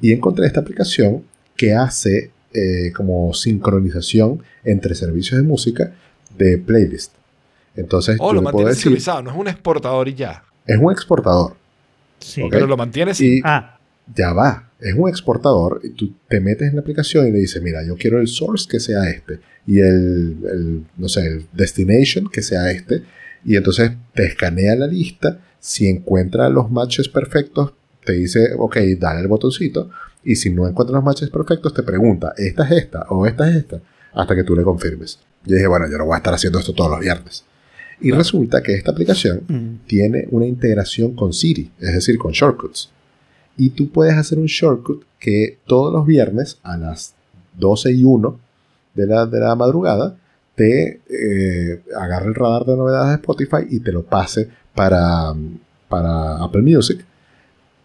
Y 0.00 0.12
encontré 0.12 0.46
esta 0.46 0.60
aplicación 0.60 1.24
que 1.56 1.74
hace 1.74 2.30
eh, 2.56 2.92
como 2.92 3.34
sincronización 3.34 4.42
entre 4.64 4.94
servicios 4.94 5.38
de 5.40 5.46
música 5.46 5.92
de 6.36 6.58
playlist. 6.58 7.12
Entonces 7.76 8.16
O 8.18 8.28
yo 8.28 8.34
lo 8.34 8.42
mantienes 8.42 8.76
decir, 8.76 8.84
sincronizado, 8.84 9.22
no 9.22 9.30
es 9.30 9.36
un 9.36 9.48
exportador 9.48 10.08
y 10.08 10.14
ya. 10.14 10.42
es 10.66 10.78
un 10.78 10.90
exportador. 10.90 11.54
Sí. 12.18 12.42
Pero 12.50 12.66
lo 12.66 12.76
mantienes 12.76 13.20
Y 13.20 13.40
Ah, 13.44 13.78
ya 14.14 14.32
va, 14.32 14.70
es 14.80 14.94
un 14.94 15.08
exportador. 15.08 15.80
Y 15.84 15.90
tú 15.90 16.12
te 16.28 16.40
metes 16.40 16.68
en 16.70 16.76
la 16.76 16.80
aplicación 16.80 17.26
y 17.28 17.32
le 17.32 17.38
dices, 17.40 17.62
mira, 17.62 17.84
yo 17.86 17.96
quiero 17.96 18.20
el 18.20 18.28
source 18.28 18.66
que 18.68 18.80
sea 18.80 19.08
este. 19.10 19.40
Y 19.66 19.80
el, 19.80 20.36
el, 20.50 20.84
no 20.96 21.08
sé, 21.08 21.26
el 21.26 21.46
destination 21.52 22.28
que 22.30 22.40
sea 22.42 22.70
este. 22.70 23.02
Y 23.44 23.56
entonces 23.56 23.92
te 24.14 24.24
escanea 24.24 24.74
la 24.76 24.86
lista. 24.86 25.40
Si 25.60 25.86
encuentra 25.88 26.48
los 26.48 26.70
matches 26.70 27.08
perfectos, 27.08 27.72
te 28.04 28.12
dice, 28.14 28.50
ok, 28.56 28.76
dale 28.98 29.20
el 29.20 29.26
botoncito. 29.28 29.90
Y 30.26 30.34
si 30.34 30.50
no 30.50 30.66
encuentra 30.66 30.96
los 30.96 31.04
matches 31.04 31.30
perfectos, 31.30 31.72
te 31.72 31.84
pregunta, 31.84 32.34
¿esta 32.36 32.64
es 32.64 32.72
esta 32.72 33.06
o 33.10 33.24
esta 33.26 33.48
es 33.48 33.56
esta? 33.58 33.80
Hasta 34.12 34.34
que 34.34 34.42
tú 34.42 34.56
le 34.56 34.64
confirmes. 34.64 35.20
Yo 35.44 35.54
dije, 35.54 35.68
bueno, 35.68 35.86
yo 35.88 35.96
no 35.98 36.04
voy 36.04 36.14
a 36.14 36.16
estar 36.16 36.34
haciendo 36.34 36.58
esto 36.58 36.72
todos 36.74 36.90
los 36.90 36.98
viernes. 36.98 37.44
Y 38.00 38.10
resulta 38.10 38.60
que 38.60 38.74
esta 38.74 38.90
aplicación 38.90 39.42
mm, 39.46 39.86
tiene 39.86 40.26
una 40.32 40.44
integración 40.44 41.14
con 41.14 41.32
Siri, 41.32 41.70
es 41.78 41.94
decir, 41.94 42.18
con 42.18 42.32
shortcuts. 42.32 42.90
Y 43.56 43.70
tú 43.70 43.92
puedes 43.92 44.14
hacer 44.14 44.38
un 44.38 44.46
shortcut 44.46 45.04
que 45.20 45.58
todos 45.64 45.92
los 45.92 46.04
viernes 46.04 46.58
a 46.64 46.76
las 46.76 47.14
12 47.56 47.92
y 47.92 48.02
1 48.02 48.40
de 48.94 49.06
la, 49.06 49.26
de 49.26 49.38
la 49.38 49.54
madrugada 49.54 50.16
te 50.56 51.02
eh, 51.08 51.84
agarre 51.96 52.26
el 52.26 52.34
radar 52.34 52.64
de 52.64 52.76
novedades 52.76 53.10
de 53.10 53.14
Spotify 53.14 53.64
y 53.70 53.78
te 53.78 53.92
lo 53.92 54.02
pase 54.02 54.48
para, 54.74 55.32
para 55.88 56.42
Apple 56.42 56.62
Music. 56.62 57.04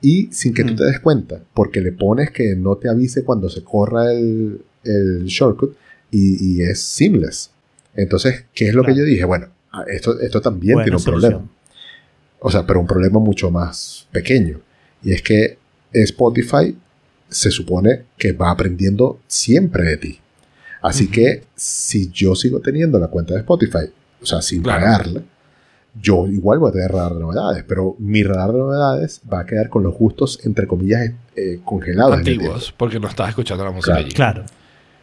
Y 0.02 0.30
sin 0.32 0.54
que 0.54 0.64
tú 0.64 0.74
Mm. 0.74 0.76
te 0.78 0.86
des 0.86 1.00
cuenta, 1.00 1.42
porque 1.54 1.80
le 1.82 1.92
pones 1.92 2.32
que 2.32 2.56
no 2.56 2.76
te 2.78 2.90
avise 2.90 3.24
cuando 3.24 3.50
se 3.50 3.64
corra 3.64 4.12
el, 4.12 4.62
el 4.84 5.26
shortcut 5.26 5.76
y, 6.10 6.58
y 6.58 6.62
es 6.64 6.80
seamless. 6.82 7.52
Entonces, 7.96 8.46
¿qué 8.54 8.70
es 8.70 8.74
lo 8.74 8.84
que 8.84 8.96
yo 8.96 9.04
dije? 9.04 9.24
Bueno, 9.26 9.48
ah, 9.72 9.84
esto, 9.88 10.20
esto 10.20 10.42
también 10.42 10.74
buena 10.76 10.86
tiene 10.86 10.96
un 10.98 11.02
solución. 11.04 11.32
problema. 11.34 11.52
O 12.40 12.50
sea, 12.50 12.66
pero 12.66 12.80
un 12.80 12.88
problema 12.88 13.20
mucho 13.20 13.52
más 13.52 14.08
pequeño. 14.12 14.60
Y 15.04 15.12
es 15.12 15.22
que 15.22 15.58
Spotify 15.94 16.76
se 17.30 17.52
supone 17.52 18.04
que 18.18 18.32
va 18.32 18.50
aprendiendo 18.52 19.20
siempre 19.28 19.84
de 19.84 19.98
ti. 19.98 20.20
Así 20.82 21.08
que 21.10 21.44
si 21.56 22.10
yo 22.10 22.34
sigo 22.36 22.60
teniendo 22.60 22.98
la 22.98 23.08
cuenta 23.08 23.36
de 23.36 23.42
Spotify, 23.42 23.86
o 24.22 24.26
sea, 24.26 24.42
sin 24.42 24.64
Claro. 24.64 24.82
pagarla, 24.82 25.24
yo 26.00 26.28
igual 26.28 26.60
voy 26.60 26.70
a 26.70 26.74
tener 26.74 26.92
radar 26.92 27.14
de 27.16 27.20
novedades, 27.20 27.64
pero 27.68 27.96
mi 28.00 28.24
radar 28.24 28.52
de 28.54 28.60
novedades 28.60 29.22
va 29.32 29.42
a 29.42 29.46
quedar 29.46 29.70
con 29.70 29.84
los 29.84 29.94
gustos, 29.96 30.40
entre 30.46 30.68
comillas, 30.68 31.12
eh, 31.36 31.60
congelados. 31.66 32.18
Antiguos, 32.18 32.74
porque 32.78 33.00
no 33.00 33.08
estás 33.08 33.30
escuchando 33.30 33.64
la 33.66 33.72
música 33.72 33.94
Claro. 33.94 34.06
allí. 34.06 34.16
Claro. 34.16 34.44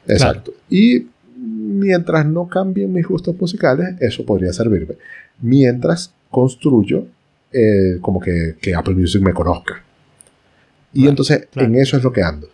Exacto. 0.06 0.52
Y 0.70 1.06
mientras 1.36 2.24
no 2.26 2.48
cambien 2.48 2.92
mis 2.92 3.06
gustos 3.06 3.38
musicales, 3.38 3.96
eso 4.00 4.24
podría 4.24 4.52
servirme. 4.52 4.94
Mientras 5.40 6.12
construyo 6.30 7.06
eh, 7.52 7.98
como 8.00 8.20
que, 8.20 8.56
que 8.60 8.74
Apple 8.74 8.94
Music 8.94 9.22
me 9.22 9.32
conozca. 9.32 9.82
Y 10.92 11.00
Claro, 11.00 11.10
entonces 11.10 11.48
claro. 11.50 11.68
en 11.68 11.74
eso 11.76 11.96
es 11.96 12.02
lo 12.04 12.12
que 12.12 12.22
ando. 12.22 12.48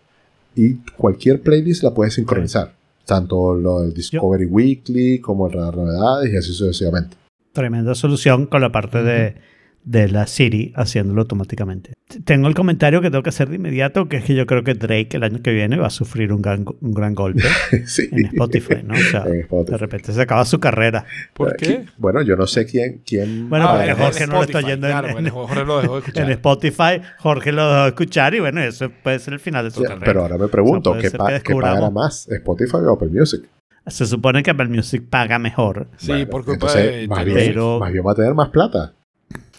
Y 0.56 0.74
cualquier 0.96 1.40
playlist 1.40 1.82
la 1.82 1.92
puedes 1.92 2.14
sincronizar. 2.14 2.72
Tanto 3.04 3.54
lo 3.54 3.80
del 3.82 3.92
Discovery 3.92 4.46
Weekly 4.46 5.18
como 5.20 5.46
el 5.48 5.52
Radar 5.52 5.76
Novedades 5.76 6.32
y 6.32 6.36
así 6.36 6.52
sucesivamente. 6.52 7.16
Tremenda 7.54 7.94
solución 7.94 8.46
con 8.46 8.60
la 8.60 8.70
parte 8.72 9.02
de, 9.02 9.36
de 9.84 10.08
la 10.08 10.26
Siri 10.26 10.72
haciéndolo 10.76 11.22
automáticamente. 11.22 11.92
Tengo 12.24 12.48
el 12.48 12.54
comentario 12.54 13.00
que 13.00 13.10
tengo 13.10 13.22
que 13.22 13.30
hacer 13.30 13.48
de 13.48 13.56
inmediato, 13.56 14.08
que 14.08 14.18
es 14.18 14.24
que 14.24 14.34
yo 14.34 14.44
creo 14.46 14.62
que 14.62 14.74
Drake 14.74 15.08
el 15.16 15.22
año 15.24 15.40
que 15.42 15.52
viene 15.52 15.76
va 15.78 15.86
a 15.86 15.90
sufrir 15.90 16.32
un 16.32 16.42
gran, 16.42 16.64
un 16.80 16.92
gran 16.92 17.14
golpe 17.14 17.42
sí. 17.86 18.08
en 18.12 18.26
Spotify, 18.26 18.76
¿no? 18.84 18.94
O 18.94 18.96
sea, 18.98 19.24
Spotify. 19.26 19.70
de 19.72 19.78
repente 19.78 20.12
se 20.12 20.20
acaba 20.20 20.44
su 20.44 20.58
carrera. 20.60 21.04
¿Por 21.32 21.56
qué? 21.56 21.84
Bueno, 21.96 22.22
yo 22.22 22.36
no 22.36 22.46
sé 22.46 22.66
quién. 22.66 23.02
quién 23.06 23.48
Bueno, 23.48 23.66
va 23.66 23.74
a 23.74 23.76
porque 23.86 23.94
Jorge 24.02 24.26
no 24.26 24.32
lo 24.34 24.42
está 24.42 24.60
en- 24.60 24.80
claro, 24.80 25.08
en- 25.18 25.26
en 25.26 25.32
Jorge 25.32 25.64
lo 25.64 25.80
dejó 25.80 25.92
de 25.94 25.98
escuchar. 26.06 26.24
En 26.24 26.30
Spotify, 26.32 27.00
Jorge 27.18 27.52
lo 27.52 27.68
dejó 27.68 27.82
de 27.82 27.88
escuchar 27.88 28.34
y 28.34 28.40
bueno, 28.40 28.60
eso 28.62 28.90
puede 29.02 29.18
ser 29.18 29.34
el 29.34 29.40
final 29.40 29.64
de 29.64 29.70
su 29.70 29.82
Ya, 29.82 29.88
carrera. 29.88 30.04
pero 30.06 30.20
ahora 30.22 30.38
me 30.38 30.48
pregunto, 30.48 30.90
O 30.90 31.00
sea, 31.00 31.10
¿qué, 31.10 31.16
pa- 31.16 31.38
que 31.38 31.40
qué 31.42 31.54
pagará 31.54 31.90
más? 31.90 32.28
¿Spotify 32.28 32.76
o 32.76 32.92
Apple 32.92 33.08
Music? 33.12 33.42
Se 33.86 34.06
supone 34.06 34.42
que 34.42 34.50
Apple 34.50 34.68
Music 34.68 35.04
paga 35.10 35.38
mejor. 35.38 35.88
Sí, 35.98 36.08
Bueno, 36.08 36.26
por 36.30 36.44
culpa 36.44 36.54
entonces, 36.66 36.92
de 37.02 37.08
más 37.08 37.24
bien. 37.24 37.36
Pero- 37.36 37.78
más 37.80 37.92
bien 37.92 38.06
va 38.06 38.12
a 38.12 38.14
tener 38.14 38.34
más 38.34 38.48
plata. 38.48 38.94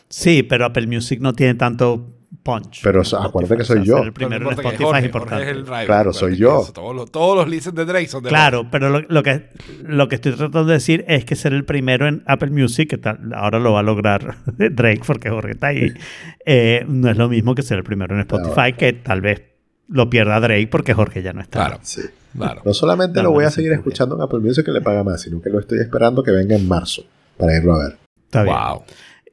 Sí, 0.09 0.43
pero 0.43 0.65
Apple 0.65 0.87
Music 0.87 1.19
no 1.21 1.33
tiene 1.33 1.55
tanto 1.55 2.11
punch. 2.43 2.81
Pero 2.83 3.01
acuérdate 3.19 3.57
que 3.57 3.63
soy 3.63 3.83
yo. 3.83 3.97
el 4.03 4.13
primero 4.13 4.45
en 4.51 4.57
Spotify 4.59 4.83
Jorge, 4.83 4.99
es 4.99 5.05
importante. 5.05 5.35
Jorge 5.45 5.51
es 5.51 5.57
el 5.57 5.65
driver, 5.65 5.85
Claro, 5.85 6.13
soy 6.13 6.33
acuérdate 6.33 6.41
yo. 6.41 6.61
eso, 6.63 6.73
Todos 6.73 6.95
los, 6.95 7.11
todos 7.11 7.35
los 7.37 7.49
listens 7.49 7.75
de 7.75 7.85
Drake 7.85 8.07
son 8.07 8.23
de 8.23 8.29
Claro, 8.29 8.67
pero 8.69 8.89
lo, 8.89 9.01
lo 9.01 9.23
que, 9.23 9.49
lo 9.83 10.07
que 10.07 10.15
estoy 10.15 10.33
tratando 10.33 10.65
de 10.65 10.73
decir 10.73 11.05
es 11.07 11.25
que 11.25 11.35
ser 11.35 11.53
el 11.53 11.65
primero 11.65 12.07
en 12.07 12.23
Apple 12.27 12.51
Music, 12.51 12.89
que 12.89 12.97
tal, 12.99 13.31
ahora 13.33 13.59
lo 13.59 13.73
va 13.73 13.79
a 13.79 13.83
lograr 13.83 14.35
Drake 14.57 15.01
porque 15.07 15.29
Jorge 15.29 15.51
está 15.51 15.67
ahí, 15.67 15.91
eh, 16.45 16.85
no 16.87 17.09
es 17.09 17.17
lo 17.17 17.29
mismo 17.29 17.55
que 17.55 17.63
ser 17.63 17.77
el 17.79 17.83
primero 17.83 18.13
en 18.13 18.21
Spotify, 18.21 18.53
Claro. 18.53 18.77
que 18.77 18.93
tal 18.93 19.21
vez 19.21 19.41
lo 19.87 20.09
pierda 20.09 20.39
Drake 20.39 20.67
porque 20.67 20.93
Jorge 20.93 21.23
ya 21.23 21.33
no 21.33 21.41
está. 21.41 21.59
Claro, 21.65 21.79
Sí. 21.81 22.01
Claro. 22.35 22.61
No 22.65 22.73
solamente 22.73 23.17
No, 23.17 23.23
lo 23.23 23.31
voy 23.31 23.45
a 23.45 23.51
seguir 23.51 23.71
escuchando 23.71 24.15
en 24.15 24.21
Apple 24.21 24.39
Music 24.39 24.65
que 24.65 24.71
le 24.71 24.81
paga 24.81 25.03
más, 25.03 25.21
sino 25.21 25.41
que 25.41 25.49
lo 25.49 25.59
estoy 25.59 25.79
esperando 25.79 26.23
que 26.23 26.31
venga 26.31 26.55
en 26.55 26.67
marzo 26.67 27.03
para 27.37 27.55
irlo 27.55 27.75
a 27.75 27.83
ver. 27.83 27.97
Está 28.25 28.43
bien. 28.43 28.55
Wow. 28.55 28.83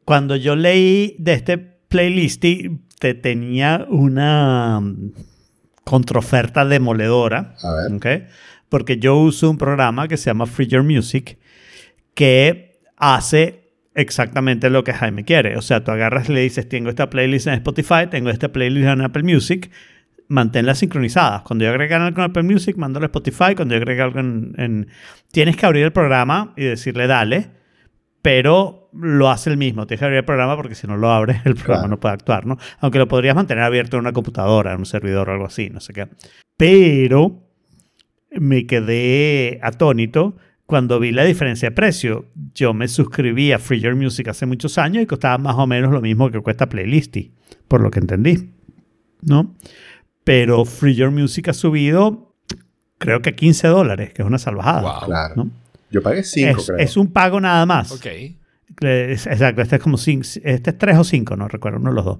Cuando 0.04 0.36
yo 0.36 0.56
leí 0.56 1.16
de 1.18 1.34
este 1.34 1.58
playlist, 1.58 2.44
te 2.98 3.14
tenía 3.14 3.86
una 3.88 4.80
mm, 4.80 5.12
contraoferta 5.84 6.64
demoledora. 6.64 7.54
A 7.62 7.74
ver. 7.74 7.92
¿ok? 7.92 8.28
Porque 8.68 8.98
yo 8.98 9.16
uso 9.16 9.50
un 9.50 9.58
programa 9.58 10.08
que 10.08 10.16
se 10.16 10.30
llama 10.30 10.46
Free 10.46 10.66
Your 10.66 10.82
Music 10.82 11.38
que 12.14 12.80
hace 12.96 13.62
exactamente 13.94 14.70
lo 14.70 14.84
que 14.84 14.92
Jaime 14.92 15.24
quiere. 15.24 15.56
O 15.56 15.62
sea, 15.62 15.84
tú 15.84 15.90
agarras 15.90 16.28
y 16.28 16.32
le 16.32 16.40
dices, 16.40 16.68
tengo 16.68 16.88
esta 16.88 17.10
playlist 17.10 17.46
en 17.46 17.54
Spotify, 17.54 18.06
tengo 18.10 18.30
esta 18.30 18.50
playlist 18.50 18.88
en 18.88 19.00
Apple 19.02 19.22
Music, 19.22 19.70
manténlas 20.32 20.78
sincronizadas. 20.78 21.42
Cuando 21.42 21.64
yo 21.64 21.70
agregue 21.70 21.94
algo 21.94 22.08
en 22.18 22.24
Apple 22.30 22.42
Music, 22.42 22.76
mándalo 22.76 23.04
a 23.04 23.08
Spotify. 23.08 23.54
Cuando 23.54 23.74
yo 23.74 23.78
agregue 23.80 24.00
algo 24.02 24.18
en, 24.20 24.54
en- 24.56 24.88
Tienes 25.30 25.56
que 25.56 25.66
abrir 25.66 25.84
el 25.84 25.92
programa 25.92 26.52
y 26.56 26.64
decirle 26.64 27.06
dale, 27.06 27.50
pero 28.22 28.90
lo 28.94 29.30
hace 29.30 29.50
el 29.50 29.56
mismo. 29.56 29.86
Tienes 29.86 30.00
que 30.00 30.04
abrir 30.06 30.18
el 30.18 30.24
programa 30.24 30.56
porque 30.56 30.74
si 30.74 30.86
no 30.86 30.96
lo 30.96 31.10
abres, 31.10 31.36
el 31.44 31.54
programa 31.54 31.82
Claro. 31.82 31.88
no 31.88 32.00
puede 32.00 32.14
actuar, 32.14 32.46
¿no? 32.46 32.56
Aunque 32.80 32.98
lo 32.98 33.08
podrías 33.08 33.34
mantener 33.34 33.64
abierto 33.64 33.96
en 33.96 34.00
una 34.00 34.12
computadora, 34.12 34.72
en 34.72 34.78
un 34.80 34.86
servidor 34.86 35.28
o 35.28 35.32
algo 35.32 35.46
así, 35.46 35.70
no 35.70 35.80
sé 35.80 35.92
qué. 35.92 36.08
Pero 36.56 37.42
me 38.30 38.66
quedé 38.66 39.58
atónito 39.62 40.36
cuando 40.66 40.98
vi 41.00 41.12
la 41.12 41.24
diferencia 41.24 41.68
de 41.70 41.74
precio. 41.74 42.26
Yo 42.54 42.72
me 42.74 42.88
suscribí 42.88 43.52
a 43.52 43.58
Free 43.58 43.80
Your 43.80 43.94
Music 43.96 44.28
hace 44.28 44.46
muchos 44.46 44.78
años 44.78 45.02
y 45.02 45.06
costaba 45.06 45.38
más 45.38 45.56
o 45.56 45.66
menos 45.66 45.90
lo 45.92 46.00
mismo 46.00 46.30
que 46.30 46.40
cuesta 46.40 46.68
Playlisty, 46.68 47.32
por 47.68 47.80
lo 47.82 47.90
que 47.90 47.98
entendí, 48.00 48.50
¿no? 49.22 49.54
Pero 50.24 50.64
Free 50.64 50.94
Your 50.94 51.10
Music 51.10 51.48
ha 51.48 51.52
subido, 51.52 52.34
creo 52.98 53.22
que 53.22 53.34
15 53.34 53.68
dólares, 53.68 54.12
que 54.12 54.22
es 54.22 54.26
una 54.28 54.38
salvajada. 54.38 54.82
Wow. 55.00 55.06
Claro. 55.06 55.34
¿no? 55.36 55.50
Yo 55.90 56.02
pagué 56.02 56.22
5, 56.22 56.60
Es, 56.60 56.66
creo. 56.66 56.78
es 56.78 56.96
un 56.96 57.12
pago 57.12 57.40
nada 57.40 57.66
más. 57.66 57.90
Ok. 57.92 58.06
Es- 58.80 59.26
Exacto, 59.26 59.60
este 59.62 59.76
es 59.76 59.82
como 59.82 59.98
cinco, 59.98 60.22
este 60.42 60.70
es 60.70 60.78
3 60.78 60.96
o 60.98 61.04
5, 61.04 61.36
no 61.36 61.46
recuerdo, 61.48 61.78
uno 61.78 61.90
de 61.90 61.96
los 61.96 62.04
dos. 62.04 62.18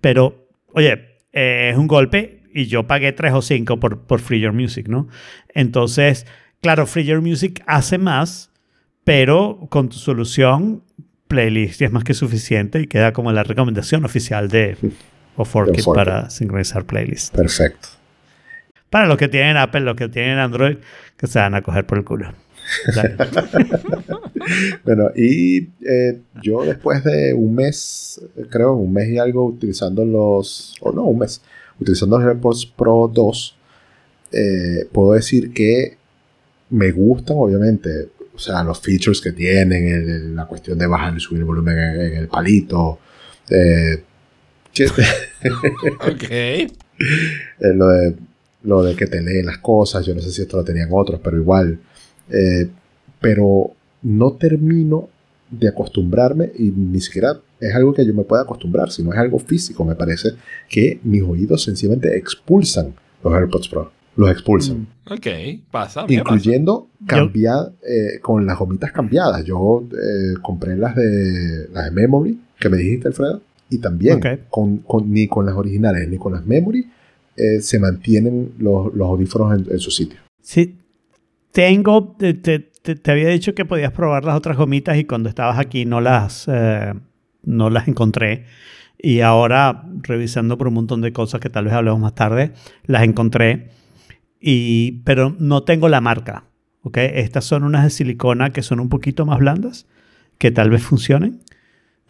Pero, 0.00 0.48
oye, 0.72 1.18
eh, 1.32 1.70
es 1.72 1.76
un 1.78 1.86
golpe 1.86 2.42
y 2.54 2.66
yo 2.66 2.86
pagué 2.86 3.12
3 3.12 3.32
o 3.34 3.42
5 3.42 3.78
por, 3.78 4.00
por 4.06 4.20
Free 4.20 4.40
Your 4.40 4.52
Music, 4.54 4.88
¿no? 4.88 5.08
Entonces, 5.54 6.26
claro, 6.62 6.86
Free 6.86 7.04
Your 7.04 7.20
Music 7.20 7.62
hace 7.66 7.98
más, 7.98 8.50
pero 9.04 9.66
con 9.70 9.88
tu 9.90 9.98
solución, 9.98 10.82
playlist 11.28 11.82
es 11.82 11.92
más 11.92 12.02
que 12.04 12.14
suficiente 12.14 12.80
y 12.80 12.86
queda 12.86 13.12
como 13.12 13.30
la 13.32 13.42
recomendación 13.44 14.04
oficial 14.04 14.48
de 14.48 14.76
o 15.40 15.44
Forkit 15.44 15.84
para 15.94 16.30
sincronizar 16.30 16.84
playlists. 16.84 17.30
Perfecto. 17.30 17.88
Para 18.90 19.06
los 19.06 19.16
que 19.18 19.28
tienen 19.28 19.56
Apple, 19.56 19.80
los 19.82 19.96
que 19.96 20.08
tienen 20.08 20.38
Android, 20.38 20.76
que 21.16 21.26
se 21.26 21.38
van 21.38 21.54
a 21.54 21.62
coger 21.62 21.86
por 21.86 21.98
el 21.98 22.04
culo. 22.04 22.32
Bueno, 24.84 25.10
y 25.14 25.68
eh, 25.86 26.18
yo 26.42 26.64
después 26.64 27.04
de 27.04 27.34
un 27.34 27.54
mes, 27.54 28.20
creo, 28.48 28.74
un 28.74 28.92
mes 28.92 29.08
y 29.10 29.18
algo 29.18 29.44
utilizando 29.44 30.04
los, 30.04 30.74
o 30.80 30.92
no, 30.92 31.04
un 31.04 31.18
mes, 31.18 31.42
utilizando 31.78 32.18
los 32.18 32.26
AirPods 32.26 32.66
Pro 32.66 33.10
2, 33.12 33.56
eh, 34.32 34.86
puedo 34.92 35.12
decir 35.12 35.52
que 35.52 35.96
me 36.70 36.90
gustan, 36.90 37.36
obviamente, 37.38 38.08
o 38.34 38.38
sea, 38.38 38.64
los 38.64 38.80
features 38.80 39.20
que 39.20 39.32
tienen, 39.32 39.86
el- 39.88 40.08
el- 40.10 40.36
la 40.36 40.46
cuestión 40.46 40.78
de 40.78 40.86
bajar 40.86 41.14
y 41.16 41.20
subir 41.20 41.40
el 41.40 41.44
volumen 41.46 41.76
en, 41.78 42.00
en 42.00 42.14
el 42.14 42.28
palito, 42.28 42.98
eh, 43.50 44.02
que- 44.72 44.86
Ok. 46.00 46.30
eh, 46.30 46.68
lo, 47.74 47.88
de, 47.88 48.14
lo 48.64 48.82
de 48.82 48.94
que 48.94 49.06
te 49.06 49.20
leen 49.22 49.46
las 49.46 49.58
cosas, 49.58 50.04
yo 50.04 50.14
no 50.14 50.20
sé 50.20 50.30
si 50.30 50.42
esto 50.42 50.56
lo 50.56 50.64
tenían 50.64 50.88
otros, 50.92 51.20
pero 51.22 51.36
igual. 51.36 51.78
Eh, 52.30 52.68
pero 53.20 53.72
no 54.02 54.32
termino 54.32 55.08
de 55.50 55.68
acostumbrarme 55.68 56.52
y 56.56 56.70
ni 56.70 57.00
siquiera 57.00 57.38
es 57.58 57.74
algo 57.74 57.92
que 57.92 58.06
yo 58.06 58.14
me 58.14 58.22
pueda 58.24 58.42
acostumbrar, 58.42 58.90
sino 58.90 59.12
es 59.12 59.18
algo 59.18 59.38
físico. 59.38 59.84
Me 59.84 59.94
parece 59.94 60.30
que 60.68 61.00
mis 61.02 61.22
oídos 61.22 61.62
sencillamente 61.64 62.16
expulsan 62.16 62.94
los 63.22 63.34
AirPods 63.34 63.68
Pro. 63.68 63.92
Los 64.16 64.30
expulsan. 64.30 64.86
Ok, 65.08 65.26
pasa. 65.70 66.04
Incluyendo 66.08 66.88
cambiar 67.06 67.72
eh, 67.86 68.18
con 68.20 68.44
las 68.44 68.58
gomitas 68.58 68.92
cambiadas. 68.92 69.44
Yo 69.44 69.84
eh, 69.92 70.34
compré 70.42 70.76
las 70.76 70.96
de 70.96 71.68
las 71.72 71.86
de 71.86 71.90
Memory, 71.90 72.38
que 72.58 72.68
me 72.68 72.76
dijiste, 72.76 73.08
Alfredo. 73.08 73.40
Y 73.70 73.78
también, 73.78 74.18
Ok. 74.18 74.26
con, 74.50 74.78
con- 74.78 75.12
ni 75.12 75.28
con 75.28 75.46
las 75.46 75.54
originales 75.54 76.08
ni 76.08 76.16
con 76.18 76.32
las 76.32 76.44
Memory, 76.44 76.86
eh, 77.36 77.60
se 77.60 77.78
mantienen 77.78 78.52
los, 78.58 78.92
los 78.94 79.08
audífonos 79.08 79.58
en, 79.58 79.72
en 79.72 79.78
su 79.78 79.90
sitio. 79.90 80.18
Sí, 80.42 80.76
tengo, 81.52 82.14
te, 82.18 82.34
te- 82.34 82.58
te- 82.58 83.10
había 83.10 83.28
dicho 83.28 83.54
que 83.54 83.64
podías 83.64 83.92
probar 83.92 84.24
las 84.24 84.36
otras 84.36 84.56
gomitas 84.56 84.96
y 84.98 85.04
cuando 85.04 85.28
estabas 85.28 85.58
aquí 85.58 85.84
no 85.84 86.00
las, 86.00 86.46
eh, 86.52 86.92
no 87.44 87.70
las 87.70 87.88
encontré. 87.88 88.44
Y 89.02 89.20
ahora, 89.20 89.84
revisando 90.02 90.58
por 90.58 90.68
un 90.68 90.74
montón 90.74 91.00
de 91.00 91.12
cosas 91.12 91.40
que 91.40 91.48
tal 91.48 91.64
vez 91.64 91.72
hablemos 91.74 92.00
más 92.00 92.14
tarde, 92.14 92.52
las 92.84 93.02
encontré. 93.04 93.70
Y, 94.40 95.02
pero 95.04 95.34
no 95.38 95.62
tengo 95.62 95.88
la 95.88 96.00
marca. 96.00 96.44
¿ok? 96.82 96.96
Estas 96.98 97.44
son 97.44 97.62
unas 97.64 97.84
de 97.84 97.90
silicona 97.90 98.50
que 98.50 98.62
son 98.62 98.80
un 98.80 98.88
poquito 98.88 99.26
más 99.26 99.38
blandas, 99.38 99.86
que 100.38 100.50
tal 100.50 100.70
vez 100.70 100.82
funcionen. 100.82 101.40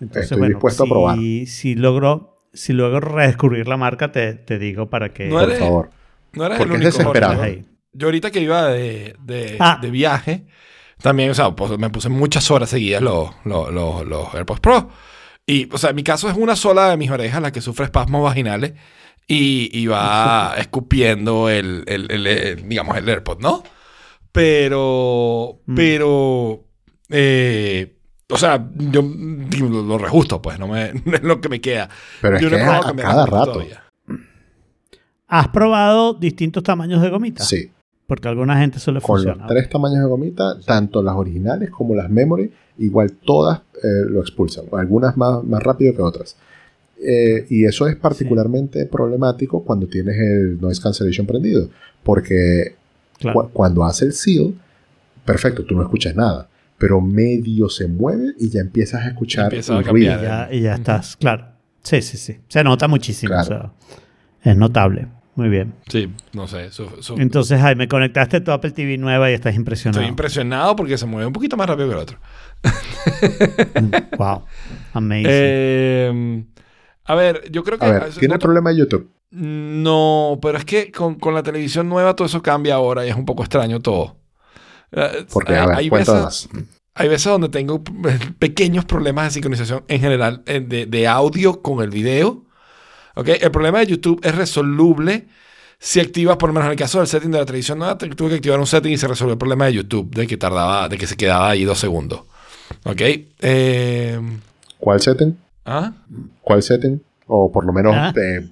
Entonces, 0.00 0.32
Estoy 0.32 0.48
dispuesto 0.48 0.82
a 0.82 0.86
si, 0.86 0.90
probar. 0.90 1.18
Si 1.46 1.74
logro, 1.74 2.44
si 2.52 2.72
logro 2.72 3.00
redescubrir 3.00 3.68
la 3.68 3.76
marca, 3.76 4.10
te, 4.12 4.34
te 4.34 4.58
digo 4.58 4.88
para 4.90 5.12
que... 5.12 5.26
No 5.26 5.34
Por 5.36 5.44
eres- 5.44 5.58
favor. 5.58 5.90
No 6.32 6.46
eres 6.46 6.58
Porque 6.58 6.74
el 6.76 6.82
es 6.82 6.94
único. 6.94 6.98
desesperado. 6.98 7.34
Jorge. 7.36 7.50
Ahí. 7.50 7.64
Yo 7.92 8.06
ahorita 8.06 8.30
que 8.30 8.40
iba 8.40 8.68
de, 8.68 9.16
de, 9.22 9.56
Ah. 9.58 9.78
de 9.82 9.90
viaje, 9.90 10.46
también, 11.02 11.30
o 11.30 11.34
sea, 11.34 11.50
pues, 11.56 11.76
me 11.78 11.90
puse 11.90 12.08
muchas 12.08 12.50
horas 12.50 12.70
seguidas 12.70 13.02
los, 13.02 13.30
los, 13.44 13.72
los, 13.72 14.06
los 14.06 14.32
AirPods 14.34 14.60
Pro. 14.60 14.88
Y, 15.46 15.68
o 15.72 15.78
sea, 15.78 15.90
en 15.90 15.96
mi 15.96 16.04
caso 16.04 16.28
es 16.30 16.36
una 16.36 16.54
sola 16.56 16.90
de 16.90 16.96
mis 16.96 17.10
orejas 17.10 17.42
la 17.42 17.50
que 17.50 17.60
sufre 17.60 17.86
espasmos 17.86 18.22
vaginales 18.22 18.74
y, 19.26 19.68
y 19.72 19.86
va 19.88 20.54
escupiendo 20.58 21.48
el, 21.50 21.82
el, 21.88 22.10
el- 22.12 22.26
el, 22.26 22.68
digamos, 22.68 22.96
el 22.96 23.08
AirPod, 23.08 23.40
¿no? 23.40 23.64
Pero, 24.32 25.60
Mm. 25.66 25.74
pero, 25.74 26.64
eh, 27.10 27.96
o 28.30 28.36
sea, 28.36 28.68
yo 28.76 29.02
digo, 29.02 29.68
lo, 29.68 29.82
lo 29.82 29.98
reajusto, 29.98 30.40
pues, 30.42 30.58
no, 30.58 30.68
me, 30.68 30.92
no 31.04 31.14
es 31.16 31.22
lo 31.22 31.40
que 31.40 31.48
me 31.48 31.60
queda. 31.60 31.88
Pero 32.20 32.36
es 32.36 32.42
yo 32.42 32.50
que 32.50 32.56
no 32.56 32.62
he 32.62 32.64
probado 32.64 32.88
a, 32.88 32.96
cada 32.96 33.26
rato. 33.26 33.52
todavía. 33.52 33.82
¿Has 35.28 35.48
probado 35.48 36.14
distintos 36.14 36.62
tamaños 36.62 37.00
de 37.02 37.08
gomitas? 37.10 37.46
Sí. 37.48 37.70
Porque 38.06 38.26
a 38.26 38.32
alguna 38.32 38.58
gente 38.58 38.78
eso 38.78 38.90
le 38.90 39.00
Con 39.00 39.16
funciona. 39.18 39.44
los 39.44 39.46
tres 39.46 39.68
tamaños 39.68 40.00
de 40.00 40.06
gomita, 40.06 40.58
tanto 40.66 41.00
las 41.02 41.14
originales 41.14 41.70
como 41.70 41.94
las 41.94 42.10
Memory, 42.10 42.50
igual 42.78 43.12
todas 43.12 43.60
eh, 43.82 43.86
lo 44.08 44.20
expulsan. 44.20 44.64
Algunas 44.72 45.16
más, 45.16 45.44
más 45.44 45.62
rápido 45.62 45.94
que 45.94 46.02
otras. 46.02 46.36
Eh, 47.02 47.46
y 47.48 47.64
eso 47.64 47.86
es 47.86 47.94
particularmente 47.96 48.84
problemático 48.86 49.62
cuando 49.64 49.86
tienes 49.86 50.16
el 50.18 50.60
noise 50.60 50.82
cancellation 50.82 51.26
prendido. 51.26 51.68
Porque 52.02 52.74
Claro. 53.18 53.42
cu- 53.42 53.50
cuando 53.52 53.84
hace 53.84 54.06
el 54.06 54.12
seal, 54.12 54.54
perfecto, 55.24 55.64
tú 55.64 55.76
no 55.76 55.82
escuchas 55.82 56.16
nada. 56.16 56.48
Pero 56.80 57.00
medio 57.00 57.68
se 57.68 57.86
mueve 57.86 58.32
y 58.40 58.48
ya 58.48 58.60
empiezas 58.60 59.04
a 59.04 59.08
escuchar 59.10 59.44
Empieza 59.44 59.76
a 59.78 59.82
ruido. 59.82 60.20
Ya- 60.20 60.48
y 60.50 60.62
ya 60.62 60.74
estás, 60.74 61.16
claro. 61.16 61.46
Sí, 61.82 62.02
sí, 62.02 62.16
sí. 62.16 62.38
Se 62.48 62.64
nota 62.64 62.88
muchísimo. 62.88 63.28
Claro. 63.32 63.44
o 63.44 63.46
sea, 64.42 64.52
es 64.52 64.56
notable. 64.58 65.06
Muy 65.36 65.48
bien. 65.48 65.74
Sí, 65.88 66.10
no 66.32 66.48
sé. 66.48 66.72
su- 66.72 66.88
su- 67.00 67.14
Entonces, 67.16 67.60
ay, 67.62 67.74
me 67.76 67.86
conectaste 67.86 68.40
tu 68.40 68.50
Apple 68.50 68.72
TV 68.72 68.98
nueva 68.98 69.30
y 69.30 69.34
estás 69.34 69.54
impresionado. 69.54 70.00
Estoy 70.00 70.08
impresionado 70.10 70.74
porque 70.74 70.98
se 70.98 71.06
mueve 71.06 71.26
un 71.26 71.32
poquito 71.32 71.56
más 71.56 71.68
rápido 71.68 71.88
que 71.88 71.94
el 71.94 72.00
otro. 72.00 72.18
wow. 74.18 74.42
Amazing. 74.92 75.26
Eh, 75.28 76.44
a 77.04 77.14
ver, 77.14 77.50
yo 77.50 77.62
creo 77.64 77.78
que... 77.78 77.84
A 77.86 77.90
ver, 77.92 78.10
¿tiene 78.18 78.34
no- 78.34 78.38
problema 78.40 78.70
de 78.70 78.78
YouTube? 78.78 79.10
No, 79.32 80.38
pero 80.42 80.58
es 80.58 80.64
que 80.64 80.90
con, 80.90 81.14
con 81.14 81.34
la 81.34 81.42
televisión 81.44 81.88
nueva 81.88 82.16
todo 82.16 82.26
eso 82.26 82.42
cambia 82.42 82.74
ahora 82.74 83.06
y 83.06 83.10
es 83.10 83.14
un 83.16 83.24
poco 83.24 83.42
extraño 83.44 83.78
todo. 83.80 84.16
Eh, 84.92 85.26
Porque, 85.32 85.52
hay, 85.54 85.58
a 85.58 85.66
ver, 85.66 85.76
hay 85.76 85.90
veces, 85.90 86.48
hay 86.94 87.08
veces 87.08 87.24
donde 87.30 87.48
tengo 87.48 87.82
eh, 88.08 88.18
pequeños 88.38 88.84
problemas 88.84 89.26
de 89.26 89.30
sincronización 89.32 89.84
en 89.88 90.00
general 90.00 90.42
eh, 90.46 90.60
de, 90.60 90.86
de 90.86 91.06
audio 91.08 91.62
con 91.62 91.82
el 91.82 91.90
video. 91.90 92.44
¿Ok? 93.14 93.28
El 93.40 93.50
problema 93.50 93.80
de 93.80 93.86
YouTube 93.86 94.20
es 94.22 94.34
resoluble 94.34 95.26
si 95.78 95.98
activas, 95.98 96.36
por 96.36 96.50
lo 96.50 96.52
menos 96.54 96.66
en 96.66 96.72
el 96.72 96.78
caso 96.78 96.98
del 96.98 97.06
setting 97.06 97.30
de 97.30 97.38
la 97.38 97.46
televisión 97.46 97.78
tuve 98.14 98.28
que 98.28 98.34
activar 98.36 98.60
un 98.60 98.66
setting 98.66 98.92
y 98.92 98.98
se 98.98 99.08
resolvió 99.08 99.32
el 99.32 99.38
problema 99.38 99.64
de 99.66 99.72
YouTube, 99.72 100.14
de 100.14 100.26
que 100.26 100.36
tardaba, 100.36 100.88
de 100.88 100.98
que 100.98 101.06
se 101.06 101.16
quedaba 101.16 101.48
ahí 101.50 101.64
dos 101.64 101.78
segundos. 101.78 102.20
¿Ok? 102.84 103.00
Eh, 103.40 104.20
¿Cuál 104.78 105.00
setting? 105.00 105.36
¿ah? 105.64 105.92
¿Cuál 106.42 106.62
setting? 106.62 107.00
O 107.26 107.50
por 107.50 107.64
lo 107.64 107.72
menos, 107.72 107.94
Ah. 107.96 108.12
eh, 108.16 108.46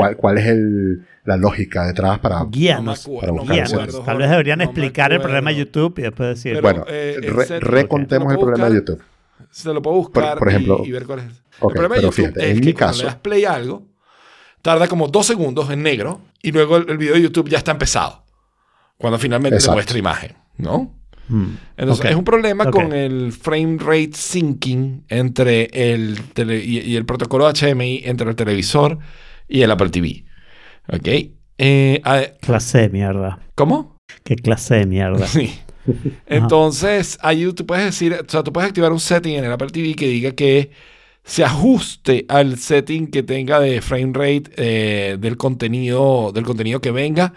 ¿cuál, 0.00 0.16
cuál 0.16 0.38
es 0.38 0.46
el, 0.46 1.06
la 1.24 1.36
lógica 1.36 1.86
detrás 1.86 2.18
para... 2.18 2.44
Guíanos. 2.44 3.06
Para 3.20 3.32
buscar 3.32 3.54
guíanos. 3.54 3.72
acuerdo, 3.72 4.02
Tal 4.02 4.18
vez 4.18 4.30
deberían 4.30 4.58
no 4.58 4.64
explicar 4.64 5.12
el 5.12 5.20
problema 5.20 5.50
de. 5.50 5.56
YouTube 5.56 5.98
y 5.98 6.02
después 6.02 6.28
decir. 6.30 6.52
Pero, 6.54 6.62
bueno, 6.62 6.84
eh, 6.88 7.18
re- 7.22 7.60
recontemos 7.60 8.32
el 8.32 8.38
problema 8.38 8.68
de. 8.68 8.76
YouTube. 8.76 9.02
Se 9.50 9.72
lo 9.72 9.82
puedo 9.82 9.96
buscar 9.96 10.30
Por- 10.30 10.38
por 10.40 10.48
ejemplo- 10.48 10.80
y, 10.84 10.88
y 10.88 10.92
ver 10.92 11.04
cuál 11.06 11.18
es. 11.20 11.24
Ok, 11.60 11.72
el 11.72 11.74
problema 11.74 11.94
de 11.96 12.00
pero 12.00 12.10
YouTube 12.12 12.26
fíjate, 12.26 12.44
es 12.44 12.50
en 12.56 12.60
que 12.60 12.66
mi 12.66 12.72
cuando 12.72 12.86
caso- 12.92 13.02
le 13.02 13.06
das 13.06 13.16
play 13.16 13.44
a 13.44 13.52
algo, 13.54 13.86
tarda 14.62 14.88
como 14.88 15.08
dos 15.08 15.26
segundos 15.26 15.70
en 15.70 15.82
negro 15.82 16.20
y 16.42 16.52
luego 16.52 16.76
el, 16.76 16.88
el 16.90 16.98
video 16.98 17.14
de 17.14 17.22
YouTube 17.22 17.48
ya 17.48 17.58
está 17.58 17.72
empezado. 17.72 18.22
Cuando 18.96 19.18
finalmente 19.18 19.56
Exacto. 19.56 19.72
te 19.72 19.76
muestra 19.76 19.98
imagen, 19.98 20.32
¿no? 20.58 20.94
Hmm. 21.28 21.54
Entonces 21.76 22.06
es 22.10 22.16
un 22.16 22.24
problema 22.24 22.70
con 22.70 22.92
el 22.92 23.32
frame 23.32 23.78
rate 23.78 24.10
syncing 24.14 25.04
entre 25.08 25.70
el 25.72 26.18
tele- 26.34 26.62
y, 26.64 26.80
y 26.80 26.96
el 26.96 27.06
protocolo 27.06 27.48
HDMI 27.50 28.02
entre 28.04 28.28
el 28.28 28.36
televisor 28.36 28.98
y 29.50 29.62
el 29.62 29.70
Apple 29.70 29.90
TV. 29.90 30.24
¿Ok? 30.88 31.08
Eh, 31.58 32.00
a- 32.04 32.22
Clase 32.40 32.78
de 32.78 32.88
mierda. 32.88 33.38
¿Cómo? 33.54 33.96
Qué 34.24 34.36
clase 34.36 34.76
de 34.76 34.86
mierda. 34.86 35.26
Sí. 35.26 35.52
Entonces, 36.26 37.18
ahí 37.22 37.50
tú 37.52 37.66
puedes 37.66 37.84
decir, 37.86 38.12
o 38.14 38.30
sea, 38.30 38.42
tú 38.42 38.52
puedes 38.52 38.68
activar 38.68 38.92
un 38.92 39.00
setting 39.00 39.34
en 39.34 39.44
el 39.44 39.52
Apple 39.52 39.68
TV 39.70 39.94
que 39.94 40.08
diga 40.08 40.32
que 40.32 40.70
se 41.24 41.42
ajuste 41.44 42.26
al 42.28 42.58
setting 42.58 43.08
que 43.10 43.22
tenga 43.22 43.60
de 43.60 43.80
frame 43.80 44.12
rate 44.14 44.44
eh, 44.56 45.16
del 45.18 45.36
contenido 45.36 46.32
del 46.32 46.44
contenido 46.44 46.80
que 46.80 46.90
venga 46.90 47.34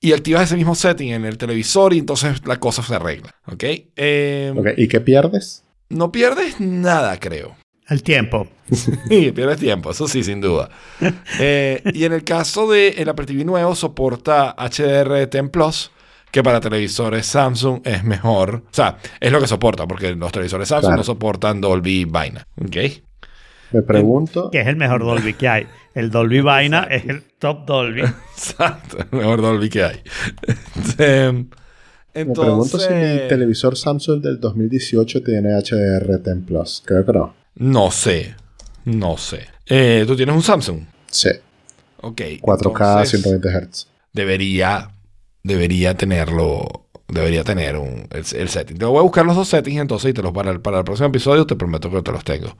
y 0.00 0.12
activas 0.12 0.44
ese 0.44 0.56
mismo 0.56 0.74
setting 0.74 1.10
en 1.12 1.24
el 1.24 1.38
televisor 1.38 1.92
y 1.92 1.98
entonces 1.98 2.46
la 2.46 2.60
cosa 2.60 2.82
se 2.82 2.94
arregla, 2.94 3.34
¿ok? 3.46 3.64
Eh, 3.96 4.52
Ok, 4.56 4.66
¿Y 4.76 4.88
qué 4.88 5.00
pierdes? 5.00 5.64
No 5.88 6.12
pierdes 6.12 6.60
nada, 6.60 7.18
creo. 7.18 7.56
El 7.88 8.02
tiempo. 8.02 8.46
Sí, 9.08 9.32
pierdes 9.32 9.58
tiempo, 9.58 9.90
eso 9.92 10.06
sí, 10.06 10.22
sin 10.22 10.40
duda. 10.40 10.68
Eh, 11.40 11.82
y 11.94 12.04
en 12.04 12.12
el 12.12 12.22
caso 12.24 12.70
de 12.70 12.88
el 12.88 13.08
Apple 13.08 13.24
TV 13.26 13.44
nuevo, 13.44 13.74
soporta 13.74 14.54
HDR10 14.56 15.50
Plus, 15.50 15.90
que 16.30 16.42
para 16.42 16.60
televisores 16.60 17.24
Samsung 17.26 17.80
es 17.84 18.04
mejor. 18.04 18.56
O 18.66 18.74
sea, 18.74 18.98
es 19.20 19.32
lo 19.32 19.40
que 19.40 19.46
soporta, 19.46 19.86
porque 19.86 20.14
los 20.14 20.32
televisores 20.32 20.68
Samsung 20.68 20.88
Claro. 20.90 20.96
no 20.98 21.04
soportan 21.04 21.60
Dolby 21.60 22.04
Vaina. 22.04 22.46
¿Ok? 22.60 22.76
Me 23.72 23.82
pregunto... 23.82 24.50
Que 24.50 24.60
es 24.60 24.66
el 24.66 24.76
mejor 24.76 25.04
Dolby 25.04 25.34
que 25.34 25.48
hay. 25.48 25.66
El 25.94 26.10
Dolby 26.10 26.40
Vaina 26.40 26.84
es 26.90 27.04
el 27.06 27.22
top 27.38 27.66
Dolby. 27.66 28.00
Exacto, 28.02 28.98
el 28.98 29.18
mejor 29.18 29.40
Dolby 29.40 29.68
que 29.70 29.84
hay. 29.84 30.02
Me 32.14 32.24
pregunto 32.34 32.78
si 32.78 32.88
mi 32.88 32.94
entonces, 32.94 33.28
televisor 33.28 33.76
Samsung 33.76 34.20
del 34.22 34.40
2018 34.40 35.22
tiene 35.22 35.50
HDR10 35.50 36.44
Plus. 36.46 36.82
Creo 36.84 37.04
que 37.06 37.12
no. 37.12 37.37
No 37.58 37.90
sé. 37.90 38.34
No 38.84 39.16
sé. 39.18 39.46
Eh, 39.66 40.04
¿Tú 40.06 40.16
tienes 40.16 40.34
un 40.34 40.42
Samsung? 40.42 40.80
Sí. 41.10 41.30
Ok. 42.00 42.20
4K 42.40 43.02
entonces- 43.02 43.10
120 43.10 43.48
Hz. 43.50 43.88
debería, 44.12 44.90
debería 45.42 45.96
tenerlo 45.96 46.84
debería 47.10 47.42
tener 47.42 47.76
un, 47.76 48.06
el, 48.10 48.24
el 48.36 48.48
setting. 48.50 48.76
Te 48.76 48.84
voy 48.84 48.98
a 48.98 49.02
buscar 49.02 49.24
los 49.24 49.34
dos 49.34 49.48
settings 49.48 49.80
entonces 49.80 50.10
y 50.10 50.12
te 50.12 50.22
los 50.22 50.32
para 50.32 50.50
el, 50.50 50.60
para 50.60 50.78
el 50.78 50.84
próximo 50.84 51.08
episodio 51.08 51.46
te 51.46 51.56
prometo 51.56 51.90
que 51.90 52.02
te 52.02 52.12
los 52.12 52.22
tengo. 52.22 52.54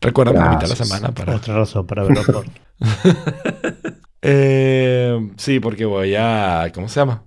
Recuerda 0.00 0.32
la 0.32 0.48
mitad 0.50 0.62
de 0.62 0.68
la 0.68 0.76
semana 0.76 1.12
para... 1.12 1.36
Otra 1.36 1.56
razón 1.56 1.86
para 1.86 2.04
verlo 2.04 2.22
por. 2.24 2.46
Eh, 4.22 5.18
sí, 5.38 5.60
porque 5.60 5.86
voy 5.86 6.14
a... 6.14 6.70
¿Cómo 6.74 6.90
se 6.90 7.00
llama? 7.00 7.22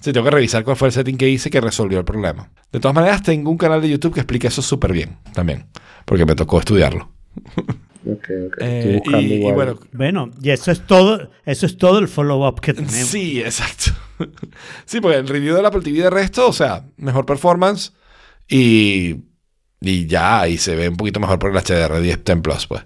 Sí, 0.00 0.12
tengo 0.12 0.24
que 0.24 0.30
revisar 0.30 0.62
cuál 0.62 0.76
fue 0.76 0.88
el 0.88 0.92
setting 0.92 1.16
que 1.16 1.28
hice 1.28 1.50
que 1.50 1.60
resolvió 1.60 1.98
el 1.98 2.04
problema. 2.04 2.50
De 2.70 2.80
todas 2.80 2.94
maneras, 2.94 3.22
tengo 3.22 3.50
un 3.50 3.58
canal 3.58 3.80
de 3.80 3.88
YouTube 3.88 4.14
que 4.14 4.20
explica 4.20 4.48
eso 4.48 4.62
súper 4.62 4.92
bien 4.92 5.18
también, 5.32 5.66
porque 6.04 6.26
me 6.26 6.34
tocó 6.34 6.58
estudiarlo. 6.58 7.10
Ok, 8.08 8.30
ok. 8.46 8.56
Eh, 8.60 9.02
y, 9.04 9.16
y 9.34 9.52
bueno, 9.52 9.80
Bueno, 9.92 10.30
y 10.40 10.50
eso 10.50 10.70
es 10.70 10.86
todo, 10.86 11.28
eso 11.44 11.66
es 11.66 11.76
todo 11.76 11.98
el 11.98 12.06
follow-up 12.06 12.60
que 12.60 12.72
tenemos. 12.74 12.94
Sí, 12.94 13.40
exacto. 13.40 13.90
sí, 14.84 15.00
porque 15.00 15.18
el 15.18 15.26
review 15.26 15.56
del 15.56 15.66
Apple 15.66 15.82
TV 15.82 16.02
de 16.02 16.10
resto, 16.10 16.48
o 16.48 16.52
sea, 16.52 16.84
mejor 16.98 17.26
performance 17.26 17.92
y, 18.48 19.24
y 19.80 20.06
ya, 20.06 20.46
y 20.46 20.56
se 20.58 20.76
ve 20.76 20.88
un 20.88 20.96
poquito 20.96 21.18
mejor 21.18 21.40
por 21.40 21.50
el 21.50 21.56
HDR 21.56 22.00
10 22.00 22.24
10 22.24 22.40
Plus, 22.42 22.66
pues. 22.68 22.84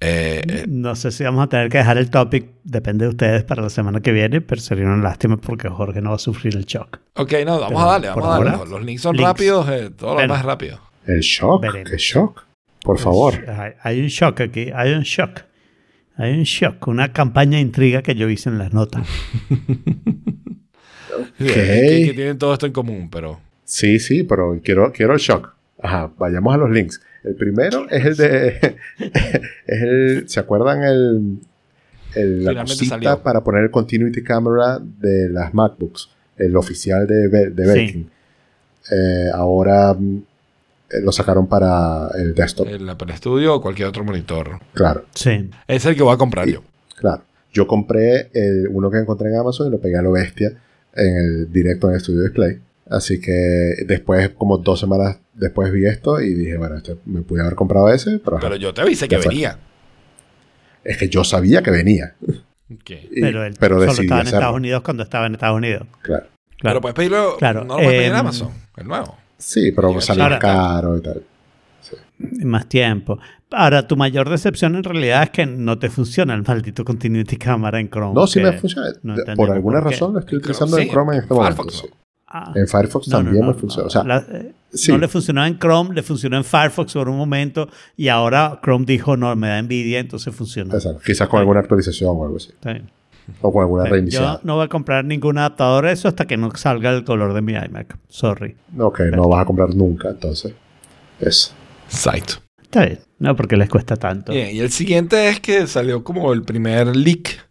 Eh, 0.00 0.42
eh, 0.46 0.64
No 0.68 0.94
sé 0.94 1.10
si 1.10 1.24
vamos 1.24 1.44
a 1.44 1.48
tener 1.48 1.68
que 1.70 1.78
dejar 1.78 1.96
el 1.96 2.10
topic, 2.10 2.50
depende 2.64 3.06
de 3.06 3.10
ustedes 3.10 3.44
para 3.44 3.62
la 3.62 3.70
semana 3.70 4.00
que 4.00 4.12
viene, 4.12 4.40
pero 4.42 4.60
sería 4.60 4.84
una 4.84 4.96
lástima 5.02 5.36
porque 5.38 5.68
Jorge 5.68 6.02
no 6.02 6.10
va 6.10 6.16
a 6.16 6.18
sufrir 6.18 6.54
el 6.56 6.64
shock. 6.66 6.98
ok, 7.14 7.32
no, 7.46 7.58
vamos 7.60 7.68
Pero 7.68 7.80
a 7.80 7.92
darle, 7.92 8.08
vamos 8.08 8.24
a 8.24 8.28
darle. 8.28 8.50
ahora, 8.50 8.70
Los, 8.70 8.84
links 8.84 9.02
son 9.02 9.16
links. 9.16 9.28
rápidos, 9.28 9.68
eh, 9.70 9.90
todo 9.96 10.14
lo 10.26 10.34
es 10.34 10.42
rápido. 10.42 10.80
El 11.06 11.20
shock. 11.20 11.62
Veremos. 11.62 11.90
¿Qué 11.90 11.96
shock? 11.96 12.44
Por 12.82 12.98
favor. 12.98 13.48
Hay, 13.48 13.72
hay 13.82 14.00
un 14.00 14.08
shock 14.08 14.40
aquí, 14.42 14.70
hay 14.74 14.92
un 14.92 15.02
shock. 15.02 15.40
Hay 16.18 16.32
un 16.32 16.44
shock, 16.44 16.86
una 16.88 17.12
campaña 17.12 17.56
de 17.56 17.62
intriga 17.62 18.02
que 18.02 18.14
yo 18.14 18.28
hice 18.28 18.48
en 18.50 18.58
las 18.58 18.72
notas. 18.72 19.06
Sí, 21.38 21.44
que, 21.46 22.02
que 22.06 22.12
tienen 22.14 22.36
todo 22.38 22.52
esto 22.52 22.66
en 22.66 22.72
común, 22.72 23.08
pero... 23.10 23.40
Sí, 23.64 23.98
sí, 23.98 24.22
pero 24.22 24.60
quiero, 24.62 24.92
quiero 24.92 25.14
el 25.14 25.18
shock. 25.18 25.54
Ajá, 25.82 26.10
vayamos 26.18 26.54
a 26.54 26.58
los 26.58 26.70
links. 26.70 27.00
El 27.26 27.34
primero 27.34 27.88
es 27.90 28.04
el 28.04 28.16
de. 28.16 28.76
es 29.66 29.82
el. 29.82 30.28
¿Se 30.28 30.40
acuerdan 30.40 30.82
el, 30.84 31.38
el- 32.14 32.44
la 32.44 32.50
Finalmente 32.52 32.72
cosita 32.72 32.94
salió. 32.94 33.22
para 33.22 33.42
poner 33.42 33.64
el 33.64 33.70
continuity 33.70 34.22
camera 34.22 34.78
de 34.80 35.28
las 35.28 35.52
MacBooks? 35.52 36.08
El 36.38 36.56
oficial 36.56 37.06
de, 37.06 37.28
de 37.50 37.72
Sí. 37.74 38.06
Eh, 38.92 39.30
ahora 39.34 39.96
eh, 40.90 41.00
lo 41.02 41.10
sacaron 41.10 41.48
para 41.48 42.08
el 42.14 42.34
desktop. 42.34 42.68
El 42.68 42.88
Apple 42.88 43.16
Studio 43.16 43.54
o 43.56 43.60
cualquier 43.60 43.88
otro 43.88 44.04
monitor. 44.04 44.60
Claro, 44.74 45.04
Sí. 45.14 45.50
Es 45.66 45.84
el 45.86 45.96
que 45.96 46.02
voy 46.02 46.14
a 46.14 46.18
comprar 46.18 46.46
yo. 46.48 46.62
claro. 46.96 47.22
Yo 47.52 47.66
compré 47.66 48.28
el- 48.34 48.68
uno 48.70 48.90
que 48.90 48.98
encontré 48.98 49.30
en 49.30 49.36
Amazon 49.38 49.68
y 49.68 49.70
lo 49.70 49.80
pegué 49.80 49.96
a 49.96 50.02
lo 50.02 50.12
bestia 50.12 50.52
en 50.94 51.16
el 51.16 51.52
directo 51.52 51.88
en 51.88 51.94
el 51.94 52.00
Studio 52.00 52.22
Display. 52.22 52.58
Así 52.88 53.20
que 53.20 53.32
después, 53.86 54.30
como 54.30 54.58
dos 54.58 54.78
semanas 54.80 55.18
después 55.34 55.72
vi 55.72 55.86
esto 55.86 56.20
y 56.20 56.34
dije, 56.34 56.56
bueno, 56.56 56.76
este, 56.76 56.96
me 57.06 57.22
pude 57.22 57.40
haber 57.42 57.54
comprado 57.54 57.90
ese, 57.92 58.18
pero. 58.24 58.38
Pero 58.40 58.56
yo 58.56 58.72
te 58.72 58.82
avisé 58.82 59.08
que 59.08 59.18
fue. 59.18 59.28
venía. 59.30 59.58
es 60.84 60.96
que 60.96 61.08
yo 61.08 61.24
sabía 61.24 61.62
que 61.62 61.70
venía. 61.72 62.14
Y- 62.68 63.20
Pero 63.20 63.44
él 63.44 63.54
pero 63.58 63.78
solo 63.80 63.90
estaba 63.92 64.02
en 64.20 64.26
hacerlo. 64.26 64.38
Estados 64.38 64.56
Unidos 64.56 64.82
cuando 64.82 65.02
estaba 65.02 65.26
en 65.26 65.34
Estados 65.34 65.56
Unidos. 65.56 65.86
Claro. 66.02 66.26
Pero 66.26 66.58
Claro. 66.58 66.80
puedes 66.80 66.94
pedirlo... 66.94 67.36
Claro, 67.38 67.60
No 67.64 67.74
lo 67.74 67.82
puedes 67.82 67.90
pedir 67.90 68.02
en 68.06 68.12
em, 68.12 68.16
Amazon, 68.18 68.50
el 68.76 68.86
nuevo. 68.86 69.16
Sí, 69.36 69.72
pero 69.72 70.00
salió 70.00 70.38
caro 70.38 70.96
y 70.96 71.02
tal. 71.02 71.22
Más 72.18 72.66
tiempo. 72.68 73.18
Ahora, 73.50 73.86
tu 73.86 73.96
mayor 73.96 74.30
decepción 74.30 74.74
en 74.74 74.82
realidad 74.82 75.24
es 75.24 75.30
que 75.30 75.44
no 75.46 75.78
te 75.78 75.90
funciona 75.90 76.34
el 76.34 76.42
maldito 76.42 76.84
Continuity 76.84 77.36
Camera 77.36 77.78
en 77.78 77.90
Chrome. 77.90 78.14
No, 78.14 78.26
sí 78.26 78.40
me 78.40 78.52
funciona. 78.52 78.88
no 79.02 79.16
por 79.36 79.50
alguna 79.50 79.80
por 79.82 79.90
razón 79.92 80.14
lo 80.14 80.20
estoy 80.20 80.38
utilizando 80.38 80.78
en 80.78 80.84
sí, 80.84 80.90
Chrome 80.90 81.14
en 81.16 81.22
este 81.22 81.34
en 81.34 81.40
momento. 81.40 81.68
Sí. 81.70 81.86
Ah. 82.44 82.52
En 82.54 82.66
Firefox 82.68 83.08
No, 83.08 83.18
también 83.18 83.40
no, 83.44 83.52
me 83.52 83.54
funciona. 83.54 83.82
no. 83.84 83.86
O 83.86 83.90
sea, 83.90 84.04
La- 84.04 84.18
eh, 84.30 84.52
sí. 84.72 84.92
No 84.92 84.98
le 84.98 85.08
funcionaba 85.08 85.46
en 85.48 85.58
Chrome, 85.58 85.94
le 85.94 86.02
funcionó 86.02 86.36
en 86.36 86.44
Firefox 86.44 86.92
por 86.94 87.08
un 87.08 87.16
momento 87.16 87.68
y 87.96 88.08
ahora 88.08 88.60
Chrome 88.62 88.84
dijo, 88.84 89.16
no, 89.16 89.34
me 89.36 89.48
da 89.48 89.58
envidia, 89.58 89.98
entonces 90.00 90.34
funciona. 90.34 90.74
exacto. 90.74 91.00
Quizás 91.04 91.28
con 91.28 91.40
alguna 91.40 91.60
actualización 91.60 92.10
o 92.16 92.24
algo 92.24 92.36
así. 92.36 92.50
Está 92.50 92.72
bien. 92.72 92.90
O 93.40 93.52
con 93.52 93.62
alguna 93.62 93.84
reiniciada. 93.86 94.34
Yo 94.34 94.40
no 94.44 94.54
voy 94.56 94.64
a 94.66 94.68
comprar 94.68 95.04
ningún 95.04 95.36
adaptador 95.38 95.86
de 95.86 95.92
eso 95.92 96.06
hasta 96.06 96.26
que 96.26 96.36
no 96.36 96.50
salga 96.54 96.90
el 96.90 97.02
color 97.04 97.34
de 97.34 97.40
mi 97.42 97.54
iMac. 97.54 97.98
Sorry. 98.08 98.54
Ok, 98.78 99.00
no 99.12 99.28
vas 99.28 99.42
a 99.42 99.44
comprar 99.44 99.74
nunca, 99.74 100.10
entonces. 100.10 100.52
Eso. 101.20 101.52
Exacto. 101.86 102.34
Está 102.62 102.84
bien. 102.84 102.98
No, 103.18 103.34
porque 103.34 103.56
les 103.56 103.68
cuesta 103.68 103.96
tanto. 103.96 104.32
Bien, 104.32 104.54
y 104.54 104.60
el 104.60 104.70
siguiente 104.70 105.28
es 105.28 105.40
que 105.40 105.66
salió 105.66 106.04
como 106.04 106.32
el 106.32 106.42
primer 106.42 106.94
leak 106.94 107.45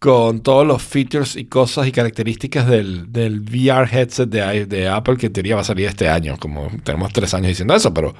con 0.00 0.40
todos 0.42 0.66
los 0.66 0.82
features 0.82 1.36
y 1.36 1.44
cosas 1.44 1.86
y 1.86 1.92
características 1.92 2.66
del, 2.66 3.12
del 3.12 3.40
VR 3.42 3.86
headset 3.92 4.28
de, 4.28 4.66
de 4.66 4.88
Apple 4.88 5.16
que 5.16 5.26
en 5.26 5.32
teoría 5.34 5.54
va 5.54 5.60
a 5.60 5.64
salir 5.64 5.86
este 5.86 6.08
año. 6.08 6.36
Como 6.40 6.68
tenemos 6.82 7.12
tres 7.12 7.32
años 7.34 7.48
diciendo 7.48 7.74
eso, 7.76 7.94
pero 7.94 8.14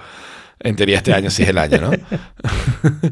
en 0.61 0.76
teoría 0.76 0.99
este 0.99 1.12
año 1.14 1.31
sí 1.31 1.43
es 1.43 1.49
el 1.49 1.59
año, 1.59 1.78
¿no? 1.81 1.91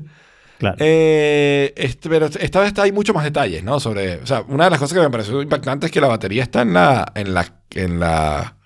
Claro. 0.59 0.77
Eh, 0.81 1.73
este, 1.77 2.09
pero 2.09 2.27
esta 2.27 2.61
vez 2.61 2.77
hay 2.81 2.91
muchos 2.91 3.15
más 3.15 3.23
detalles, 3.23 3.63
¿no? 3.63 3.79
Sobre, 3.79 4.17
o 4.17 4.27
sea, 4.27 4.43
una 4.49 4.65
de 4.65 4.71
las 4.71 4.81
cosas 4.81 4.93
que 4.99 5.01
me 5.05 5.09
pareció 5.09 5.41
impactante 5.41 5.87
es 5.87 5.93
que 5.93 6.01
la 6.01 6.09
batería 6.09 6.43
está 6.43 6.63
en 6.63 6.73
la, 6.75 7.13
en 7.15 7.33
la, 7.33 7.47
en 7.71 8.01
la, 8.01 8.57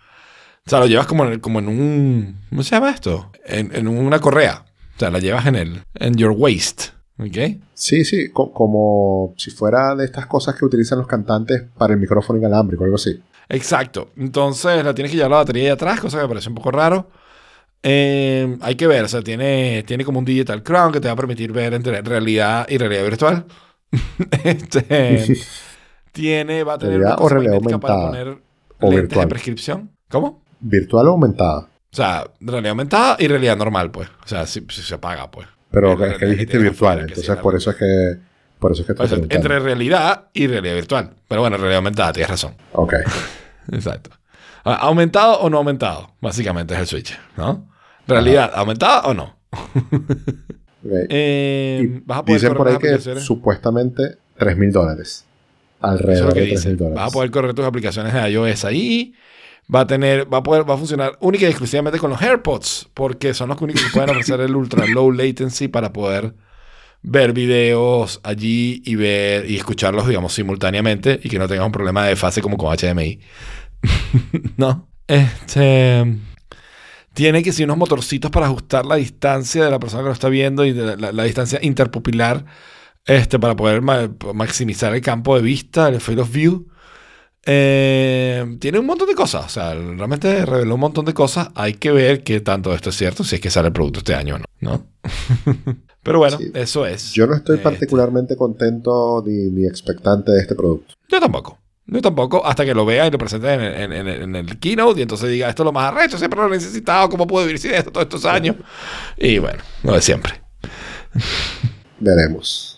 o 0.67 0.71
sea, 0.71 0.79
lo 0.79 0.87
llevas 0.87 1.07
como 1.07 1.27
en, 1.27 1.33
el- 1.33 1.41
como 1.43 1.59
en 1.59 1.69
un, 1.69 2.41
¿cómo 2.49 2.63
se 2.63 2.71
llama 2.71 2.89
esto? 2.93 3.31
En, 3.45 3.77
en 3.77 3.89
una 3.89 4.21
correa. 4.21 4.65
O 4.97 4.99
sea, 4.99 5.11
la 5.11 5.19
llevas 5.19 5.45
en 5.45 5.55
el, 5.55 5.83
en 5.97 6.15
your 6.17 6.33
waist, 6.35 6.93
¿ok? 7.19 7.61
Sí, 7.75 8.05
sí, 8.05 8.31
co- 8.31 8.53
como 8.53 9.35
si 9.37 9.51
fuera 9.51 9.95
de 9.95 10.05
estas 10.05 10.27
cosas 10.27 10.55
que 10.57 10.65
utilizan 10.65 10.99
los 10.99 11.07
cantantes 11.07 11.65
para 11.77 11.95
el 11.95 12.01
micrófono 12.01 12.39
inalámbrico, 12.39 12.85
algo 12.85 12.97
así. 12.97 13.21
Exacto. 13.49 14.11
Entonces 14.17 14.85
la 14.85 14.95
tienes 14.95 15.11
que 15.11 15.17
llevar 15.17 15.31
la 15.33 15.37
batería 15.39 15.63
ahí 15.65 15.69
atrás, 15.71 16.01
cosa 16.01 16.19
que 16.19 16.23
me 16.25 16.29
parece 16.29 16.49
un 16.49 16.55
poco 16.55 16.71
raro. 16.71 17.11
Eh, 17.83 18.57
hay 18.61 18.77
que 18.77 18.87
ver, 18.87 19.05
o 19.05 19.09
sea, 19.09 19.23
tiene, 19.23 19.83
tiene 19.87 20.05
como 20.05 20.21
un 20.21 20.25
Digital 20.25 20.63
Crown 20.63 20.93
que 20.93 21.01
te 21.01 21.09
va 21.09 21.15
a 21.15 21.17
permitir 21.17 21.53
ver 21.53 21.75
entre 21.75 22.01
realidad 22.03 22.67
y 22.69 22.79
realidad 22.79 23.03
virtual. 23.05 23.45
este, 24.45 25.37
tiene, 26.13 26.65
va 26.65 26.75
a 26.75 26.79
tener 26.79 26.99
Realidad 27.01 27.15
una 27.15 27.17
o 27.17 27.23
cosa 27.23 27.35
realidad 27.35 27.53
magnética 27.55 27.81
para 27.81 27.95
aumentada. 27.95 28.25
poner 28.27 28.43
O 28.81 28.87
lentes 28.91 29.01
virtual. 29.03 29.25
de 29.27 29.29
prescripción. 29.31 29.91
¿Cómo? 30.11 30.43
Virtual 30.61 31.09
o 31.09 31.11
aumentada. 31.11 31.59
O 31.61 31.97
sea, 31.97 32.25
realidad 32.41 32.71
aumentada 32.71 33.17
y 33.19 33.27
realidad 33.29 33.57
normal, 33.57 33.91
pues. 33.91 34.09
O 34.25 34.29
sea, 34.29 34.47
si, 34.47 34.65
si 34.71 34.83
se 34.83 34.95
apaga, 34.95 35.31
pues. 35.31 35.47
Pero 35.73 36.05
Es 36.05 36.13
es 36.13 36.19
que 36.19 36.27
dijiste 36.27 36.59
virtual, 36.59 37.01
entonces 37.01 37.37
por 37.39 37.57
eso 37.57 37.71
es 37.71 37.77
que 37.77 38.19
por 38.59 38.71
eso 38.73 38.83
es 38.83 38.87
que 38.87 39.03
O 39.03 39.09
sea, 39.09 39.19
entre 39.19 39.59
realidad 39.59 40.29
y 40.33 40.47
realidad 40.47 40.75
virtual. 40.75 41.11
Pero 41.27 41.41
bueno, 41.41 41.57
realidad 41.57 41.79
aumentada, 41.79 42.13
tienes 42.13 42.31
razón. 42.31 42.55
Ok. 42.73 42.95
Exacto. 43.73 44.11
Ah, 44.65 44.75
¿Aumentado 44.83 45.41
o 45.41 45.51
no 45.51 45.59
aumentado? 45.59 46.15
Básicamente 46.21 46.75
es 46.75 46.81
el 46.81 46.87
switch, 46.87 47.19
¿no? 47.37 47.69
¿Realidad 48.07 48.53
aumentada 48.55 49.03
o 49.03 49.15
no? 49.15 49.37
ok. 49.53 51.07
Eh, 51.09 52.01
vas 52.05 52.19
a 52.19 52.25
poder 52.25 52.41
Dicen 52.41 52.55
por 52.57 52.69
ahí 52.69 52.79
que 52.79 52.99
supuestamente 53.19 54.19
3 54.39 54.57
mil 54.57 54.71
dólares. 54.71 55.25
Es 55.27 55.85
Alrededor 55.85 56.33
que 56.35 56.41
de 56.41 56.47
3 56.47 56.57
dice. 56.59 56.69
mil 56.69 56.79
dólares. 56.79 56.97
Vas 56.97 57.09
a 57.09 57.13
poder 57.13 57.31
correr 57.31 57.55
tus 57.55 57.65
aplicaciones 57.65 58.13
de 58.13 58.31
iOS 58.31 58.65
ahí. 58.65 59.15
Va 59.75 59.81
a 59.81 59.87
tener, 59.87 60.33
va 60.33 60.39
a 60.39 60.43
poder, 60.43 60.69
va 60.69 60.75
a 60.75 60.79
funcionar 60.79 61.17
única 61.21 61.47
y 61.47 61.49
exclusivamente 61.49 61.99
con 61.99 62.11
los 62.11 62.21
AirPods, 62.21 62.91
porque 62.95 63.33
son 63.33 63.49
los 63.49 63.61
únicos 63.61 63.83
que 63.83 63.91
pueden 63.91 64.11
ofrecer 64.11 64.41
el 64.41 64.55
ultra 64.55 64.87
low 64.87 65.11
latency 65.11 65.69
para 65.69 65.93
poder 65.93 66.35
ver 67.03 67.33
videos 67.33 68.21
allí 68.23 68.83
y 68.85 68.95
ver 68.97 69.51
y 69.51 69.57
escucharlos, 69.57 70.07
digamos, 70.07 70.35
simultáneamente 70.35 71.21
y 71.23 71.29
que 71.29 71.39
no 71.39 71.49
tengas 71.49 71.67
un 71.67 71.73
problema 71.73 72.05
de 72.07 72.17
fase 72.17 72.43
como 72.43 72.57
con 72.57 72.77
HDMI. 72.77 73.21
no. 74.57 74.89
Este 75.07 76.05
tiene 77.15 77.43
que 77.43 77.53
ser 77.53 77.67
unos 77.67 77.77
motorcitos 77.77 78.31
para 78.31 78.47
ajustar 78.47 78.87
la 78.87 78.97
distancia 78.97 79.65
de 79.65 79.71
la 79.71 79.79
persona 79.79 80.03
que 80.03 80.09
lo 80.09 80.13
está 80.13 80.29
viendo 80.29 80.65
y 80.65 80.73
de 80.73 80.97
la, 80.97 81.25
distancia 81.25 81.59
interpupilar 81.63 82.47
este, 83.05 83.39
para 83.39 83.55
poder 83.57 83.83
ma- 83.83 84.11
maximizar 84.35 84.95
el 84.95 85.03
campo 85.03 85.37
de 85.37 85.43
vista, 85.43 85.89
el 85.89 86.01
field 86.01 86.21
of 86.21 86.33
view. 86.33 86.69
Eh, 87.45 88.57
tiene 88.61 88.79
un 88.79 88.87
montón 88.87 89.09
de 89.09 89.15
cosas, 89.15 89.47
o 89.47 89.49
sea, 89.49 89.75
realmente 89.75 90.47
reveló 90.47 90.75
un 90.77 90.81
montón 90.81 91.05
de 91.05 91.13
cosas. 91.15 91.49
Hay 91.55 91.75
que 91.75 91.91
ver 91.91 92.23
qué 92.23 92.41
tanto 92.41 92.73
esto 92.73 92.91
es 92.91 92.97
cierto, 92.97 93.25
si 93.25 93.35
es 93.37 93.41
que 93.41 93.51
sale 93.51 93.69
el 93.69 93.73
producto 93.73 93.99
este 93.99 94.15
año 94.15 94.37
o 94.37 94.39
no. 94.39 94.45
¿no? 94.61 94.87
Pero 96.03 96.19
bueno, 96.19 96.39
Sí. 96.39 96.51
eso 96.55 96.87
es. 96.87 97.13
Yo 97.13 97.27
no 97.27 97.35
estoy 97.35 97.57
Este, 97.57 97.65
particularmente 97.69 98.37
contento 98.37 99.23
ni, 99.27 99.51
ni 99.51 99.67
expectante 99.67 100.33
de 100.33 100.41
este 100.41 100.55
producto. 100.55 100.95
Yo 101.09 101.21
tampoco. 101.21 101.59
Yo 101.87 102.01
tampoco, 102.01 102.47
hasta 102.47 102.65
que 102.65 102.75
lo 102.75 102.85
vea 102.87 103.09
y 103.09 103.11
lo 103.11 103.19
presente 103.19 103.53
en, 103.53 103.61
en- 103.61 103.93
en- 103.93 104.09
en 104.09 104.37
el 104.37 104.59
keynote 104.61 105.01
y 105.01 105.03
entonces 105.03 105.29
diga, 105.29 105.49
esto 105.49 105.63
es 105.63 105.67
lo 105.67 105.73
más 105.73 105.93
arrecho, 105.93 106.17
siempre 106.17 106.41
lo 106.41 106.47
he 106.47 106.51
necesitado, 106.51 107.09
¿cómo 107.09 107.27
puedo 107.27 107.45
vivir 107.45 107.59
sin 107.61 107.73
esto 107.75 107.91
todos 107.91 108.05
estos 108.07 108.25
años? 108.25 108.55
Y 109.17 109.39
bueno, 109.39 109.59
lo 109.83 109.93
de 109.95 110.01
siempre. 110.01 110.41
Veremos. 111.99 112.72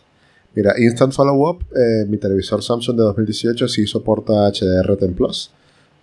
Mira, 0.55 0.75
Instant 0.79 1.13
Follow-up, 1.13 1.65
eh, 1.75 2.05
mi 2.07 2.19
televisor 2.19 2.63
Samsung 2.63 2.97
de 2.97 3.03
2018 3.03 3.69
sí 3.69 3.87
soporta 3.87 4.33
HDR10 4.33 5.15
Plus. 5.15 5.51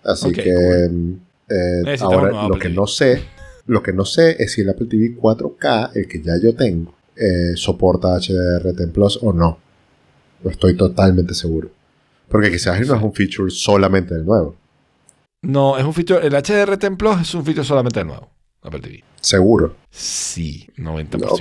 Así 0.04 0.32
que 0.32 0.52
cool. 0.52 1.20
eh, 1.48 1.96
ahora 2.00 2.48
lo 2.48 2.58
que 2.58 2.68
no 2.68 2.86
sé, 2.86 3.22
lo 3.66 3.82
que 3.82 3.92
no 3.92 4.04
sé 4.04 4.36
es 4.42 4.52
si 4.52 4.60
el 4.60 4.70
Apple 4.70 4.86
TV 4.86 5.16
4K, 5.16 5.92
el 5.94 6.06
que 6.06 6.20
ya 6.22 6.36
yo 6.42 6.54
tengo, 6.54 6.94
eh, 7.16 7.52
soporta 7.54 8.08
HDR10 8.16 8.92
Plus 8.92 9.18
o 9.22 9.32
no. 9.32 9.58
No 10.42 10.50
estoy 10.50 10.76
totalmente 10.76 11.34
seguro. 11.34 11.70
Porque 12.28 12.50
quizás 12.50 12.86
no 12.86 12.96
es 12.96 13.02
un 13.02 13.12
feature 13.12 13.50
solamente 13.50 14.14
del 14.14 14.24
nuevo. 14.24 14.56
No, 15.42 15.76
es 15.76 15.84
un 15.84 15.92
feature. 15.92 16.26
El 16.26 16.34
HDR 16.34 16.76
Templos 16.76 17.20
es 17.20 17.34
un 17.34 17.44
feature 17.44 17.64
solamente 17.64 18.00
de 18.00 18.06
nuevo. 18.06 18.30
Apple 18.62 18.80
TV. 18.80 19.04
Seguro. 19.20 19.76
Sí, 19.90 20.68
90%. 20.76 21.26
Ok. 21.28 21.40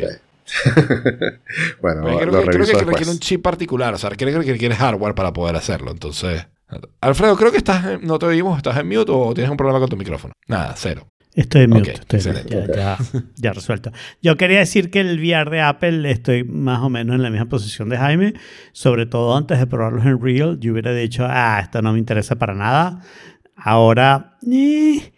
bueno, 1.82 2.04
creo, 2.04 2.26
lo 2.32 2.40
que, 2.44 2.50
creo 2.50 2.66
que 2.66 2.86
requiere 2.86 3.12
un 3.12 3.20
chip 3.20 3.42
particular. 3.42 3.94
O 3.94 3.98
sea, 3.98 4.10
creo 4.12 4.42
que 4.42 4.52
requiere 4.52 4.76
hardware 4.76 5.16
para 5.16 5.34
poder 5.34 5.56
hacerlo. 5.56 5.92
Entonces. 5.92 6.48
Alfredo, 7.02 7.36
creo 7.36 7.52
que 7.52 7.58
estás. 7.58 7.86
en- 7.86 8.06
No 8.08 8.18
te 8.20 8.26
oímos. 8.28 8.58
¿Estás 8.58 8.78
en 8.78 8.88
mute 8.88 9.12
o 9.12 9.34
tienes 9.34 9.52
un 9.52 9.58
problema 9.58 9.80
con 9.80 9.90
tu 9.90 9.98
micrófono? 9.98 10.34
Nada, 10.48 10.74
cero. 10.78 11.08
Estoy 11.34 11.62
en 11.62 11.70
mute, 11.70 11.92
Ok, 11.92 12.00
estoy 12.00 12.20
en 12.20 12.28
excelente. 12.28 12.56
mute, 12.58 12.78
ya, 12.78 12.98
ya, 12.98 13.22
ya 13.38 13.54
resuelto. 13.54 13.92
Yo 14.22 14.36
quería 14.36 14.60
decir 14.60 14.92
que 14.92 15.00
el 15.00 15.18
VR 15.18 15.50
de 15.50 15.62
Apple 15.62 16.12
estoy 16.12 16.44
más 16.44 16.82
o 16.82 16.90
menos 16.90 17.16
en 17.16 17.24
la 17.24 17.30
misma 17.30 17.48
posición 17.48 17.88
de 17.88 17.98
Jaime, 17.98 18.34
sobre 18.74 19.06
todo 19.06 19.38
antes 19.38 19.58
de 19.58 19.66
probarlos 19.66 20.06
en 20.06 20.22
Real, 20.22 20.60
yo 20.60 20.74
hubiera 20.74 20.94
dicho, 20.94 21.26
ah, 21.30 21.60
esto 21.64 21.82
no 21.82 21.94
me 21.94 22.00
interesa 22.00 22.36
para 22.36 22.54
nada. 22.54 23.00
Ahora, 23.56 24.38
eh, 24.52 25.11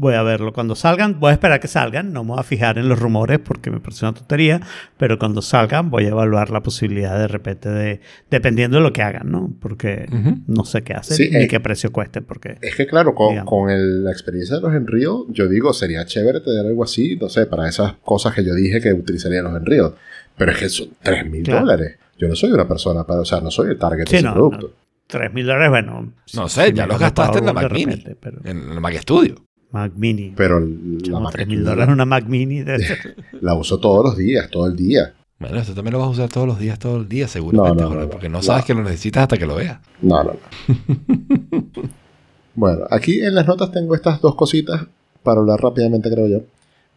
voy 0.00 0.14
a 0.14 0.22
verlo 0.22 0.52
cuando 0.52 0.74
salgan, 0.74 1.20
voy 1.20 1.30
a 1.30 1.32
esperar 1.34 1.60
que 1.60 1.68
salgan, 1.68 2.12
no 2.12 2.24
me 2.24 2.30
voy 2.30 2.40
a 2.40 2.42
fijar 2.42 2.78
en 2.78 2.88
los 2.88 2.98
rumores 2.98 3.38
porque 3.38 3.70
me 3.70 3.80
parece 3.80 4.06
una 4.06 4.14
tontería, 4.14 4.60
pero 4.96 5.18
cuando 5.18 5.42
salgan 5.42 5.90
voy 5.90 6.06
a 6.06 6.08
evaluar 6.08 6.50
la 6.50 6.62
posibilidad 6.62 7.18
de 7.18 7.28
repente 7.28 7.68
de, 7.68 8.00
dependiendo 8.30 8.78
de 8.78 8.82
lo 8.82 8.92
que 8.92 9.02
hagan, 9.02 9.30
¿no? 9.30 9.52
Porque 9.60 10.06
Ujú. 10.10 10.38
no 10.46 10.64
sé 10.64 10.82
qué 10.82 10.94
hacen 10.94 11.16
Sí, 11.16 11.28
ni 11.30 11.44
eh, 11.44 11.48
qué 11.48 11.60
precio 11.60 11.92
cueste, 11.92 12.22
porque... 12.22 12.56
Es 12.62 12.74
que 12.76 12.86
claro, 12.86 13.14
con, 13.14 13.44
con 13.44 13.70
el- 13.70 14.02
la 14.04 14.10
experiencia 14.10 14.56
de 14.56 14.62
los 14.62 14.74
Enrío, 14.74 15.26
yo 15.28 15.46
digo, 15.48 15.72
sería 15.72 16.04
chévere 16.06 16.40
tener 16.40 16.64
algo 16.66 16.82
así, 16.84 17.16
no 17.20 17.28
sé, 17.28 17.46
para 17.46 17.68
esas 17.68 17.92
cosas 18.02 18.34
que 18.34 18.42
yo 18.44 18.54
dije 18.54 18.80
que 18.80 18.92
utilizaría 18.94 19.42
los 19.42 19.54
Enrío. 19.54 19.94
Pero 20.38 20.52
es 20.52 20.58
que 20.58 20.68
son 20.70 20.88
3 21.02 21.28
mil 21.30 21.42
Claro. 21.42 21.60
dólares. 21.66 21.98
Yo 22.18 22.26
no 22.26 22.34
soy 22.34 22.50
una 22.52 22.66
persona 22.66 23.04
para, 23.06 23.20
o 23.20 23.24
sea, 23.26 23.40
no 23.42 23.50
soy 23.50 23.68
el 23.70 23.78
target 23.78 24.06
Sí, 24.06 24.12
de 24.12 24.18
ese 24.18 24.26
no, 24.26 24.32
producto. 24.32 24.72
3 25.06 25.34
mil 25.34 25.44
dólares, 25.44 25.68
bueno. 25.70 26.12
No 26.34 26.48
sé, 26.48 26.68
si 26.68 26.72
ya 26.72 26.86
los 26.86 26.98
gastaste 26.98 27.38
en 27.40 27.46
la 27.46 27.52
Mac 27.52 27.70
Mini. 27.72 27.84
repente, 27.96 28.16
pero 28.18 28.38
En 28.44 28.70
el 28.70 28.80
Mac 28.80 28.94
Studio. 29.00 29.34
Mac 29.72 29.92
Mini. 29.96 30.32
Pero 30.36 30.60
la 30.60 30.66
Chamo, 31.02 31.20
Mac 31.20 31.32
3 31.32 31.46
mil 31.48 31.64
dólares 31.64 31.92
una 31.92 32.04
Mac 32.04 32.26
Mini. 32.26 32.62
de 32.62 32.84
la 33.40 33.54
uso 33.54 33.78
todos 33.78 34.04
los 34.04 34.16
días, 34.16 34.50
todo 34.50 34.66
el 34.66 34.76
día. 34.76 35.14
Bueno, 35.38 35.58
eso 35.58 35.72
también 35.74 35.92
lo 35.94 36.00
vas 36.00 36.08
a 36.08 36.10
usar 36.10 36.28
todos 36.28 36.46
los 36.46 36.58
días, 36.58 36.78
todo 36.78 36.98
el 36.98 37.08
día, 37.08 37.26
seguramente, 37.26 37.82
No, 37.82 37.88
no, 37.88 37.94
Jorge, 37.94 38.04
no, 38.06 38.10
porque 38.10 38.28
no 38.28 38.38
no. 38.38 38.42
sabes 38.42 38.64
que 38.66 38.74
lo 38.74 38.82
necesitas 38.82 39.22
hasta 39.22 39.38
que 39.38 39.46
lo 39.46 39.54
veas. 39.56 39.78
No, 40.02 40.22
no, 40.22 40.32
no. 40.34 41.66
bueno, 42.54 42.84
aquí 42.90 43.20
en 43.22 43.34
las 43.34 43.46
notas 43.46 43.70
tengo 43.72 43.94
estas 43.94 44.20
dos 44.20 44.34
cositas 44.34 44.86
para 45.22 45.40
hablar 45.40 45.60
rápidamente, 45.60 46.10
creo 46.10 46.26
yo. 46.26 46.40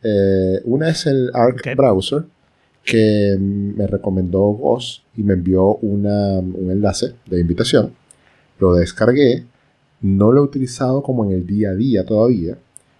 Eh, 0.04 0.60
una 0.66 0.90
es 0.90 1.06
el 1.06 1.30
Arc. 1.34 1.76
Browser, 1.76 2.24
que 2.84 3.38
me 3.40 3.88
recomendó 3.88 4.40
Goss 4.42 5.04
y 5.16 5.24
me 5.24 5.36
envió 5.36 5.76
una- 5.76 6.40
un 6.40 6.70
enlace 6.70 7.14
de 7.26 7.40
invitación. 7.40 7.94
Lo 8.60 8.74
descargué. 8.76 9.46
No 10.04 10.32
lo 10.32 10.42
he 10.42 10.44
utilizado 10.44 11.02
como 11.02 11.26
en 11.26 11.32
el 11.32 11.48
día 11.48 11.72
a 11.72 11.76
día 11.76 12.06
todavía, 12.06 12.58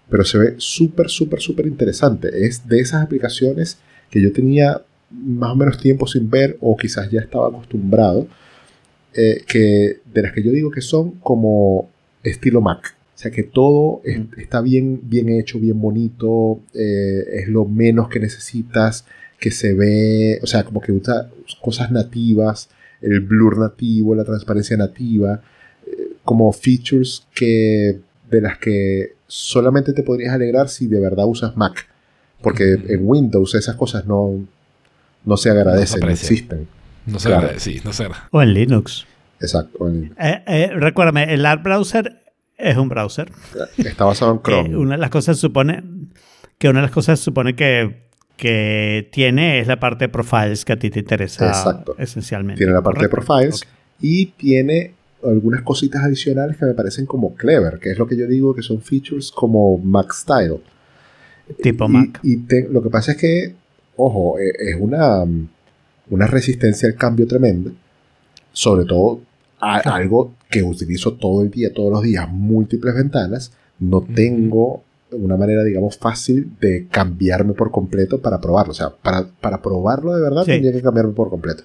pero 0.10 0.24
se 0.24 0.38
ve 0.40 0.54
súper, 0.58 1.10
súper, 1.10 1.40
súper 1.42 1.68
interesante. 1.68 2.46
Es 2.46 2.68
de 2.68 2.80
esas 2.80 3.04
aplicaciones 3.04 3.78
que 4.10 4.22
yo 4.22 4.32
tenía 4.34 4.82
más 5.12 5.52
o 5.52 5.56
menos 5.56 5.78
tiempo 5.80 6.08
sin 6.08 6.30
ver 6.30 6.58
o 6.62 6.76
quizás 6.76 7.12
ya 7.12 7.20
estaba 7.20 7.48
acostumbrado 7.50 8.26
eh, 9.14 9.44
que 9.48 10.00
de 10.12 10.22
las 10.24 10.32
que 10.34 10.42
yo 10.42 10.52
digo 10.52 10.72
que 10.72 10.82
son 10.82 11.12
como 11.20 11.90
estilo 12.24 12.62
Mac. 12.62 12.96
O 13.16 13.18
sea 13.18 13.30
que 13.32 13.44
todo 13.44 14.02
es- 14.04 14.20
está 14.38 14.62
bien, 14.62 15.02
bien 15.04 15.30
hecho, 15.30 15.60
bien 15.60 15.80
bonito, 15.80 16.60
eh, 16.74 17.24
es 17.34 17.48
lo 17.48 17.66
menos 17.66 18.10
que 18.10 18.20
necesitas, 18.20 19.06
que 19.40 19.52
se 19.52 19.74
ve, 19.74 20.40
o 20.42 20.48
sea, 20.48 20.64
como 20.64 20.82
que 20.82 20.92
usa 20.92 21.30
cosas 21.62 21.92
nativas, 21.92 22.70
el 23.02 23.20
blur 23.20 23.60
nativo, 23.60 24.16
la 24.16 24.24
transparencia 24.24 24.78
nativa, 24.78 25.42
como 26.24 26.52
features 26.54 27.26
que 27.34 28.00
de 28.30 28.42
las 28.42 28.58
que 28.58 29.14
solamente 29.28 29.94
te 29.94 30.04
podrías 30.04 30.34
alegrar 30.34 30.70
si 30.70 30.88
de 30.88 31.00
verdad 31.00 31.26
usas 31.28 31.56
Mac. 31.58 31.88
Porque 32.42 32.74
en 32.74 33.00
Windows 33.08 33.56
esas 33.56 33.76
cosas 33.76 34.06
no, 34.06 34.46
no 35.26 35.38
se 35.38 35.50
agradecen, 35.50 36.02
no, 36.02 36.10
existen. 36.10 36.68
No 37.06 37.20
sé, 37.20 37.30
Claro. 37.30 37.50
sí, 37.58 37.80
no 37.84 37.94
sé. 37.94 38.04
nada. 38.04 38.28
o 38.32 38.42
en 38.42 38.54
Linux. 38.54 39.06
Exacto. 39.40 39.88
en- 39.88 40.14
Eh, 40.20 40.44
eh, 40.48 40.70
recuérdame, 40.74 41.34
el 41.34 41.46
Art 41.46 41.64
Browser 41.64 42.22
es 42.58 42.78
un 42.78 42.90
browser. 42.90 43.32
Está 43.78 44.06
basado 44.06 44.32
en 44.34 44.42
Chrome. 44.44 44.76
una 44.78 44.92
de 44.96 44.98
las 45.02 45.10
cosas 45.10 45.38
supone 45.38 45.84
que 46.58 46.70
una 46.70 46.80
de 46.80 46.84
las 46.88 46.92
cosas 46.92 47.20
supone 47.20 47.56
que, 47.56 48.04
que 48.38 49.10
tiene 49.12 49.60
es 49.60 49.68
la 49.68 49.80
parte 49.80 50.06
de 50.06 50.10
profiles 50.10 50.64
que 50.66 50.74
a 50.74 50.80
ti 50.80 50.90
te 50.90 51.00
interesa 51.00 51.48
Exacto. 51.48 51.96
esencialmente. 51.98 52.58
Tiene 52.60 52.74
la 52.74 52.82
parte 52.82 53.02
de 53.04 53.10
profiles 53.10 53.64
y 54.02 54.28
tiene 54.28 54.94
algunas 55.26 55.62
cositas 55.62 56.04
adicionales 56.04 56.58
que 56.58 56.66
me 56.66 56.74
parecen 56.74 57.06
como 57.06 57.36
clever, 57.36 57.80
que 57.80 57.92
es 57.92 57.98
lo 57.98 58.08
que 58.08 58.18
yo 58.18 58.28
digo 58.28 58.54
que 58.54 58.62
son 58.62 58.82
features 58.82 59.32
como 59.32 59.78
Mac 59.78 60.12
Style. 60.14 60.62
Tipo 61.62 61.86
Y- 61.86 61.90
Mac. 61.90 62.20
Y, 62.24 62.38
te- 62.38 62.68
lo 62.70 62.82
que 62.82 62.90
pasa 62.90 63.12
es 63.14 63.18
que, 63.18 63.56
ojo, 63.98 64.40
e- 64.40 64.54
es 64.72 64.76
una, 64.80 65.24
una 66.10 66.28
resistencia 66.28 66.88
al 66.88 66.96
cambio 66.96 67.28
tremenda, 67.28 67.72
sobre 68.52 68.86
todo 68.86 69.22
a- 69.60 69.82
Claro. 69.82 69.98
algo 69.98 70.34
que 70.50 70.64
utilizo 70.64 71.14
todo 71.14 71.42
el 71.42 71.50
día, 71.52 71.74
todos 71.74 71.92
los 71.92 72.04
días, 72.04 72.30
múltiples 72.30 72.94
ventanas, 72.96 73.52
no 73.80 74.02
tengo 74.02 74.84
una 75.12 75.38
manera, 75.38 75.64
digamos, 75.64 75.98
fácil 75.98 76.52
de 76.60 76.88
cambiarme 76.90 77.54
por 77.54 77.70
completo 77.72 78.20
para 78.22 78.40
probarlo. 78.42 78.72
O 78.72 78.76
sea, 78.76 78.90
para, 78.90 79.28
para 79.42 79.62
probarlo 79.62 80.16
de 80.16 80.22
verdad 80.22 80.44
Sí. 80.44 80.52
tendría 80.52 80.72
que 80.72 80.82
cambiarme 80.82 81.14
por 81.14 81.30
completo. 81.30 81.64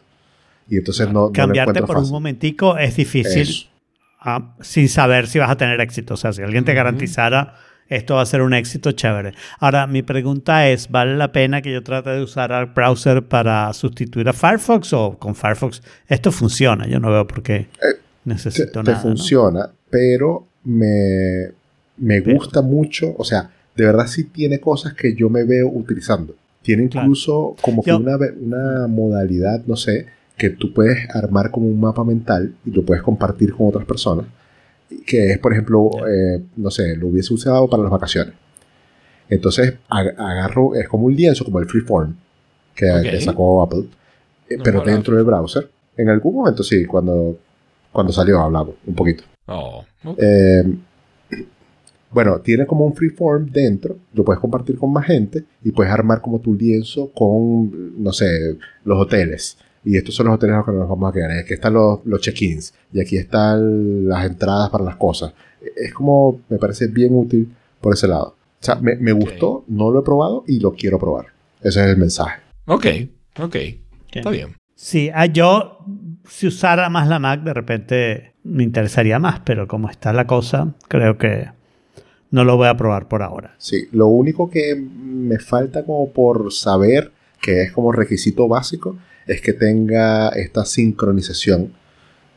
Y 0.69 0.77
entonces 0.79 1.11
no, 1.11 1.33
Cambiarte 1.33 1.83
por 1.83 1.99
un 1.99 2.11
momentico 2.11 2.77
es 2.77 2.97
difícil 2.97 3.43
Eso. 3.43 3.69
ah, 4.21 4.55
sin 4.61 4.89
saber 4.89 5.27
si 5.27 5.39
vas 5.39 5.51
a 5.51 5.57
tener 5.57 5.81
éxito. 5.81 6.15
O 6.15 6.17
sea, 6.17 6.33
si 6.33 6.43
alguien 6.43 6.65
te 6.65 6.75
garantizara 6.75 7.55
esto 7.89 8.17
va 8.17 8.21
a 8.21 8.27
ser 8.27 8.43
un 8.43 8.53
éxito 8.53 8.93
chévere. 8.93 9.33
Ahora, 9.61 9.87
mi 9.87 10.03
pregunta 10.03 10.69
es, 10.69 10.91
¿vale 10.91 11.17
la 11.17 11.33
pena 11.33 11.63
que 11.63 11.73
yo 11.73 11.83
trate 11.83 12.11
de 12.11 12.23
usar 12.23 12.53
Arc 12.53 12.75
Browser 12.75 13.23
para 13.25 13.73
sustituir 13.73 14.29
a 14.29 14.35
Firefox 14.35 14.93
o 14.93 15.17
con 15.19 15.35
Firefox 15.35 15.81
esto 16.07 16.31
funciona? 16.31 16.87
Yo 16.87 17.01
no 17.01 17.11
veo 17.11 17.27
por 17.27 17.43
qué 17.43 17.57
Eh, 17.57 17.69
te, 17.81 17.97
necesito 18.27 18.83
te 18.83 18.91
nada. 18.91 18.93
¿no? 18.93 19.01
funciona, 19.03 19.71
pero 19.89 20.47
me, 20.65 21.47
me 21.97 22.21
Pero- 22.21 22.37
gusta 22.37 22.61
mucho, 22.61 23.15
o 23.17 23.25
sea, 23.25 23.51
de 23.75 23.85
verdad 23.87 24.07
sí 24.07 24.25
tiene 24.25 24.61
cosas 24.61 24.93
que 24.93 25.15
yo 25.15 25.31
me 25.31 25.45
veo 25.45 25.69
utilizando. 25.69 26.35
Tiene 26.61 26.87
Claro. 26.91 27.07
incluso 27.07 27.57
como 27.63 27.83
que 27.83 27.89
Yo- 27.91 27.97
una, 28.01 28.19
una 28.39 28.87
modalidad, 28.87 29.63
no 29.67 29.77
sé, 29.77 30.05
que 30.39 30.51
tú 30.51 30.73
puedes 30.73 31.11
armar 31.15 31.51
como 31.51 31.67
un 31.67 31.79
mapa 31.81 32.05
mental 32.05 32.55
y 32.65 32.71
lo 32.71 32.83
puedes 32.85 33.03
compartir 33.03 33.53
con 33.53 33.67
otras 33.69 33.85
personas. 33.85 34.27
Que 35.07 35.33
es, 35.33 35.39
por 35.39 35.53
ejemplo, 35.53 35.91
eh, 36.09 36.43
no 36.57 36.71
sé, 36.71 36.97
lo 36.97 37.09
hubiese 37.09 37.35
usado 37.35 37.69
para 37.69 37.83
las 37.83 37.93
vacaciones. 37.93 38.33
Entonces 39.29 39.75
ag- 39.91 40.15
agarro, 40.17 40.75
es 40.75 40.89
como 40.89 41.07
un 41.07 41.15
lienzo, 41.15 41.45
como 41.45 41.59
el 41.59 41.67
Freeform 41.67 42.15
que, 42.75 42.91
Ok. 42.91 43.03
que 43.03 43.21
sacó 43.21 43.63
Apple, 43.63 43.85
eh, 44.49 44.57
No 44.57 44.63
pero 44.63 44.81
dentro 44.83 45.17
del 45.17 45.25
browser. 45.25 45.69
En 45.97 46.09
algún 46.09 46.37
momento 46.37 46.63
sí, 46.63 46.85
cuando, 46.87 47.37
cuando 47.93 48.13
salió 48.13 48.41
hablamos 48.41 48.77
un 48.87 48.95
poquito. 48.95 49.25
Oh. 49.47 49.85
Eh, 50.17 50.63
bueno, 52.11 52.39
tiene 52.41 52.67
como 52.67 52.87
un 52.87 52.95
freeform 52.95 53.51
dentro, 53.51 53.97
lo 54.15 54.25
puedes 54.25 54.41
compartir 54.41 54.79
con 54.79 54.91
más 54.93 55.05
gente 55.07 55.45
y 55.63 55.73
puedes 55.73 55.93
armar 55.93 56.23
como 56.23 56.39
tu 56.39 56.55
lienzo 56.55 57.11
con, 57.13 58.03
no 58.03 58.13
sé, 58.13 58.57
los 58.85 58.99
hoteles. 58.99 59.59
Y 59.89 59.97
estos 59.97 60.15
son 60.15 60.27
los 60.27 60.35
hoteles 60.35 60.53
a 60.53 60.59
los 60.59 60.67
que 60.67 60.73
nos 60.73 60.87
vamos 60.87 61.09
a 61.09 61.15
quedar. 61.15 61.31
Y 61.35 61.39
aquí 61.39 61.55
están 61.55 61.73
los, 61.73 62.01
los 62.05 62.21
check-ins. 62.21 62.75
Y 62.93 63.01
aquí 63.01 63.17
están 63.17 64.07
las 64.07 64.27
entradas 64.27 64.69
para 64.69 64.85
las 64.85 64.97
cosas. 64.97 65.33
Es 65.75 65.95
como, 65.95 66.43
me 66.51 66.59
parece 66.59 66.89
bien 66.89 67.17
útil 67.17 67.51
por 67.81 67.95
ese 67.95 68.07
lado. 68.07 68.37
O 68.61 68.65
sea, 68.65 68.75
me, 68.75 68.97
me 68.97 69.13
gustó, 69.13 69.65
no 69.67 69.91
lo 69.91 70.01
he 70.01 70.03
probado 70.03 70.45
y 70.47 70.61
lo 70.61 70.75
quiero 70.75 70.99
probar. 70.99 71.29
Ese 71.63 71.81
es 71.81 71.87
el 71.87 71.97
mensaje. 71.97 72.43
ok, 72.67 72.87
ok. 73.41 73.57
Está 74.13 74.29
bien. 74.29 74.57
Sí, 74.75 75.11
ah, 75.15 75.25
yo 75.25 75.79
si 76.29 76.49
usara 76.49 76.91
más 76.91 77.09
la 77.09 77.19
Mac 77.19 77.43
de 77.43 77.55
repente 77.55 78.35
me 78.45 78.65
interesaría 78.65 79.19
más, 79.19 79.41
pero 79.41 79.67
como 79.67 79.89
está 79.89 80.13
la 80.13 80.27
cosa, 80.27 80.75
creo 80.89 81.17
que 81.17 81.49
no 82.31 82.45
lo 82.45 82.59
voy 82.59 82.69
a 82.69 82.77
probar 82.77 83.09
por 83.09 83.23
ahora. 83.23 83.55
Sí, 83.57 83.89
lo 83.93 84.09
único 84.09 84.51
que 84.51 84.77
me 84.77 85.39
falta 85.39 85.83
como 85.87 86.13
por 86.13 86.53
saber, 86.53 87.11
que 87.41 87.63
es 87.63 87.73
como 87.73 87.91
requisito 87.91 88.49
básico, 88.49 88.99
es 89.29 89.41
que 89.41 89.53
tenga 89.53 90.31
esta 90.31 90.65
sincronización 90.65 91.73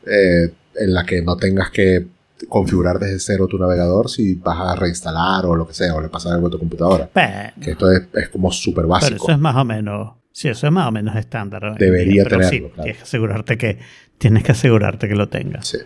eh, 0.06 0.52
en 0.76 0.94
la 0.94 1.04
que 1.04 1.22
no 1.22 1.36
tengas 1.36 1.70
que 1.70 2.06
configurar 2.48 2.98
desde 2.98 3.18
cero 3.20 3.46
tu 3.48 3.56
navegador 3.58 4.10
si 4.10 4.34
vas 4.34 4.58
a 4.60 4.76
reinstalar 4.76 5.46
o 5.46 5.54
lo 5.56 5.66
que 5.66 5.74
sea, 5.74 5.94
o 5.94 6.00
le 6.00 6.08
pasa 6.08 6.32
algo 6.34 6.46
a 6.48 6.50
tu 6.50 6.58
computadora. 6.58 7.08
Bueno, 7.14 7.52
Que 7.60 7.70
esto 7.72 7.90
es, 7.90 8.02
es 8.14 8.28
como 8.28 8.50
súper 8.52 8.82
pero 8.82 8.88
básico. 8.88 9.24
eso 9.24 9.32
es 9.32 9.38
más 9.38 9.56
o 9.56 9.64
menos, 9.64 10.12
sí, 10.32 10.48
eso 10.48 10.66
es 10.66 10.72
más 10.72 10.86
o 10.88 10.92
menos 10.92 11.16
estándar. 11.16 11.76
Debería 11.78 12.24
pero 12.24 12.38
tenerlo, 12.38 12.50
sí, 12.68 12.72
claro. 12.74 12.82
tienes 12.82 12.96
que 12.98 13.02
asegurarte 13.04 13.58
que 13.58 13.78
tienes 14.18 14.42
que 14.44 14.52
asegurarte 14.52 15.08
que 15.08 15.14
lo 15.14 15.28
tengas. 15.28 15.66
Sí. 15.68 15.78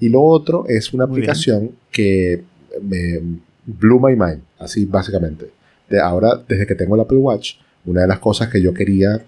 Y 0.00 0.08
lo 0.08 0.22
otro 0.22 0.64
es 0.68 0.92
una 0.92 1.06
Muy 1.06 1.20
bien. 1.20 1.30
aplicación 1.30 1.70
que 1.90 2.42
me 2.82 3.20
blew 3.64 4.00
my 4.00 4.16
mind, 4.16 4.42
así 4.58 4.84
básicamente. 4.86 5.50
De 5.88 6.00
ahora, 6.00 6.42
desde 6.48 6.66
que 6.66 6.74
tengo 6.74 6.96
el 6.96 7.02
Apple 7.02 7.18
Watch, 7.18 7.54
una 7.86 8.00
de 8.02 8.08
las 8.08 8.18
cosas 8.18 8.48
que 8.48 8.60
yo 8.60 8.74
quería 8.74 9.24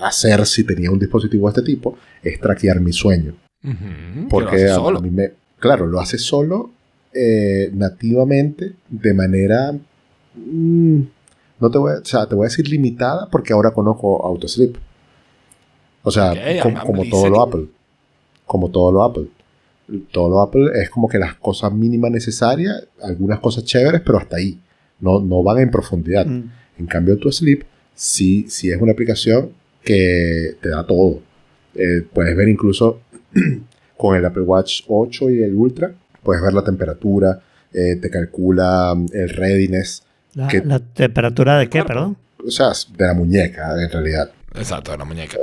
hacer 0.00 0.44
si 0.46 0.64
tenía 0.64 0.90
un 0.90 0.98
dispositivo 0.98 1.48
de 1.50 1.60
este 1.60 1.62
tipo 1.72 1.96
es 2.22 2.40
traquear 2.40 2.80
mi 2.80 2.92
sueño. 2.92 3.34
Porque 4.28 4.68
a, 4.68 4.78
mí 5.00 5.10
me. 5.10 5.32
Claro, 5.58 5.86
lo 5.86 5.98
hace 6.00 6.18
solo 6.18 6.70
eh, 7.12 7.70
nativamente 7.72 8.74
de 8.88 9.14
manera... 9.14 9.72
mm, 10.34 11.00
no 11.58 11.70
te 11.70 11.78
voy, 11.78 11.92
a, 11.92 11.98
o 12.00 12.04
sea, 12.04 12.26
te 12.26 12.34
voy 12.34 12.44
a 12.44 12.48
decir 12.50 12.68
limitada 12.68 13.28
porque 13.30 13.52
ahora 13.54 13.70
conozco 13.70 14.24
AutoSleep. 14.26 14.76
O 16.02 16.10
sea, 16.10 16.32
Ok, 16.32 16.38
com- 16.62 16.72
I'm- 16.74 16.76
I'm 16.76 16.86
como 16.86 17.04
todo 17.10 17.28
lo. 17.30 17.42
Apple. 17.42 17.66
Como 18.44 18.70
todo 18.70 18.92
lo 18.92 19.02
Apple. 19.02 19.28
Todo 20.12 20.28
lo 20.28 20.40
Apple 20.42 20.68
es 20.74 20.90
como 20.90 21.08
que 21.08 21.18
las 21.18 21.34
cosas 21.36 21.72
mínimas 21.72 22.10
necesarias, 22.10 22.86
algunas 23.02 23.40
cosas 23.40 23.64
chéveres, 23.64 24.02
pero 24.04 24.18
hasta 24.18 24.36
ahí. 24.36 24.60
No, 25.00 25.18
no 25.20 25.42
van 25.42 25.58
en 25.60 25.70
profundidad. 25.70 26.26
Mm. 26.26 26.50
En 26.78 26.86
cambio, 26.86 27.16
tu 27.18 27.32
Sleep 27.32 27.64
sí, 27.96 28.46
sí 28.48 28.70
es 28.70 28.80
una 28.80 28.92
aplicación 28.92 29.50
que 29.82 30.54
te 30.60 30.68
da 30.68 30.86
todo. 30.86 31.20
Eh, 31.74 32.02
puedes 32.12 32.36
ver 32.36 32.48
incluso 32.48 33.00
con 33.96 34.16
el 34.16 34.24
Apple 34.24 34.42
Watch 34.42 34.82
8 34.86 35.30
y 35.30 35.42
el 35.42 35.54
Ultra, 35.54 35.92
puedes 36.22 36.42
ver 36.42 36.52
la 36.52 36.62
temperatura, 36.62 37.40
eh, 37.72 37.96
te 37.96 38.08
calcula 38.10 38.94
mm, 38.94 39.06
el 39.12 39.28
readiness, 39.30 40.02
La, 40.34 40.48
que- 40.48 40.62
la 40.64 40.78
temperatura 40.78 41.58
de 41.58 41.68
qué, 41.68 41.82
perdón? 41.84 42.16
o 42.46 42.50
sea, 42.50 42.68
de 42.96 43.06
la 43.06 43.14
muñeca 43.14 43.74
en 43.82 43.90
realidad. 43.90 44.30
Exacto, 44.54 44.94
una 44.94 45.04
muñeca. 45.04 45.36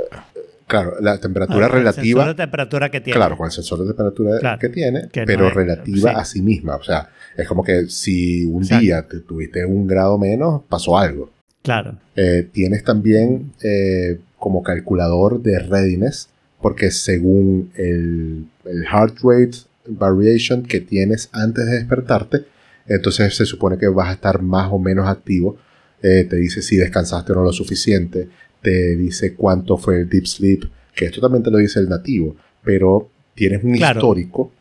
Claro, 0.66 0.94
la 1.00 1.18
temperatura 1.20 1.66
Ah, 1.66 1.68
el 1.68 1.72
sensor 1.74 1.94
relativa, 1.94 2.26
de 2.28 2.34
temperatura 2.34 2.90
que 2.90 3.00
tiene. 3.02 3.16
claro, 3.18 3.36
con 3.36 3.46
el 3.46 3.52
sensor 3.52 3.80
de 3.80 3.86
temperatura 3.88 4.38
Claro, 4.40 4.58
que 4.58 4.68
tiene, 4.70 5.08
que 5.12 5.20
no 5.20 5.26
pero 5.26 5.48
es- 5.48 5.54
relativa 5.54 6.10
sí. 6.10 6.16
a 6.18 6.24
sí 6.24 6.42
misma. 6.42 6.76
O 6.76 6.82
sea, 6.82 7.10
es 7.36 7.46
como 7.46 7.62
que 7.62 7.86
si 7.88 8.44
un 8.46 8.62
Exacto. 8.62 8.80
día 8.82 9.06
te 9.06 9.20
tuviste 9.20 9.64
un 9.66 9.86
grado 9.86 10.16
menos, 10.18 10.62
pasó 10.68 10.96
algo. 10.98 11.30
Claro. 11.64 11.96
Eh, 12.14 12.46
tienes 12.52 12.84
también 12.84 13.52
eh, 13.62 14.18
como 14.38 14.62
calculador 14.62 15.42
de 15.42 15.58
readiness, 15.58 16.28
porque 16.60 16.90
según 16.90 17.70
el, 17.76 18.44
el 18.66 18.84
heart 18.84 19.16
rate 19.22 19.56
variation 19.88 20.62
que 20.62 20.80
tienes 20.80 21.30
antes 21.32 21.64
de 21.66 21.72
despertarte, 21.76 22.44
entonces 22.86 23.34
se 23.34 23.46
supone 23.46 23.78
que 23.78 23.88
vas 23.88 24.08
a 24.10 24.12
estar 24.12 24.42
más 24.42 24.70
o 24.70 24.78
menos 24.78 25.08
activo. 25.08 25.56
Eh, 26.02 26.26
te 26.28 26.36
dice 26.36 26.60
si 26.60 26.76
descansaste 26.76 27.32
o 27.32 27.36
no 27.36 27.42
lo 27.44 27.52
suficiente, 27.52 28.28
te 28.60 28.94
dice 28.96 29.34
cuánto 29.34 29.78
fue 29.78 30.00
el 30.00 30.08
deep 30.08 30.26
sleep, 30.26 30.64
que 30.94 31.06
esto 31.06 31.20
también 31.22 31.42
te 31.42 31.50
lo 31.50 31.56
dice 31.58 31.80
el 31.80 31.88
nativo, 31.88 32.36
pero 32.62 33.08
tienes 33.34 33.64
un 33.64 33.72
Claro. 33.74 34.00
histórico 34.00 34.52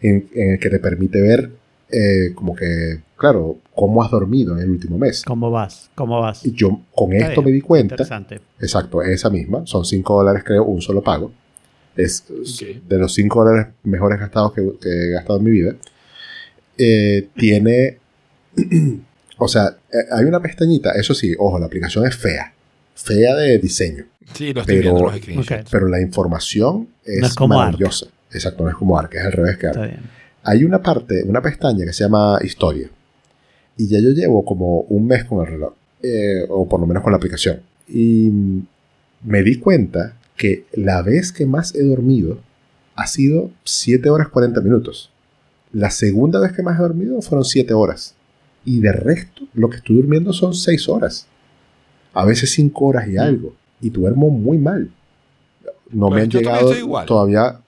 en, 0.00 0.28
en 0.34 0.50
el 0.54 0.58
que 0.58 0.70
te 0.70 0.80
permite 0.80 1.20
ver 1.20 1.50
eh, 1.90 2.32
como 2.34 2.54
que, 2.56 3.00
claro, 3.18 3.58
cómo 3.74 4.02
has 4.02 4.10
dormido 4.10 4.56
en 4.56 4.62
el 4.62 4.70
último 4.70 4.96
mes. 4.96 5.22
¿Cómo 5.26 5.50
vas? 5.50 5.90
¿Cómo 5.94 6.20
vas? 6.20 6.44
Y 6.46 6.52
yo 6.52 6.80
con 6.94 7.12
Está 7.12 7.28
esto 7.28 7.42
bien, 7.42 7.50
me 7.52 7.56
di 7.56 7.60
cuenta, 7.60 7.94
Interesante. 7.94 8.40
exacto, 8.60 9.02
esa 9.02 9.28
misma, 9.30 9.62
son 9.66 9.84
5 9.84 10.14
dólares 10.18 10.42
creo, 10.44 10.64
un 10.64 10.80
solo 10.80 11.02
pago. 11.02 11.32
Es 11.96 12.24
de 12.28 12.96
los 12.98 13.12
5 13.14 13.44
dólares 13.44 13.74
mejores 13.82 14.20
gastados 14.20 14.52
que, 14.52 14.62
que 14.80 14.88
he 14.88 15.10
gastado 15.10 15.38
en 15.40 15.44
mi 15.44 15.50
vida. 15.50 15.74
Eh, 16.76 17.28
tiene, 17.36 17.98
o 19.38 19.48
sea, 19.48 19.76
eh, 19.92 19.96
hay 20.12 20.24
una 20.24 20.40
pestañita, 20.40 20.92
eso 20.92 21.14
sí, 21.14 21.34
ojo, 21.38 21.58
la 21.58 21.66
aplicación 21.66 22.06
es 22.06 22.16
fea, 22.16 22.52
fea 22.94 23.34
de 23.34 23.58
diseño, 23.58 24.04
Sí, 24.34 24.52
lo 24.52 24.60
estoy 24.60 24.76
Pero- 24.76 24.90
viendo 24.92 25.10
los 25.10 25.16
screenshots. 25.20 25.62
Ok. 25.62 25.68
pero 25.70 25.88
la 25.88 26.00
información 26.02 26.88
es, 27.04 27.20
No 27.20 27.26
es 27.28 27.34
como 27.34 27.54
Arc. 27.58 27.72
maravillosa. 27.72 28.06
Exacto, 28.30 28.62
no 28.62 28.68
es 28.70 28.76
como 28.76 28.98
Arc, 28.98 29.14
es 29.14 29.24
al 29.24 29.32
revés 29.32 29.56
que 29.56 29.66
Arc. 29.68 29.76
Está 29.76 29.86
bien. 29.88 30.00
Hay 30.44 30.64
una 30.64 30.82
parte, 30.82 31.22
una 31.24 31.40
pestaña 31.40 31.84
que 31.86 31.92
se 31.94 32.04
llama 32.04 32.38
Historia. 32.44 32.88
Y 33.78 33.88
ya 33.88 33.98
yo 34.00 34.10
llevo 34.10 34.44
como 34.44 34.80
un 34.82 35.06
mes 35.06 35.24
con 35.24 35.40
el 35.40 35.46
reloj. 35.46 35.72
eh, 36.02 36.44
o 36.50 36.68
por 36.68 36.78
lo 36.80 36.86
menos 36.86 37.02
con 37.02 37.10
la 37.12 37.16
aplicación. 37.16 37.60
Y 37.88 38.28
mm, 38.30 38.66
me 39.24 39.42
di 39.42 39.56
cuenta 39.58 40.16
que 40.36 40.64
la 40.74 41.00
vez 41.02 41.32
que 41.32 41.46
más 41.46 41.74
he 41.74 41.82
dormido 41.82 42.38
ha 42.94 43.06
sido 43.06 43.50
7 43.64 44.08
horas 44.10 44.28
40 44.28 44.60
minutos. 44.60 45.10
La 45.72 45.90
segunda 45.90 46.38
vez 46.40 46.52
que 46.52 46.62
más 46.62 46.78
he 46.78 46.82
dormido 46.82 47.20
fueron 47.22 47.44
7 47.44 47.72
horas. 47.74 48.14
Y 48.64 48.80
de 48.80 48.92
resto, 48.92 49.42
lo 49.54 49.70
que 49.70 49.76
estoy 49.78 49.96
durmiendo 49.96 50.32
son 50.32 50.54
6 50.54 50.88
horas. 50.88 51.26
A 52.14 52.24
veces 52.24 52.50
5 52.52 52.84
horas 52.84 53.08
y 53.08 53.16
algo. 53.16 53.54
Y 53.80 53.90
duermo 53.90 54.30
muy 54.30 54.58
mal. 54.58 54.90
No 55.90 56.08
Pues 56.08 56.16
me 56.16 56.22
han 56.22 56.30
llegado 56.30 56.76
igual. 56.76 57.06
todavía 57.06 57.60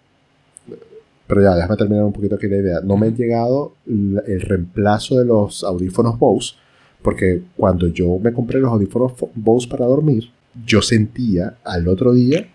pero 1.31 1.43
ya, 1.43 1.55
déjame 1.55 1.77
terminar 1.77 2.05
un 2.05 2.13
poquito 2.13 2.35
aquí 2.35 2.47
la 2.49 2.57
idea. 2.57 2.81
No 2.83 2.97
me 2.99 3.07
ha 3.07 3.11
llegado 3.11 3.73
el 3.87 4.41
reemplazo 4.43 5.19
de 5.19 5.25
los 5.25 5.65
audífonos 5.65 6.19
Bose, 6.19 6.55
porque 7.03 7.41
cuando 7.57 7.87
yo 7.89 8.19
me 8.19 8.33
compré 8.33 8.59
los 8.61 8.71
audífonos 8.71 9.13
Fo- 9.13 9.31
Bose 9.35 9.67
para 9.69 9.87
dormir, 9.87 10.25
yo 10.67 10.83
sentía 10.83 11.55
al 11.65 11.89
otro 11.89 12.13
día 12.13 12.47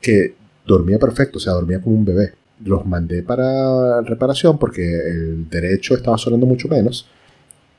que 0.00 0.34
dormía 0.66 0.98
perfecto, 0.98 1.36
o 1.38 1.40
sea, 1.40 1.52
dormía 1.52 1.80
como 1.82 1.96
un 1.96 2.04
bebé. 2.06 2.32
Los 2.64 2.86
mandé 2.86 3.22
para 3.22 4.00
reparación 4.02 4.58
porque 4.58 4.82
el 4.84 5.48
derecho 5.50 5.94
estaba 5.94 6.16
sonando 6.16 6.46
mucho 6.46 6.68
menos 6.68 7.06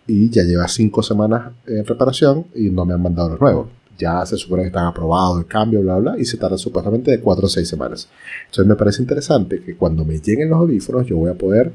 y 0.07 0.29
ya 0.29 0.43
lleva 0.43 0.67
cinco 0.67 1.01
semanas 1.01 1.51
en 1.67 1.85
reparación 1.85 2.45
y 2.55 2.69
no 2.69 2.85
me 2.85 2.93
han 2.93 3.01
mandado 3.01 3.29
los 3.29 3.39
nuevos. 3.41 3.67
Ya 3.97 4.25
se 4.25 4.35
supone 4.37 4.63
que 4.63 4.67
están 4.67 4.85
aprobados 4.87 5.39
el 5.39 5.45
cambio, 5.45 5.81
bla, 5.81 5.97
bla, 5.97 6.15
y 6.19 6.25
se 6.25 6.37
tarda 6.37 6.57
supuestamente 6.57 7.11
de 7.11 7.19
cuatro 7.19 7.45
o 7.45 7.49
seis 7.49 7.67
semanas. 7.67 8.07
Entonces 8.45 8.65
me 8.67 8.75
parece 8.75 9.01
interesante 9.01 9.61
que 9.61 9.75
cuando 9.75 10.03
me 10.05 10.19
lleguen 10.19 10.49
los 10.49 10.59
audífonos 10.59 11.05
yo 11.05 11.17
voy 11.17 11.29
a 11.29 11.35
poder, 11.35 11.71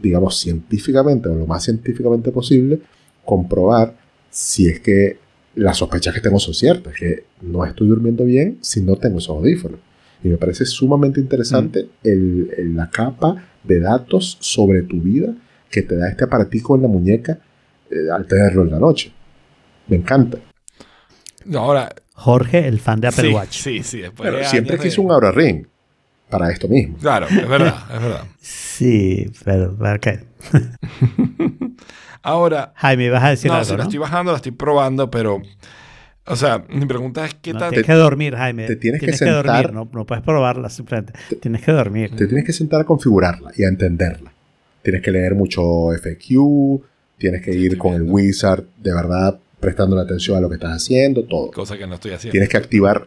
digamos, 0.00 0.38
científicamente 0.38 1.28
o 1.28 1.34
lo 1.34 1.46
más 1.46 1.64
científicamente 1.64 2.30
posible, 2.32 2.80
comprobar 3.24 3.94
si 4.30 4.68
es 4.68 4.80
que 4.80 5.18
las 5.54 5.76
sospechas 5.76 6.14
que 6.14 6.20
tengo 6.20 6.38
son 6.38 6.54
ciertas, 6.54 6.94
que 6.94 7.24
no 7.42 7.64
estoy 7.66 7.88
durmiendo 7.88 8.24
bien 8.24 8.58
si 8.62 8.80
no 8.80 8.96
tengo 8.96 9.18
esos 9.18 9.36
audífonos. 9.36 9.78
Y 10.24 10.28
me 10.28 10.36
parece 10.38 10.64
sumamente 10.64 11.20
interesante 11.20 11.88
el- 12.02 12.50
el- 12.56 12.74
la 12.76 12.88
capa 12.88 13.44
de 13.62 13.80
datos 13.80 14.38
sobre 14.40 14.82
tu 14.82 15.00
vida 15.00 15.34
que 15.70 15.82
te 15.82 15.96
da 15.96 16.08
este 16.08 16.24
aparatico 16.24 16.76
en 16.76 16.82
la 16.82 16.88
muñeca 16.88 17.38
eh, 17.90 18.10
al 18.10 18.26
tenerlo 18.26 18.62
en 18.62 18.70
la 18.70 18.78
noche. 18.78 19.12
Me 19.88 19.96
encanta. 19.96 20.38
No, 21.46 21.60
ahora. 21.60 21.94
Jorge, 22.14 22.66
el 22.68 22.78
fan 22.80 23.00
de 23.00 23.08
Apple 23.08 23.28
sí, 23.28 23.34
Watch. 23.34 23.56
sí, 23.62 23.82
sí. 23.82 24.00
después 24.02 24.26
Pero 24.28 24.38
de 24.38 24.44
siempre 24.44 24.76
de- 24.76 24.82
quise 24.82 25.00
un 25.00 25.10
Aura 25.10 25.32
Ring 25.32 25.66
para 26.30 26.50
esto 26.50 26.68
mismo. 26.68 26.96
Claro, 26.98 27.26
es 27.26 27.48
verdad, 27.48 27.76
es 27.94 28.00
verdad. 28.02 28.24
Sí, 28.40 29.30
pero 29.44 29.72
ok. 29.72 30.06
Ahora, 32.22 32.72
Jaime, 32.76 33.10
vas 33.10 33.24
a 33.24 33.30
decir 33.30 33.50
no, 33.50 33.54
algo, 33.56 33.64
sí, 33.64 33.70
la 33.72 33.76
¿no? 33.78 33.82
estoy 33.84 33.98
bajando, 33.98 34.32
la 34.32 34.36
estoy 34.36 34.52
probando, 34.52 35.10
pero. 35.10 35.42
O 36.24 36.36
sea, 36.36 36.64
mi 36.68 36.86
pregunta 36.86 37.24
es: 37.26 37.34
¿qué 37.34 37.52
No, 37.52 37.58
tan. 37.58 37.70
tienes 37.70 37.86
que 37.86 37.92
dormir, 37.94 38.36
Jaime. 38.36 38.66
te 38.66 38.76
tienes 38.76 39.00
que 39.00 39.06
que, 39.06 39.12
sentar- 39.12 39.44
dormir, 39.44 39.72
no, 39.72 39.88
no 39.92 40.06
puedes 40.06 40.22
probarla 40.22 40.68
simplemente. 40.70 41.14
Tienes 41.40 41.62
que 41.62 41.72
dormir. 41.72 42.14
Te 42.16 42.26
tienes 42.26 42.44
que 42.46 42.52
sentar 42.52 42.80
a 42.80 42.84
configurarla 42.84 43.50
y 43.56 43.64
a 43.64 43.68
entenderla. 43.68 44.32
Tienes 44.82 45.02
que 45.02 45.10
leer 45.10 45.34
mucho 45.34 45.92
FQ, 45.92 46.80
tienes 47.18 47.42
que 47.42 47.50
ir 47.52 47.72
Estoy 47.72 47.78
con 47.78 47.94
el 47.94 48.02
wizard, 48.02 48.64
de 48.78 48.94
verdad, 48.94 49.38
prestando 49.62 49.98
atención 49.98 50.36
a 50.36 50.40
lo 50.40 50.48
que 50.48 50.56
estás 50.56 50.72
haciendo, 50.72 51.22
todo. 51.24 51.52
Cosa 51.52 51.78
que 51.78 51.86
no 51.86 51.94
estoy 51.94 52.10
haciendo. 52.10 52.32
Tienes 52.32 52.48
que 52.48 52.56
activar, 52.56 53.06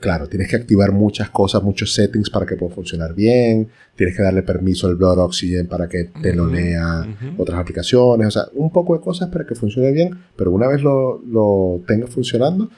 claro, 0.00 0.26
tienes 0.26 0.48
que 0.48 0.56
activar 0.56 0.90
muchas 0.90 1.28
cosas, 1.28 1.62
muchos 1.62 1.92
settings 1.92 2.30
para 2.30 2.46
que 2.46 2.56
pueda 2.56 2.74
funcionar 2.74 3.14
bien. 3.14 3.68
Tienes 3.94 4.16
que 4.16 4.22
darle 4.22 4.42
permiso 4.42 4.86
al 4.86 4.96
Blood 4.96 5.18
Oxygen 5.18 5.68
para 5.68 5.88
que 5.90 6.04
te 6.04 6.34
lo 6.34 6.46
lea 6.46 7.06
otras 7.36 7.60
aplicaciones. 7.60 8.26
O 8.26 8.30
sea, 8.30 8.44
un 8.54 8.72
poco 8.72 8.94
de 8.94 9.00
cosas 9.00 9.28
para 9.28 9.46
que 9.46 9.54
funcione 9.54 9.92
bien, 9.92 10.18
pero 10.34 10.50
una 10.50 10.66
vez 10.66 10.82
lo, 10.82 11.20
lo 11.26 11.82
tengas 11.86 12.08
funcionando, 12.08 12.70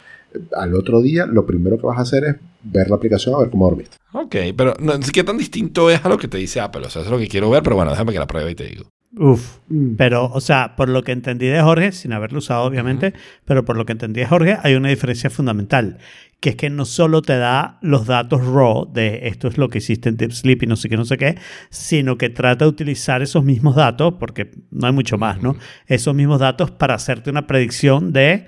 al 0.52 0.74
otro 0.74 1.00
día 1.00 1.26
lo 1.26 1.46
primero 1.46 1.78
que 1.78 1.86
vas 1.86 1.98
a 1.98 2.02
hacer 2.02 2.24
es 2.24 2.36
ver 2.64 2.90
la 2.90 2.96
aplicación 2.96 3.36
a 3.36 3.38
ver 3.38 3.50
cómo 3.50 3.66
dormiste. 3.68 3.96
Ok, 4.12 4.36
pero 4.56 4.74
no, 4.80 4.94
¿qué 5.12 5.22
tan 5.22 5.38
distinto 5.38 5.88
es 5.88 6.04
a 6.04 6.08
lo 6.08 6.18
que 6.18 6.26
te 6.26 6.38
dice 6.38 6.58
Apple? 6.60 6.84
O 6.84 6.90
sea, 6.90 7.02
eso 7.02 7.10
es 7.10 7.12
lo 7.12 7.18
que 7.18 7.28
quiero 7.28 7.48
ver, 7.48 7.62
pero 7.62 7.76
bueno, 7.76 7.92
déjame 7.92 8.12
que 8.12 8.18
la 8.18 8.26
pruebe 8.26 8.50
y 8.50 8.54
te 8.56 8.64
digo. 8.64 8.90
Uf. 9.16 9.58
Pero, 9.96 10.26
o 10.26 10.40
sea, 10.40 10.74
por 10.76 10.88
lo 10.88 11.02
que 11.04 11.12
entendí 11.12 11.46
de 11.46 11.60
Jorge, 11.62 11.92
sin 11.92 12.12
haberlo 12.12 12.38
usado 12.38 12.64
obviamente, 12.64 13.14
pero 13.44 13.64
por 13.64 13.76
lo 13.76 13.84
que 13.86 13.92
entendí 13.92 14.20
de 14.20 14.26
Jorge, 14.26 14.56
hay 14.62 14.74
una 14.74 14.88
diferencia 14.88 15.30
fundamental, 15.30 15.98
que 16.40 16.50
es 16.50 16.56
que 16.56 16.68
no 16.68 16.84
solo 16.84 17.22
te 17.22 17.36
da 17.38 17.78
los 17.80 18.06
datos 18.06 18.44
raw 18.44 18.90
de 18.92 19.28
esto 19.28 19.46
es 19.48 19.56
lo 19.56 19.68
que 19.68 19.78
hiciste 19.78 20.08
en 20.08 20.16
Deep 20.16 20.32
Sleep 20.32 20.62
y 20.64 20.66
no 20.66 20.74
sé 20.76 20.88
qué, 20.88 20.96
no 20.96 21.04
sé 21.04 21.16
qué, 21.16 21.38
sino 21.70 22.18
que 22.18 22.28
trata 22.28 22.64
de 22.64 22.68
utilizar 22.70 23.22
esos 23.22 23.44
mismos 23.44 23.76
datos, 23.76 24.14
porque 24.18 24.50
no 24.70 24.86
hay 24.88 24.92
mucho 24.92 25.16
más, 25.16 25.40
¿no? 25.42 25.56
Esos 25.86 26.14
mismos 26.14 26.40
datos 26.40 26.70
para 26.72 26.94
hacerte 26.94 27.30
una 27.30 27.46
predicción 27.46 28.12
de 28.12 28.46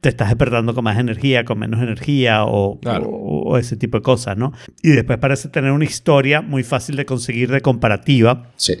te 0.00 0.10
estás 0.10 0.28
despertando 0.28 0.72
con 0.74 0.84
más 0.84 0.98
energía, 0.98 1.44
con 1.44 1.58
menos 1.58 1.82
energía 1.82 2.44
o, 2.44 2.78
Claro. 2.80 3.06
o- 3.08 3.42
o 3.54 3.58
ese 3.58 3.76
tipo 3.76 3.98
de 3.98 4.02
cosas, 4.02 4.36
¿no? 4.36 4.52
Y 4.82 4.90
después 4.90 5.18
parece 5.18 5.48
tener 5.48 5.72
una 5.72 5.84
historia 5.84 6.42
muy 6.42 6.62
fácil 6.62 6.94
de 6.96 7.06
conseguir 7.06 7.50
de 7.50 7.60
comparativa 7.60 8.50
Sí. 8.56 8.74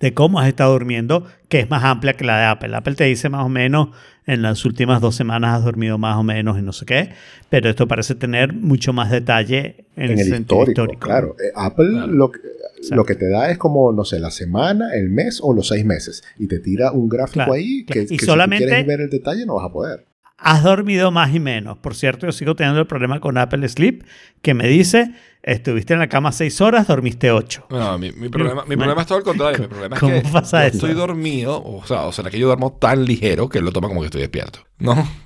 De 0.00 0.14
cómo 0.14 0.40
has 0.40 0.48
estado 0.48 0.72
durmiendo, 0.72 1.26
que 1.48 1.60
es 1.60 1.70
más 1.70 1.84
amplia 1.84 2.14
que 2.14 2.24
la 2.24 2.38
de 2.38 2.44
Apple. 2.46 2.74
Apple 2.76 2.94
te 2.94 3.04
dice 3.04 3.28
más 3.28 3.44
o 3.44 3.48
menos, 3.48 3.88
en 4.26 4.42
las 4.42 4.64
últimas 4.66 5.00
dos 5.00 5.14
semanas 5.16 5.58
has 5.58 5.64
dormido 5.64 5.96
más 5.96 6.16
o 6.16 6.22
menos 6.22 6.58
y 6.58 6.62
no 6.62 6.72
sé 6.74 6.84
qué, 6.84 7.10
pero 7.48 7.70
esto 7.70 7.88
parece 7.88 8.14
tener 8.14 8.52
mucho 8.52 8.92
más 8.92 9.10
detalle 9.10 9.86
en, 9.96 10.10
en 10.12 10.18
el, 10.18 10.28
histórico, 10.40 10.70
histórico. 10.82 11.06
claro. 11.06 11.36
Eh, 11.42 11.50
Apple 11.54 11.88
Claro. 11.90 12.06
Lo, 12.08 12.30
que, 12.30 12.40
Exacto. 12.76 12.94
lo 12.96 13.04
que 13.06 13.14
te 13.14 13.28
da 13.30 13.50
es 13.50 13.56
como, 13.56 13.90
no 13.92 14.04
sé, 14.04 14.20
la 14.20 14.30
semana, 14.30 14.90
el 14.94 15.08
mes 15.08 15.40
o 15.42 15.54
los 15.54 15.68
seis 15.68 15.84
meses. 15.86 16.22
Y 16.38 16.46
te 16.46 16.58
tira 16.58 16.92
un 16.92 17.08
gráfico 17.08 17.34
Claro, 17.36 17.52
ahí 17.54 17.84
claro. 17.86 18.06
que, 18.06 18.14
Y 18.14 18.18
que 18.18 18.26
solamente- 18.26 18.64
si 18.64 18.68
tú 18.68 18.74
quieres 18.74 18.86
ver 18.86 19.00
el 19.00 19.10
detalle 19.10 19.46
no 19.46 19.54
vas 19.54 19.64
a 19.66 19.72
poder. 19.72 20.04
Has 20.38 20.62
dormido 20.62 21.10
más 21.10 21.34
y 21.34 21.40
menos. 21.40 21.78
Por 21.78 21.94
cierto, 21.94 22.26
yo 22.26 22.32
sigo 22.32 22.54
teniendo 22.54 22.80
el 22.80 22.86
problema 22.86 23.20
con 23.20 23.36
Apple 23.36 23.68
Sleep, 23.68 24.04
que 24.40 24.54
me 24.54 24.68
dice, 24.68 25.12
estuviste 25.42 25.94
en 25.94 25.98
la 25.98 26.08
cama 26.08 26.32
seis 26.32 26.60
horas, 26.60 26.86
dormiste 26.86 27.30
ocho. 27.32 27.66
No, 27.70 27.98
mi, 27.98 28.12
mi 28.12 28.28
problema, 28.28 28.64
mi 28.64 28.76
problema 28.76 29.02
es 29.02 29.06
todo 29.08 29.18
el 29.18 29.24
contrario. 29.24 29.58
Mi 29.58 29.66
problema 29.66 29.96
es 29.96 30.00
¿Cómo 30.00 30.22
que 30.22 30.28
pasa 30.32 30.68
yo 30.68 30.74
estoy 30.74 30.94
dormido, 30.94 31.62
o 31.62 31.84
sea, 31.84 32.02
o 32.02 32.12
sea, 32.12 32.24
que 32.30 32.38
yo 32.38 32.46
duermo 32.46 32.72
tan 32.80 33.04
ligero 33.04 33.48
que 33.48 33.60
lo 33.60 33.72
toma 33.72 33.88
como 33.88 34.00
que 34.00 34.06
estoy 34.06 34.20
despierto. 34.20 34.60
¿No? 34.78 34.94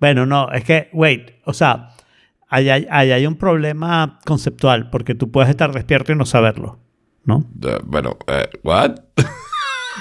Bueno, 0.00 0.26
no, 0.26 0.52
es 0.52 0.62
que, 0.62 0.90
wait, 0.92 1.32
o 1.44 1.52
sea, 1.52 1.90
ahí 2.48 2.68
hay, 2.68 2.86
ahí 2.88 3.10
hay 3.10 3.26
un 3.26 3.34
problema 3.34 4.20
conceptual, 4.24 4.90
porque 4.90 5.16
tú 5.16 5.32
puedes 5.32 5.50
estar 5.50 5.72
despierto 5.72 6.12
y 6.12 6.14
no 6.14 6.24
saberlo, 6.24 6.78
¿no? 7.24 7.44
Eh, 7.66 7.78
bueno, 7.84 8.16
eh, 8.28 8.48
¿what? 8.62 8.96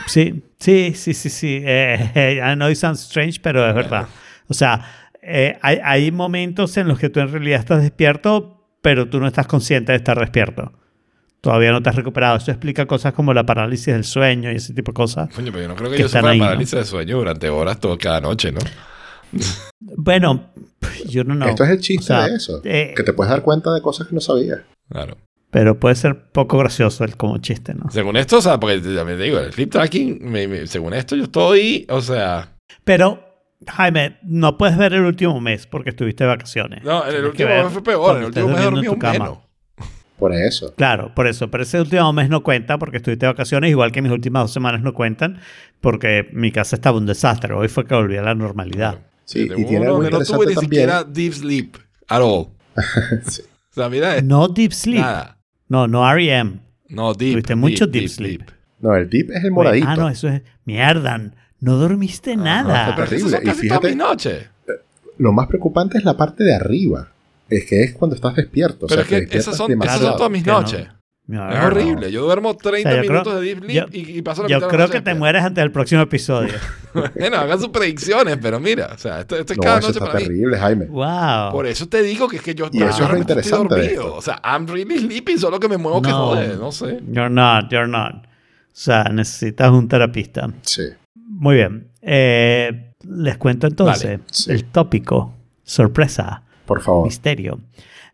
Sí, 0.05 0.43
sí, 0.59 0.93
sí, 0.93 1.13
sí, 1.13 1.29
sí. 1.29 1.61
Eh, 1.63 2.11
eh, 2.13 2.41
I 2.51 2.55
know 2.55 2.69
it 2.69 2.75
sounds 2.75 3.01
strange, 3.01 3.39
pero 3.41 3.67
es 3.67 3.73
verdad. 3.73 4.07
O 4.47 4.53
sea, 4.53 5.09
eh, 5.21 5.57
hay, 5.61 5.79
hay 5.83 6.11
momentos 6.11 6.77
en 6.77 6.87
los 6.87 6.99
que 6.99 7.09
tú 7.09 7.19
en 7.19 7.31
realidad 7.31 7.59
estás 7.59 7.81
despierto, 7.81 8.65
pero 8.81 9.09
tú 9.09 9.19
no 9.19 9.27
estás 9.27 9.47
consciente 9.47 9.91
de 9.91 9.97
estar 9.97 10.19
despierto. 10.19 10.71
Todavía 11.41 11.71
no 11.71 11.81
te 11.83 11.89
has 11.89 11.95
recuperado. 11.95 12.37
Eso 12.37 12.51
explica 12.51 12.85
cosas 12.87 13.13
como 13.13 13.33
la 13.33 13.45
parálisis 13.45 13.87
del 13.93 14.03
sueño 14.03 14.51
y 14.51 14.55
ese 14.55 14.73
tipo 14.73 14.91
de 14.91 14.95
cosas. 14.95 15.29
Coño, 15.33 15.51
pero 15.51 15.63
yo 15.63 15.67
no 15.69 15.75
creo 15.75 15.89
que 15.91 15.97
Que 15.97 16.01
yo 16.03 16.09
sufra 16.09 16.29
ahí, 16.31 16.37
de 16.37 16.43
¿no? 16.43 16.45
parálisis 16.49 16.75
de 16.79 16.85
sueño 16.85 17.17
durante 17.17 17.49
horas 17.49 17.79
todo, 17.79 17.97
cada 17.97 18.21
noche, 18.21 18.51
¿no? 18.51 18.59
Bueno, 19.79 20.51
yo 21.07 21.23
no 21.23 21.35
know. 21.35 21.49
Esto 21.49 21.63
es 21.63 21.69
el 21.69 21.79
chiste 21.79 22.13
O 22.13 22.17
sea, 22.17 22.27
de 22.27 22.35
eso. 22.35 22.61
eh, 22.63 22.93
que 22.95 23.03
te 23.03 23.13
puedes 23.13 23.29
dar 23.29 23.41
cuenta 23.43 23.73
de 23.73 23.81
cosas 23.81 24.07
que 24.07 24.15
no 24.15 24.21
sabías. 24.21 24.59
Claro. 24.89 25.17
Pero 25.51 25.79
puede 25.79 25.95
ser 25.95 26.29
poco 26.31 26.57
gracioso 26.57 27.03
el 27.03 27.15
como 27.15 27.37
chiste, 27.37 27.73
¿no? 27.73 27.89
Según 27.91 28.17
esto, 28.17 28.37
o 28.37 28.41
sea, 28.41 28.59
porque 28.59 28.79
también 28.79 29.17
te 29.17 29.23
digo, 29.25 29.39
el 29.39 29.53
sleep 29.53 29.71
tracking, 29.71 30.19
me- 30.29 30.47
me- 30.47 30.67
según 30.67 30.93
esto, 30.93 31.15
yo 31.15 31.23
estoy, 31.23 31.85
o 31.89 32.01
sea, 32.01 32.53
Pero, 32.83 33.26
Jaime, 33.65 34.17
no 34.23 34.57
puedes 34.57 34.77
ver 34.77 34.93
el 34.93 35.03
último 35.03 35.41
mes 35.41 35.65
porque 35.67 35.89
estuviste 35.89 36.23
de 36.23 36.29
vacaciones. 36.29 36.83
no, 36.83 37.07
en 37.07 37.15
el 37.15 37.31
Tienes 37.31 37.31
último 37.31 37.63
mes 37.63 37.73
fue 37.73 37.83
peor, 37.83 38.15
en 38.17 38.21
el 38.21 38.27
último 38.27 38.47
mes 38.47 38.55
durmiendo 38.57 38.71
dormí 38.71 38.85
en 38.85 38.89
un 38.89 38.95
tu 38.95 38.99
cama. 38.99 39.13
menos. 39.25 39.37
Por 40.19 40.33
eso. 40.33 40.73
Claro, 40.75 41.13
por 41.13 41.27
eso. 41.27 41.49
Pero 41.51 41.63
ese 41.63 41.79
último 41.79 42.11
mes 42.13 42.29
no 42.29 42.41
cuenta 42.41 42.77
porque 42.79 42.97
estuviste 42.97 43.25
de 43.25 43.31
vacaciones, 43.31 43.69
igual 43.69 43.91
que 43.91 44.01
mis 44.01 44.11
últimas 44.11 44.43
dos 44.43 44.53
semanas 44.53 44.81
no 44.81 44.93
cuentan 44.93 45.39
porque 45.79 46.27
mi 46.33 46.51
casa 46.51 46.75
estaba 46.75 46.97
un 46.97 47.05
desastre. 47.05 47.53
Hoy 47.53 47.67
fue 47.67 47.85
que 47.85 47.93
volví 47.93 48.17
a 48.17 48.23
la 48.23 48.33
normalidad. 48.33 48.99
Sí, 49.25 49.41
y 49.55 49.65
tiene 49.65 49.85
algo 49.85 49.99
que 50.01 50.09
no 50.09 50.19
tuve 50.21 50.47
ni 50.47 50.53
también. 50.53 50.59
siquiera 50.59 51.03
deep 51.03 51.33
sleep 51.33 51.75
at 52.07 52.21
all. 52.21 52.47
Sí. 53.27 53.41
O 53.71 53.73
sea, 53.73 53.89
mira, 53.89 54.19
No 54.21 54.47
deep 54.47 54.71
sleep. 54.71 55.01
nada. 55.01 55.37
No, 55.67 55.87
no 55.87 56.11
REM. 56.11 56.61
No, 56.89 57.13
deep. 57.13 57.33
Tuviste 57.33 57.55
mucho 57.55 57.85
deep 57.85 58.07
sleep. 58.09 58.41
No, 58.79 58.95
el 58.95 59.07
tip 59.09 59.29
es 59.31 59.43
el 59.43 59.51
moradito. 59.51 59.87
Ah, 59.87 59.95
no, 59.95 60.09
eso 60.09 60.27
es. 60.29 60.41
Mierda, 60.65 61.19
no 61.59 61.77
dormiste 61.77 62.35
nada. 62.37 62.89
está 62.89 62.95
Pero 62.95 63.03
es 63.05 63.09
que 63.09 63.15
terrible. 63.29 63.37
eso 63.37 63.47
son 63.47 63.57
Y 63.57 63.61
fíjate- 63.61 63.79
todas 63.79 63.95
mis 63.95 63.97
noches. 63.97 64.49
Lo 65.17 65.31
más 65.33 65.47
preocupante 65.47 65.97
es 65.97 66.03
la 66.03 66.15
parte 66.15 66.43
de 66.43 66.53
arriba. 66.55 67.07
Es 67.49 67.65
que 67.65 67.81
es 67.83 67.93
cuando 67.95 68.15
estás 68.15 68.35
despierto. 68.35 68.85
o 68.85 68.89
Pero 68.89 69.03
sea, 69.03 69.17
es 69.19 69.27
que 69.29 69.37
esas 69.37 69.55
son, 69.57 69.65
esas 69.65 69.67
demasiado. 69.69 70.07
son 70.09 70.17
todas 70.17 70.31
mis 70.31 70.43
que 70.43 70.51
no. 70.51 70.61
noches. 70.61 70.87
No, 71.29 71.49
Es 71.51 71.59
no, 71.59 71.65
horrible. 71.65 72.09
Yo 72.11 72.21
duermo 72.23 72.55
30 72.55 72.87
O 72.89 72.93
sea, 72.93 73.03
yo 73.03 73.09
minutos 73.09 73.33
creo- 73.33 73.41
de 73.41 73.45
deep 73.47 73.57
sleep 73.63 73.75
yo- 73.75 73.85
y, 73.91 74.17
y 74.17 74.21
paso 74.21 74.43
la 74.43 74.47
Yo 74.49 74.55
mitad 74.57 74.67
de 74.67 74.71
la 74.71 74.77
creo 74.77 74.87
noche 74.87 74.97
que 74.99 75.01
te 75.03 75.13
mueres 75.15 75.43
antes 75.43 75.61
del 75.61 75.71
próximo 75.71 76.01
episodio. 76.01 76.53
Bueno, 77.19 77.37
hagan 77.37 77.59
sus 77.59 77.67
predicciones, 77.69 78.37
pero 78.41 78.59
mira, 78.59 78.89
o 78.95 78.97
sea, 78.97 79.19
esto, 79.19 79.35
esto 79.37 79.53
es 79.53 79.57
No, 79.57 79.63
cada 79.63 79.77
eso 79.79 79.87
noche 79.89 79.99
está 79.99 80.07
para 80.11 80.19
mí. 80.19 80.25
terrible, 80.25 80.57
Jaime. 80.57 80.85
wow. 80.85 81.51
Por 81.51 81.67
eso 81.67 81.87
te 81.87 82.01
digo 82.01 82.27
que 82.27 82.37
es 82.37 82.41
que 82.41 82.55
yo 82.55 82.69
Y 82.71 82.81
eso 82.81 83.03
es 83.13 83.29
estoy 83.29 83.51
dormido. 83.51 84.15
O 84.15 84.21
sea, 84.21 84.41
I'm 84.43 84.65
really 84.67 84.97
sleepy, 84.97 85.37
solo 85.37 85.59
que 85.59 85.67
me 85.69 85.77
muevo 85.77 86.01
que 86.01 86.09
No. 86.09 86.27
jode, 86.29 86.55
no 86.57 86.71
sé. 86.71 86.99
You're 87.11 87.29
not, 87.29 87.69
you're 87.71 87.87
not. 87.87 88.15
O 88.25 88.29
sea, 88.71 89.03
necesitas 89.05 89.69
un 89.71 89.87
terapista. 89.87 90.49
Sí. 90.61 90.83
Muy 91.39 91.55
bien. 91.55 91.87
Eh, 92.01 92.93
les 93.07 93.37
cuento 93.37 93.67
entonces 93.67 94.03
Vale, 94.03 94.19
sí. 94.31 94.51
el 94.51 94.65
tópico. 94.65 95.33
Sorpresa. 95.63 96.43
Por 96.65 96.81
favor. 96.81 97.05
Misterio. 97.05 97.59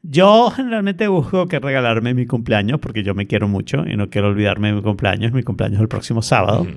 Yo 0.02 0.52
generalmente 0.52 1.08
busco 1.08 1.48
que 1.48 1.60
regalarme 1.60 2.14
mi 2.14 2.26
cumpleaños 2.26 2.80
porque 2.80 3.04
yo 3.04 3.16
me 3.16 3.26
quiero 3.26 3.48
mucho 3.48 3.86
y 3.88 3.96
no 3.96 4.10
quiero 4.10 4.28
olvidarme 4.28 4.68
de 4.70 4.74
mi 4.74 4.82
cumpleaños. 4.82 5.32
Mi 5.32 5.44
cumpleaños 5.44 5.78
es 5.78 5.82
el 5.84 5.88
próximo 5.88 6.22
sábado. 6.22 6.68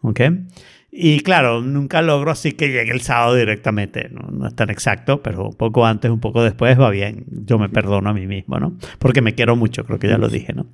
¿Ok? 0.00 0.20
Y 0.90 1.20
claro, 1.20 1.62
nunca 1.62 2.02
logro 2.02 2.32
así 2.32 2.52
que 2.52 2.66
llegue 2.68 2.90
el 2.90 3.00
sábado 3.00 3.36
directamente. 3.36 4.08
No, 4.10 4.28
no 4.30 4.48
es 4.48 4.56
tan 4.56 4.68
exacto, 4.70 5.22
pero 5.22 5.46
un 5.46 5.54
poco 5.54 5.86
antes, 5.86 6.10
un 6.10 6.20
poco 6.20 6.42
después 6.42 6.78
va 6.78 6.90
bien. 6.90 7.24
Yo 7.28 7.58
me 7.58 7.68
perdono 7.68 8.10
a 8.10 8.12
mí 8.12 8.26
mismo, 8.26 8.58
¿no? 8.58 8.76
Porque 8.98 9.22
me 9.22 9.34
quiero 9.34 9.54
mucho, 9.54 9.84
creo 9.84 10.00
que 10.00 10.08
ya 10.08 10.18
lo 10.18 10.28
dije, 10.28 10.52
¿no? 10.52 10.66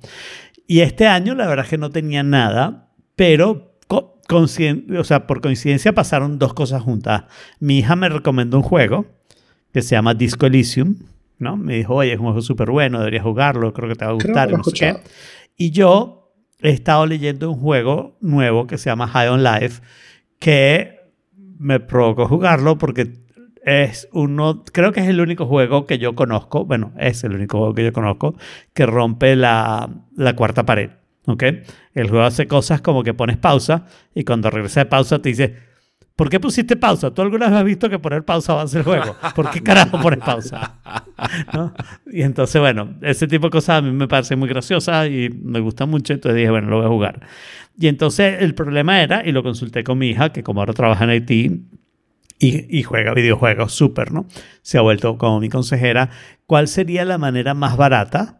Y 0.65 0.79
este 0.79 1.05
año 1.07 1.35
la 1.35 1.47
verdad 1.47 1.65
es 1.65 1.69
que 1.69 1.77
no 1.77 1.91
tenía 1.91 2.23
nada, 2.23 2.89
pero 3.15 3.68
o 4.37 5.03
sea, 5.03 5.27
por 5.27 5.41
coincidencia 5.41 5.93
pasaron 5.93 6.39
dos 6.39 6.53
cosas 6.53 6.81
juntas. 6.81 7.23
Mi 7.59 7.79
hija 7.79 7.95
me 7.95 8.09
recomendó 8.09 8.57
un 8.57 8.63
juego 8.63 9.05
que 9.73 9.81
se 9.81 9.95
llama 9.95 10.13
Disco 10.13 10.45
Elysium, 10.45 10.95
¿no? 11.37 11.57
Me 11.57 11.75
dijo, 11.75 11.95
oye, 11.95 12.13
es 12.13 12.19
un 12.19 12.25
juego 12.25 12.41
súper 12.41 12.69
bueno, 12.71 12.99
deberías 12.99 13.23
jugarlo, 13.23 13.73
creo 13.73 13.89
que 13.89 13.95
te 13.95 14.05
va 14.05 14.11
a 14.11 14.13
gustar. 14.13 14.49
y 14.49 14.51
lo 14.51 14.55
he 14.55 14.57
no 14.57 14.63
sé 14.63 14.71
qué. 14.77 14.89
escuchado. 14.89 15.09
Y 15.57 15.71
yo 15.71 16.33
he 16.61 16.69
estado 16.69 17.05
leyendo 17.05 17.49
un 17.49 17.59
juego 17.59 18.17
nuevo 18.21 18.67
que 18.67 18.77
se 18.77 18.89
llama 18.89 19.07
High 19.07 19.29
on 19.29 19.43
Life 19.43 19.81
que 20.39 20.99
me 21.57 21.79
provocó 21.79 22.27
jugarlo 22.27 22.77
porque 22.77 23.19
es 23.63 24.07
uno, 24.13 24.63
creo 24.71 24.91
que 24.91 25.01
es 25.01 25.07
el 25.07 25.19
único 25.19 25.45
juego 25.45 25.85
que 25.85 25.99
yo 25.99 26.15
conozco, 26.15 26.65
bueno, 26.65 26.93
es 26.97 27.23
el 27.23 27.33
único 27.33 27.57
juego 27.59 27.73
que 27.75 27.83
yo 27.83 27.93
conozco 27.93 28.35
que 28.73 28.85
rompe 28.85 29.35
la, 29.35 29.89
la 30.15 30.35
cuarta 30.35 30.65
pared, 30.65 30.91
¿ok? 31.29 31.43
El 31.93 32.09
juego 32.09 32.23
hace 32.23 32.47
cosas 32.47 32.81
como 32.81 33.03
que 33.03 33.13
pones 33.13 33.37
pausa 33.37 33.85
y 34.13 34.23
cuando 34.23 34.49
regresa 34.49 34.81
de 34.81 34.85
pausa 34.87 35.19
te 35.19 35.29
dice, 35.29 35.55
¿por 36.15 36.29
qué 36.29 36.39
pusiste 36.39 36.75
pausa? 36.75 37.13
¿Tú 37.13 37.21
alguna 37.21 37.47
vez 37.47 37.55
has 37.55 37.63
visto 37.63 37.89
que 37.89 37.99
poner 37.99 38.25
pausa 38.25 38.53
avanza 38.53 38.79
el 38.79 38.83
juego? 38.83 39.15
¿Por 39.35 39.49
qué 39.51 39.61
carajo 39.61 40.01
pones 40.01 40.19
pausa? 40.19 40.79
¿No? 41.53 41.73
Y 42.11 42.23
entonces, 42.23 42.59
bueno, 42.59 42.95
ese 43.01 43.27
tipo 43.27 43.47
de 43.47 43.51
cosas 43.51 43.77
a 43.77 43.81
mí 43.81 43.91
me 43.91 44.07
parece 44.07 44.35
muy 44.35 44.49
graciosa 44.49 45.07
y 45.07 45.29
me 45.29 45.59
gusta 45.59 45.85
mucho, 45.85 46.13
entonces 46.13 46.35
dije, 46.35 46.49
bueno, 46.49 46.69
lo 46.69 46.77
voy 46.77 46.85
a 46.85 46.89
jugar. 46.89 47.21
Y 47.77 47.87
entonces 47.87 48.41
el 48.41 48.53
problema 48.53 49.01
era, 49.01 49.25
y 49.25 49.31
lo 49.31 49.43
consulté 49.43 49.83
con 49.85 49.97
mi 49.97 50.09
hija, 50.09 50.33
que 50.33 50.43
como 50.43 50.59
ahora 50.59 50.73
trabaja 50.73 51.05
en 51.05 51.11
Haití 51.11 51.65
y, 52.37 52.77
y 52.77 52.83
juega 52.83 53.13
videojuegos 53.13 53.73
súper, 53.73 54.11
¿no? 54.11 54.27
Se 54.61 54.77
ha 54.77 54.81
vuelto 54.81 55.17
como 55.17 55.39
mi 55.39 55.47
consejera, 55.47 56.09
¿cuál 56.45 56.67
sería 56.67 57.05
la 57.05 57.17
manera 57.17 57.53
más 57.53 57.77
barata 57.77 58.39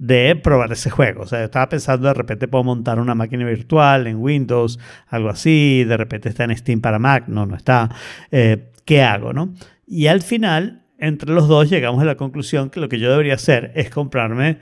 de 0.00 0.36
probar 0.36 0.70
ese 0.72 0.90
juego? 0.90 1.22
O 1.22 1.26
sea, 1.26 1.40
yo 1.40 1.44
estaba 1.46 1.68
pensando, 1.68 2.06
de 2.08 2.14
repente 2.14 2.46
puedo 2.48 2.62
montar 2.64 3.00
una 3.00 3.14
máquina 3.14 3.44
virtual 3.46 4.06
en 4.06 4.16
Windows, 4.16 4.78
algo 5.08 5.28
así, 5.28 5.84
de 5.84 5.96
repente 5.96 6.28
está 6.28 6.44
en 6.44 6.56
Steam 6.56 6.80
para 6.80 6.98
Mac, 6.98 7.24
no, 7.28 7.46
no 7.46 7.56
está. 7.56 7.90
Eh, 8.30 8.70
¿Qué 8.84 9.02
hago, 9.02 9.32
no? 9.32 9.52
Y 9.86 10.06
al 10.06 10.22
final, 10.22 10.84
entre 10.98 11.32
los 11.32 11.48
dos 11.48 11.68
llegamos 11.68 12.00
a 12.00 12.04
la 12.04 12.16
conclusión 12.16 12.70
que 12.70 12.80
lo 12.80 12.88
que 12.88 12.98
yo 12.98 13.10
debería 13.10 13.34
hacer 13.34 13.72
es 13.74 13.90
comprarme 13.90 14.58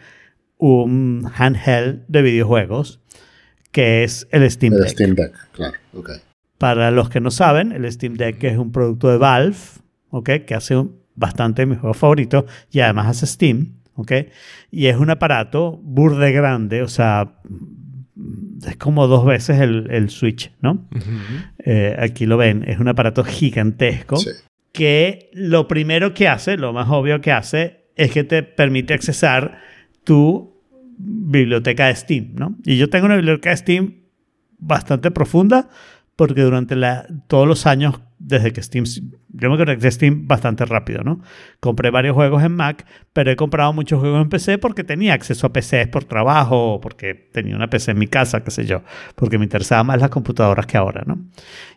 un 0.59 1.31
handheld 1.37 2.05
de 2.09 2.23
videojuegos 2.23 3.01
que 3.73 4.05
es 4.05 4.27
el 4.31 4.51
Steam 4.51 4.73
El 4.73 4.81
Deck. 4.81 4.89
Steam 4.89 5.15
Deck, 5.15 5.33
claro. 5.53 5.75
Ok. 5.93 6.11
Para 6.57 6.91
los 6.91 7.11
que 7.11 7.21
no 7.21 7.31
saben, 7.31 7.73
el 7.73 7.91
Steam 7.93 8.15
Deck 8.15 8.43
es 8.45 8.57
un 8.57 8.73
producto 8.73 9.11
de 9.11 9.19
Valve, 9.19 9.57
¿ok? 10.09 10.31
Que 10.47 10.55
hace 10.55 10.77
un- 10.77 10.97
bastante 11.15 11.63
de 11.63 11.67
mis 11.67 11.79
juegos 11.79 11.99
favoritos 11.99 12.45
y 12.71 12.81
además 12.81 13.09
hace 13.09 13.27
Steam, 13.27 13.75
¿ok? 13.97 14.13
Y 14.71 14.87
es 14.87 14.97
un 14.97 15.11
aparato 15.11 15.79
burde 15.83 16.33
grande, 16.33 16.83
o 16.83 16.89
sea, 16.89 17.35
es 18.67 18.77
como 18.77 19.07
dos 19.07 19.25
veces 19.27 19.61
el, 19.61 19.89
el 19.91 20.11
Switch, 20.11 20.51
¿no? 20.63 20.89
Eh, 21.65 21.97
aquí 21.99 22.27
lo 22.27 22.37
ven, 22.37 22.65
es 22.67 22.79
un 22.79 22.89
aparato 22.89 23.25
gigantesco 23.25 24.17
Sí. 24.17 24.31
que 24.73 25.31
lo 25.35 25.69
primero 25.69 26.15
que 26.15 26.29
hace, 26.29 26.57
lo 26.57 26.73
más 26.73 26.89
obvio 26.91 27.21
que 27.21 27.33
hace, 27.33 27.85
es 27.97 28.11
que 28.13 28.25
te 28.25 28.43
permite 28.43 28.95
accesar 28.95 29.59
tu 30.05 30.55
biblioteca 30.99 31.87
de 31.89 31.97
Steam, 31.97 32.33
¿no? 32.37 32.57
Y 32.65 32.77
yo 32.79 32.89
tengo 32.89 33.07
una 33.07 33.17
biblioteca 33.17 33.51
de 33.51 33.57
Steam 33.59 33.95
bastante 34.59 35.11
profunda 35.11 35.69
porque 36.17 36.41
durante 36.43 36.77
la- 36.77 37.07
todos 37.27 37.47
los 37.47 37.67
años 37.67 38.01
desde 38.19 38.53
que 38.55 38.63
Steam, 38.63 38.85
yo 39.39 39.51
me 39.51 39.57
conecté 39.57 39.89
a 39.89 39.91
Steam 39.91 40.27
bastante 40.27 40.65
rápido, 40.65 41.03
¿no? 41.03 41.21
Compré 41.61 41.91
varios 41.91 42.15
juegos 42.15 42.43
en 42.43 42.53
Mac, 42.53 42.87
pero 43.13 43.31
he 43.31 43.37
comprado 43.37 43.73
muchos 43.73 44.01
juegos 44.01 44.23
en 44.23 44.29
PC 44.29 44.59
porque 44.59 44.85
tenía 44.85 45.15
acceso 45.15 45.47
a 45.47 45.53
PCs 45.53 45.89
por 45.89 46.05
trabajo 46.05 46.81
porque 46.81 47.15
tenía 47.15 47.55
una 47.55 47.69
PC 47.69 47.93
en 47.93 47.99
mi 47.99 48.07
casa, 48.07 48.43
qué 48.43 48.51
sé 48.51 48.67
yo, 48.67 48.83
porque 49.15 49.39
me 49.39 49.45
interesaba 49.45 49.85
más 49.85 50.01
las 50.01 50.11
computadoras 50.11 50.67
que 50.67 50.77
ahora, 50.77 51.03
¿no? 51.07 51.19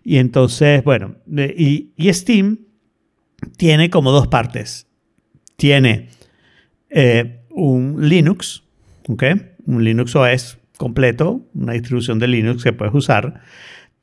Y 0.03 0.18
entonces, 0.18 0.84
bueno, 0.84 1.15
y, 1.27 1.91
y 1.95 2.14
Steam 2.14 2.60
tiene 3.57 3.90
como 3.90 4.11
dos 4.11 4.27
partes. 4.27 4.88
Tiene 5.56 6.10
eh, 6.90 7.41
un 7.49 8.07
Linux, 8.07 8.64
¿ok? 9.07 9.23
Un 9.65 9.84
Linux 9.84 10.15
OS 10.15 10.57
completo, 10.77 11.45
una 11.53 11.73
distribución 11.73 12.19
de 12.19 12.27
Linux 12.27 12.64
que 12.64 12.73
puedes 12.73 12.94
usar. 12.94 13.41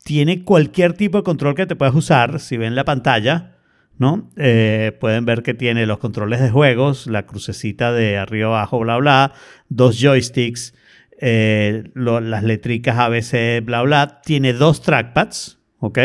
Tiene 0.06 0.44
cualquier 0.44 0.92
tipo 0.92 1.18
de 1.18 1.24
control 1.24 1.56
que 1.56 1.66
te 1.66 1.74
puedas 1.74 1.94
usar. 1.94 2.38
Si 2.38 2.56
ven 2.56 2.76
la 2.76 2.84
pantalla, 2.84 3.56
¿no? 3.98 4.30
Eh, 4.36 4.96
pueden 5.00 5.24
ver 5.24 5.42
que 5.42 5.52
tiene 5.52 5.84
los 5.84 5.98
controles 5.98 6.40
de 6.40 6.50
juegos, 6.50 7.08
la 7.08 7.26
crucecita 7.26 7.92
de 7.92 8.16
arriba 8.16 8.46
abajo, 8.46 8.78
bla, 8.78 8.98
bla, 8.98 9.32
dos 9.68 10.00
joysticks, 10.00 10.74
eh, 11.20 11.90
las 11.94 12.44
letricas 12.44 12.96
ABC, 12.96 13.64
bla, 13.64 13.82
bla. 13.82 14.22
Tiene 14.22 14.52
dos 14.52 14.80
trackpads, 14.80 15.58
¿ok? 15.80 15.98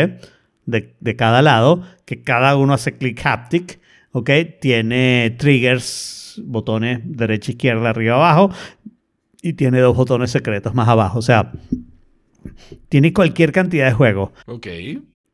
de, 0.66 0.94
de 1.00 1.16
cada 1.16 1.42
lado, 1.42 1.82
que 2.04 2.22
cada 2.22 2.56
uno 2.56 2.74
hace 2.74 2.96
click 2.96 3.24
haptic, 3.24 3.80
¿ok? 4.12 4.30
Tiene 4.60 5.34
triggers, 5.38 6.40
botones 6.44 7.00
derecha, 7.04 7.52
izquierda, 7.52 7.90
arriba, 7.90 8.16
abajo, 8.16 8.50
y 9.42 9.54
tiene 9.54 9.80
dos 9.80 9.96
botones 9.96 10.30
secretos 10.30 10.74
más 10.74 10.88
abajo. 10.88 11.18
O 11.18 11.22
sea, 11.22 11.52
tiene 12.88 13.12
cualquier 13.12 13.52
cantidad 13.52 13.86
de 13.86 13.92
juegos. 13.92 14.30
Ok. 14.46 14.66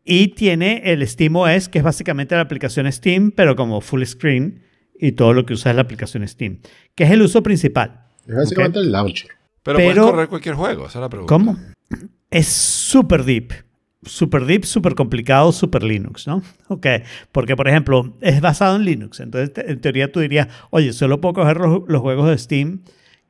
Y 0.05 0.29
tiene 0.29 0.83
el 0.85 1.07
SteamOS, 1.07 1.69
que 1.69 1.79
es 1.79 1.85
básicamente 1.85 2.35
la 2.35 2.41
aplicación 2.43 2.91
Steam, 2.91 3.31
pero 3.31 3.57
como 3.57 3.81
full 3.81 4.03
screen, 4.05 4.63
y 4.99 5.13
todo 5.13 5.33
lo 5.35 5.45
que 5.47 5.53
usa 5.55 5.71
es 5.71 5.77
la 5.77 5.83
aplicación 5.83 6.27
Steam, 6.27 6.61
que 6.95 7.05
es 7.05 7.11
el 7.11 7.23
uso 7.23 7.43
principal. 7.43 8.07
Es 8.27 8.35
básicamente 8.35 8.79
el 8.79 8.91
launcher. 8.91 9.31
Pero, 9.63 9.77
Pero- 9.79 9.95
puedes 9.95 10.11
correr 10.13 10.29
cualquier 10.29 10.55
juego, 10.55 10.87
esa 10.87 10.99
es 10.99 11.03
la 11.03 11.09
pregunta. 11.09 11.33
¿Cómo? 11.35 11.57
Es 12.31 12.47
súper 12.47 13.25
deep. 13.25 13.53
Super 14.05 14.47
deep, 14.47 14.65
súper 14.65 14.95
complicado, 14.95 15.51
super 15.53 15.83
Linux, 15.83 16.27
¿no? 16.29 16.41
Ok, 16.69 16.87
porque 17.33 17.57
por 17.57 17.69
ejemplo, 17.69 18.15
es 18.21 18.41
basado 18.41 18.77
en 18.77 18.85
Linux. 18.85 19.19
Entonces, 19.21 19.53
te- 19.53 19.71
en 19.71 19.81
teoría 19.81 20.11
tú 20.13 20.21
dirías, 20.21 20.47
oye, 20.71 20.93
solo 20.93 21.21
puedo 21.21 21.35
coger 21.35 21.57
los, 21.59 21.83
los 21.89 22.01
juegos 22.01 22.31
de 22.31 22.39
Steam 22.39 22.83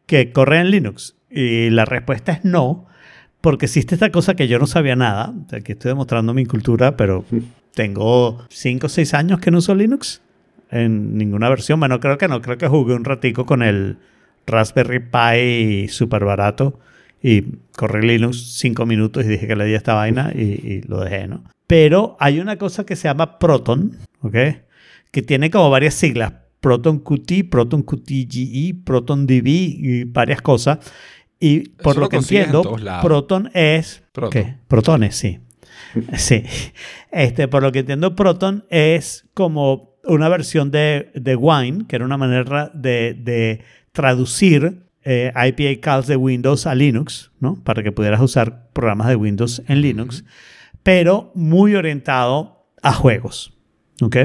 que 0.07 0.31
corren 0.31 0.67
en 0.67 0.71
Linux. 0.71 1.17
Y 1.31 1.71
la 1.71 1.87
respuesta 1.87 2.33
es 2.33 2.45
no, 2.45 2.87
porque 3.41 3.67
existe 3.67 3.95
esta 3.95 4.11
cosa 4.11 4.35
que 4.35 4.49
yo 4.49 4.59
no 4.59 4.67
sabía 4.67 4.97
nada. 4.97 5.35
O 5.47 5.49
sea, 5.49 5.59
Aquí 5.61 5.73
estoy 5.73 5.91
demostrando 5.91 6.35
mi 6.35 6.47
cultura, 6.47 6.97
pero 6.97 7.25
tengo 7.75 8.45
5 8.51 8.87
o 8.87 8.89
6 8.89 9.15
años 9.15 9.41
que 9.41 9.51
no 9.51 9.59
uso 9.59 9.75
Linux 9.75 10.23
en 10.71 11.17
ninguna 11.17 11.49
versión. 11.49 11.81
Bueno, 11.81 12.01
creo 12.01 12.19
que 12.19 12.29
no, 12.29 12.41
creo 12.43 12.59
que 12.59 12.69
jugué 12.69 12.95
un 12.95 13.05
ratico 13.05 13.47
con 13.47 13.63
el 13.63 13.99
Raspberry 14.47 15.01
Pi 15.01 15.89
súper 15.89 16.25
barato 16.25 16.79
y 17.23 17.43
corrí 17.77 18.07
Linux 18.07 18.59
5 18.59 18.87
minutos 18.87 19.25
y 19.25 19.29
dije 19.29 19.47
que 19.47 19.57
le 19.57 19.65
di 19.65 19.75
a 19.75 19.79
esta 19.79 19.95
vaina 19.95 20.33
y, 20.35 20.43
y 20.43 20.83
lo 20.83 21.01
dejé, 21.01 21.27
¿no? 21.27 21.45
Pero 21.67 22.17
hay 22.21 22.41
una 22.41 22.57
cosa 22.57 22.87
que 22.87 22.97
se 22.97 23.09
llama 23.09 23.39
Proton, 23.39 23.97
¿ok? 24.23 24.37
Que 25.11 25.23
tiene 25.23 25.51
como 25.51 25.71
varias 25.71 25.95
siglas. 25.95 26.33
Proton 26.61 27.01
Qt, 27.01 27.49
Proton 27.49 27.83
QTGE, 27.83 28.75
Proton 28.85 29.27
DB 29.27 29.47
y 29.47 30.05
varias 30.05 30.43
cosas. 30.43 30.79
Y 31.41 31.69
por 31.69 31.93
Eso 31.93 32.01
lo 32.01 32.07
lo 32.07 32.09
que 32.09 32.17
entiendo. 32.17 32.77
Proton 33.03 33.51
es... 33.55 34.03
Proton. 34.13 34.31
¿qué? 34.31 34.57
Protones, 34.67 35.17
sí. 35.17 35.41
Sí. 36.17 36.43
Este, 37.11 37.49
por 37.49 37.63
lo 37.63 37.73
que 37.73 37.81
entiendo, 37.81 38.15
Proton 38.15 38.65
es 38.69 39.27
como 39.35 39.97
una 40.05 40.29
versión 40.29 40.71
de, 40.71 41.11
de 41.15 41.37
Wine, 41.37 41.87
que 41.89 41.97
era 41.97 42.05
una 42.05 42.17
manera 42.17 42.71
de, 42.75 43.15
de 43.15 43.63
traducir 43.93 44.89
eh, 45.05 45.33
IPA 45.35 45.81
calls 45.81 46.07
de 46.07 46.17
Windows 46.17 46.67
a 46.67 46.75
Linux, 46.75 47.31
¿no? 47.41 47.63
Para 47.65 47.83
que 47.83 47.93
pudieras 47.93 48.21
usar 48.21 48.69
programas 48.73 49.09
de 49.09 49.17
Windows 49.17 49.63
en 49.67 49.81
Linux, 49.81 50.25
pero 50.83 51.33
muy 51.35 51.75
orientado 51.75 52.67
a 52.83 52.93
juegos, 52.93 53.57
¿ok? 54.03 54.17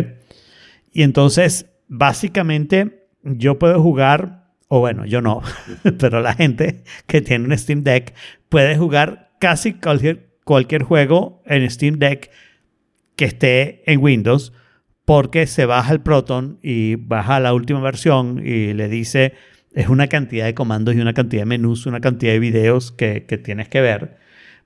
Y 0.91 1.03
entonces, 1.03 1.68
básicamente, 1.88 3.07
yo 3.23 3.60
puedo 3.60 3.81
jugar, 3.81 4.42
o 4.75 4.79
bueno, 4.79 5.05
yo 5.05 5.21
no, 5.21 5.43
pero 5.99 6.19
la 6.19 6.33
gente 6.33 6.83
que 7.05 7.21
tiene 7.21 7.45
un 7.45 7.55
Steam 7.55 7.83
Deck 7.83 8.15
puede 8.49 8.75
jugar 8.75 9.29
casi 9.39 9.73
cualquier, 9.73 10.81
juego 10.81 11.43
en 11.45 11.69
Steam 11.69 11.99
Deck 11.99 12.31
que 13.15 13.25
esté 13.25 13.83
en 13.85 13.99
Windows 14.01 14.51
porque 15.05 15.45
se 15.45 15.67
baja 15.67 15.93
el 15.93 16.01
Proton 16.01 16.57
y 16.63 16.95
baja 16.95 17.39
la 17.39 17.53
última 17.53 17.81
versión 17.81 18.41
y 18.43 18.73
le 18.73 18.87
dice 18.89 19.33
es 19.75 19.89
una 19.89 20.07
cantidad 20.07 20.45
de 20.45 20.55
comandos 20.55 20.95
y 20.95 20.99
una 21.01 21.13
cantidad 21.13 21.43
de 21.43 21.45
menús, 21.45 21.85
una 21.85 22.01
cantidad 22.01 22.31
de 22.33 22.39
videos 22.39 22.91
que, 22.91 23.25
que 23.27 23.37
tienes 23.37 23.69
que 23.69 23.79
ver 23.81 24.17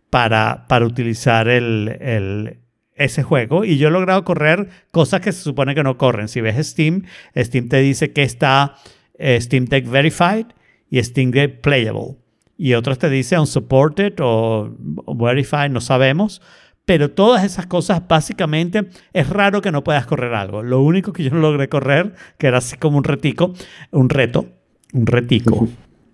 para, 0.10 0.68
para 0.70 0.86
utilizar 0.86 1.50
el, 1.50 1.98
el- 2.00 2.60
ese 2.96 3.24
juego. 3.24 3.66
Y 3.66 3.78
yo 3.78 3.90
he 3.90 3.92
logrado 3.92 4.24
correr 4.24 4.70
cosas 4.92 5.20
que 5.20 5.32
se 5.34 5.42
supone 5.42 5.76
que 5.76 5.84
no 5.84 5.98
corren. 5.98 6.28
Si 6.30 6.40
ves 6.42 6.66
Steam, 6.66 7.04
Steam 7.36 7.68
te 7.70 7.78
dice 7.82 8.12
que 8.14 8.24
está 8.24 8.76
Steam 9.20 9.66
Deck 9.66 9.88
Verified 9.88 10.48
y 10.90 11.04
Steam 11.04 11.32
Deck 11.32 11.62
Playable. 11.62 12.18
Y 12.58 12.74
otros 12.74 12.98
te 12.98 13.10
dice 13.10 13.38
unsupported 13.38 14.14
o, 14.20 14.72
verified, 15.16 15.70
no 15.70 15.82
sabemos. 15.82 16.42
Pero 16.86 17.12
todas 17.12 17.44
esas 17.44 17.68
cosas, 17.68 18.02
básicamente, 18.08 18.88
es 19.12 19.30
raro 19.30 19.62
que 19.62 19.72
no 19.72 19.84
puedas 19.84 20.06
correr 20.06 20.34
algo. 20.34 20.64
Lo 20.64 20.82
único 20.82 21.12
que 21.12 21.24
yo 21.24 21.32
no 21.32 21.40
logré 21.40 21.68
correr, 21.68 22.16
que 22.38 22.48
era 22.48 22.60
así 22.60 22.78
como 22.78 22.98
un 22.98 23.04
retico, 23.04 23.54
un 23.92 24.10
reto, 24.10 24.46
un 24.94 25.06
retico, 25.06 25.68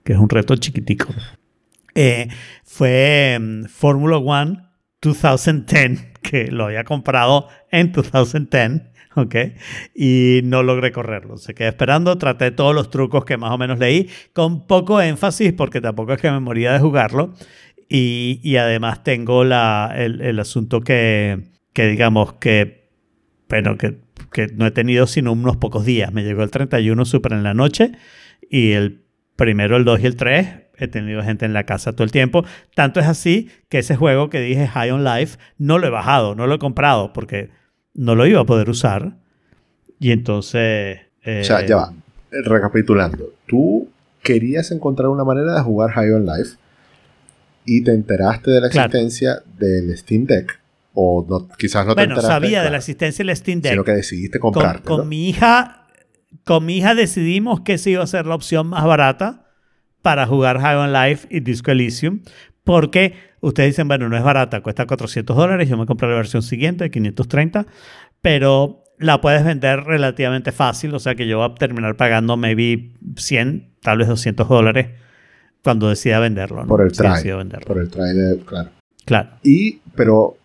que 0.03 0.13
es 0.13 0.19
un 0.19 0.29
reto 0.29 0.55
chiquitico, 0.55 1.13
eh, 1.93 2.27
fue 2.63 3.37
mm, 3.39 3.65
Formula 3.65 4.17
One 4.17 4.63
2010, 4.99 6.07
que 6.23 6.47
lo 6.47 6.65
había 6.65 6.83
comprado 6.83 7.49
en 7.71 7.91
2010, 7.91 8.81
¿ok? 9.15 9.35
Y 9.95 10.41
no 10.43 10.63
logré 10.63 10.91
correrlo. 10.91 11.37
Se 11.37 11.53
quedé 11.53 11.69
esperando, 11.69 12.17
traté 12.17 12.51
todos 12.51 12.73
los 12.73 12.89
trucos 12.89 13.25
que 13.25 13.37
más 13.37 13.51
o 13.51 13.57
menos 13.57 13.79
leí, 13.79 14.09
con 14.33 14.65
poco 14.67 15.01
énfasis, 15.01 15.53
porque 15.53 15.81
tampoco 15.81 16.13
es 16.13 16.21
que 16.21 16.31
me 16.31 16.39
moría 16.39 16.73
de 16.73 16.79
jugarlo. 16.79 17.33
Y, 17.89 18.39
y 18.43 18.57
además 18.57 19.03
tengo 19.03 19.43
la, 19.43 19.93
el, 19.95 20.21
el 20.21 20.39
asunto 20.39 20.81
que, 20.81 21.43
que 21.73 21.87
digamos 21.87 22.33
que, 22.33 22.89
bueno, 23.49 23.77
que, 23.77 23.99
que 24.31 24.47
no 24.47 24.65
he 24.65 24.71
tenido 24.71 25.05
sino 25.05 25.31
unos 25.31 25.57
pocos 25.57 25.85
días. 25.85 26.11
Me 26.11 26.23
llegó 26.23 26.43
el 26.43 26.51
31 26.51 27.05
súper 27.05 27.33
en 27.33 27.43
la 27.43 27.53
noche 27.53 27.91
y 28.49 28.71
el 28.71 29.03
primero, 29.35 29.77
el 29.77 29.85
2 29.85 29.99
y 30.01 30.05
el 30.05 30.15
3 30.15 30.47
he 30.75 30.87
tenido 30.87 31.21
gente 31.21 31.45
en 31.45 31.53
la 31.53 31.65
casa 31.65 31.93
todo 31.93 32.03
el 32.03 32.11
tiempo. 32.11 32.45
Tanto 32.73 32.99
es 32.99 33.05
así 33.05 33.51
que 33.69 33.79
ese 33.79 33.95
juego 33.95 34.29
que 34.29 34.39
dije 34.39 34.67
High 34.67 34.91
on 34.91 35.03
Life 35.03 35.37
no 35.57 35.77
lo 35.77 35.87
he 35.87 35.91
bajado, 35.91 36.33
no 36.33 36.47
lo 36.47 36.55
he 36.55 36.59
comprado 36.59 37.13
porque 37.13 37.51
no 37.93 38.15
lo 38.15 38.25
iba 38.27 38.41
a 38.41 38.45
poder 38.45 38.69
usar. 38.69 39.15
Y 39.99 40.11
entonces... 40.11 40.99
eh, 41.23 41.41
O 41.41 41.43
sea, 41.43 41.65
ya 41.65 41.75
va. 41.77 41.93
Recapitulando. 42.31 43.31
Tú 43.47 43.89
querías 44.21 44.71
encontrar 44.71 45.09
una 45.09 45.23
manera 45.23 45.53
de 45.55 45.61
jugar 45.61 45.91
High 45.91 46.11
on 46.13 46.25
Life 46.25 46.57
y 47.65 47.83
te 47.83 47.91
enteraste 47.93 48.51
de 48.51 48.61
la 48.61 48.69
Claro. 48.69 48.87
existencia 48.87 49.41
del 49.57 49.95
Steam 49.97 50.25
Deck. 50.25 50.59
O 50.93 51.25
no, 51.27 51.47
quizás 51.57 51.85
no 51.87 51.95
te 51.95 52.01
enteraste. 52.03 52.27
sabía 52.27 52.61
de 52.61 52.69
la 52.69 52.77
existencia 52.77 53.23
del 53.25 53.35
Steam 53.35 53.61
Deck. 53.61 53.71
Sino 53.71 53.83
que 53.83 53.91
decidiste 53.93 54.39
con, 54.39 54.51
comprarte. 54.53 54.83
con 54.87 55.07
mi 55.07 55.29
hija 55.29 55.79
con 56.45 56.65
mi 56.65 56.77
hija 56.77 56.95
decidimos 56.95 57.61
que 57.61 57.73
esa 57.73 57.89
iba 57.91 58.03
a 58.03 58.07
ser 58.07 58.25
la 58.25 58.33
opción 58.35 58.67
más 58.67 58.83
barata 58.85 59.45
para 60.01 60.25
jugar 60.25 60.59
High 60.59 60.75
on 60.77 60.91
Life 60.91 61.27
y 61.29 61.39
Disco 61.41 61.71
Elysium 61.71 62.21
porque 62.63 63.13
ustedes 63.41 63.71
dicen 63.71 63.87
bueno 63.87 64.09
no 64.09 64.17
es 64.17 64.23
barata 64.23 64.61
cuesta 64.61 64.85
400 64.85 65.35
dólares 65.35 65.69
yo 65.69 65.77
me 65.77 65.85
compré 65.85 66.09
la 66.09 66.15
versión 66.15 66.41
siguiente 66.41 66.85
de 66.85 66.91
530 66.91 67.65
pero 68.21 68.83
la 68.97 69.19
puedes 69.21 69.43
vender 69.43 69.83
relativamente 69.83 70.51
fácil 70.51 70.93
o 70.93 70.99
sea 70.99 71.15
que 71.15 71.27
yo 71.27 71.39
voy 71.39 71.49
a 71.51 71.55
terminar 71.55 71.97
pagando 71.97 72.37
maybe 72.37 72.91
100 73.17 73.73
tal 73.81 73.97
vez 73.97 74.07
200 74.07 74.47
dólares 74.47 74.87
cuando 75.63 75.89
decida 75.89 76.19
venderlo 76.19 76.63
¿no? 76.63 76.67
Por 76.67 76.81
el 76.81 76.91
try. 76.91 77.31
Por 77.65 77.77
el 77.77 77.89
try 77.89 78.13
de. 78.13 78.39
Claro. 78.45 78.69
claro 79.05 79.29
Y, 79.43 79.79
pero 79.95 80.37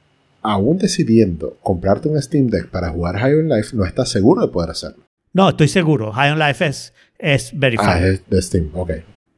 aún 0.42 0.78
decidiendo 0.78 1.56
comprarte 1.60 2.08
un 2.08 2.20
Steam 2.22 2.46
Deck 2.46 2.68
para 2.68 2.90
jugar 2.90 3.18
High 3.18 3.34
on 3.34 3.48
Life, 3.48 3.76
no 3.76 3.84
estás 3.84 4.10
seguro 4.10 4.42
de 4.42 4.48
poder 4.48 4.70
hacerlo. 4.70 5.04
no 5.32 5.48
estoy 5.48 5.68
seguro 5.68 6.12
High 6.12 6.32
on 6.32 6.38
Life 6.38 6.64
es, 6.64 6.94
es 7.18 7.50
verified 7.58 7.88
Ah, 7.88 8.06
es 8.06 8.28
de 8.28 8.42
Steam, 8.42 8.70
ok. 8.72 8.90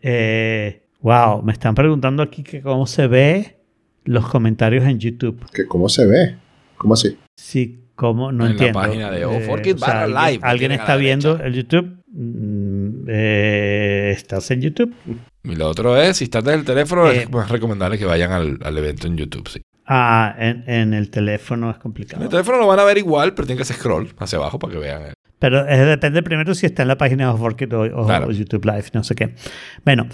Eh, 0.03 0.83
wow, 1.03 1.43
me 1.43 1.53
están 1.53 1.75
preguntando 1.75 2.23
aquí 2.23 2.43
que 2.43 2.61
cómo 2.63 2.87
se 2.87 3.07
ve 3.07 3.57
los 4.05 4.27
comentarios 4.29 4.85
en 4.85 4.99
YouTube. 4.99 5.45
¿Qué, 5.53 5.67
¿Cómo 5.67 5.89
se 5.89 6.07
ve? 6.07 6.37
¿Cómo 6.77 6.95
así? 6.95 7.17
Sí, 7.37 7.85
cómo 7.95 8.33
no 8.33 8.45
En 8.45 8.51
la 8.51 8.53
entiendo. 8.53 8.81
página 8.81 9.11
de 9.11 9.27
Forget 9.47 9.79
barra 9.79 10.03
¿alguien, 10.05 10.25
live, 10.27 10.39
que 10.41 10.47
¿Alguien 10.47 10.73
está 10.73 10.97
viendo 10.97 11.37
derecha. 11.37 11.47
el 11.49 11.55
YouTube? 11.55 11.97
Mm, 12.13 13.05
eh, 13.09 14.13
¿Estás 14.17 14.51
en 14.51 14.63
YouTube? 14.63 14.95
Y 15.45 15.55
lo 15.57 15.69
otro 15.69 15.97
es, 15.97 16.17
si 16.19 16.25
estás 16.25 16.45
desde 16.45 16.59
el 16.59 16.65
teléfono, 16.65 17.11
Eh, 17.11 17.23
es 17.23 17.31
más 17.31 17.51
recomendable 17.51 17.99
que 17.99 18.05
vayan 18.05 18.33
al, 18.33 18.59
al 18.63 18.79
evento 18.79 19.07
en 19.07 19.17
YouTube. 19.17 19.49
Sí. 19.49 19.61
Ah, 19.87 20.35
en, 20.39 20.65
en 20.69 20.95
el 20.95 21.11
teléfono 21.11 21.71
es 21.71 21.77
En 21.77 21.83
complicado. 21.83 22.23
el 22.23 22.29
teléfono 22.29 22.59
lo 22.59 22.67
van 22.67 22.79
a 22.79 22.85
ver 22.85 22.99
igual, 22.99 23.35
pero 23.35 23.47
tienen 23.47 23.59
que 23.59 23.63
hacer 23.63 23.77
scroll 23.77 24.09
hacia 24.19 24.39
abajo 24.39 24.59
para 24.59 24.73
que 24.73 24.79
vean. 24.79 25.03
eh. 25.03 25.13
Pero 25.39 25.67
eh, 25.69 25.77
depende 25.85 26.23
primero 26.23 26.55
si 26.55 26.67
está 26.67 26.83
en 26.83 26.89
la 26.89 26.99
página 26.99 27.33
de 27.33 27.39
Forkit 27.39 27.73
o, 27.73 27.81
o- 27.83 28.07
Claro. 28.07 28.29
o 28.29 28.31
YouTube 28.31 28.65
Live, 28.67 28.85
no 28.93 29.03
sé 29.03 29.15
qué. 29.15 29.35
Bueno, 29.85 30.07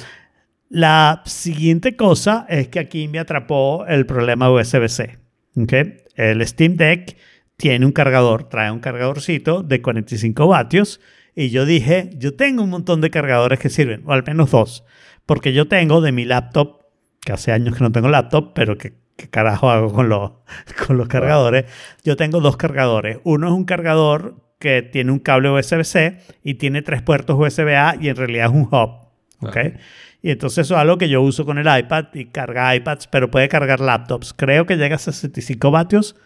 la 0.68 1.22
siguiente 1.26 1.96
cosa 1.96 2.46
es 2.48 2.68
que 2.68 2.78
aquí 2.78 3.08
me 3.08 3.18
atrapó 3.18 3.86
el 3.86 4.06
problema 4.06 4.50
USB-C. 4.50 5.18
¿ok? 5.56 5.72
El 6.16 6.46
Steam 6.46 6.76
Deck 6.76 7.16
tiene 7.56 7.86
un 7.86 7.92
cargador, 7.92 8.48
trae 8.48 8.70
un 8.70 8.80
cargadorcito 8.80 9.62
de 9.62 9.80
45 9.80 10.46
vatios. 10.46 11.00
Y 11.34 11.50
yo 11.50 11.66
dije, 11.66 12.10
yo 12.16 12.34
tengo 12.34 12.62
un 12.62 12.70
montón 12.70 13.00
de 13.00 13.10
cargadores 13.10 13.58
que 13.58 13.68
sirven, 13.68 14.02
o 14.06 14.12
al 14.12 14.24
menos 14.24 14.50
dos. 14.50 14.84
Porque 15.26 15.52
yo 15.52 15.68
tengo 15.68 16.00
de 16.00 16.12
mi 16.12 16.24
laptop, 16.24 16.86
que 17.20 17.32
hace 17.32 17.52
años 17.52 17.76
que 17.76 17.82
no 17.82 17.92
tengo 17.92 18.08
laptop, 18.08 18.52
pero 18.54 18.78
que 18.78 18.94
¿qué 19.16 19.28
carajo 19.28 19.70
hago 19.70 19.92
con 19.92 20.08
los, 20.08 20.32
con 20.86 20.96
los 20.96 21.08
cargadores? 21.08 21.64
Yo 22.04 22.16
tengo 22.16 22.40
dos 22.40 22.56
cargadores. 22.56 23.18
Uno 23.24 23.48
es 23.48 23.52
un 23.52 23.64
cargador 23.64 24.36
que 24.58 24.82
tiene 24.82 25.12
un 25.12 25.18
cable 25.18 25.50
USB-C 25.50 26.18
y 26.42 26.54
tiene 26.54 26.82
tres 26.82 27.02
puertos 27.02 27.36
USB-A 27.38 27.96
y 28.00 28.08
en 28.08 28.16
realidad 28.16 28.46
es 28.46 28.52
un 28.52 28.62
hub. 28.62 29.06
¿ok? 29.40 29.56
Y 30.26 30.32
entonces 30.32 30.66
eso 30.66 30.74
es 30.74 30.80
algo 30.80 30.98
que 30.98 31.08
yo 31.08 31.22
uso 31.22 31.44
con 31.44 31.56
el 31.56 31.68
iPad 31.68 32.06
y 32.12 32.24
carga 32.24 32.74
iPads, 32.74 33.06
pero 33.06 33.30
puede 33.30 33.48
cargar 33.48 33.78
laptops. 33.78 34.34
Creo 34.34 34.66
que 34.66 34.76
llega 34.76 34.96
a 34.96 34.98
65 34.98 35.70
vatios 35.70 36.16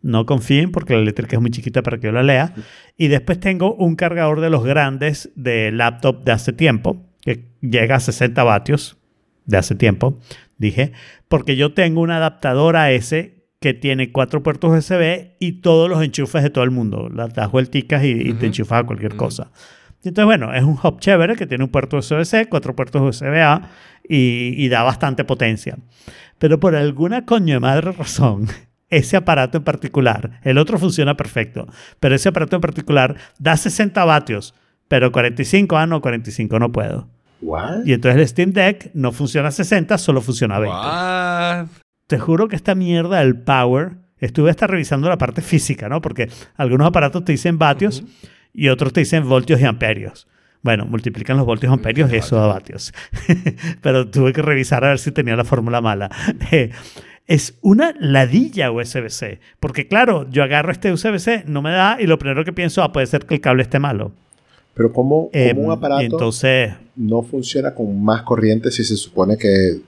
No 0.00 0.24
confíen 0.24 0.72
porque 0.72 0.94
la 0.94 1.00
eléctrica 1.00 1.36
es 1.36 1.42
muy 1.42 1.50
chiquita 1.50 1.82
para 1.82 1.98
que 1.98 2.06
yo 2.06 2.12
la 2.12 2.22
lea. 2.22 2.54
Y 2.96 3.08
después 3.08 3.38
tengo 3.38 3.74
un 3.74 3.96
cargador 3.96 4.40
de 4.40 4.48
los 4.48 4.64
grandes 4.64 5.30
de 5.34 5.72
laptop 5.72 6.24
de 6.24 6.32
hace 6.32 6.54
tiempo, 6.54 7.04
que 7.20 7.50
llega 7.60 7.96
a 7.96 8.00
60 8.00 8.42
vatios 8.44 8.96
de 9.44 9.58
hace 9.58 9.74
tiempo, 9.74 10.18
dije, 10.56 10.92
porque 11.28 11.56
yo 11.56 11.74
tengo 11.74 12.00
un 12.00 12.12
adaptador 12.12 12.76
a 12.76 12.92
ese 12.92 13.44
que 13.60 13.74
tiene 13.74 14.10
cuatro 14.10 14.42
puertos 14.42 14.72
USB 14.72 15.32
y 15.38 15.60
todos 15.60 15.90
los 15.90 16.02
enchufes 16.02 16.42
de 16.42 16.48
todo 16.48 16.64
el 16.64 16.70
mundo. 16.70 17.10
Las 17.14 17.34
das 17.34 17.52
vuelticas 17.52 18.04
y, 18.04 18.12
y 18.12 18.32
te 18.32 18.46
enchufas 18.46 18.84
a 18.84 18.86
cualquier 18.86 19.16
cosa. 19.16 19.50
Y 20.02 20.08
entonces, 20.08 20.26
bueno, 20.26 20.54
es 20.54 20.62
un 20.62 20.78
hub 20.82 20.98
chévere 20.98 21.36
que 21.36 21.46
tiene 21.46 21.64
un 21.64 21.70
puerto 21.70 21.98
USB-C, 21.98 22.46
cuatro 22.48 22.74
puertos 22.74 23.02
USB-A 23.02 23.68
y, 24.08 24.54
y 24.56 24.68
da 24.68 24.82
bastante 24.82 25.24
potencia. 25.24 25.76
Pero 26.38 26.58
por 26.58 26.74
alguna 26.74 27.26
coño 27.26 27.54
de 27.54 27.60
madre 27.60 27.92
razón, 27.92 28.46
ese 28.88 29.16
aparato 29.16 29.58
en 29.58 29.64
particular, 29.64 30.40
el 30.42 30.58
otro 30.58 30.78
funciona 30.78 31.16
perfecto, 31.16 31.66
pero 32.00 32.14
ese 32.14 32.30
aparato 32.30 32.56
en 32.56 32.62
particular 32.62 33.16
da 33.38 33.56
60 33.56 34.04
vatios, 34.04 34.54
pero 34.88 35.12
45, 35.12 35.76
ah, 35.76 35.86
no, 35.86 36.00
45 36.00 36.58
no 36.58 36.72
puedo. 36.72 37.08
¿What? 37.42 37.84
Y 37.86 37.92
entonces 37.92 38.20
el 38.20 38.28
Steam 38.28 38.52
Deck 38.52 38.90
no 38.94 39.12
funciona 39.12 39.48
a 39.48 39.52
60, 39.52 39.96
solo 39.98 40.20
funciona 40.20 40.56
a 40.56 40.60
20. 40.60 40.76
What? 40.76 41.82
Te 42.06 42.18
juro 42.18 42.48
que 42.48 42.56
esta 42.56 42.74
mierda 42.74 43.20
del 43.20 43.38
power, 43.38 43.92
estuve 44.18 44.50
hasta 44.50 44.66
revisando 44.66 45.08
la 45.08 45.16
parte 45.16 45.42
física, 45.42 45.88
¿no? 45.88 46.00
Porque 46.00 46.28
algunos 46.56 46.86
aparatos 46.86 47.24
te 47.24 47.32
dicen 47.32 47.58
vatios 47.58 48.02
y 48.52 48.68
otros 48.68 48.92
te 48.92 49.00
dicen 49.00 49.28
voltios 49.28 49.60
y 49.60 49.64
amperios. 49.64 50.26
Bueno, 50.62 50.84
multiplican 50.84 51.36
los 51.38 51.46
voltios 51.46 51.70
y 51.70 51.74
amperios 51.74 52.12
y 52.12 52.16
eso 52.16 52.36
da 52.36 52.46
vatios. 52.46 52.92
Pero 53.82 54.08
tuve 54.10 54.32
que 54.32 54.42
revisar 54.42 54.84
a 54.84 54.88
ver 54.88 54.98
si 54.98 55.10
tenía 55.10 55.36
la 55.36 55.44
fórmula 55.44 55.80
mala. 55.80 56.10
Eh, 56.52 56.70
es 57.26 57.58
una 57.62 57.94
ladilla 58.00 58.72
USB-C. 58.72 59.38
Porque 59.60 59.86
claro, 59.86 60.28
yo 60.30 60.42
agarro 60.42 60.72
este 60.72 60.92
USB-C, 60.92 61.44
no 61.46 61.62
me 61.62 61.70
da 61.70 61.96
y 62.00 62.06
lo 62.06 62.18
primero 62.18 62.44
que 62.44 62.52
pienso, 62.52 62.82
ah, 62.82 62.92
puede 62.92 63.06
ser 63.06 63.24
que 63.24 63.34
el 63.36 63.40
cable 63.40 63.62
esté 63.62 63.78
malo. 63.78 64.12
Pero 64.74 64.92
¿cómo, 64.92 65.30
cómo 65.30 65.30
Em, 65.32 65.58
un 65.58 65.70
aparato 65.70 66.02
entonces, 66.02 66.72
no 66.96 67.22
funciona 67.22 67.72
con 67.74 68.02
más 68.02 68.22
corriente 68.22 68.70
si 68.70 68.82
se 68.84 68.96
supone 68.96 69.36
que 69.36 69.78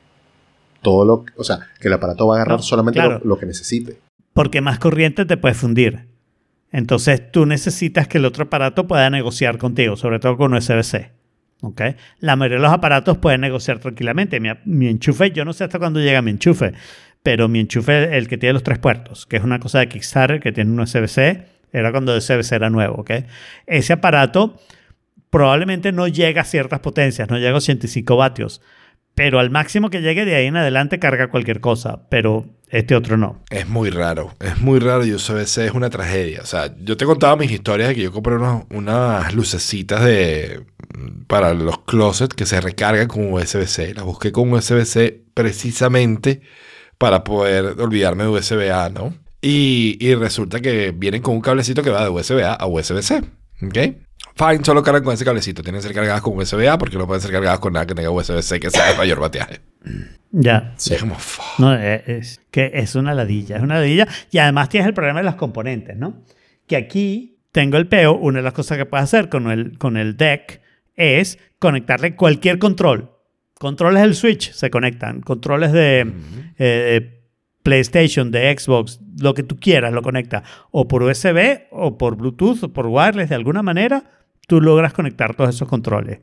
todo 0.83 1.05
lo... 1.05 1.25
O 1.37 1.45
sea, 1.45 1.59
que 1.81 1.89
el 1.89 1.95
aparato 1.95 2.27
va 2.29 2.35
a 2.35 2.39
agarrar 2.39 2.59
No, 2.59 2.63
solamente 2.63 2.99
claro. 3.01 3.19
lo, 3.25 3.31
lo 3.31 3.39
que 3.39 3.47
necesite. 3.47 3.99
porque 4.35 4.61
más 4.61 4.79
corriente 4.79 5.25
te 5.25 5.37
puede 5.37 5.55
fundir. 5.55 6.07
Entonces 6.73 7.31
tú 7.31 7.47
necesitas 7.47 8.09
que 8.09 8.19
el 8.19 8.25
otro 8.25 8.45
aparato 8.45 8.89
pueda 8.89 9.09
negociar 9.11 9.59
contigo, 9.59 9.97
sobre 9.97 10.19
todo 10.19 10.37
con 10.37 10.55
USB-C. 10.55 11.13
¿ok? 11.61 11.83
La 12.19 12.35
mayoría 12.37 12.57
de 12.57 12.63
los 12.63 12.73
aparatos 12.73 13.19
pueden 13.19 13.43
negociar 13.43 13.79
tranquilamente. 13.79 14.41
Mi, 14.41 14.49
mi 14.65 14.89
enchufe, 14.89 15.31
yo 15.31 15.45
no 15.45 15.53
sé 15.53 15.65
hasta 15.65 15.79
cuándo 15.79 16.01
llega 16.01 16.23
mi 16.23 16.31
enchufe, 16.31 16.73
pero 17.23 17.49
mi 17.49 17.61
enchufe, 17.61 18.17
el 18.17 18.27
que 18.27 18.39
tiene 18.39 18.55
los 18.55 18.63
tres 18.63 18.79
puertos, 18.79 19.27
que 19.27 19.37
es 19.37 19.45
una 19.45 19.61
cosa 19.61 19.79
de 19.81 19.89
Kickstarter 19.89 20.41
que 20.41 20.51
tiene 20.51 20.73
un 20.73 20.81
USB-C, 20.81 21.47
era 21.73 21.91
cuando 21.93 22.13
el 22.13 22.19
USB-C 22.19 22.55
era 22.57 22.71
nuevo. 22.71 22.97
¿ok? 22.97 23.11
Ese 23.67 23.93
aparato 23.93 24.59
probablemente 25.31 25.93
no 25.93 26.09
llega 26.09 26.43
a 26.43 26.45
ciertas 26.45 26.81
potencias, 26.81 27.29
no 27.31 27.39
llega 27.39 27.53
a 27.53 27.57
85 27.57 28.17
vatios, 28.17 28.61
pero 29.15 29.39
al 29.39 29.51
máximo 29.51 29.91
que 29.91 30.01
llegue 30.01 30.25
de 30.25 30.35
ahí 30.35 30.47
en 30.47 30.57
adelante 30.57 30.99
carga 30.99 31.29
cualquier 31.29 31.61
cosa, 31.61 32.09
pero 32.09 32.47
este 32.69 32.95
otro 32.95 33.17
no. 33.19 33.43
Es 33.51 33.69
muy 33.69 33.91
raro, 33.91 34.35
es 34.41 34.59
muy 34.61 34.79
raro 34.79 35.05
y 35.05 35.13
USB-C 35.13 35.67
es 35.67 35.73
una 35.73 35.91
tragedia. 35.91 36.41
O 36.43 36.47
sea, 36.47 36.75
yo 36.79 36.97
te 36.97 37.05
contaba 37.05 37.37
mis 37.37 37.51
historias 37.51 37.91
de 37.91 37.95
que 37.95 38.03
yo 38.03 38.13
compré 38.13 38.37
unas 38.71 39.35
lucecitas 39.35 40.03
de 40.05 40.65
para 41.27 41.55
los 41.55 41.81
closets 41.81 42.35
que 42.35 42.47
se 42.47 42.61
recargan 42.61 43.09
con 43.09 43.33
USB-C. 43.33 43.95
Las 43.95 44.05
busqué 44.05 44.33
con 44.33 44.53
USB-C 44.53 45.25
precisamente 45.35 46.41
para 46.99 47.25
poder 47.25 47.81
olvidarme 47.81 48.25
de 48.25 48.31
USB-A, 48.31 48.91
¿no? 48.91 49.15
Y, 49.43 49.97
y 50.01 50.15
resulta 50.15 50.61
que 50.61 50.93
vienen 50.93 51.21
con 51.21 51.35
un 51.35 51.41
cablecito 51.41 51.83
que 51.83 51.91
va 51.91 52.05
de 52.05 52.11
USB-A 52.11 52.55
a 52.55 52.67
USB-C, 52.67 53.23
¿ok? 53.63 53.79
Fine, 54.35 54.65
solo 54.65 54.83
cargan 54.83 55.05
con 55.05 55.15
ese 55.15 55.25
cablecito. 55.25 55.63
Tienen 55.63 55.81
que 55.81 55.89
ser 55.89 55.95
cargadas 55.95 56.23
con 56.23 56.37
USB-A 56.37 56.79
porque 56.79 56.97
no 56.97 57.07
pueden 57.07 57.21
ser 57.21 57.31
cargadas 57.31 57.59
con 57.59 57.73
nada 57.73 57.87
que 57.87 57.95
tenga 57.95 58.11
USB-C 58.11 58.61
que 58.61 58.71
sea 58.71 58.93
de 58.93 58.95
mayor 58.99 59.21
bateaje. 59.21 59.61
Ya. 60.31 60.75
Es 60.79 61.01
como. 61.01 61.17
No, 61.59 61.75
es, 61.75 62.09
es 62.09 62.41
que 62.51 62.71
es 62.75 62.95
una 62.95 63.15
ladilla, 63.15 63.57
es 63.57 63.63
una 63.63 63.77
ladilla. 63.77 64.09
Y 64.31 64.39
además 64.39 64.69
tienes 64.69 64.89
el 64.89 64.95
problema 64.95 65.21
de 65.21 65.25
los 65.25 65.35
componentes, 65.35 65.97
¿no? 65.97 66.23
Que 66.67 66.77
aquí 66.77 67.33
tengo 67.53 67.77
el 67.77 67.87
peo, 67.87 68.15
una 68.15 68.39
de 68.39 68.43
las 68.43 68.55
cosas 68.55 68.79
que 68.79 68.87
puedes 68.87 69.05
hacer 69.05 69.29
con 69.29 69.51
el, 69.51 69.79
con 69.79 69.97
el 69.97 70.17
deck 70.17 70.63
es 70.97 71.39
conectarle 71.59 72.17
cualquier 72.17 72.59
control. 72.59 73.11
Controles 73.55 74.03
del 74.03 74.15
Switch 74.15 74.53
se 74.53 74.71
conectan, 74.71 75.21
controles 75.21 75.73
de 75.73 76.11
eh, 76.59 77.22
PlayStation, 77.63 78.31
de 78.31 78.57
Xbox, 78.59 79.01
lo 79.21 79.35
que 79.35 79.43
tú 79.43 79.59
quieras 79.59 79.93
lo 79.93 80.03
conecta. 80.03 80.43
O 80.71 80.89
por 80.89 81.03
USB, 81.03 81.63
o 81.71 81.97
por 81.99 82.17
Bluetooth, 82.17 82.65
o 82.65 82.73
por 82.73 82.87
wireless, 82.87 83.29
de 83.29 83.35
alguna 83.37 83.63
manera, 83.63 84.05
tú 84.49 84.61
logras 84.61 84.93
conectar 84.93 85.35
todos 85.37 85.55
esos 85.55 85.69
controles. 85.69 86.21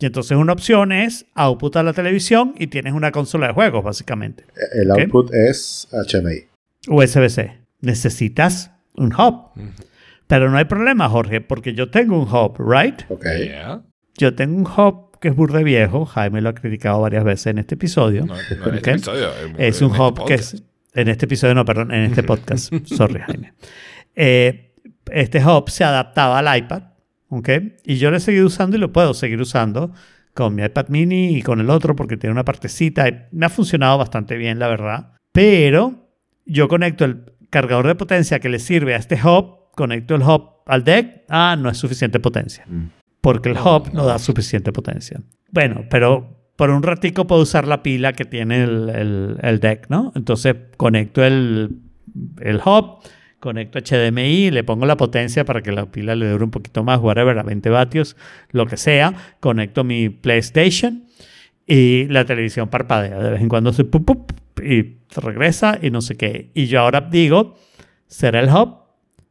Y 0.00 0.06
entonces 0.06 0.36
una 0.36 0.52
opción 0.52 0.90
es 0.92 1.26
output 1.34 1.76
a 1.76 1.82
la 1.82 1.92
televisión 1.92 2.54
y 2.58 2.66
tienes 2.66 2.92
una 2.92 3.12
consola 3.12 3.48
de 3.48 3.52
juegos, 3.54 3.84
básicamente. 3.84 4.44
El 4.74 4.90
Ok. 4.90 4.98
output 5.00 5.34
es 5.34 5.88
HMI. 5.92 6.46
USB-C. 6.88 7.58
Necesitas 7.80 8.70
un 8.96 9.12
hub. 9.14 9.50
Pero 10.26 10.50
no 10.50 10.56
hay 10.56 10.64
problema, 10.64 11.08
Jorge, 11.08 11.40
porque 11.40 11.74
yo 11.74 11.90
tengo 11.90 12.18
un 12.20 12.28
hub, 12.28 12.56
¿right? 12.58 13.02
Ok. 13.10 13.26
Yeah. 13.44 13.82
Yo 14.16 14.34
tengo 14.34 14.56
un 14.56 14.66
hub 14.66 15.18
que 15.20 15.28
es 15.28 15.36
burde 15.36 15.62
viejo. 15.62 16.04
Jaime 16.04 16.40
lo 16.40 16.48
ha 16.48 16.54
criticado 16.54 17.00
varias 17.00 17.22
veces 17.24 17.46
en 17.48 17.58
este 17.58 17.74
episodio. 17.76 18.24
No, 18.24 18.34
no 18.34 18.40
este 18.74 18.90
episodio, 18.92 19.28
Es 19.58 19.82
un 19.82 19.90
este 19.92 20.02
hub 20.02 20.14
que 20.14 20.20
podcast. 20.20 20.54
es... 20.54 20.62
En 20.94 21.08
este 21.08 21.24
episodio, 21.26 21.54
no, 21.54 21.64
perdón, 21.64 21.92
en 21.92 22.02
este 22.04 22.22
podcast. 22.22 22.72
Sorry, 22.84 23.20
Jaime. 23.20 23.54
Eh, 24.14 24.74
este 25.10 25.44
hub 25.44 25.70
se 25.70 25.84
adaptaba 25.84 26.38
al 26.38 26.58
iPad, 26.58 26.82
¿ok? 27.28 27.48
Y 27.84 27.96
yo 27.96 28.10
lo 28.10 28.16
he 28.16 28.20
seguido 28.20 28.46
usando 28.46 28.76
y 28.76 28.80
lo 28.80 28.92
puedo 28.92 29.14
seguir 29.14 29.40
usando 29.40 29.92
con 30.34 30.54
mi 30.54 30.62
iPad 30.62 30.88
mini 30.88 31.36
y 31.36 31.42
con 31.42 31.60
el 31.60 31.70
otro 31.70 31.96
porque 31.96 32.16
tiene 32.16 32.32
una 32.32 32.44
partecita. 32.44 33.08
y 33.08 33.22
Me 33.32 33.46
ha 33.46 33.50
funcionado 33.50 33.98
bastante 33.98 34.36
bien, 34.36 34.58
la 34.58 34.68
verdad. 34.68 35.12
Pero 35.32 36.08
yo 36.46 36.68
conecto 36.68 37.04
el 37.04 37.24
cargador 37.50 37.86
de 37.86 37.94
potencia 37.94 38.38
que 38.40 38.48
le 38.48 38.58
sirve 38.58 38.94
a 38.94 38.98
este 38.98 39.14
hub, 39.22 39.70
conecto 39.74 40.14
el 40.14 40.22
hub 40.22 40.62
al 40.66 40.84
deck. 40.84 41.24
Ah, 41.28 41.56
no 41.58 41.68
es 41.70 41.78
suficiente 41.78 42.20
potencia 42.20 42.64
Mm. 42.68 42.90
porque 43.20 43.48
el 43.50 43.56
hub 43.58 43.92
no 43.92 44.04
da 44.04 44.18
suficiente 44.18 44.72
potencia. 44.72 45.20
Bueno, 45.50 45.84
pero 45.90 46.41
por 46.62 46.70
un 46.70 46.84
ratico 46.84 47.26
puedo 47.26 47.42
usar 47.42 47.66
la 47.66 47.82
pila 47.82 48.12
que 48.12 48.24
tiene 48.24 48.62
el, 48.62 49.36
el- 49.42 49.58
deck, 49.58 49.86
¿no? 49.88 50.12
Entonces 50.14 50.54
conecto 50.76 51.24
el, 51.24 51.70
el 52.40 52.60
hub, 52.64 52.98
conecto 53.40 53.80
HDMI, 53.80 54.52
le 54.52 54.62
pongo 54.62 54.86
la 54.86 54.96
potencia 54.96 55.44
para 55.44 55.60
que 55.60 55.72
la 55.72 55.86
pila 55.86 56.14
le 56.14 56.30
dure 56.30 56.44
un 56.44 56.52
poquito 56.52 56.84
más, 56.84 57.00
whatever, 57.00 57.36
a 57.36 57.42
20 57.42 57.68
vatios, 57.68 58.16
lo 58.52 58.66
que 58.66 58.76
sea. 58.76 59.12
Conecto 59.40 59.82
mi 59.82 60.08
PlayStation 60.08 61.02
y 61.66 62.04
la 62.04 62.24
televisión 62.26 62.68
parpadea. 62.68 63.18
De 63.18 63.30
vez 63.30 63.40
en 63.40 63.48
cuando 63.48 63.72
se 63.72 63.82
pup, 63.82 64.04
pup, 64.06 64.30
y 64.64 64.98
regresa 65.16 65.80
y 65.82 65.90
no 65.90 66.00
sé 66.00 66.16
qué. 66.16 66.52
Y 66.54 66.66
yo 66.66 66.78
ahora 66.78 67.00
digo, 67.00 67.56
¿será 68.06 68.38
el 68.38 68.48
hub? 68.50 68.81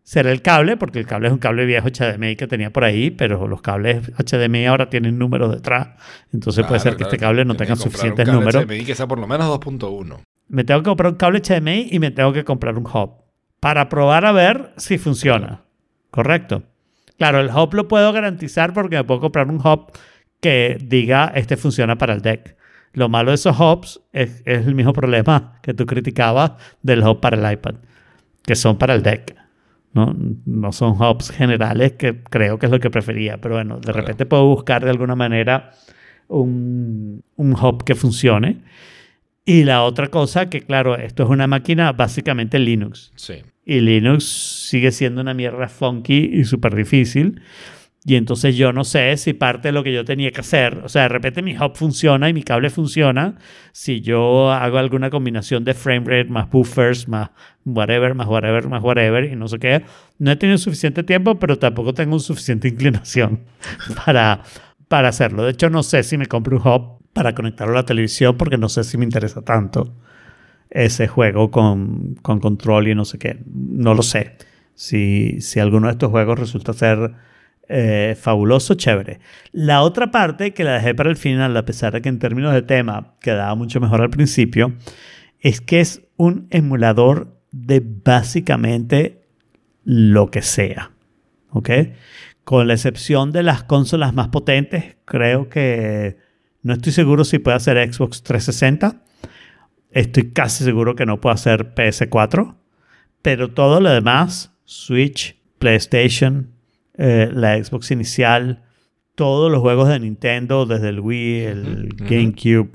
Será 0.03 0.31
el 0.31 0.41
cable, 0.41 0.77
porque 0.77 0.99
el 0.99 1.05
cable 1.05 1.27
es 1.27 1.33
un 1.33 1.39
cable 1.39 1.65
viejo 1.65 1.87
HDMI 1.87 2.35
que 2.35 2.47
tenía 2.47 2.71
por 2.71 2.83
ahí, 2.83 3.11
pero 3.11 3.47
los 3.47 3.61
cables 3.61 4.11
HDMI 4.17 4.65
ahora 4.65 4.89
tienen 4.89 5.17
números 5.17 5.51
detrás. 5.51 5.89
Entonces 6.33 6.65
puede 6.65 6.79
ser 6.79 6.95
Claro, 6.95 6.97
que 6.97 7.03
este 7.03 7.17
cable 7.17 7.45
no 7.45 7.55
tenga 7.55 7.73
comprar 7.73 7.87
un 7.87 7.91
suficientes 7.91 8.25
cable 8.25 8.39
números. 8.39 8.65
HDMI 8.65 8.85
que 8.85 8.95
sea 8.95 9.07
por 9.07 9.19
lo 9.19 9.27
menos 9.27 9.47
2.1. 9.59 10.17
Me 10.49 10.63
tengo 10.63 10.81
que 10.81 10.89
comprar 10.89 11.11
un 11.11 11.17
cable 11.17 11.41
HDMI 11.41 11.89
y 11.91 11.99
me 11.99 12.11
tengo 12.11 12.33
que 12.33 12.43
comprar 12.43 12.77
un 12.77 12.85
hub 12.85 13.11
para 13.59 13.89
probar 13.89 14.25
a 14.25 14.31
ver 14.31 14.73
si 14.77 14.97
funciona. 14.97 15.61
Correcto. 16.09 16.63
Claro, 17.17 17.39
el 17.39 17.49
hub 17.49 17.73
lo 17.73 17.87
puedo 17.87 18.11
garantizar 18.11 18.73
porque 18.73 18.97
me 18.97 19.03
puedo 19.03 19.21
comprar 19.21 19.47
un 19.47 19.65
hub 19.65 19.91
que 20.41 20.77
diga 20.81 21.31
este 21.35 21.55
funciona 21.55 21.97
para 21.97 22.13
el 22.13 22.21
deck. 22.21 22.57
Lo 22.93 23.07
malo 23.07 23.31
de 23.31 23.35
esos 23.35 23.57
hubs 23.57 24.01
es, 24.11 24.41
es 24.45 24.67
el 24.67 24.75
mismo 24.75 24.91
problema 24.91 25.59
que 25.61 25.73
tú 25.73 25.85
criticabas 25.85 26.53
del 26.81 27.03
hub 27.03 27.21
para 27.21 27.37
el 27.37 27.53
iPad, 27.53 27.75
que 28.43 28.55
son 28.55 28.77
para 28.77 28.95
el 28.95 29.03
deck. 29.03 29.40
No, 29.93 30.15
no 30.45 30.71
son 30.71 30.91
hubs 31.01 31.31
generales 31.31 31.93
que 31.93 32.23
creo 32.23 32.57
que 32.57 32.67
es 32.67 32.71
lo 32.71 32.79
que 32.79 32.89
prefería, 32.89 33.39
pero 33.41 33.55
bueno, 33.55 33.75
de 33.75 33.81
Claro. 33.81 33.99
repente 33.99 34.25
puedo 34.25 34.45
buscar 34.45 34.83
de 34.85 34.89
alguna 34.89 35.15
manera 35.15 35.71
un, 36.27 37.23
un 37.35 37.53
hub 37.53 37.83
que 37.83 37.95
funcione. 37.95 38.61
Y 39.43 39.63
la 39.63 39.83
otra 39.83 40.07
cosa, 40.07 40.49
que 40.49 40.61
claro, 40.61 40.95
esto 40.97 41.23
es 41.23 41.29
una 41.29 41.47
máquina 41.47 41.91
básicamente 41.93 42.59
Linux. 42.59 43.11
Sí. 43.15 43.35
Y 43.65 43.81
Linux 43.81 44.23
sigue 44.69 44.91
siendo 44.91 45.21
una 45.21 45.33
mierda 45.33 45.67
funky 45.67 46.29
y 46.33 46.43
súper 46.45 46.75
difícil. 46.75 47.41
Y 48.03 48.15
entonces 48.15 48.55
yo 48.55 48.73
no 48.73 48.83
sé 48.83 49.15
si 49.17 49.33
parte 49.33 49.67
de 49.67 49.73
lo 49.73 49.83
que 49.83 49.93
yo 49.93 50.03
tenía 50.03 50.31
que 50.31 50.41
hacer, 50.41 50.79
o 50.83 50.89
sea, 50.89 51.03
de 51.03 51.09
repente 51.09 51.43
mi 51.43 51.55
hub 51.55 51.75
funciona 51.75 52.29
y 52.29 52.33
mi 52.33 52.41
cable 52.41 52.71
funciona, 52.71 53.37
si 53.73 54.01
yo 54.01 54.51
hago 54.51 54.79
alguna 54.79 55.11
combinación 55.11 55.63
de 55.63 55.75
frame 55.75 56.05
rate 56.07 56.31
más 56.31 56.49
buffers, 56.49 57.07
más 57.07 57.29
whatever, 57.63 58.15
más 58.15 58.27
whatever, 58.27 58.67
más 58.67 58.81
whatever, 58.81 59.25
y 59.25 59.35
no 59.35 59.47
sé 59.47 59.59
qué, 59.59 59.83
no 60.17 60.31
he 60.31 60.35
tenido 60.35 60.57
suficiente 60.57 61.03
tiempo, 61.03 61.37
pero 61.37 61.59
tampoco 61.59 61.93
tengo 61.93 62.17
suficiente 62.17 62.67
inclinación 62.69 63.41
para, 64.03 64.41
para 64.87 65.09
hacerlo. 65.09 65.43
De 65.43 65.51
hecho, 65.51 65.69
no 65.69 65.83
sé 65.83 66.01
si 66.01 66.17
me 66.17 66.25
compro 66.25 66.57
un 66.57 66.67
hub 66.67 67.01
para 67.13 67.35
conectarlo 67.35 67.73
a 67.73 67.77
la 67.77 67.85
televisión 67.85 68.35
porque 68.35 68.57
no 68.57 68.67
sé 68.69 68.83
si 68.83 68.97
me 68.97 69.03
interesa 69.05 69.43
tanto. 69.43 69.95
ese 70.71 71.07
juego 71.07 71.51
con, 71.51 72.15
con 72.23 72.39
control 72.39 72.87
y 72.87 72.95
no 72.95 73.05
sé 73.05 73.19
qué. 73.19 73.39
No 73.45 73.93
lo 73.93 74.01
sé. 74.03 74.37
Si, 74.73 75.41
si 75.41 75.59
alguno 75.59 75.87
de 75.87 75.93
estos 75.93 76.09
juegos 76.09 76.39
resulta 76.39 76.73
ser 76.73 77.13
eh, 77.67 78.17
fabuloso, 78.19 78.73
chévere. 78.73 79.19
La 79.51 79.81
otra 79.81 80.11
parte, 80.11 80.53
que 80.53 80.63
la 80.63 80.73
dejé 80.73 80.93
para 80.93 81.09
el 81.09 81.15
final, 81.15 81.55
a 81.55 81.65
pesar 81.65 81.93
de 81.93 82.01
que 82.01 82.09
en 82.09 82.19
términos 82.19 82.53
de 82.53 82.61
tema 82.61 83.15
quedaba 83.21 83.55
mucho 83.55 83.79
mejor 83.79 84.01
al 84.01 84.09
principio, 84.09 84.73
es 85.39 85.61
que 85.61 85.79
es 85.79 86.01
un 86.17 86.47
emulador 86.49 87.39
de 87.51 87.81
básicamente 87.83 89.21
lo 89.83 90.29
que 90.31 90.41
sea. 90.41 90.91
¿Ok? 91.49 91.69
Con 92.43 92.67
la 92.67 92.73
excepción 92.73 93.31
de 93.31 93.43
las 93.43 93.63
consolas 93.63 94.13
más 94.13 94.29
potentes, 94.29 94.97
creo 95.05 95.49
que 95.49 96.17
no 96.63 96.73
estoy 96.73 96.91
seguro 96.91 97.23
si 97.23 97.39
puede 97.39 97.57
hacer 97.57 97.77
Xbox 97.91 98.23
360. 98.23 99.01
Estoy 99.91 100.31
casi 100.31 100.63
seguro 100.63 100.95
que 100.95 101.05
no 101.05 101.19
puede 101.19 101.35
hacer 101.35 101.73
PS4. 101.73 102.55
Pero 103.21 103.51
todo 103.51 103.79
lo 103.79 103.89
demás, 103.89 104.53
Switch, 104.63 105.39
PlayStation, 105.59 106.51
eh, 106.97 107.29
la 107.33 107.61
Xbox 107.63 107.91
inicial, 107.91 108.63
todos 109.15 109.51
los 109.51 109.61
juegos 109.61 109.89
de 109.89 109.99
Nintendo, 109.99 110.65
desde 110.65 110.89
el 110.89 110.99
Wii, 110.99 111.39
el 111.41 111.89
GameCube, 111.97 112.69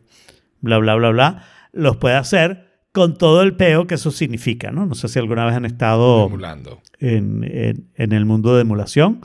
bla, 0.60 0.78
bla, 0.78 0.94
bla, 0.96 1.10
bla, 1.10 1.42
los 1.72 1.96
puede 1.96 2.16
hacer 2.16 2.66
con 2.92 3.18
todo 3.18 3.42
el 3.42 3.56
peo 3.56 3.86
que 3.86 3.96
eso 3.96 4.10
significa, 4.10 4.70
¿no? 4.70 4.86
No 4.86 4.94
sé 4.94 5.08
si 5.08 5.18
alguna 5.18 5.44
vez 5.44 5.54
han 5.54 5.66
estado 5.66 6.26
Emulando. 6.26 6.80
en, 6.98 7.44
en- 7.44 7.90
en 7.94 8.12
el 8.12 8.24
mundo 8.24 8.54
de 8.54 8.62
emulación, 8.62 9.20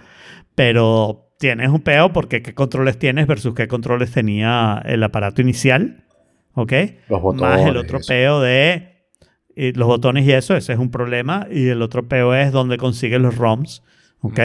pero 0.55 1.29
tienes 1.39 1.69
un 1.69 1.81
peo 1.81 2.11
porque 2.13 2.41
qué 2.41 2.53
controles 2.53 2.99
tienes 2.99 3.27
versus 3.27 3.53
qué 3.55 3.67
controles 3.67 4.11
tenía 4.11 4.81
el 4.85 5.01
aparato 5.03 5.41
inicial, 5.41 6.03
¿ok? 6.53 6.73
Los 7.09 7.21
botones. 7.21 7.59
Más 7.59 7.65
el 7.67 7.77
otro 7.77 7.99
eso. 7.99 8.07
peo 8.09 8.41
de 8.41 9.05
eh, 9.55 9.73
los 9.75 9.87
botones 9.87 10.25
y 10.25 10.31
eso, 10.33 10.55
ese 10.55 10.73
es 10.73 10.79
un 10.79 10.91
problema. 10.91 11.47
Y 11.49 11.67
el 11.69 11.81
otro 11.81 12.07
peo 12.07 12.35
es 12.35 12.51
donde 12.51 12.77
consigues 12.77 13.21
los 13.21 13.37
ROMs, 13.37 13.83
¿ok? 14.21 14.39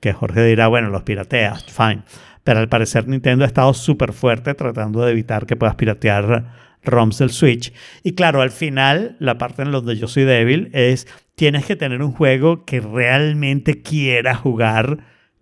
Que 0.00 0.12
Jorge 0.12 0.44
dirá, 0.44 0.68
bueno, 0.68 0.90
los 0.90 1.02
pirateas, 1.02 1.64
fine. 1.66 2.02
Pero 2.44 2.60
al 2.60 2.68
parecer 2.68 3.06
Nintendo 3.08 3.44
ha 3.44 3.48
estado 3.48 3.72
súper 3.74 4.12
fuerte 4.12 4.54
tratando 4.54 5.04
de 5.04 5.12
evitar 5.12 5.46
que 5.46 5.56
puedas 5.56 5.76
piratear 5.76 6.52
ROMs 6.82 7.18
del 7.18 7.30
Switch. 7.30 7.72
Y 8.02 8.12
claro, 8.14 8.42
al 8.42 8.50
final, 8.50 9.16
la 9.18 9.38
parte 9.38 9.62
en 9.62 9.70
donde 9.70 9.96
yo 9.96 10.08
soy 10.08 10.24
débil 10.24 10.70
es, 10.72 11.06
tienes 11.34 11.64
que 11.66 11.76
tener 11.76 12.02
un 12.02 12.12
juego 12.12 12.64
que 12.64 12.80
realmente 12.80 13.82
quieras 13.82 14.38
jugar 14.38 14.98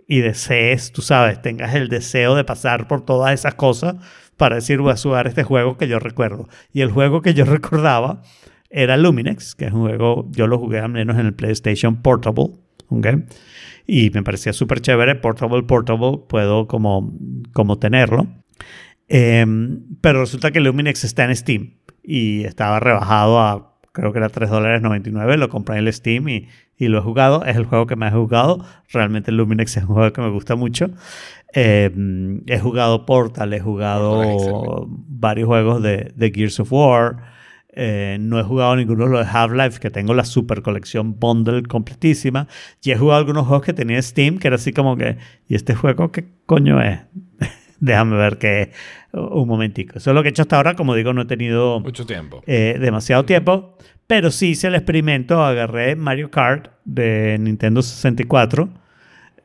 y 0.07 0.21
desees, 0.21 0.93
tú 0.93 1.03
sabes, 1.03 1.41
tengas 1.41 1.75
el 1.75 1.89
deseo 1.89 2.35
de 2.35 2.45
pasar 2.45 2.89
por 2.89 3.05
todas 3.05 3.33
esas 3.33 3.55
cosas 3.55 3.95
para 4.37 4.57
decir, 4.57 4.81
voy 4.81 4.93
a 4.93 4.97
jugar 4.97 5.27
este 5.27 5.45
juego 5.45 5.77
que 5.77 5.87
yo 5.87 5.99
recuerdo. 5.99 6.49
Y 6.73 6.81
el 6.81 6.91
juego 6.91 7.23
que 7.23 7.33
yo 7.33 7.45
recordaba 7.47 8.23
era 8.71 8.97
Luminex, 8.97 9.55
que 9.55 9.67
es 9.67 9.73
un 9.73 9.83
juego, 9.83 10.29
yo 10.31 10.47
lo 10.47 10.59
jugué 10.59 10.81
al 10.81 10.91
menos 10.91 11.19
en 11.19 11.27
el 11.27 11.35
PlayStation 11.35 12.03
Portable, 12.03 12.51
¿ok? 12.91 13.07
Y 13.87 14.11
me 14.11 14.23
parecía 14.23 14.53
súper 14.53 14.81
chévere, 14.81 15.17
Portable, 15.17 15.63
Portable, 15.63 16.21
puedo 16.29 16.67
como, 16.67 17.13
como 17.53 17.79
tenerlo. 17.79 18.27
Em, 19.09 19.83
pero 20.01 20.21
resulta 20.21 20.53
que 20.53 20.61
Luminex 20.61 21.05
está 21.05 21.25
en 21.25 21.35
Steam 21.35 21.75
y 22.03 22.45
estaba 22.45 22.79
rebajado 22.79 23.41
a, 23.41 23.77
creo 23.93 24.13
que 24.13 24.19
era 24.19 24.29
3 24.29 24.49
dólares 24.49 24.83
99, 24.83 25.37
lo 25.37 25.49
compré 25.49 25.79
en 25.79 25.87
el 25.87 25.93
Steam 25.93 26.29
y, 26.29 26.49
y 26.77 26.89
lo 26.89 26.99
he 26.99 27.03
jugado, 27.03 27.45
es 27.45 27.57
el 27.57 27.65
juego 27.65 27.87
que 27.87 27.97
más 27.97 28.13
he 28.13 28.17
jugado, 28.17 28.65
realmente 28.93 29.33
Luminex 29.33 29.77
es 29.77 29.83
un 29.83 29.95
juego 29.95 30.13
que 30.13 30.21
me 30.21 30.31
gusta 30.31 30.55
mucho. 30.55 30.91
Em, 31.53 32.43
he 32.47 32.59
jugado 32.61 33.05
Portal, 33.07 33.53
he 33.53 33.61
jugado 33.61 34.23
Portal 34.23 34.87
varios 35.09 35.47
juegos 35.47 35.83
de, 35.83 36.13
de 36.15 36.31
Gears 36.31 36.61
of 36.61 36.73
War. 36.73 37.40
Eh, 37.83 38.19
no 38.21 38.39
he 38.39 38.43
jugado 38.43 38.77
ninguno 38.77 39.07
de 39.07 39.11
los 39.11 39.21
de 39.25 39.31
Half-Life, 39.33 39.81
que 39.81 39.91
tengo 39.91 40.13
la 40.13 40.27
super 40.27 40.61
colección 40.61 41.19
bundle 41.19 41.63
completísima. 41.63 42.47
Y 42.83 42.91
he 42.91 42.97
jugado 42.99 43.21
algunos 43.21 43.47
juegos 43.47 43.65
que 43.65 43.73
tenía 43.73 44.03
Steam, 44.03 44.37
que 44.39 44.49
era 44.49 44.57
así 44.57 44.75
como 44.75 44.99
que, 44.99 45.17
¿y 45.49 45.55
este 45.55 45.75
juego 45.75 46.13
qué 46.13 46.27
coño 46.45 46.83
es? 46.83 47.01
Déjame 47.81 48.19
ver 48.19 48.37
que 48.37 48.73
un 49.15 49.49
momentico. 49.49 49.97
Eso 49.97 50.11
es 50.11 50.15
lo 50.15 50.23
que 50.23 50.29
he 50.29 50.31
hecho 50.31 50.43
hasta 50.43 50.57
ahora. 50.57 50.75
Como 50.75 50.95
digo, 50.95 51.15
no 51.15 51.23
he 51.23 51.25
tenido 51.25 51.81
Mucho 51.81 52.05
tiempo. 52.05 52.43
eh, 52.47 52.77
demasiado 52.79 53.25
tiempo, 53.25 53.79
pero 54.07 54.31
sí 54.31 54.49
hice 54.49 54.67
el 54.67 54.75
experimento. 54.75 55.43
Agarré 55.43 55.97
Mario 55.97 56.31
Kart 56.31 56.69
de 56.85 57.39
Nintendo 57.41 57.81
64, 57.81 58.69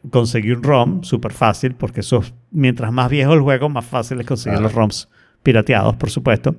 conseguí 0.10 0.52
un 0.52 0.62
ROM, 0.62 1.04
súper 1.04 1.32
fácil, 1.32 1.76
porque 1.76 2.02
eso, 2.02 2.22
mientras 2.52 2.92
más 2.92 3.10
viejo 3.10 3.34
el 3.34 3.40
juego, 3.40 3.70
más 3.70 3.86
fácil 3.86 4.20
es 4.20 4.26
conseguir 4.28 4.60
los 4.60 4.74
ROMs 4.74 5.08
pirateados, 5.42 5.96
por 5.96 6.10
supuesto. 6.10 6.56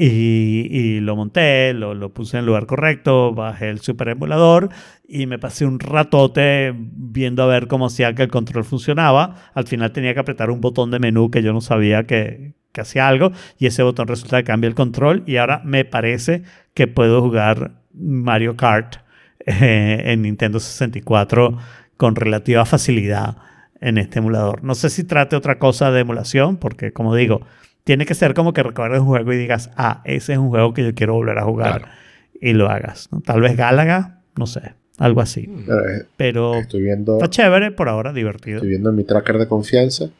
Y, 0.00 0.68
y 0.70 1.00
lo 1.00 1.16
monté, 1.16 1.74
lo, 1.74 1.92
lo 1.92 2.14
puse 2.14 2.36
en 2.36 2.40
el 2.40 2.46
lugar 2.46 2.66
correcto, 2.66 3.34
bajé 3.34 3.68
el 3.68 3.80
super 3.80 4.08
emulador 4.08 4.68
y 5.08 5.26
me 5.26 5.40
pasé 5.40 5.66
un 5.66 5.80
ratote 5.80 6.72
viendo 6.72 7.42
a 7.42 7.46
ver 7.46 7.66
cómo 7.66 7.86
hacía 7.86 8.14
que 8.14 8.22
el 8.22 8.28
control 8.28 8.62
funcionaba. 8.62 9.34
Al 9.54 9.66
final 9.66 9.90
tenía 9.90 10.14
que 10.14 10.20
apretar 10.20 10.50
un 10.52 10.60
botón 10.60 10.92
de 10.92 11.00
menú 11.00 11.32
que 11.32 11.42
yo 11.42 11.52
no 11.52 11.60
sabía 11.60 12.04
que, 12.04 12.54
que 12.70 12.80
hacía 12.80 13.08
algo 13.08 13.32
y 13.58 13.66
ese 13.66 13.82
botón 13.82 14.06
resulta 14.06 14.38
que 14.38 14.44
cambia 14.44 14.68
el 14.68 14.76
control 14.76 15.24
y 15.26 15.38
ahora 15.38 15.62
me 15.64 15.84
parece 15.84 16.44
que 16.74 16.86
puedo 16.86 17.20
jugar 17.20 17.72
Mario 17.92 18.56
Kart 18.56 18.98
eh, 19.46 20.02
en 20.04 20.22
Nintendo 20.22 20.60
64 20.60 21.58
con 21.96 22.14
relativa 22.14 22.64
facilidad 22.64 23.38
en 23.80 23.98
este 23.98 24.20
emulador. 24.20 24.62
No 24.62 24.76
sé 24.76 24.90
si 24.90 25.02
trate 25.02 25.34
otra 25.34 25.58
cosa 25.58 25.90
de 25.90 26.00
emulación 26.02 26.56
porque 26.56 26.92
como 26.92 27.16
digo, 27.16 27.40
tiene 27.88 28.04
que 28.04 28.12
ser 28.14 28.34
como 28.34 28.52
que 28.52 28.62
recuerdes 28.62 29.00
un 29.00 29.06
juego 29.06 29.32
y 29.32 29.38
digas, 29.38 29.70
ah, 29.74 30.02
ese 30.04 30.34
es 30.34 30.38
un 30.38 30.50
juego 30.50 30.74
que 30.74 30.84
yo 30.84 30.94
quiero 30.94 31.14
volver 31.14 31.38
a 31.38 31.44
jugar 31.44 31.78
Claro. 31.80 31.92
y 32.38 32.52
lo 32.52 32.68
hagas. 32.68 33.08
¿no? 33.10 33.22
Tal 33.22 33.40
vez 33.40 33.56
Gálaga, 33.56 34.20
no 34.36 34.46
sé, 34.46 34.74
algo 34.98 35.22
así. 35.22 35.48
Pero, 35.66 35.88
eh, 35.88 36.06
Pero 36.18 36.54
Estoy 36.56 36.82
viendo, 36.82 37.14
está 37.14 37.30
chévere 37.30 37.70
por 37.70 37.88
ahora, 37.88 38.12
divertido. 38.12 38.56
estoy 38.58 38.68
viendo 38.68 38.90
en 38.90 38.96
mi 38.96 39.04
tracker 39.04 39.38
de 39.38 39.48
confianza 39.48 40.10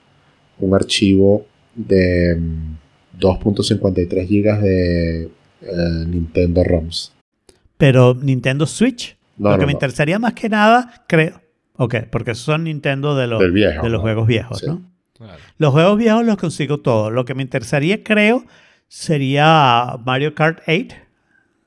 un 0.60 0.74
archivo 0.74 1.44
de 1.74 2.36
mm, 2.40 2.76
2.53 3.20 4.26
gigas 4.26 4.62
de 4.62 5.24
eh, 5.24 6.04
Nintendo 6.06 6.64
ROMs. 6.64 7.12
Pero 7.76 8.14
Nintendo 8.14 8.64
Switch, 8.64 9.14
No, 9.36 9.50
lo 9.50 9.56
no, 9.56 9.60
que 9.60 9.66
me 9.66 9.72
no. 9.72 9.76
interesaría 9.76 10.18
más 10.18 10.32
que 10.32 10.48
nada, 10.48 11.04
creo. 11.06 11.42
Ok, 11.76 11.96
porque 12.10 12.34
son 12.34 12.64
Nintendo 12.64 13.14
de 13.14 13.26
los, 13.26 13.52
viejo, 13.52 13.82
de 13.82 13.90
los 13.90 13.98
¿no? 13.98 14.00
juegos 14.00 14.26
viejos, 14.26 14.58
Sí. 14.60 14.66
¿no? 14.68 14.82
Claro. 15.18 15.40
Los 15.58 15.72
juegos 15.72 15.98
viejos 15.98 16.24
los 16.24 16.36
consigo 16.36 16.78
todos. 16.78 17.12
Lo 17.12 17.24
que 17.24 17.34
me 17.34 17.42
interesaría, 17.42 18.02
creo, 18.04 18.44
sería 18.86 19.96
Mario 20.04 20.34
Kart 20.34 20.60
8 20.66 20.96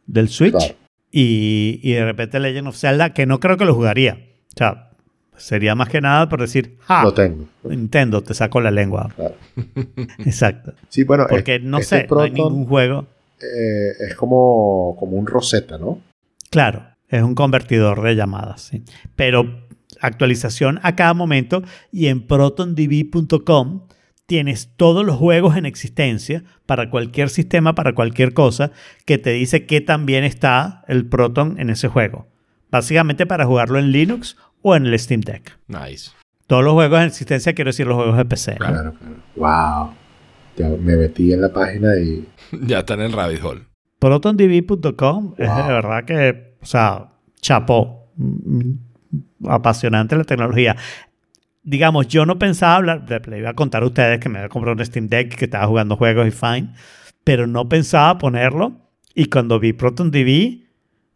del 0.07 0.29
Switch 0.29 0.51
Claro. 0.53 0.75
y, 1.11 1.79
y 1.83 1.91
de 1.93 2.03
repente 2.05 2.39
Legend 2.39 2.67
of 2.67 2.77
Zelda, 2.77 3.13
que 3.13 3.25
no 3.25 3.39
creo 3.39 3.57
que 3.57 3.65
lo 3.65 3.73
jugaría. 3.75 4.17
O 4.53 4.57
sea, 4.57 4.89
sería 5.37 5.75
más 5.75 5.89
que 5.89 6.01
nada 6.01 6.27
por 6.29 6.41
decir, 6.41 6.77
¡ja! 6.81 7.03
Lo 7.03 7.13
tengo. 7.13 7.45
Nintendo, 7.63 8.21
te 8.21 8.33
saco 8.33 8.59
la 8.61 8.71
lengua. 8.71 9.09
Claro. 9.15 9.35
Exacto. 10.19 10.73
Sí, 10.89 11.03
bueno, 11.03 11.25
Porque 11.29 11.55
es- 11.55 11.63
no 11.63 11.77
este 11.79 12.01
sé, 12.01 12.07
no 12.09 12.19
hay 12.21 12.31
Proton, 12.31 12.33
ningún 12.53 12.65
juego. 12.67 13.07
eh, 13.41 13.91
es 14.07 14.15
como, 14.15 14.95
como 14.99 15.17
un 15.17 15.25
Rosetta, 15.27 15.77
¿no? 15.77 15.99
Claro, 16.49 16.83
es 17.07 17.23
un 17.23 17.33
convertidor 17.35 18.01
de 18.01 18.15
llamadas, 18.15 18.61
sí. 18.61 18.83
Pero 19.15 19.65
actualización 19.99 20.79
a 20.83 20.95
cada 20.95 21.13
momento 21.13 21.63
y 21.91 22.07
en 22.07 22.25
protondb.com 22.27 23.87
tienes 24.25 24.69
todos 24.77 25.05
los 25.05 25.17
juegos 25.17 25.57
en 25.57 25.65
existencia 25.65 26.43
para 26.65 26.89
cualquier 26.89 27.29
sistema, 27.29 27.75
para 27.75 27.93
cualquier 27.93 28.33
cosa, 28.33 28.71
que 29.05 29.17
te 29.17 29.31
dice 29.31 29.65
qué 29.65 29.81
tan 29.81 30.05
bien 30.05 30.23
está 30.23 30.85
el 30.87 31.05
Proton 31.05 31.59
en 31.59 31.69
ese 31.69 31.89
juego. 31.89 32.27
Básicamente 32.69 33.25
para 33.25 33.45
jugarlo 33.45 33.77
en 33.77 33.91
Linux 33.91 34.37
o 34.61 34.75
en 34.75 34.85
el 34.85 34.97
Steam 34.97 35.19
Deck. 35.19 35.57
Nice. 35.67 36.11
Todos 36.47 36.63
los 36.63 36.73
juegos 36.73 36.99
en 36.99 37.07
existencia, 37.07 37.53
quiero 37.53 37.69
decir 37.69 37.87
los 37.87 37.97
juegos 37.97 38.15
de 38.15 38.25
PC. 38.25 38.51
¿no? 38.51 38.57
Claro. 38.57 38.93
Claro. 38.93 39.15
Wow. 39.35 39.93
Ya 40.55 40.69
me 40.69 40.95
metí 40.95 41.33
en 41.33 41.41
la 41.41 41.51
página 41.51 41.97
y 41.97 42.25
Ya 42.61 42.79
está 42.79 42.93
en 42.93 43.01
el 43.01 43.11
rabbit 43.11 43.43
hole. 43.43 43.61
protondb.com 43.99 45.33
es 45.37 45.55
de 45.55 45.63
verdad 45.63 46.05
que, 46.05 46.55
o 46.61 46.65
sea, 46.65 47.13
chapó. 47.41 48.11
Apasionante 49.47 50.15
la 50.15 50.23
tecnología. 50.23 50.75
Digamos, 51.63 52.07
yo 52.07 52.25
no 52.25 52.39
pensaba 52.39 52.75
hablar, 52.75 53.05
le 53.27 53.37
iba 53.39 53.49
a 53.49 53.53
contar 53.53 53.83
a 53.83 53.85
ustedes 53.85 54.19
que 54.19 54.29
me 54.29 54.39
había 54.39 54.49
comprado 54.49 54.77
un 54.77 54.85
Steam 54.85 55.07
Deck 55.07 55.35
que 55.35 55.45
estaba 55.45 55.67
jugando 55.67 55.95
juegos 55.95 56.27
y 56.27 56.31
fine, 56.31 56.73
pero 57.23 57.45
no 57.47 57.69
pensaba 57.69 58.17
ponerlo. 58.17 58.73
Y 59.13 59.25
cuando 59.25 59.59
vi 59.59 59.73
ProtonDB, 59.73 60.61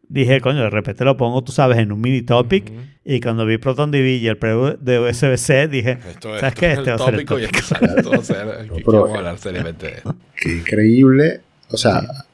dije, 0.08 0.42
coño, 0.42 0.62
de 0.62 0.70
repente 0.70 1.04
lo 1.04 1.18
pongo, 1.18 1.44
tú 1.44 1.52
sabes, 1.52 1.78
en 1.78 1.92
un 1.92 2.02
mini 2.02 2.22
topic. 2.22 2.70
Ujú. 2.70 2.80
Y 3.06 3.20
cuando 3.22 3.46
vi 3.46 3.58
ProtonDB 3.58 4.20
y 4.22 4.28
el 4.28 4.38
pre 4.38 4.54
de 4.80 5.00
USB-C, 5.00 5.68
dije, 5.68 6.00
Esto 6.08 6.36
es, 6.36 6.42
¿sabes 6.42 6.56
qué? 6.56 6.74
Este 6.74 6.82
es 6.82 6.90
va 6.90 6.96
a 6.96 7.06
ser 7.06 7.16
el 7.16 7.26
tópico 7.26 7.40
y 7.40 7.44
esto 7.44 7.76
que 8.76 8.84
vamos 8.86 9.12
a 9.12 9.18
hablar 9.18 9.38
seriamente 9.38 9.88
de 9.88 9.94
esto. 9.94 10.16
qué 10.36 10.50
increíble. 10.58 11.42
O 11.70 11.78
sea, 11.78 12.25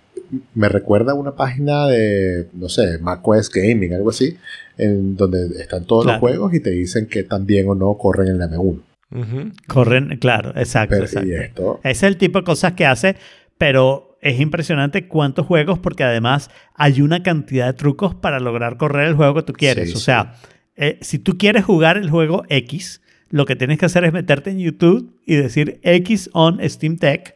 me 0.56 0.70
recuerda 0.70 1.12
a 1.12 1.16
una 1.16 1.36
página 1.36 1.88
de, 1.88 2.48
no 2.54 2.70
sé, 2.70 2.98
macOS 3.00 3.50
Gaming, 3.50 3.94
algo 3.94 4.10
así, 4.12 4.38
en 4.78 5.16
donde 5.16 5.48
están 5.62 5.86
todos 5.86 6.04
Claro. 6.06 6.18
los 6.18 6.20
juegos 6.22 6.54
y 6.54 6.60
te 6.62 6.70
dicen 6.72 7.08
que 7.08 7.24
tan 7.24 7.46
bien 7.46 7.68
o 7.68 7.76
no 7.76 7.96
corren 7.98 8.28
en 8.30 8.40
la 8.40 8.48
M1. 8.48 8.82
Ujú. 9.14 9.52
Corren, 9.68 10.18
claro, 10.20 10.52
exacto, 10.56 10.96
Pero, 10.96 11.06
exacto. 11.06 11.28
y 11.30 11.34
esto, 11.36 11.80
es 11.84 12.04
el 12.04 12.18
tipo 12.18 12.40
de 12.40 12.46
cosas 12.46 12.74
que 12.74 12.86
hace, 12.86 13.16
pero 13.58 14.18
es 14.22 14.40
impresionante 14.40 15.08
cuántos 15.08 15.46
juegos, 15.48 15.80
porque 15.80 16.04
además 16.04 16.50
hay 16.76 17.02
una 17.02 17.22
cantidad 17.24 17.68
de 17.68 17.74
trucos 17.74 18.16
para 18.16 18.40
lograr 18.40 18.78
correr 18.78 19.08
el 19.10 19.16
juego 19.16 19.36
que 19.36 19.42
tú 19.44 19.54
quieres. 19.54 19.90
Sí, 19.90 19.96
o 19.96 19.98
sí. 19.98 20.04
sea, 20.06 20.36
eh, 20.78 20.98
si 21.02 21.20
tú 21.20 21.38
quieres 21.38 21.66
jugar 21.66 21.98
el 21.98 22.10
juego 22.10 22.44
X, 22.48 23.02
lo 23.30 23.46
que 23.46 23.56
tienes 23.56 23.80
que 23.80 23.86
hacer 23.86 24.04
es 24.06 24.14
meterte 24.14 24.50
en 24.52 24.60
YouTube 24.60 25.14
y 25.26 25.36
decir 25.36 25.80
X 25.84 26.30
on 26.34 26.60
Steam 26.70 26.98
Tech 26.98 27.36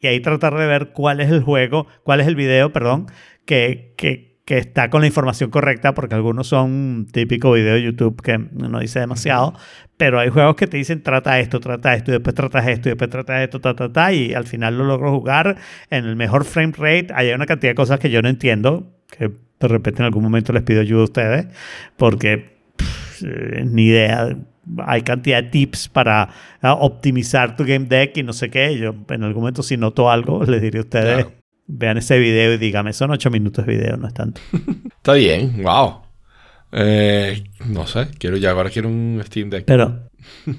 y 0.00 0.06
ahí 0.06 0.20
tratar 0.20 0.56
de 0.56 0.66
ver 0.66 0.90
cuál 0.92 1.20
es 1.20 1.30
el 1.30 1.42
juego, 1.42 1.86
cuál 2.02 2.20
es 2.20 2.26
el 2.26 2.34
video, 2.34 2.72
perdón, 2.72 3.06
que, 3.44 3.94
que, 3.96 4.38
que 4.44 4.58
está 4.58 4.90
con 4.90 5.02
la 5.02 5.06
información 5.06 5.50
correcta, 5.50 5.94
porque 5.94 6.14
algunos 6.14 6.46
son 6.46 7.06
típico 7.12 7.52
video 7.52 7.74
de 7.74 7.82
YouTube 7.82 8.20
que 8.22 8.38
no 8.38 8.80
dice 8.80 9.00
demasiado, 9.00 9.54
pero 9.96 10.18
hay 10.18 10.30
juegos 10.30 10.56
que 10.56 10.66
te 10.66 10.76
dicen 10.76 11.02
trata 11.02 11.38
esto, 11.38 11.60
trata 11.60 11.94
esto, 11.94 12.10
y 12.10 12.14
después 12.14 12.34
tratas 12.34 12.66
esto, 12.66 12.88
y 12.88 12.92
después 12.92 13.10
tratas 13.10 13.42
esto, 13.42 13.60
ta, 13.60 13.76
ta, 13.76 13.92
ta, 13.92 14.12
y 14.12 14.34
al 14.34 14.46
final 14.46 14.78
lo 14.78 14.84
logro 14.84 15.10
jugar 15.12 15.56
en 15.90 16.06
el 16.06 16.16
mejor 16.16 16.44
frame 16.44 16.72
rate. 16.76 17.08
Hay 17.14 17.30
una 17.30 17.46
cantidad 17.46 17.72
de 17.72 17.76
cosas 17.76 18.00
que 18.00 18.10
yo 18.10 18.22
no 18.22 18.28
entiendo, 18.28 18.90
que 19.16 19.30
de 19.60 19.68
repente 19.68 20.00
en 20.00 20.06
algún 20.06 20.22
momento 20.22 20.52
les 20.52 20.62
pido 20.62 20.80
ayuda 20.80 21.02
a 21.02 21.04
ustedes, 21.04 21.46
porque 21.96 22.56
pff, 22.76 23.22
eh, 23.24 23.64
ni 23.66 23.88
idea. 23.88 24.36
Hay 24.84 25.02
cantidad 25.02 25.42
de 25.42 25.50
tips 25.50 25.88
para 25.88 26.28
ah, 26.62 26.74
optimizar 26.74 27.56
tu 27.56 27.64
game 27.64 27.86
deck 27.86 28.16
y 28.16 28.22
no 28.22 28.32
sé 28.32 28.50
qué. 28.50 28.76
Yo 28.78 28.94
en 29.08 29.22
algún 29.24 29.42
momento 29.42 29.62
si 29.62 29.76
noto 29.76 30.10
algo, 30.10 30.44
les 30.46 30.60
diré 30.60 30.78
a 30.78 30.82
ustedes, 30.82 31.24
Claro. 31.24 31.32
vean 31.66 31.98
ese 31.98 32.18
video 32.18 32.54
y 32.54 32.58
dígame, 32.58 32.92
son 32.92 33.10
ocho 33.10 33.30
minutos 33.30 33.66
de 33.66 33.76
video, 33.76 33.96
no 33.96 34.08
es 34.08 34.14
tanto. 34.14 34.40
Está 34.96 35.14
bien, 35.14 35.62
wow. 35.62 36.02
Eh, 36.72 37.42
no 37.66 37.86
sé, 37.86 38.08
quiero 38.18 38.36
ya 38.36 38.52
ahora 38.52 38.70
quiero 38.70 38.88
un 38.88 39.20
Steam 39.24 39.50
Deck. 39.50 39.64
Pero, 39.64 40.08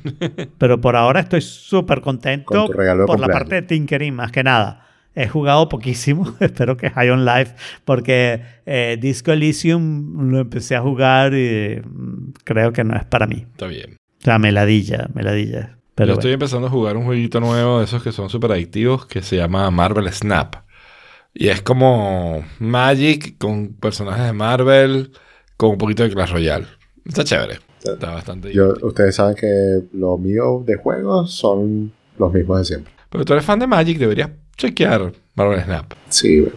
pero 0.57 0.81
por 0.81 0.95
ahora 0.95 1.21
estoy 1.21 1.41
súper 1.41 2.01
contento 2.01 2.67
Con 2.67 3.05
por 3.05 3.19
la 3.19 3.27
parte 3.27 3.55
de 3.55 3.61
Tinkering, 3.61 4.13
más 4.13 4.31
que 4.31 4.43
nada. 4.43 4.87
He 5.15 5.27
jugado 5.27 5.67
poquísimo, 5.69 6.35
espero 6.39 6.77
que 6.77 6.89
High 6.89 7.09
on 7.09 7.25
Life, 7.25 7.53
porque 7.85 8.41
eh, 8.65 8.97
Disco 8.99 9.31
Elysium 9.31 10.31
lo 10.31 10.39
empecé 10.39 10.75
a 10.75 10.81
jugar 10.81 11.33
y 11.33 11.81
mm, 11.83 12.33
creo 12.43 12.71
que 12.71 12.83
no 12.83 12.95
es 12.95 13.05
para 13.05 13.27
mí. 13.27 13.45
Está 13.51 13.67
bien. 13.67 13.97
O 14.19 14.23
sea, 14.23 14.39
meladilla, 14.39 15.09
meladilla. 15.13 15.77
Pero 15.95 16.07
Yo 16.09 16.13
estoy 16.13 16.29
bueno. 16.29 16.33
empezando 16.35 16.67
a 16.67 16.69
jugar 16.69 16.95
un 16.97 17.05
jueguito 17.05 17.39
nuevo 17.39 17.79
de 17.79 17.85
esos 17.85 18.01
que 18.01 18.11
son 18.11 18.29
súper 18.29 18.51
adictivos 18.53 19.05
que 19.05 19.21
se 19.21 19.35
llama 19.35 19.69
Marvel 19.71 20.11
Snap. 20.11 20.55
Y 21.33 21.47
es 21.47 21.61
como 21.61 22.43
Magic 22.59 23.37
con 23.37 23.73
personajes 23.73 24.25
de 24.25 24.33
Marvel 24.33 25.11
con 25.57 25.71
un 25.71 25.77
poquito 25.77 26.03
de 26.03 26.09
Clash 26.11 26.31
Royale. 26.31 26.67
Está 27.05 27.23
chévere. 27.23 27.59
Está 27.83 28.11
bastante 28.11 28.53
Yo, 28.53 28.73
ustedes 28.83 29.15
saben 29.15 29.35
que 29.35 29.81
lo 29.93 30.17
mío 30.17 30.63
de 30.65 30.75
juegos 30.75 31.33
son 31.33 31.91
los 32.17 32.31
mismos 32.33 32.59
de 32.59 32.65
siempre. 32.65 32.93
Pero 33.09 33.25
tú 33.25 33.33
eres 33.33 33.43
fan 33.45 33.59
de 33.59 33.67
Magic, 33.67 33.97
deberías 33.97 34.29
chequear 34.57 35.11
Marvel 35.35 35.63
Snap. 35.63 35.93
Sí, 36.09 36.41
bueno. 36.41 36.55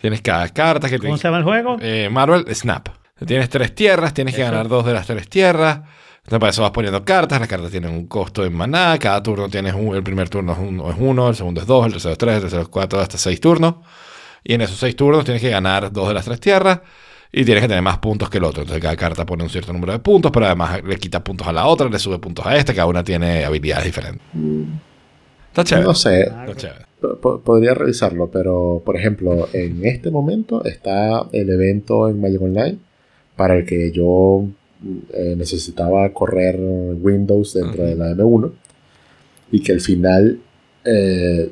Tienes 0.00 0.20
cada 0.20 0.48
carta 0.48 0.88
que 0.88 0.96
¿Cómo 0.98 1.02
tienes. 1.02 1.20
se 1.20 1.28
llama 1.28 1.38
el 1.38 1.44
juego? 1.44 1.76
Eh, 1.80 2.08
Marvel 2.10 2.44
Snap. 2.54 2.88
Tienes 3.26 3.48
tres 3.48 3.74
tierras, 3.74 4.12
tienes 4.12 4.34
que 4.34 4.42
ganar 4.42 4.68
dos 4.68 4.84
de 4.84 4.92
las 4.92 5.06
tres 5.06 5.28
tierras. 5.28 5.80
Entonces, 6.24 6.38
para 6.38 6.50
eso 6.50 6.62
vas 6.62 6.70
poniendo 6.72 7.04
cartas. 7.04 7.40
Las 7.40 7.48
cartas 7.48 7.70
tienen 7.70 7.90
un 7.90 8.06
costo 8.06 8.44
en 8.44 8.52
maná. 8.52 8.98
Cada 8.98 9.22
turno 9.22 9.48
tienes 9.48 9.74
un, 9.74 9.94
el 9.94 10.02
primer 10.02 10.28
turno 10.28 10.52
es 10.52 10.58
uno, 10.58 10.90
es 10.90 10.96
uno, 10.98 11.28
el 11.28 11.34
segundo 11.34 11.60
es 11.60 11.66
dos, 11.66 11.86
el 11.86 11.92
tercero 11.92 12.12
es 12.12 12.18
tres, 12.18 12.34
el 12.36 12.40
tercero 12.42 12.62
es 12.62 12.68
cuatro, 12.68 13.00
hasta 13.00 13.18
seis 13.18 13.40
turnos. 13.40 13.76
Y 14.44 14.54
en 14.54 14.60
esos 14.60 14.76
seis 14.76 14.94
turnos 14.96 15.24
tienes 15.24 15.40
que 15.40 15.50
ganar 15.50 15.90
dos 15.92 16.08
de 16.08 16.14
las 16.14 16.24
tres 16.24 16.40
tierras. 16.40 16.80
Y 17.32 17.44
tienes 17.44 17.62
que 17.62 17.68
tener 17.68 17.82
más 17.82 17.96
puntos 17.98 18.28
que 18.28 18.38
el 18.38 18.44
otro. 18.44 18.62
Entonces 18.62 18.82
cada 18.82 18.94
carta 18.96 19.24
pone 19.24 19.42
un 19.42 19.48
cierto 19.48 19.72
número 19.72 19.92
de 19.92 20.00
puntos, 20.00 20.30
pero 20.30 20.44
además 20.46 20.82
le 20.84 20.96
quita 20.98 21.24
puntos 21.24 21.46
a 21.46 21.52
la 21.52 21.66
otra, 21.66 21.88
le 21.88 21.98
sube 21.98 22.18
puntos 22.18 22.44
a 22.44 22.56
esta. 22.56 22.74
Cada 22.74 22.86
una 22.86 23.02
tiene 23.02 23.44
habilidades 23.44 23.86
diferentes. 23.86 24.20
Está 25.52 25.64
chévere. 25.64 25.86
No 25.86 25.94
sé, 25.94 26.20
Está 26.22 26.54
chévere. 26.56 26.80
po- 27.20 27.40
podría 27.40 27.74
revisarlo, 27.74 28.30
pero 28.30 28.82
por 28.84 28.96
ejemplo, 28.96 29.48
en 29.52 29.84
este 29.84 30.10
momento 30.10 30.64
está 30.64 31.26
el 31.32 31.50
evento 31.50 32.08
en 32.08 32.20
Magic 32.20 32.40
Online 32.42 32.78
para 33.36 33.56
el 33.56 33.66
que 33.66 33.90
yo 33.92 34.44
eh, 35.12 35.34
necesitaba 35.36 36.08
correr 36.12 36.58
Windows 36.58 37.54
dentro 37.54 37.84
de 37.84 37.94
la 37.96 38.12
M1 38.12 38.50
y 39.50 39.62
que 39.62 39.72
al 39.72 39.80
final 39.80 40.40
eh, 40.84 41.50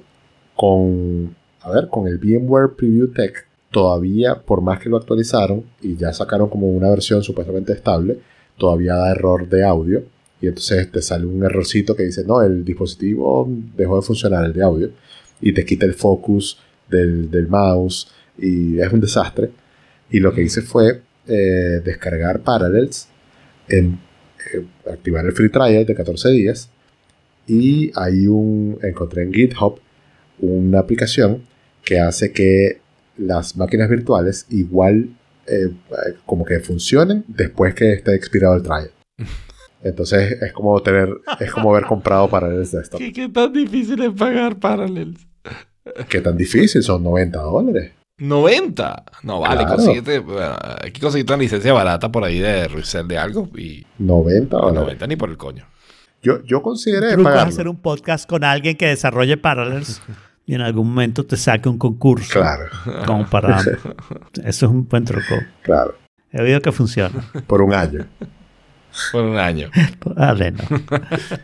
con 0.56 1.35
a 1.62 1.70
ver, 1.70 1.89
con 1.89 2.06
el 2.09 2.16
VMware 2.18 2.70
Preview 2.77 3.09
Tech 3.12 3.47
todavía, 3.70 4.35
por 4.36 4.62
más 4.62 4.81
que 4.81 4.89
lo 4.89 4.97
actualizaron 4.97 5.62
y 5.82 5.94
ya 5.97 6.12
sacaron 6.12 6.48
como 6.48 6.68
una 6.70 6.89
versión 6.90 7.22
supuestamente 7.22 7.72
estable, 7.74 8.18
todavía 8.56 8.94
da 8.94 9.10
error 9.12 9.47
de 9.48 9.62
audio. 9.64 10.02
Y 10.41 10.49
entonces 10.49 10.91
te 10.91 11.03
sale 11.03 11.27
un 11.27 11.45
errorcito 11.45 11.95
que 11.95 12.05
dice, 12.05 12.25
no, 12.25 12.43
el 12.43 12.65
dispositivo 12.65 13.49
dejó 13.77 13.97
de 13.97 14.03
funcionar, 14.03 14.45
el 14.45 14.53
de 14.53 14.62
audio. 14.62 14.91
Y 15.41 15.53
te 15.53 15.65
quita 15.65 15.87
el 15.87 15.95
focus 15.95 16.59
del, 16.89 17.31
del 17.31 17.49
mouse. 17.49 18.09
Y 18.39 18.79
es 18.79 18.93
un 18.93 19.01
desastre. 19.01 19.51
Y 20.11 20.21
lo 20.21 20.33
que 20.33 20.43
hice 20.43 20.62
fue 20.62 21.03
eh, 21.29 21.81
descargar 21.85 22.41
Parallels, 22.41 23.09
eh, 23.69 23.91
activar 24.91 25.25
el 25.27 25.33
free 25.33 25.51
trial 25.51 25.85
de 25.85 25.95
14 25.95 26.31
días. 26.31 26.71
Y 27.47 27.93
hay 27.95 28.27
un, 28.27 28.79
encontré 28.83 29.23
en 29.23 29.33
GitHub 29.33 29.79
una 30.41 30.79
aplicación 30.79 31.43
que 31.85 32.01
hace 32.01 32.33
que 32.33 32.81
las 33.17 33.57
máquinas 33.57 33.91
virtuales 33.91 34.47
igual 34.49 35.11
eh, 35.47 35.71
como 36.25 36.45
que 36.45 36.61
funcionen 36.61 37.25
después 37.29 37.75
que 37.75 37.93
esté 37.93 38.15
expirado 38.15 38.57
el 38.57 38.62
trial. 38.62 38.91
Entonces 39.82 40.40
es 40.43 40.52
como 40.52 40.81
tener, 40.82 41.09
es 41.39 41.51
como 41.52 41.70
haber 41.73 41.85
comprado 41.86 42.28
Parallels 42.28 42.73
Desktop. 42.73 42.98
¿Qué, 43.01 43.12
qué 43.12 43.28
tan 43.28 43.52
difícil 43.52 44.02
es 44.02 44.12
pagar 44.12 44.57
Parallels? 44.59 45.27
¿Qué 46.09 46.20
tan 46.20 46.36
difícil? 46.36 46.82
Son 46.82 47.02
90 47.02 47.39
dólares. 47.40 47.93
90. 48.19 49.05
No 49.23 49.40
vale, 49.40 49.62
Claro. 49.62 49.77
consíguete. 49.77 50.19
Bueno, 50.19 50.55
hay 50.82 50.90
que 50.90 51.01
conseguirte 51.01 51.32
una 51.32 51.43
licencia 51.43 51.73
barata 51.73 52.12
por 52.12 52.23
ahí 52.24 52.39
de 52.39 52.69
resell 52.69 53.07
de 53.09 53.16
algo 53.19 53.48
y 53.57 53.86
90 53.98 54.57
no, 54.57 54.62
dólares. 54.62 54.81
90 54.82 55.07
ni 55.07 55.16
por 55.16 55.31
el 55.31 55.36
coño. 55.39 55.65
Yo, 56.23 56.43
yo 56.44 56.61
consideré 56.61 57.16
pagarlo. 57.16 57.48
hacer 57.48 57.66
un 57.66 57.77
podcast 57.81 58.28
con 58.28 58.44
alguien 58.44 58.77
que 58.77 58.86
desarrolle 58.89 59.39
Parallels 59.39 60.02
y 60.47 60.55
en 60.55 60.61
algún 60.61 60.89
momento 60.89 61.24
te 61.24 61.39
saque 61.39 61.70
un 61.70 61.78
concurso. 61.78 62.39
Claro, 62.39 62.65
Como 63.07 63.27
para... 63.27 63.59
Eso 64.44 64.44
es 64.44 64.62
un 64.65 64.86
buen 64.86 65.05
truco. 65.07 65.36
claro. 65.62 65.94
He 66.32 66.40
oído 66.43 66.61
que 66.61 66.70
funciona. 66.70 67.24
Por 67.48 67.61
un 67.62 67.73
año. 67.74 68.07
Por 69.12 69.24
un 69.24 69.36
año. 69.36 69.70
Dale, 70.16 70.52
no. 70.52 70.59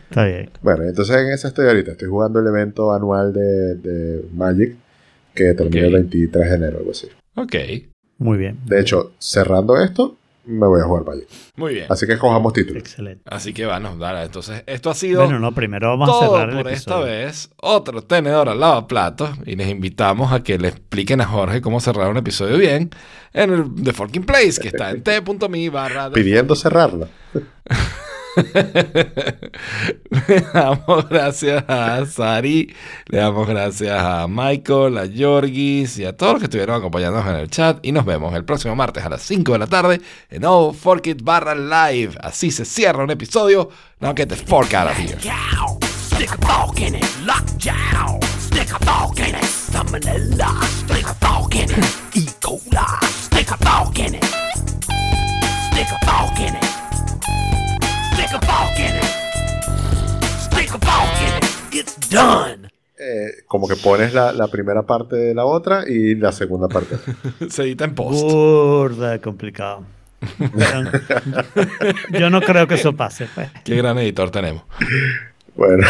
Está 0.09 0.25
bien. 0.25 0.49
Bueno, 0.61 0.83
entonces 0.83 1.15
en 1.17 1.31
eso 1.31 1.47
estoy 1.47 1.67
ahorita. 1.67 1.91
Estoy 1.91 2.07
jugando 2.09 2.39
el 2.39 2.47
evento 2.47 2.93
anual 2.93 3.33
de, 3.33 3.75
de 3.75 4.25
Magic 4.33 4.75
que 5.33 5.53
termina 5.53 5.87
el 5.87 5.93
Ok. 5.95 6.01
23 6.01 6.49
de 6.49 6.55
enero, 6.55 6.77
algo 6.79 6.91
así. 6.91 7.07
Ok. 7.35 7.55
Muy 8.19 8.37
bien. 8.37 8.57
De 8.65 8.79
hecho, 8.79 9.11
cerrando 9.19 9.77
esto, 9.81 10.17
me 10.47 10.65
voy 10.65 10.81
a 10.81 10.85
jugar 10.85 11.05
Magic. 11.05 11.27
Muy 11.55 11.73
bien. 11.73 11.87
Así 11.89 12.07
que 12.07 12.17
cojamos 12.17 12.53
títulos. 12.53 12.81
Excelente. 12.81 13.23
Así 13.25 13.53
que 13.53 13.65
bueno, 13.65 13.97
dale. 13.97 14.23
Entonces, 14.23 14.63
esto 14.65 14.89
ha 14.89 14.93
sido 14.93 15.23
Bueno, 15.23 15.39
no, 15.39 15.53
primero 15.53 15.89
vamos 15.89 16.09
a 16.09 16.25
cerrar 16.25 16.49
el 16.49 16.57
por 16.57 16.71
esta 16.71 16.99
vez. 16.99 17.49
Otro 17.57 18.01
tenedor 18.01 18.49
al 18.49 18.59
lavaplatos. 18.59 19.29
Y 19.45 19.55
les 19.55 19.67
invitamos 19.67 20.31
a 20.31 20.41
que 20.43 20.57
le 20.57 20.69
expliquen 20.69 21.21
a 21.21 21.25
Jorge 21.25 21.61
cómo 21.61 21.79
cerrar 21.79 22.09
un 22.09 22.17
episodio 22.17 22.57
bien 22.57 22.89
en 23.33 23.53
el 23.53 23.83
The 23.83 23.93
Forking 23.93 24.23
Place, 24.23 24.61
que 24.61 24.69
está 24.69 24.91
en 24.91 25.03
t.me 25.03 25.69
barra 25.69 26.09
Pidiendo 26.11 26.55
cerrarla. 26.55 27.07
Le 30.27 30.41
damos 30.53 31.09
gracias 31.09 31.63
a 31.67 32.05
Sari, 32.05 32.73
le 33.07 33.17
damos 33.17 33.47
gracias 33.47 33.99
a 33.99 34.27
Michael, 34.27 34.97
a 34.97 35.05
Yorgis 35.05 35.97
y 35.97 36.05
a 36.05 36.15
todos 36.15 36.33
los 36.33 36.41
que 36.41 36.45
estuvieron 36.45 36.75
acompañándonos 36.75 37.27
en 37.27 37.35
el 37.35 37.49
chat. 37.49 37.79
Y 37.83 37.91
nos 37.91 38.05
vemos 38.05 38.33
el 38.35 38.45
próximo 38.45 38.75
martes 38.75 39.03
a 39.03 39.09
las 39.09 39.23
5 39.23 39.53
de 39.53 39.59
la 39.59 39.67
tarde 39.67 40.01
en 40.29 40.45
Oh 40.45 40.73
Fork 40.73 41.07
It 41.07 41.23
barra 41.23 41.55
live. 41.55 42.15
Así 42.21 42.51
se 42.51 42.65
cierra 42.65 43.03
un 43.03 43.09
episodio. 43.11 43.69
Now 43.99 44.13
get 44.15 44.29
the 44.29 44.35
fork 44.35 44.73
out 44.75 44.91
of 44.91 44.97
here. 44.97 45.17
Cow, 45.17 45.79
stick 45.81 46.29
a 46.31 46.37
fork 46.45 46.79
in 46.79 46.93
it, 46.95 47.03
lockjaw, 47.25 48.19
stick 48.37 48.71
a 48.71 48.79
fork 48.85 49.19
in 49.19 49.33
it, 49.33 49.43
salmonella, 49.43 50.63
stick 50.85 51.07
a 51.07 51.13
fork 51.15 51.55
in 51.55 51.69
it, 51.71 51.77
E. 52.15 52.21
coli, 52.39 53.03
stick 53.05 53.49
a 53.49 53.57
fork 53.57 53.97
in 53.97 54.13
it, 54.13 54.23
stick 55.71 55.87
a 55.89 55.97
fork 56.05 56.39
in 56.39 56.55
it, 56.55 56.76
Eh, 62.99 63.43
como 63.47 63.67
que 63.67 63.75
pones 63.75 64.13
la, 64.13 64.31
la 64.31 64.47
primera 64.47 64.81
parte 64.83 65.15
de 65.15 65.35
la 65.35 65.45
otra 65.45 65.83
y 65.87 66.15
la 66.15 66.31
segunda 66.31 66.67
parte. 66.67 66.97
Se 67.49 67.63
edita 67.63 67.85
en 67.85 67.93
post. 67.93 68.21
Burda 68.23 69.19
complicado. 69.19 69.85
Yo 72.11 72.29
no 72.29 72.41
creo 72.41 72.67
que 72.67 72.75
eso 72.75 72.95
pase. 72.95 73.27
pues. 73.35 73.49
Qué 73.63 73.75
gran 73.75 73.97
editor 73.99 74.31
tenemos. 74.31 74.63
Bueno. 75.55 75.85